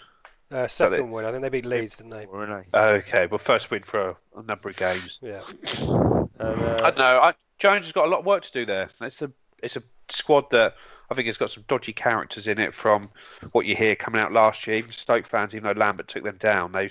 Uh, 0.50 0.68
second 0.68 1.10
win. 1.10 1.24
I 1.24 1.30
think 1.30 1.42
they 1.42 1.48
beat 1.48 1.66
Leeds, 1.66 1.96
didn't 1.96 2.10
they? 2.10 2.26
Okay, 2.72 3.26
well, 3.26 3.38
first 3.38 3.70
win 3.70 3.82
for 3.82 4.10
a, 4.10 4.16
a 4.36 4.42
number 4.42 4.68
of 4.68 4.76
games. 4.76 5.18
Yeah. 5.22 5.42
And, 6.38 6.60
uh, 6.60 6.76
I 6.82 6.90
don't 6.90 6.98
know. 6.98 7.20
I, 7.22 7.34
Jones 7.58 7.86
has 7.86 7.92
got 7.92 8.04
a 8.04 8.10
lot 8.10 8.20
of 8.20 8.26
work 8.26 8.42
to 8.42 8.52
do 8.52 8.66
there. 8.66 8.90
It's 9.00 9.22
a 9.22 9.32
it's 9.62 9.76
a 9.76 9.82
squad 10.10 10.50
that 10.50 10.74
I 11.10 11.14
think 11.14 11.26
has 11.28 11.38
got 11.38 11.50
some 11.50 11.64
dodgy 11.66 11.92
characters 11.92 12.46
in 12.46 12.58
it 12.58 12.74
from 12.74 13.08
what 13.52 13.64
you 13.64 13.74
hear 13.74 13.96
coming 13.96 14.20
out 14.20 14.32
last 14.32 14.66
year. 14.66 14.76
Even 14.76 14.90
Stoke 14.92 15.26
fans, 15.26 15.54
even 15.54 15.64
though 15.64 15.80
Lambert 15.80 16.08
took 16.08 16.24
them 16.24 16.36
down, 16.36 16.72
they 16.72 16.90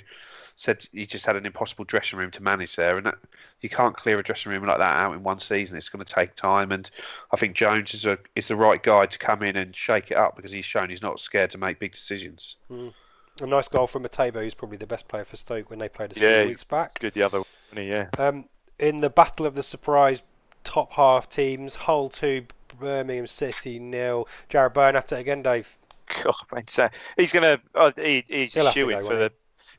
said 0.56 0.86
he 0.94 1.06
just 1.06 1.26
had 1.26 1.36
an 1.36 1.46
impossible 1.46 1.86
dressing 1.86 2.18
room 2.18 2.32
to 2.32 2.42
manage 2.42 2.76
there, 2.76 2.98
and 2.98 3.06
that, 3.06 3.16
you 3.62 3.70
can't 3.70 3.96
clear 3.96 4.18
a 4.18 4.24
dressing 4.24 4.52
room 4.52 4.66
like 4.66 4.78
that 4.78 4.96
out 4.96 5.14
in 5.14 5.22
one 5.22 5.40
season. 5.40 5.78
It's 5.78 5.90
going 5.90 6.04
to 6.04 6.14
take 6.14 6.36
time, 6.36 6.72
and 6.72 6.90
I 7.32 7.36
think 7.36 7.56
Jones 7.56 7.94
is 7.94 8.06
a 8.06 8.18
is 8.36 8.48
the 8.48 8.56
right 8.56 8.82
guy 8.82 9.06
to 9.06 9.20
come 9.20 9.44
in 9.44 9.58
and 9.58 9.76
shake 9.76 10.12
it 10.12 10.18
up 10.18 10.36
because 10.36 10.52
he's 10.52 10.66
shown 10.66 10.90
he's 10.90 11.02
not 11.02 11.20
scared 11.20 11.52
to 11.52 11.58
make 11.58 11.80
big 11.80 11.92
decisions. 11.92 12.56
Mm. 12.72 12.94
A 13.42 13.46
nice 13.46 13.68
goal 13.68 13.88
from 13.88 14.04
Matebo, 14.04 14.36
who's 14.44 14.54
probably 14.54 14.78
the 14.78 14.88
best 14.88 15.08
player 15.08 15.26
for 15.26 15.36
Stoke 15.36 15.70
when 15.70 15.80
they 15.80 15.90
played 15.90 16.16
a 16.16 16.20
yeah, 16.20 16.42
few 16.42 16.50
weeks 16.50 16.64
back. 16.64 16.98
good 17.00 17.14
the 17.14 17.24
other 17.24 17.40
one, 17.40 17.86
yeah. 17.86 18.08
Um, 18.18 18.46
in 18.80 19.02
the 19.02 19.10
battle 19.10 19.46
of 19.46 19.56
the 19.56 19.64
surprise 19.64 20.22
top 20.64 20.94
half 20.94 21.30
teams, 21.30 21.76
Hull 21.76 22.10
2, 22.10 22.46
Birmingham 22.80 23.28
City 23.28 23.80
nil. 23.80 24.28
Jarrod 24.50 24.74
Bowen 24.74 24.96
at 24.96 25.12
it 25.12 25.20
again, 25.20 25.42
Dave. 25.42 25.78
God, 26.24 26.36
man, 26.54 26.90
he's 27.18 27.32
going 27.32 27.60
oh, 27.74 27.92
he, 27.96 28.24
he's 28.28 28.54
He'll 28.54 28.72
shooing 28.72 29.02
for 29.04 29.16
the. 29.16 29.32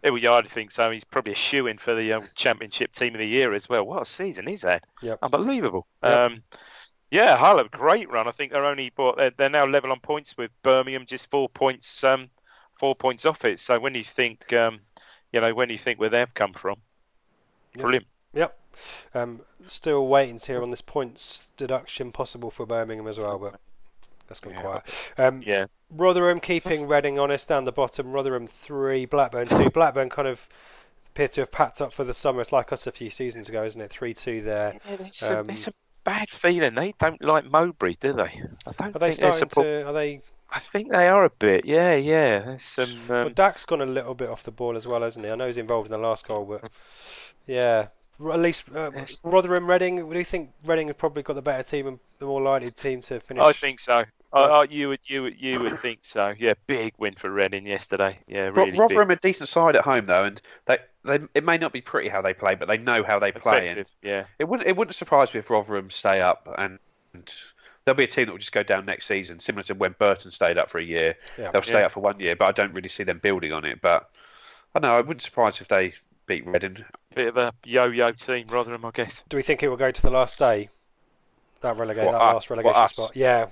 He? 0.02 0.10
Well, 0.10 0.18
yeah, 0.18 0.32
I 0.32 0.42
think 0.42 0.70
so. 0.70 0.90
He's 0.90 1.04
probably 1.04 1.32
a 1.32 1.36
shoe 1.36 1.66
in 1.66 1.78
for 1.78 1.94
the 1.94 2.12
um, 2.14 2.28
championship 2.34 2.92
team 2.92 3.14
of 3.14 3.20
the 3.20 3.26
year 3.26 3.54
as 3.54 3.68
well. 3.68 3.84
What 3.84 4.02
a 4.02 4.04
season 4.04 4.46
he's 4.46 4.62
had! 4.62 4.82
Yep. 5.02 5.20
Unbelievable. 5.22 5.86
Yep. 6.02 6.12
Um, 6.12 6.42
yeah, 7.10 7.36
Hull 7.36 7.58
have 7.58 7.66
a 7.66 7.76
great 7.76 8.10
run. 8.10 8.26
I 8.26 8.32
think 8.32 8.52
they're 8.52 8.64
only 8.64 8.92
but 8.94 9.16
they're, 9.16 9.30
they're, 9.36 9.48
now 9.48 9.66
level 9.66 9.92
on 9.92 10.00
points 10.00 10.36
with 10.36 10.50
Birmingham, 10.62 11.06
just 11.06 11.30
four 11.30 11.48
points 11.48 12.02
um, 12.02 12.28
four 12.78 12.94
points 12.94 13.26
off 13.26 13.44
it. 13.44 13.60
So 13.60 13.78
when 13.78 13.94
you 13.94 14.04
think, 14.04 14.52
um, 14.52 14.80
you 15.32 15.40
know, 15.40 15.54
when 15.54 15.70
you 15.70 15.78
think 15.78 15.98
where 15.98 16.10
they've 16.10 16.32
come 16.34 16.52
from, 16.52 16.76
yep. 17.74 17.82
brilliant. 17.82 18.06
Yep. 18.34 18.58
Um, 19.14 19.40
still 19.66 20.06
waiting 20.06 20.38
to 20.38 20.46
hear 20.46 20.62
on 20.62 20.70
this 20.70 20.82
points 20.82 21.52
deduction 21.56 22.12
possible 22.12 22.50
for 22.50 22.66
Birmingham 22.66 23.08
as 23.08 23.18
well, 23.18 23.38
but 23.38 23.58
that's 24.28 24.40
gone 24.40 24.54
yeah. 24.54 24.60
quiet. 24.60 25.12
Um, 25.16 25.42
yeah. 25.44 25.66
Rotherham 25.90 26.40
keeping 26.40 26.86
Reading 26.86 27.18
honest 27.18 27.48
down 27.48 27.64
the 27.64 27.72
bottom. 27.72 28.12
Rotherham 28.12 28.46
three, 28.46 29.06
Blackburn 29.06 29.48
two. 29.48 29.70
Blackburn 29.70 30.10
kind 30.10 30.28
of 30.28 30.48
appear 31.08 31.28
to 31.28 31.42
have 31.42 31.52
packed 31.52 31.80
up 31.80 31.92
for 31.92 32.04
the 32.04 32.14
summer. 32.14 32.40
It's 32.40 32.52
like 32.52 32.72
us 32.72 32.86
a 32.86 32.92
few 32.92 33.08
seasons 33.08 33.48
ago, 33.48 33.64
isn't 33.64 33.80
it? 33.80 33.90
Three 33.90 34.12
two 34.12 34.42
there. 34.42 34.78
Yeah, 34.84 34.96
it's, 35.00 35.22
um, 35.22 35.48
a, 35.48 35.52
it's, 35.52 35.68
a, 35.68 35.72
bad 36.04 36.30
feeling. 36.30 36.74
They 36.76 36.94
don't 37.00 37.22
like 37.24 37.50
Mowbray, 37.50 37.94
do 37.94 38.12
they? 38.12 38.40
I 38.64 38.72
don't 38.78 38.94
are 38.94 38.98
they 39.00 39.10
starting 39.10 39.48
to? 39.48 39.88
Are 39.88 39.92
they 39.92 40.22
I 40.50 40.60
think 40.60 40.90
they 40.90 41.08
are 41.08 41.24
a 41.24 41.30
bit. 41.30 41.64
Yeah, 41.64 41.94
yeah. 41.94 42.38
There's 42.40 42.62
some. 42.62 42.90
Um... 42.90 43.08
Well, 43.08 43.28
Dack's 43.30 43.64
gone 43.64 43.80
a 43.80 43.86
little 43.86 44.14
bit 44.14 44.28
off 44.28 44.42
the 44.42 44.50
ball 44.50 44.76
as 44.76 44.86
well, 44.86 45.02
hasn't 45.02 45.24
he? 45.24 45.30
I 45.30 45.34
know 45.34 45.46
he's 45.46 45.56
involved 45.56 45.90
in 45.90 45.92
the 45.92 46.06
last 46.06 46.26
goal, 46.26 46.44
but 46.44 46.70
yeah. 47.46 47.88
At 48.18 48.40
least 48.40 48.64
uh, 48.74 48.90
Rotherham, 49.24 49.68
Reading. 49.68 50.08
Do 50.08 50.16
you 50.16 50.24
think 50.24 50.50
Reading 50.64 50.86
have 50.88 50.96
probably 50.96 51.22
got 51.22 51.34
the 51.34 51.42
better 51.42 51.62
team 51.62 51.86
and 51.86 51.98
the 52.18 52.24
more 52.24 52.40
likely 52.40 52.70
team 52.70 53.02
to 53.02 53.20
finish? 53.20 53.44
I 53.44 53.52
think 53.52 53.78
so. 53.78 54.04
I, 54.32 54.66
you 54.70 54.88
would, 54.88 55.00
you 55.04 55.22
would, 55.22 55.40
you 55.40 55.60
would 55.60 55.78
think 55.80 56.00
so. 56.02 56.34
Yeah, 56.38 56.54
big 56.66 56.94
win 56.98 57.14
for 57.14 57.30
Reading 57.30 57.66
yesterday. 57.66 58.18
Yeah, 58.26 58.50
really. 58.54 58.72
Rotherham 58.72 59.08
big. 59.08 59.18
a 59.18 59.20
decent 59.20 59.48
side 59.48 59.76
at 59.76 59.84
home 59.84 60.06
though, 60.06 60.24
and 60.24 60.40
they, 60.66 60.78
they, 61.04 61.20
it 61.34 61.44
may 61.44 61.58
not 61.58 61.72
be 61.72 61.80
pretty 61.80 62.08
how 62.08 62.22
they 62.22 62.34
play, 62.34 62.54
but 62.54 62.68
they 62.68 62.78
know 62.78 63.02
how 63.02 63.18
they 63.18 63.32
play. 63.32 63.68
Effective, 63.68 63.92
and 64.02 64.10
yeah. 64.10 64.24
It 64.38 64.44
wouldn't, 64.44 64.68
it 64.68 64.76
wouldn't 64.76 64.94
surprise 64.94 65.32
me 65.32 65.40
if 65.40 65.50
Rotherham 65.50 65.90
stay 65.90 66.20
up 66.20 66.48
and, 66.58 66.78
and 67.14 67.30
there'll 67.86 67.96
be 67.96 68.04
a 68.04 68.08
team 68.08 68.26
that 68.26 68.32
will 68.32 68.38
just 68.38 68.52
go 68.52 68.64
down 68.64 68.84
next 68.84 69.06
season, 69.06 69.38
similar 69.38 69.62
to 69.62 69.74
when 69.74 69.94
Burton 69.98 70.30
stayed 70.30 70.58
up 70.58 70.68
for 70.68 70.78
a 70.78 70.84
year. 70.84 71.14
Yeah. 71.38 71.52
They'll 71.52 71.62
stay 71.62 71.78
Yeah. 71.80 71.86
up 71.86 71.92
for 71.92 72.00
one 72.00 72.18
year, 72.20 72.34
but 72.36 72.46
I 72.46 72.52
don't 72.52 72.74
really 72.74 72.88
see 72.88 73.04
them 73.04 73.20
building 73.20 73.52
on 73.52 73.64
it. 73.64 73.80
But 73.80 74.10
I 74.74 74.80
know 74.80 74.96
I 74.96 75.00
wouldn't 75.00 75.22
surprise 75.22 75.60
if 75.60 75.68
they 75.68 75.94
beat 76.26 76.44
Reading. 76.44 76.84
Bit 77.14 77.28
of 77.28 77.36
a 77.36 77.52
yo-yo 77.64 78.10
team, 78.10 78.48
Rotherham, 78.48 78.84
I 78.84 78.90
guess. 78.90 79.22
Do 79.28 79.36
we 79.36 79.42
think 79.42 79.62
it 79.62 79.68
will 79.68 79.76
go 79.76 79.92
to 79.92 80.02
the 80.02 80.10
last 80.10 80.36
day? 80.38 80.68
That 81.60 81.76
relegate, 81.76 82.04
What, 82.04 82.12
that 82.12 82.20
uh, 82.20 82.24
us- 82.24 82.34
last 82.34 82.50
relegation 82.50 82.74
what, 82.80 82.90
spot. 82.90 83.12
Yeah. 83.14 83.46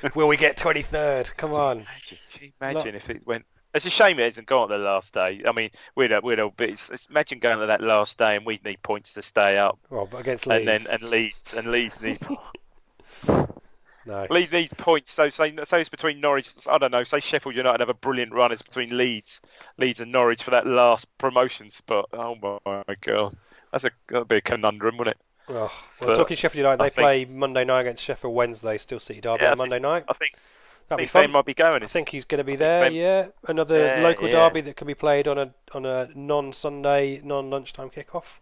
will 0.14 0.28
we 0.28 0.36
get 0.36 0.56
twenty 0.56 0.82
third? 0.82 1.28
Come 1.36 1.52
on. 1.52 1.78
Imagine, 1.80 2.18
can 2.32 2.44
you 2.46 2.52
imagine 2.60 2.94
if 2.94 3.10
it 3.10 3.26
went. 3.26 3.44
It's 3.74 3.86
a 3.86 3.90
shame 3.90 4.18
it 4.18 4.24
hasn't 4.24 4.46
gone 4.46 4.64
on 4.64 4.68
the 4.68 4.76
last 4.84 5.14
day. 5.14 5.42
I 5.48 5.52
mean, 5.52 5.70
we'd 5.96 6.10
have, 6.10 6.22
we'd 6.22 6.38
have, 6.38 6.50
but 6.58 6.68
it's, 6.68 6.90
it's, 6.90 7.06
imagine 7.06 7.38
going 7.38 7.58
to 7.58 7.66
that 7.66 7.80
last 7.80 8.18
day 8.18 8.36
and 8.36 8.44
we'd 8.44 8.62
need 8.66 8.82
points 8.82 9.14
to 9.14 9.22
stay 9.22 9.56
up, 9.56 9.78
Well, 9.88 10.06
but 10.10 10.18
against 10.20 10.46
Leeds. 10.46 10.68
and 10.68 10.86
then 10.86 10.94
and 10.94 11.02
Leeds 11.10 11.54
and 11.56 11.70
Leeds 11.70 12.00
need 12.02 12.18
no. 13.26 14.26
Leeds 14.30 14.52
needs 14.52 14.72
points. 14.74 15.12
So 15.12 15.30
say 15.30 15.54
say 15.64 15.80
it's 15.80 15.88
between 15.88 16.20
Norwich. 16.20 16.50
I 16.68 16.78
don't 16.78 16.90
know. 16.90 17.04
Say 17.04 17.20
Sheffield 17.20 17.54
United 17.54 17.80
have 17.80 17.88
a 17.88 17.94
brilliant 17.94 18.32
run. 18.32 18.52
It's 18.52 18.62
between 18.62 18.96
Leeds, 18.96 19.40
Leeds 19.78 20.00
and 20.00 20.10
Norwich 20.12 20.42
for 20.42 20.50
that 20.50 20.66
last 20.66 21.06
promotion 21.18 21.70
spot. 21.70 22.08
Oh 22.12 22.34
my 22.64 22.94
god, 23.00 23.36
that's 23.70 23.84
a 23.84 23.90
that'd 24.08 24.28
be 24.28 24.36
a 24.36 24.40
conundrum, 24.40 24.96
wouldn't 24.96 25.16
it? 25.16 25.22
Oh, 25.48 25.54
well, 25.54 25.70
But 26.00 26.16
talking 26.16 26.36
Sheffield 26.36 26.58
United, 26.58 26.78
they 26.80 26.84
I 26.86 26.88
think- 26.88 27.04
play 27.04 27.24
Monday 27.24 27.64
night 27.64 27.80
against 27.82 28.02
Sheffield 28.04 28.34
Wednesday. 28.34 28.78
Still 28.78 29.00
City 29.00 29.20
derby 29.20 29.42
Yeah, 29.42 29.52
on 29.52 29.58
Monday 29.58 29.80
night. 29.80 30.04
I 30.08 30.12
think 30.14 30.34
That'd 30.96 31.06
be 31.08 31.12
Ben 31.12 31.24
fun. 31.24 31.30
might 31.32 31.44
be 31.46 31.54
going. 31.54 31.82
I 31.82 31.86
think 31.86 32.08
he's 32.10 32.24
going 32.24 32.38
to 32.38 32.44
be 32.44 32.56
there. 32.56 32.82
Ben- 32.82 32.94
Yeah, 32.94 33.26
another 33.48 34.00
local 34.02 34.26
yeah. 34.28 34.32
derby 34.48 34.60
that 34.62 34.76
can 34.76 34.86
be 34.86 34.94
played 34.94 35.26
on 35.28 35.38
a 35.38 35.52
on 35.72 35.86
a 35.86 36.08
non-Sunday, 36.14 37.20
non-lunchtime 37.24 37.88
kickoff. 37.90 38.38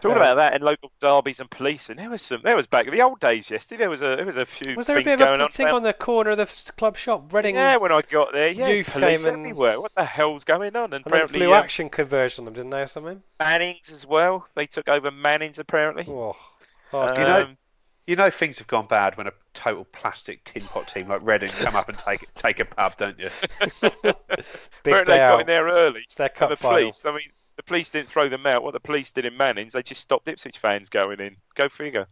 Talking 0.00 0.10
Um, 0.10 0.16
about 0.16 0.34
that 0.34 0.54
and 0.54 0.64
local 0.64 0.90
derbies 1.00 1.38
and 1.40 1.48
policing, 1.50 1.96
there 1.96 2.10
was 2.10 2.20
some. 2.22 2.40
There 2.42 2.56
was 2.56 2.66
back 2.66 2.86
in 2.86 2.92
the 2.92 3.00
old 3.02 3.20
days. 3.20 3.48
Yesterday, 3.50 3.78
there 3.80 3.90
was 3.90 4.02
a 4.02 4.16
there 4.16 4.26
was 4.26 4.36
a 4.36 4.44
few 4.44 4.74
Was 4.74 4.86
there 4.88 4.98
a 4.98 5.02
bit 5.02 5.20
of 5.20 5.40
a 5.40 5.48
thing 5.48 5.68
on 5.68 5.82
the 5.82 5.92
corner 5.92 6.30
of 6.32 6.36
the 6.38 6.72
club 6.76 6.96
shop? 6.96 7.32
Reading 7.32 7.54
yeah, 7.54 7.76
when 7.76 7.92
I 7.92 8.02
got 8.02 8.32
there, 8.32 8.50
yeah, 8.50 8.68
youth 8.68 8.92
police 8.92 9.22
came 9.22 9.26
and- 9.32 9.38
everywhere. 9.46 9.80
What 9.80 9.94
the 9.94 10.04
hell's 10.04 10.44
going 10.44 10.74
on? 10.76 10.92
And 10.92 11.06
and 11.06 11.32
blew 11.32 11.54
um, 11.54 11.62
action 11.62 11.88
conversion 11.88 12.42
on 12.42 12.44
them, 12.46 12.54
didn't 12.54 12.70
they, 12.70 12.80
or 12.82 12.86
something? 12.88 13.22
Mannings 13.38 13.90
as 13.90 14.04
well. 14.04 14.46
They 14.54 14.66
took 14.66 14.88
over 14.88 15.10
Mannings 15.10 15.58
apparently. 15.58 16.04
Oh, 16.08 16.36
Um, 16.92 17.08
You 17.16 17.24
know- 17.24 17.48
You 18.06 18.14
know 18.14 18.30
things 18.30 18.58
have 18.58 18.68
gone 18.68 18.86
bad 18.86 19.16
when 19.16 19.26
a 19.26 19.32
total 19.52 19.84
plastic 19.84 20.44
tin 20.44 20.62
pot 20.62 20.86
team 20.86 21.08
like 21.08 21.22
Reading 21.22 21.48
come 21.48 21.74
up 21.74 21.88
and 21.88 21.98
take 21.98 22.32
take 22.34 22.60
a 22.60 22.64
pub, 22.64 22.96
don't 22.96 23.18
you? 23.18 23.30
big 24.82 25.06
they 25.06 25.16
got 25.16 25.40
in 25.40 25.46
there 25.46 25.66
early. 25.66 26.02
It's 26.04 26.14
their 26.14 26.28
cup 26.28 26.50
the 26.50 26.56
final. 26.56 26.78
police, 26.78 27.04
I 27.04 27.10
mean, 27.10 27.30
the 27.56 27.62
police 27.64 27.90
didn't 27.90 28.08
throw 28.08 28.28
them 28.28 28.46
out. 28.46 28.62
What 28.62 28.74
the 28.74 28.80
police 28.80 29.10
did 29.10 29.24
in 29.24 29.36
Mannings, 29.36 29.72
they 29.72 29.82
just 29.82 30.00
stopped 30.00 30.28
Ipswich 30.28 30.58
fans 30.58 30.88
going 30.88 31.20
in. 31.20 31.36
Go 31.54 31.68
figure. 31.68 32.06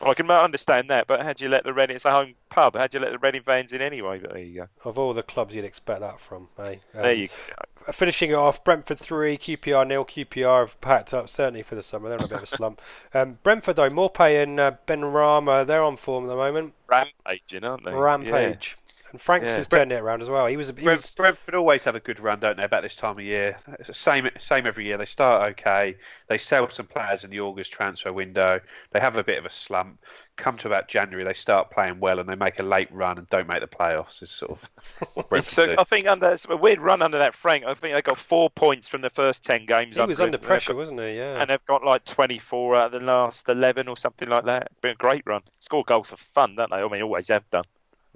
Well, 0.00 0.10
I 0.10 0.14
can 0.14 0.30
understand 0.30 0.90
that, 0.90 1.06
but 1.06 1.22
how'd 1.22 1.40
you 1.40 1.48
let 1.48 1.64
the 1.64 1.72
Reading? 1.74 1.96
It's 1.96 2.04
a 2.04 2.10
home 2.10 2.34
pub. 2.50 2.76
How'd 2.76 2.94
you 2.94 3.00
let 3.00 3.12
the 3.12 3.18
Reading 3.18 3.42
fans 3.42 3.72
in 3.72 3.82
anyway? 3.82 4.18
But 4.18 4.32
there 4.32 4.42
you 4.42 4.54
go. 4.60 4.68
Of 4.84 4.98
all 4.98 5.12
the 5.12 5.22
clubs 5.22 5.54
you'd 5.54 5.64
expect 5.64 6.00
that 6.00 6.20
from, 6.20 6.48
eh? 6.58 6.72
Um, 6.72 6.78
There 6.94 7.12
you 7.12 7.28
go. 7.28 7.92
Finishing 7.92 8.30
it 8.30 8.34
off, 8.34 8.62
Brentford 8.62 8.98
3, 8.98 9.38
QPR 9.38 9.86
nil. 9.86 10.04
QPR 10.04 10.60
have 10.60 10.80
packed 10.80 11.14
up, 11.14 11.28
certainly 11.28 11.62
for 11.62 11.74
the 11.74 11.82
summer. 11.82 12.08
They're 12.10 12.18
in 12.18 12.24
a 12.24 12.28
bit 12.28 12.36
of 12.38 12.42
a 12.42 12.46
slump. 12.46 12.80
Um, 13.14 13.38
Brentford, 13.42 13.76
though, 13.76 13.88
Maupay 13.88 14.42
and 14.42 14.60
uh, 14.60 14.72
Benrahma, 14.86 15.66
they're 15.66 15.82
on 15.82 15.96
form 15.96 16.24
at 16.24 16.28
the 16.28 16.36
moment. 16.36 16.74
Rampaging, 16.86 17.64
aren't 17.64 17.84
they? 17.84 17.92
Rampage. 17.92 18.76
And 19.10 19.20
Franks 19.20 19.52
Yeah. 19.52 19.56
has 19.58 19.68
turned 19.68 19.90
it 19.90 20.00
around 20.00 20.20
as 20.20 20.28
well. 20.28 20.46
He 20.46 20.56
was. 20.58 20.68
A, 20.68 20.74
he 20.74 20.82
Brent, 20.82 20.98
was 21.00 21.14
Brentford 21.14 21.54
always 21.54 21.82
have 21.84 21.94
a 21.94 22.00
good 22.00 22.20
run, 22.20 22.40
don't 22.40 22.56
they? 22.58 22.64
About 22.64 22.82
this 22.82 22.94
time 22.94 23.12
of 23.12 23.20
year, 23.20 23.56
it's 23.78 23.86
the 23.88 23.94
same 23.94 24.28
same 24.38 24.66
every 24.66 24.84
year. 24.84 24.98
They 24.98 25.06
start 25.06 25.50
okay, 25.52 25.96
they 26.28 26.36
sell 26.36 26.68
some 26.68 26.86
players 26.86 27.24
in 27.24 27.30
the 27.30 27.40
August 27.40 27.72
transfer 27.72 28.12
window. 28.12 28.60
They 28.92 29.00
have 29.00 29.16
a 29.16 29.24
bit 29.24 29.38
of 29.38 29.46
a 29.46 29.50
slump. 29.50 29.98
Come 30.36 30.56
to 30.58 30.68
about 30.68 30.86
January, 30.86 31.24
they 31.24 31.34
start 31.34 31.70
playing 31.70 31.98
well 31.98 32.20
and 32.20 32.28
they 32.28 32.36
make 32.36 32.60
a 32.60 32.62
late 32.62 32.92
run 32.92 33.18
and 33.18 33.28
don't 33.28 33.48
make 33.48 33.60
the 33.60 33.66
playoffs. 33.66 34.22
It's 34.22 34.30
sort 34.30 34.52
of 34.52 35.42
So. 35.44 35.74
I 35.76 35.82
think 35.84 36.06
under 36.06 36.30
it's 36.30 36.46
a 36.48 36.56
weird 36.56 36.78
run 36.78 37.02
under 37.02 37.18
that 37.18 37.34
Frank. 37.34 37.64
I 37.64 37.74
think 37.74 37.94
they 37.94 38.02
got 38.02 38.18
four 38.18 38.48
points 38.50 38.86
from 38.88 39.00
the 39.00 39.10
first 39.10 39.42
ten 39.44 39.64
games. 39.66 39.96
he 39.96 40.02
was 40.02 40.20
under 40.20 40.38
pressure, 40.38 40.74
got- 40.74 40.78
wasn't 40.78 41.00
he? 41.00 41.16
Yeah. 41.16 41.40
and 41.40 41.50
they've 41.50 41.64
got 41.66 41.82
like 41.82 42.04
24 42.04 42.76
out 42.76 42.86
of 42.86 42.92
the 42.92 43.00
last 43.00 43.48
11 43.48 43.88
or 43.88 43.96
something 43.96 44.28
like 44.28 44.44
that. 44.44 44.70
Been 44.80 44.92
a 44.92 44.94
great 44.94 45.22
run. 45.26 45.42
Score 45.58 45.82
goals 45.84 46.10
for 46.10 46.16
fun, 46.18 46.54
don't 46.54 46.70
they? 46.70 46.76
I 46.76 46.88
mean, 46.88 47.02
always 47.02 47.26
have 47.28 47.48
done. 47.50 47.64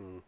Hmm. 0.01 0.19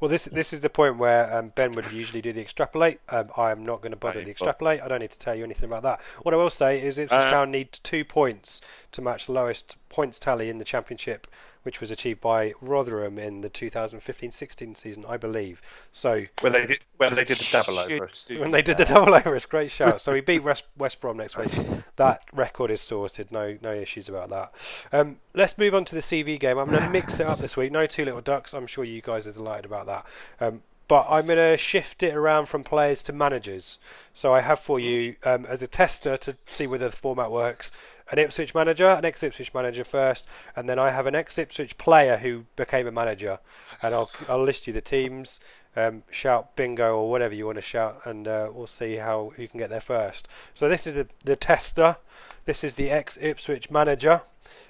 Well, 0.00 0.08
this 0.08 0.24
this 0.26 0.52
is 0.52 0.60
the 0.60 0.70
point 0.70 0.98
where 0.98 1.32
um, 1.36 1.52
Ben 1.54 1.72
would 1.72 1.90
usually 1.92 2.20
do 2.20 2.32
the 2.32 2.40
extrapolate. 2.40 3.00
Um, 3.08 3.30
I 3.36 3.50
am 3.50 3.64
not 3.64 3.80
going 3.80 3.92
to 3.92 3.96
bother 3.96 4.22
the 4.24 4.30
extrapolate. 4.30 4.80
I 4.82 4.88
don't 4.88 5.00
need 5.00 5.10
to 5.10 5.18
tell 5.18 5.34
you 5.34 5.44
anything 5.44 5.68
about 5.68 5.82
that. 5.82 6.00
What 6.22 6.34
I 6.34 6.36
will 6.36 6.50
say 6.50 6.82
is 6.82 6.98
Ipswich 6.98 7.20
Uh, 7.20 7.30
Town 7.30 7.50
need 7.50 7.72
two 7.72 8.04
points 8.04 8.60
to 8.92 9.02
match 9.02 9.26
the 9.26 9.32
lowest 9.32 9.76
points 9.88 10.18
tally 10.18 10.48
in 10.50 10.58
the 10.58 10.64
Championship, 10.64 11.26
which 11.64 11.80
was 11.80 11.90
achieved 11.90 12.20
by 12.20 12.52
Rotherham 12.60 13.18
in 13.18 13.40
the 13.40 13.50
2015-16 13.50 14.76
season, 14.76 15.04
I 15.08 15.16
believe. 15.16 15.60
So 15.92 16.24
Well, 16.42 16.52
they 16.52 16.66
did. 16.66 16.78
Well, 16.98 17.10
they 17.10 17.24
did 17.24 17.38
the 17.38 17.48
double 17.50 17.78
over. 17.78 18.04
us. 18.04 18.30
when 18.38 18.52
they 18.52 18.62
did 18.62 18.76
the 18.76 18.84
double 18.84 19.14
over, 19.14 19.34
it's 19.34 19.44
a 19.44 19.48
great 19.48 19.70
shout. 19.70 20.00
So 20.00 20.12
we 20.12 20.20
beat 20.20 20.42
West, 20.42 20.64
West 20.78 21.00
Brom 21.00 21.16
next 21.16 21.36
week. 21.36 21.52
That 21.96 22.22
record 22.32 22.70
is 22.70 22.80
sorted. 22.80 23.32
No, 23.32 23.58
no 23.62 23.72
issues 23.72 24.08
about 24.08 24.30
that. 24.30 24.52
Um, 24.92 25.16
let's 25.34 25.58
move 25.58 25.74
on 25.74 25.84
to 25.86 25.94
the 25.94 26.00
CV 26.00 26.38
game. 26.38 26.58
I'm 26.58 26.70
going 26.70 26.82
to 26.82 26.90
mix 26.90 27.20
it 27.20 27.26
up 27.26 27.40
this 27.40 27.56
week. 27.56 27.72
No 27.72 27.86
two 27.86 28.04
little 28.04 28.20
ducks. 28.20 28.54
I'm 28.54 28.66
sure 28.66 28.84
you 28.84 29.02
guys 29.02 29.26
are 29.26 29.32
delighted 29.32 29.64
about 29.64 29.86
that. 29.86 30.06
Um, 30.40 30.62
but 30.86 31.06
I'm 31.08 31.26
going 31.26 31.38
to 31.38 31.56
shift 31.56 32.02
it 32.02 32.14
around 32.14 32.46
from 32.46 32.62
players 32.62 33.02
to 33.04 33.12
managers. 33.12 33.78
So 34.12 34.34
I 34.34 34.42
have 34.42 34.60
for 34.60 34.78
you 34.78 35.16
um, 35.24 35.46
as 35.46 35.62
a 35.62 35.66
tester 35.66 36.16
to 36.18 36.36
see 36.46 36.66
whether 36.66 36.90
the 36.90 36.96
format 36.96 37.30
works. 37.30 37.72
An 38.10 38.18
Ipswich 38.18 38.54
manager, 38.54 38.90
an 38.90 39.04
ex-Ipswich 39.04 39.54
manager 39.54 39.82
first, 39.82 40.28
and 40.54 40.68
then 40.68 40.78
I 40.78 40.90
have 40.90 41.06
an 41.06 41.14
ex-Ipswich 41.14 41.78
player 41.78 42.18
who 42.18 42.44
became 42.54 42.86
a 42.86 42.92
manager, 42.92 43.38
and 43.82 43.94
I'll 43.94 44.10
I'll 44.28 44.42
list 44.44 44.66
you 44.66 44.72
the 44.72 44.80
teams. 44.82 45.40
Um, 45.76 46.04
shout 46.10 46.54
bingo 46.54 46.96
or 46.96 47.10
whatever 47.10 47.34
you 47.34 47.46
want 47.46 47.56
to 47.58 47.62
shout, 47.62 48.02
and 48.04 48.28
uh, 48.28 48.48
we'll 48.52 48.66
see 48.68 48.94
how 48.96 49.32
you 49.36 49.48
can 49.48 49.58
get 49.58 49.70
there 49.70 49.80
first. 49.80 50.28
So 50.52 50.68
this 50.68 50.86
is 50.86 50.94
the, 50.94 51.08
the 51.24 51.34
tester. 51.34 51.96
This 52.44 52.62
is 52.62 52.74
the 52.74 52.90
ex 52.90 53.18
Ipswich 53.20 53.70
manager. 53.70 54.20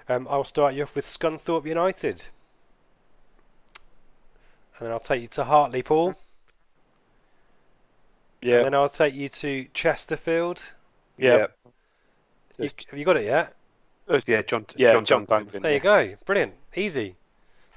Um, 0.09 0.27
I'll 0.31 0.45
start 0.45 0.75
you 0.75 0.85
off 0.85 0.95
with 0.95 1.05
Scunthorpe 1.05 1.67
United, 1.67 2.29
and 4.79 4.87
then 4.87 4.93
I'll 4.93 5.01
take 5.01 5.23
you 5.23 5.29
to 5.29 5.45
Hartlepool, 5.45 6.15
Yeah, 8.41 8.57
and 8.59 8.67
then 8.67 8.75
I'll 8.75 8.89
take 8.89 9.15
you 9.15 9.29
to 9.29 9.67
Chesterfield. 9.75 10.73
yeah, 11.19 11.47
You, 12.59 12.71
have 12.91 12.99
you 12.99 13.05
got 13.05 13.17
it 13.17 13.25
yet? 13.25 13.55
yeah. 14.27 14.43
John. 14.43 14.67
yeah. 14.77 14.93
John, 14.93 15.05
John 15.05 15.25
Duncan. 15.25 15.45
Duncan. 15.47 15.63
There 15.63 15.75
you 15.75 15.81
go. 15.81 16.15
Brilliant. 16.25 16.55
Easy. 16.77 17.17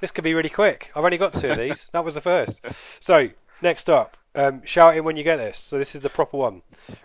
This 0.00 0.10
could 0.10 0.24
be 0.24 0.34
really 0.34 0.48
quick. 0.48 0.92
I've 0.94 1.04
only 1.04 1.18
got 1.18 1.34
two 1.34 1.50
of 1.50 1.58
these. 1.58 1.90
that 1.92 2.04
was 2.04 2.14
the 2.14 2.20
first. 2.20 2.60
So, 3.00 3.30
next 3.62 3.88
up, 3.90 4.16
um, 4.34 4.62
shout 4.64 4.96
in 4.96 5.04
when 5.04 5.16
you 5.16 5.24
get 5.24 5.36
this. 5.36 5.58
So, 5.58 5.78
this 5.78 5.94
is 5.94 6.00
the 6.00 6.08
proper 6.08 6.36
one. 6.36 6.62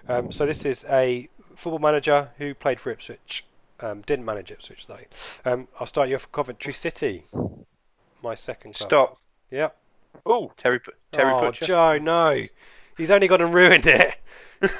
Um, 0.07 0.31
so, 0.31 0.45
this 0.45 0.65
is 0.65 0.85
a 0.89 1.29
football 1.55 1.79
manager 1.79 2.29
who 2.37 2.53
played 2.53 2.79
for 2.79 2.91
Ipswich. 2.91 3.45
Um, 3.79 4.01
didn't 4.01 4.25
manage 4.25 4.51
Ipswich, 4.51 4.87
though. 4.87 4.99
Um, 5.45 5.67
I'll 5.79 5.87
start 5.87 6.09
you 6.09 6.15
off 6.15 6.23
with 6.23 6.31
Coventry 6.31 6.73
City. 6.73 7.25
My 8.21 8.35
second 8.35 8.75
club. 8.75 8.89
Stop. 8.89 9.17
Yep. 9.51 9.75
Oh, 10.25 10.51
Terry. 10.57 10.79
Pu- 10.79 10.91
Terry 11.11 11.33
oh, 11.33 11.39
Butcher. 11.39 11.65
Joe, 11.65 11.97
no. 11.97 12.45
He's 12.97 13.11
only 13.11 13.27
gone 13.27 13.41
and 13.41 13.53
ruined 13.53 13.87
it. 13.87 14.15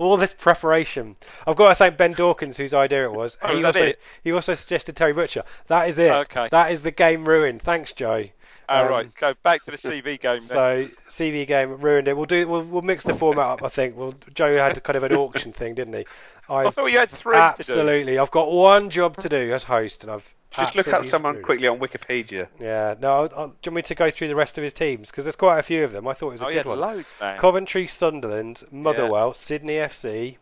All 0.00 0.16
this 0.16 0.32
preparation. 0.32 1.16
I've 1.46 1.56
got 1.56 1.68
to 1.68 1.74
thank 1.74 1.98
Ben 1.98 2.14
Dawkins, 2.14 2.56
whose 2.56 2.72
idea 2.72 3.04
it 3.04 3.12
was. 3.12 3.36
Oh, 3.42 3.54
he 3.54 3.60
that 3.60 3.66
also 3.66 3.84
it? 3.84 4.00
he 4.24 4.32
also 4.32 4.54
suggested 4.54 4.96
Terry 4.96 5.12
Butcher. 5.12 5.44
That 5.66 5.90
is 5.90 5.98
it. 5.98 6.10
Okay. 6.10 6.48
That 6.50 6.72
is 6.72 6.80
the 6.80 6.90
game 6.90 7.28
ruined. 7.28 7.60
Thanks, 7.60 7.92
Joe. 7.92 8.24
All 8.70 8.84
Um, 8.84 8.90
right. 8.90 9.14
Go 9.16 9.34
back 9.42 9.62
to 9.64 9.70
the 9.72 9.76
CV 9.76 10.20
game. 10.20 10.38
Then. 10.38 10.40
So 10.40 10.88
CV 11.08 11.46
game 11.46 11.80
ruined 11.80 12.08
it. 12.08 12.16
We'll 12.16 12.26
do. 12.26 12.46
We'll, 12.48 12.62
we'll 12.62 12.82
mix 12.82 13.04
the 13.04 13.14
format 13.14 13.46
up. 13.46 13.62
I 13.62 13.68
think. 13.68 13.96
Well, 13.96 14.14
Joe 14.34 14.54
had 14.54 14.82
kind 14.84 14.96
of 14.96 15.02
an 15.04 15.12
auction 15.14 15.52
thing, 15.52 15.74
didn't 15.74 15.94
he? 15.94 16.06
I 16.48 16.64
I've, 16.66 16.74
thought 16.74 16.86
you 16.86 16.98
had 16.98 17.10
three 17.10 17.34
to 17.34 17.38
do. 17.38 17.42
absolutely. 17.44 18.18
I've 18.18 18.30
got 18.30 18.50
one 18.50 18.90
job 18.90 19.16
to 19.18 19.28
do 19.28 19.52
as 19.52 19.64
host, 19.64 20.02
and 20.04 20.12
I've 20.12 20.34
Just 20.52 20.74
look 20.74 20.88
up 20.88 21.06
someone 21.06 21.34
screwed 21.34 21.44
quickly 21.44 21.68
on 21.68 21.78
Wikipedia. 21.78 22.48
Yeah. 22.58 22.94
No. 23.00 23.10
I'll, 23.12 23.28
I'll, 23.36 23.46
do 23.48 23.54
you 23.66 23.70
want 23.72 23.74
me 23.76 23.82
to 23.82 23.94
go 23.94 24.10
through 24.10 24.28
the 24.28 24.34
rest 24.36 24.58
of 24.58 24.64
his 24.64 24.72
teams 24.72 25.10
because 25.10 25.24
there's 25.24 25.36
quite 25.36 25.58
a 25.58 25.62
few 25.62 25.84
of 25.84 25.92
them. 25.92 26.08
I 26.08 26.12
thought 26.12 26.28
it 26.28 26.32
was 26.32 26.42
a 26.42 26.46
Oh, 26.46 26.48
good 26.48 26.52
you 26.52 26.58
had 26.58 26.66
one. 26.66 26.80
loads, 26.80 27.08
man. 27.20 27.38
Coventry, 27.38 27.86
Sunderland, 27.86 28.64
Motherwell, 28.72 29.32
Sydney 29.32 29.74
FC, 29.74 30.36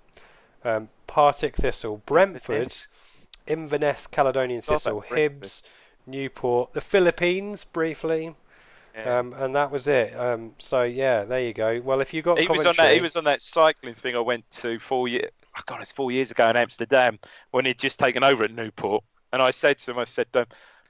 um, 0.64 0.88
Partick 1.06 1.56
Thistle, 1.56 2.02
Brentford, 2.06 2.74
Inverness, 3.46 4.06
Caledonian 4.06 4.62
Stop 4.62 4.76
Thistle, 4.82 5.04
Brentford. 5.08 5.42
Hibs, 5.42 5.62
Newport, 6.08 6.72
the 6.72 6.80
Philippines 6.80 7.64
briefly, 7.64 8.34
Yeah. 8.94 9.18
um, 9.18 9.32
and 9.34 9.54
that 9.54 9.70
was 9.70 9.86
it. 9.86 10.18
Um, 10.18 10.54
so 10.58 10.82
yeah, 10.82 11.24
there 11.24 11.40
you 11.40 11.52
go. 11.52 11.80
Well, 11.84 12.00
if 12.00 12.12
you 12.12 12.22
got 12.22 12.38
he 12.38 12.48
was 12.48 12.66
on 12.66 12.74
that. 12.76 12.94
He 12.94 13.00
was 13.00 13.16
on 13.16 13.24
that 13.24 13.40
cycling 13.42 13.94
thing 13.94 14.16
I 14.16 14.20
went 14.20 14.50
to 14.62 14.78
four 14.78 15.08
years. 15.08 15.30
Oh 15.56 15.62
God, 15.66 15.82
it's 15.82 15.92
four 15.92 16.10
years 16.10 16.30
ago 16.30 16.48
in 16.48 16.56
Amsterdam 16.56 17.18
when 17.50 17.64
he'd 17.64 17.78
just 17.78 17.98
taken 17.98 18.22
over 18.24 18.44
at 18.44 18.52
Newport, 18.52 19.04
and 19.32 19.42
I 19.42 19.50
said 19.50 19.78
to 19.78 19.90
him, 19.90 19.98
I 19.98 20.04
said, 20.04 20.26
um, 20.34 20.46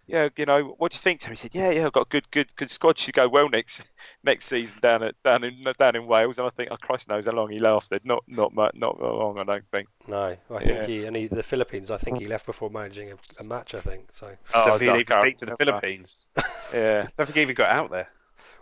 "Yeah, 0.08 0.28
you 0.36 0.46
know, 0.46 0.74
what 0.78 0.90
do 0.90 0.96
you 0.96 1.00
think?" 1.00 1.20
To 1.20 1.26
him, 1.26 1.32
he 1.32 1.36
said, 1.36 1.54
"Yeah, 1.54 1.70
yeah, 1.70 1.86
I've 1.86 1.92
got 1.92 2.06
a 2.06 2.08
good, 2.08 2.28
good, 2.32 2.54
good 2.56 2.70
squad. 2.70 2.98
Should 2.98 3.14
go 3.14 3.28
well 3.28 3.48
next 3.48 3.82
next 4.24 4.46
season 4.46 4.76
down 4.82 5.02
at 5.04 5.14
down 5.22 5.44
in 5.44 5.64
down 5.78 5.94
in 5.94 6.06
Wales." 6.06 6.38
And 6.38 6.46
I 6.46 6.50
think, 6.50 6.70
oh 6.72 6.76
Christ 6.76 7.08
knows 7.08 7.26
how 7.26 7.32
long 7.32 7.50
he 7.50 7.58
lasted. 7.58 8.04
Not 8.04 8.24
not 8.26 8.52
much, 8.54 8.74
not 8.74 9.00
long. 9.00 9.38
I 9.38 9.44
don't 9.44 9.64
think. 9.70 9.88
no, 10.08 10.36
I 10.50 10.58
think 10.64 10.68
Yeah. 10.78 10.86
he 10.86 11.04
and 11.04 11.14
he, 11.16 11.26
the 11.28 11.42
Philippines. 11.42 11.90
I 11.90 11.98
think 11.98 12.18
he 12.18 12.26
left 12.26 12.46
before 12.46 12.70
managing 12.70 13.12
a, 13.12 13.16
a 13.38 13.44
match. 13.44 13.74
I 13.74 13.80
think 13.80 14.10
so. 14.10 14.26
Oh, 14.54 14.64
Don't 14.66 14.74
I 14.74 14.78
forget 14.78 14.96
he 14.96 15.04
can't 15.04 15.24
beat 15.24 15.38
to 15.38 15.46
the. 15.46 15.56
Philippines. 15.56 16.28
Yeah. 16.72 17.02
Don't 17.16 17.26
forget 17.26 17.36
he 17.36 17.42
even 17.42 17.54
got 17.54 17.70
out 17.70 17.90
there. 17.90 18.08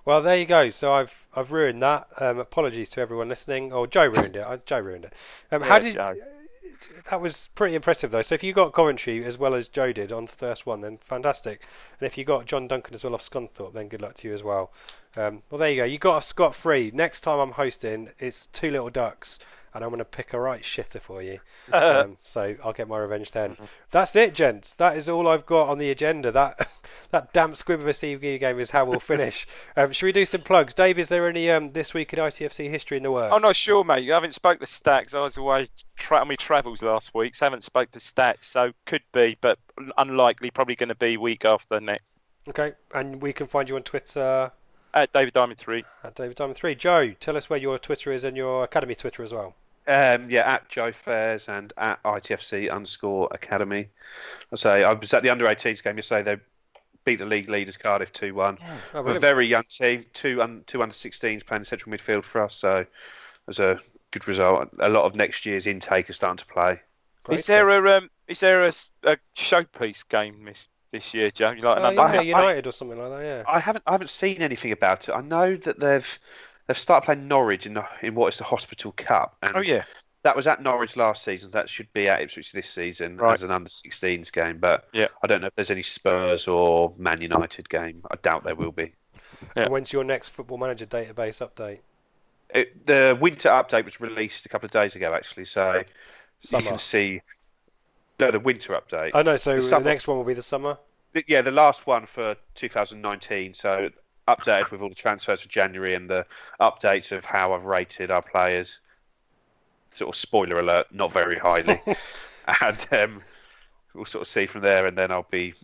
Well, 0.05 0.23
there 0.23 0.37
you 0.37 0.47
go. 0.47 0.69
So 0.69 0.93
I've 0.93 1.27
I've 1.35 1.51
ruined 1.51 1.83
that. 1.83 2.07
Um, 2.19 2.39
apologies 2.39 2.91
to 2.91 3.01
everyone 3.01 3.29
listening. 3.29 3.73
Oh, 3.73 3.87
Joe 3.87 4.05
ruined 4.07 4.37
it. 4.37 4.67
Joe 4.67 4.79
ruined 4.79 5.05
it. 5.07 5.15
Um, 5.51 5.63
how 5.63 5.75
Yeah, 5.75 5.81
did 5.81 5.95
Joe. 5.95 6.15
That 7.11 7.21
was 7.21 7.49
pretty 7.55 7.75
impressive 7.75 8.11
though. 8.11 8.23
So 8.23 8.35
if 8.35 8.43
you 8.43 8.53
got 8.53 8.73
Coventry 8.73 9.25
as 9.25 9.39
well 9.39 9.55
as 9.55 9.69
Joe 9.69 9.93
did 9.93 10.13
on 10.13 10.27
the 10.27 10.33
first 10.33 10.67
one, 10.67 10.81
then 10.81 10.99
fantastic. 10.99 11.63
And 12.01 12.07
if 12.07 12.17
you 12.17 12.25
got 12.25 12.47
John 12.47 12.67
Duncan 12.69 12.95
as 12.95 13.05
well 13.05 13.15
off 13.15 13.23
Scunthorpe, 13.23 13.75
then 13.75 13.89
good 13.89 14.03
luck 14.03 14.15
to 14.17 14.29
you 14.29 14.35
as 14.35 14.43
well. 14.43 14.73
Um, 15.17 15.43
well, 15.51 15.59
there 15.59 15.71
you 15.71 15.77
go. 15.77 15.85
You 15.85 15.99
got 15.99 16.19
a 16.19 16.23
scot 16.23 16.55
free. 16.55 16.91
Next 16.93 17.23
time 17.23 17.39
I'm 17.39 17.53
hosting, 17.53 18.11
it's 18.19 18.47
two 18.47 18.71
little 18.71 18.91
ducks, 18.91 19.39
and 19.73 19.83
I'm 19.83 19.91
going 19.91 19.99
to 19.99 20.05
pick 20.05 20.35
a 20.35 20.41
right 20.41 20.63
shitter 20.63 21.01
for 21.01 21.23
you. 21.23 21.41
um, 21.73 22.19
so 22.21 22.55
I'll 22.63 22.75
get 22.75 22.87
my 22.87 22.99
revenge 22.99 23.33
then. 23.33 23.57
That's 23.91 24.15
it, 24.15 24.35
gents. 24.35 24.75
That 24.75 24.97
is 24.97 25.09
all 25.09 25.27
I've 25.27 25.47
got 25.47 25.69
on 25.69 25.79
the 25.79 25.91
agenda. 25.91 26.31
That 26.31 26.69
that 27.13 27.33
damp 27.33 27.57
squib 27.57 27.81
of 27.81 27.87
a 27.87 27.91
CV 27.91 28.39
game 28.39 28.61
is 28.61 28.71
how 28.71 28.85
we'll 28.85 29.01
finish. 29.01 29.47
um, 29.77 29.93
should 29.93 30.07
we 30.07 30.13
do 30.13 30.27
some 30.27 30.43
plugs, 30.43 30.75
Dave? 30.75 30.99
Is 30.99 31.09
there 31.09 31.29
any 31.29 31.51
um, 31.51 31.73
this 31.73 31.95
week 31.95 32.13
in 32.13 32.19
ITFC 32.19 32.71
history 32.71 32.99
in 32.99 33.03
the 33.03 33.11
works? 33.11 33.33
I'm 33.35 33.43
not 33.43 33.57
sure, 33.57 33.85
mate. 33.85 34.11
I 34.11 34.15
haven't 34.15 34.35
spoke 34.35 34.61
to 34.61 34.67
Stacks. 34.67 35.15
I 35.15 35.21
was 35.21 35.39
away 35.39 35.69
tra- 35.97 36.21
on 36.21 36.29
my 36.29 36.37
travels 36.37 36.83
last 36.83 37.15
week, 37.15 37.35
so 37.35 37.47
I 37.47 37.47
haven't 37.47 37.65
spoke 37.65 37.91
to 37.93 38.01
Stacks. 38.01 38.49
So 38.49 38.73
could 38.85 39.03
be, 39.13 39.39
but 39.41 39.59
unlikely. 39.97 40.51
Probably 40.51 40.77
going 40.77 40.91
to 40.91 40.95
be 40.95 41.17
week 41.17 41.47
after 41.47 41.81
next. 41.81 42.17
Okay, 42.49 42.73
and 42.95 43.21
we 43.21 43.33
can 43.33 43.47
find 43.47 43.69
you 43.69 43.77
on 43.77 43.83
Twitter. 43.83 44.53
At 44.97 45.13
David 45.13 45.35
Diamond 45.35 45.59
three. 45.59 45.85
At 46.03 46.15
David 46.15 46.37
Diamond 46.37 46.57
3. 46.57 46.75
Joe, 46.75 47.11
tell 47.21 47.37
us 47.37 47.51
where 47.51 47.59
your 47.59 47.79
Twitter 47.79 48.13
is 48.13 48.25
and 48.25 48.35
your 48.35 48.65
Academy 48.65 48.95
Twitter 48.95 49.23
as 49.23 49.31
well. 49.31 49.55
Um, 49.87 50.31
yeah, 50.31 50.51
at 50.55 50.69
Joe 50.71 50.91
Fairs 50.91 51.49
and 51.49 51.71
at 51.77 52.03
ITFC 52.03 52.73
underscore 52.73 53.29
Academy. 53.31 53.89
I 54.51 54.57
say 54.57 54.85
I 54.85 54.95
was 54.95 55.13
at 55.13 55.23
the 55.23 55.29
under 55.29 55.45
18s 55.45 55.83
game 55.85 55.97
yesterday. 55.99 56.23
They 56.23 56.43
beat 57.05 57.17
the 57.17 57.27
league 57.27 57.51
leaders 57.51 57.77
Cardiff 57.77 58.11
2 58.15 58.35
1. 58.35 58.59
Oh, 58.95 59.01
a 59.05 59.19
very 59.21 59.47
young 59.47 59.65
team, 59.69 60.07
two, 60.15 60.41
un, 60.41 60.65
two 60.67 60.83
under 60.83 60.95
16s 60.95 61.45
playing 61.45 61.65
central 61.65 61.95
midfield 61.95 62.25
for 62.25 62.43
us. 62.43 62.57
So 62.57 62.77
it 62.79 62.89
was 63.47 63.61
a 63.61 63.79
good 64.13 64.27
result. 64.27 64.71
A 64.81 64.89
lot 64.89 65.05
of 65.05 65.15
next 65.15 65.45
year's 65.45 65.67
intake 65.67 66.09
are 66.09 66.15
starting 66.15 66.39
to 66.39 66.47
play. 66.47 66.81
Great 67.25 67.41
is 67.41 67.47
there 67.47 67.69
a 67.69 67.99
um, 67.99 68.09
is 68.29 68.41
there 68.41 68.65
a, 68.65 68.69
s- 68.69 68.91
a 69.05 69.19
showpiece 69.37 70.09
game 70.09 70.45
this 70.47 70.69
this 70.97 71.15
year, 71.15 71.31
Joe? 71.31 71.51
You 71.51 71.63
like 71.63 71.79
Oh, 71.79 71.91
yeah, 71.91 72.03
under- 72.03 72.19
I- 72.19 72.23
United 72.23 72.67
or 72.67 72.73
something 72.73 72.99
like 72.99 73.11
that, 73.21 73.25
yeah. 73.25 73.43
I 73.47 73.59
haven't 73.61 73.85
I 73.87 73.93
haven't 73.93 74.11
seen 74.11 74.43
anything 74.43 74.73
about 74.73 75.09
it. 75.09 75.13
I 75.13 75.21
know 75.21 75.57
that 75.57 75.79
they've 75.81 76.19
they've 76.67 76.79
started 76.79 77.05
playing 77.07 77.29
Norwich 77.29 77.67
in 77.67 77.75
the, 77.75 77.85
in 78.03 78.15
what 78.15 78.33
is 78.33 78.39
the 78.39 78.45
Hospital 78.45 78.93
Cup. 78.97 79.37
And 79.43 79.57
Oh 79.57 79.61
yeah, 79.61 79.85
that 80.23 80.35
was 80.35 80.47
at 80.47 80.63
Norwich 80.63 80.97
last 80.97 81.23
season. 81.25 81.51
That 81.53 81.69
should 81.69 81.93
be 81.93 82.09
at 82.09 82.21
Ipswich 82.23 82.53
this 82.53 82.69
season 82.69 83.17
Right. 83.17 83.35
as 83.35 83.43
an 83.45 83.51
under 83.53 83.71
16s 83.71 84.31
game. 84.33 84.59
But 84.59 84.89
Yeah. 84.93 85.09
I 85.23 85.27
don't 85.29 85.41
know 85.41 85.47
if 85.49 85.55
there's 85.55 85.71
any 85.71 85.83
Spurs 85.85 86.49
or 86.49 86.93
Man 86.99 87.21
United 87.21 87.69
game. 87.69 88.01
I 88.11 88.17
doubt 88.17 88.43
there 88.45 88.57
will 88.57 88.73
be. 88.73 88.93
Yeah. 89.57 89.65
And 89.65 89.73
when's 89.73 89.93
your 89.93 90.03
next 90.05 90.31
Football 90.31 90.59
Manager 90.59 90.87
database 90.87 91.47
update? 91.47 91.79
It, 92.55 92.87
the 92.87 93.17
winter 93.21 93.49
update 93.51 93.85
was 93.85 94.01
released 94.01 94.47
a 94.47 94.49
couple 94.49 94.67
of 94.67 94.73
days 94.73 94.95
ago, 94.97 95.13
actually. 95.15 95.45
So 95.45 95.83
you 96.53 96.59
can 96.63 96.79
see. 96.79 97.21
No, 98.19 98.31
the 98.31 98.41
winter 98.41 98.73
update. 98.73 99.11
Oh, 99.15 99.23
no, 99.23 99.37
so 99.37 99.61
The 99.61 99.69
the, 99.69 99.79
next 99.81 100.07
one 100.09 100.17
will 100.17 100.25
be 100.25 100.35
the 100.35 100.43
summer? 100.43 100.79
Yeah, 101.27 101.43
the 101.43 101.51
last 101.51 101.87
one 101.87 102.07
for 102.07 102.37
2019. 102.55 103.55
So 103.55 103.91
updated 104.29 104.71
with 104.71 104.81
all 104.81 104.89
the 104.89 104.95
transfers 104.95 105.43
for 105.43 105.49
January 105.49 105.95
and 105.95 106.09
the 106.09 106.27
updates 106.61 107.13
of 107.13 107.25
how 107.25 107.53
I've 107.53 107.65
rated 107.65 108.11
our 108.11 108.23
players. 108.23 108.79
Sort 109.95 110.15
of 110.15 110.17
spoiler 110.17 110.59
alert, 110.59 110.87
not 110.93 111.13
very 111.13 111.39
highly, 111.39 111.81
and 112.61 112.87
um, 112.93 113.23
we'll 113.95 114.05
sort 114.05 114.23
of 114.23 114.29
see 114.29 114.45
from 114.45 114.61
there. 114.61 114.87
And 114.87 114.97
then 114.97 115.11
I'll 115.11 115.27
be 115.31 115.55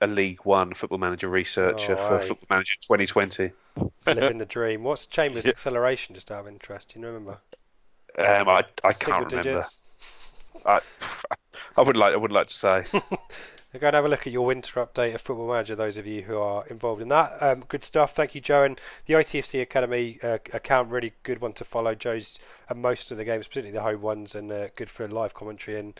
a 0.00 0.06
League 0.06 0.40
One 0.44 0.72
Football 0.72 0.98
Manager 0.98 1.28
researcher 1.28 1.94
Oh, 1.98 2.08
for 2.08 2.18
aye. 2.20 2.28
Football 2.28 2.46
Manager 2.50 2.74
2020. 2.82 3.50
Living 4.06 4.38
the 4.38 4.44
dream. 4.46 4.84
What's 4.84 5.06
Chambers' 5.06 5.46
acceleration? 5.48 6.14
Just 6.14 6.30
out 6.30 6.40
of 6.40 6.48
interest, 6.48 6.92
do 6.94 7.00
you 7.00 7.06
remember? 7.06 7.38
Um, 8.18 8.48
I, 8.48 8.64
I 8.84 8.92
can't 8.92 9.32
remember. 9.32 9.42
digits. 9.42 9.80
I, 10.66 10.80
I 11.76 11.82
would 11.82 11.96
like 11.96 12.14
I 12.14 12.16
would 12.16 12.32
like 12.32 12.48
to 12.48 12.54
say. 12.54 12.84
Go 13.78 13.86
and 13.86 13.94
have 13.94 14.04
a 14.04 14.08
look 14.08 14.26
at 14.26 14.32
your 14.34 14.44
winter 14.44 14.84
update 14.84 15.14
of 15.14 15.22
Football 15.22 15.48
Manager, 15.48 15.74
those 15.74 15.96
of 15.96 16.06
you 16.06 16.20
who 16.20 16.36
are 16.36 16.66
involved 16.66 17.00
in 17.00 17.08
that. 17.08 17.38
Um, 17.40 17.64
good 17.68 17.82
stuff. 17.82 18.14
Thank 18.14 18.34
you, 18.34 18.40
Joe. 18.42 18.64
And 18.64 18.78
the 19.06 19.14
ITFC 19.14 19.62
Academy 19.62 20.18
uh, 20.22 20.36
account, 20.52 20.90
really 20.90 21.14
good 21.22 21.40
one 21.40 21.54
to 21.54 21.64
follow. 21.64 21.94
Joe's 21.94 22.38
at 22.68 22.76
most 22.76 23.10
of 23.10 23.16
the 23.16 23.24
games, 23.24 23.48
particularly 23.48 23.72
the 23.74 23.82
home 23.82 24.02
ones, 24.02 24.34
and 24.34 24.52
uh, 24.52 24.68
good 24.76 24.90
for 24.90 25.08
live 25.08 25.32
commentary 25.32 25.80
and 25.80 25.98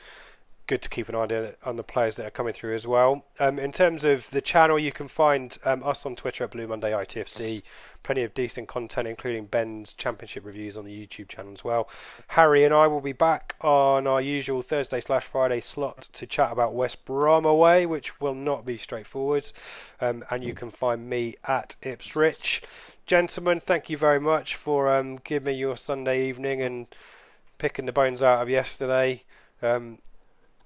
good 0.72 0.80
to 0.80 0.88
keep 0.88 1.10
an 1.10 1.14
eye 1.14 1.52
on, 1.66 1.76
the 1.76 1.82
players 1.82 2.16
that 2.16 2.24
are 2.24 2.30
coming 2.30 2.54
through 2.54 2.74
as 2.74 2.86
well. 2.86 3.26
Um, 3.38 3.58
in 3.58 3.72
terms 3.72 4.06
of 4.06 4.30
the 4.30 4.40
channel, 4.40 4.78
you 4.78 4.90
can 4.90 5.06
find 5.06 5.58
um, 5.66 5.82
us 5.82 6.06
on 6.06 6.16
Twitter 6.16 6.44
at 6.44 6.52
Blue 6.52 6.66
Monday 6.66 6.92
ITFC. 6.92 7.62
Plenty 8.02 8.22
of 8.22 8.32
decent 8.32 8.68
content, 8.68 9.06
including 9.06 9.44
Ben's 9.44 9.92
championship 9.92 10.46
reviews 10.46 10.78
on 10.78 10.86
the 10.86 11.06
YouTube 11.06 11.28
channel 11.28 11.52
as 11.52 11.62
well. 11.62 11.90
Harry 12.28 12.64
and 12.64 12.72
I 12.72 12.86
will 12.86 13.02
be 13.02 13.12
back 13.12 13.54
on 13.60 14.06
our 14.06 14.22
usual 14.22 14.62
Thursday 14.62 15.02
slash 15.02 15.24
Friday 15.24 15.60
slot 15.60 16.08
to 16.14 16.26
chat 16.26 16.50
about 16.50 16.72
West 16.72 17.04
Brom 17.04 17.44
away, 17.44 17.84
which 17.84 18.18
will 18.18 18.34
not 18.34 18.64
be 18.64 18.78
straightforward. 18.78 19.52
Um, 20.00 20.24
and 20.30 20.42
you 20.42 20.54
can 20.54 20.70
find 20.70 21.06
me 21.06 21.34
at 21.44 21.76
Ipswich. 21.82 22.62
Gentlemen, 23.04 23.60
thank 23.60 23.90
you 23.90 23.98
very 23.98 24.20
much 24.20 24.56
for 24.56 24.90
um, 24.90 25.16
giving 25.16 25.52
me 25.52 25.58
your 25.58 25.76
Sunday 25.76 26.30
evening 26.30 26.62
and 26.62 26.86
picking 27.58 27.84
the 27.84 27.92
bones 27.92 28.22
out 28.22 28.40
of 28.40 28.48
yesterday. 28.48 29.24
Um, 29.60 29.98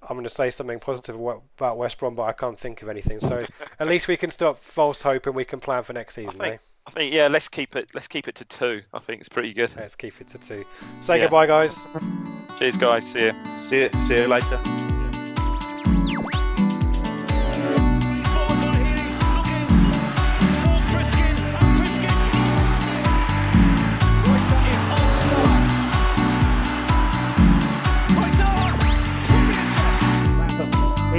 I'm 0.03 0.15
going 0.15 0.23
to 0.23 0.29
say 0.29 0.49
something 0.49 0.79
positive 0.79 1.15
about 1.19 1.77
West 1.77 1.97
Brom, 1.99 2.15
but 2.15 2.23
I 2.23 2.33
can't 2.33 2.57
think 2.59 2.81
of 2.81 2.89
anything. 2.89 3.19
So 3.19 3.45
at 3.79 3.87
least 3.87 4.07
we 4.07 4.17
can 4.17 4.29
stop 4.29 4.59
false 4.59 5.01
hope 5.01 5.25
and 5.27 5.35
we 5.35 5.45
can 5.45 5.59
plan 5.59 5.83
for 5.83 5.93
next 5.93 6.15
season. 6.15 6.39
think- 6.39 6.55
eh? 6.55 6.57
I 6.85 6.89
think 6.91 7.13
yeah, 7.13 7.27
let's 7.27 7.49
keep 7.49 7.75
it. 7.75 7.89
Let's 7.93 8.07
keep 8.07 8.29
it 8.29 8.35
to 8.35 8.45
two. 8.45 8.81
I 8.93 8.99
think 8.99 9.19
it's 9.19 9.27
pretty 9.27 9.51
good. 9.53 9.73
Let's 9.75 9.93
keep 9.95 10.21
it 10.21 10.29
to 10.29 10.37
two. 10.37 10.63
Say 11.01 11.17
Yeah. 11.17 11.23
goodbye, 11.25 11.45
guys. 11.45 11.77
Cheers, 12.59 12.77
guys. 12.77 13.05
See 13.11 13.23
you. 13.25 13.33
See 13.57 13.81
you, 13.81 13.89
see 14.07 14.15
you 14.21 14.27
later. 14.27 14.86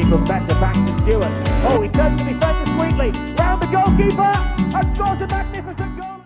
Back 0.08 0.48
to 0.48 0.54
Stewart. 1.02 1.30
Oh, 1.70 1.82
he 1.82 1.88
turns 1.90 2.24
the 2.24 2.32
defender 2.32 2.70
sweetly. 2.72 3.10
Round 3.34 3.60
the 3.60 3.66
goalkeeper 3.70 4.22
and 4.22 4.96
scores 4.96 5.20
a 5.20 5.26
magnificent 5.26 6.00
goal. 6.00 6.22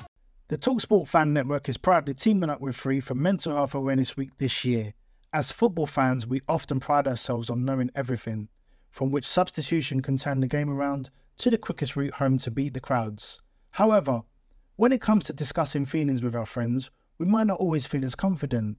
The 0.46 0.56
Talksport 0.56 1.08
Fan 1.08 1.32
Network 1.32 1.68
is 1.68 1.76
proudly 1.78 2.14
teaming 2.14 2.48
up 2.48 2.60
with 2.60 2.76
Free 2.76 3.00
for 3.00 3.16
Mental 3.16 3.52
Health 3.52 3.74
Awareness 3.74 4.16
Week 4.16 4.30
this 4.38 4.64
year. 4.64 4.94
As 5.32 5.50
football 5.50 5.86
fans, 5.86 6.28
we 6.28 6.42
often 6.48 6.78
pride 6.78 7.08
ourselves 7.08 7.50
on 7.50 7.64
knowing 7.64 7.90
everything, 7.96 8.48
from 8.92 9.10
which 9.10 9.26
substitution 9.26 10.00
can 10.00 10.16
turn 10.16 10.38
the 10.38 10.46
game 10.46 10.70
around 10.70 11.10
to 11.38 11.50
the 11.50 11.58
quickest 11.58 11.96
route 11.96 12.14
home 12.14 12.38
to 12.38 12.52
beat 12.52 12.74
the 12.74 12.80
crowds. 12.80 13.40
However, 13.72 14.22
when 14.76 14.92
it 14.92 15.00
comes 15.00 15.24
to 15.24 15.32
discussing 15.32 15.86
feelings 15.86 16.22
with 16.22 16.36
our 16.36 16.46
friends, 16.46 16.92
we 17.18 17.26
might 17.26 17.48
not 17.48 17.58
always 17.58 17.86
feel 17.86 18.04
as 18.04 18.14
confident. 18.14 18.78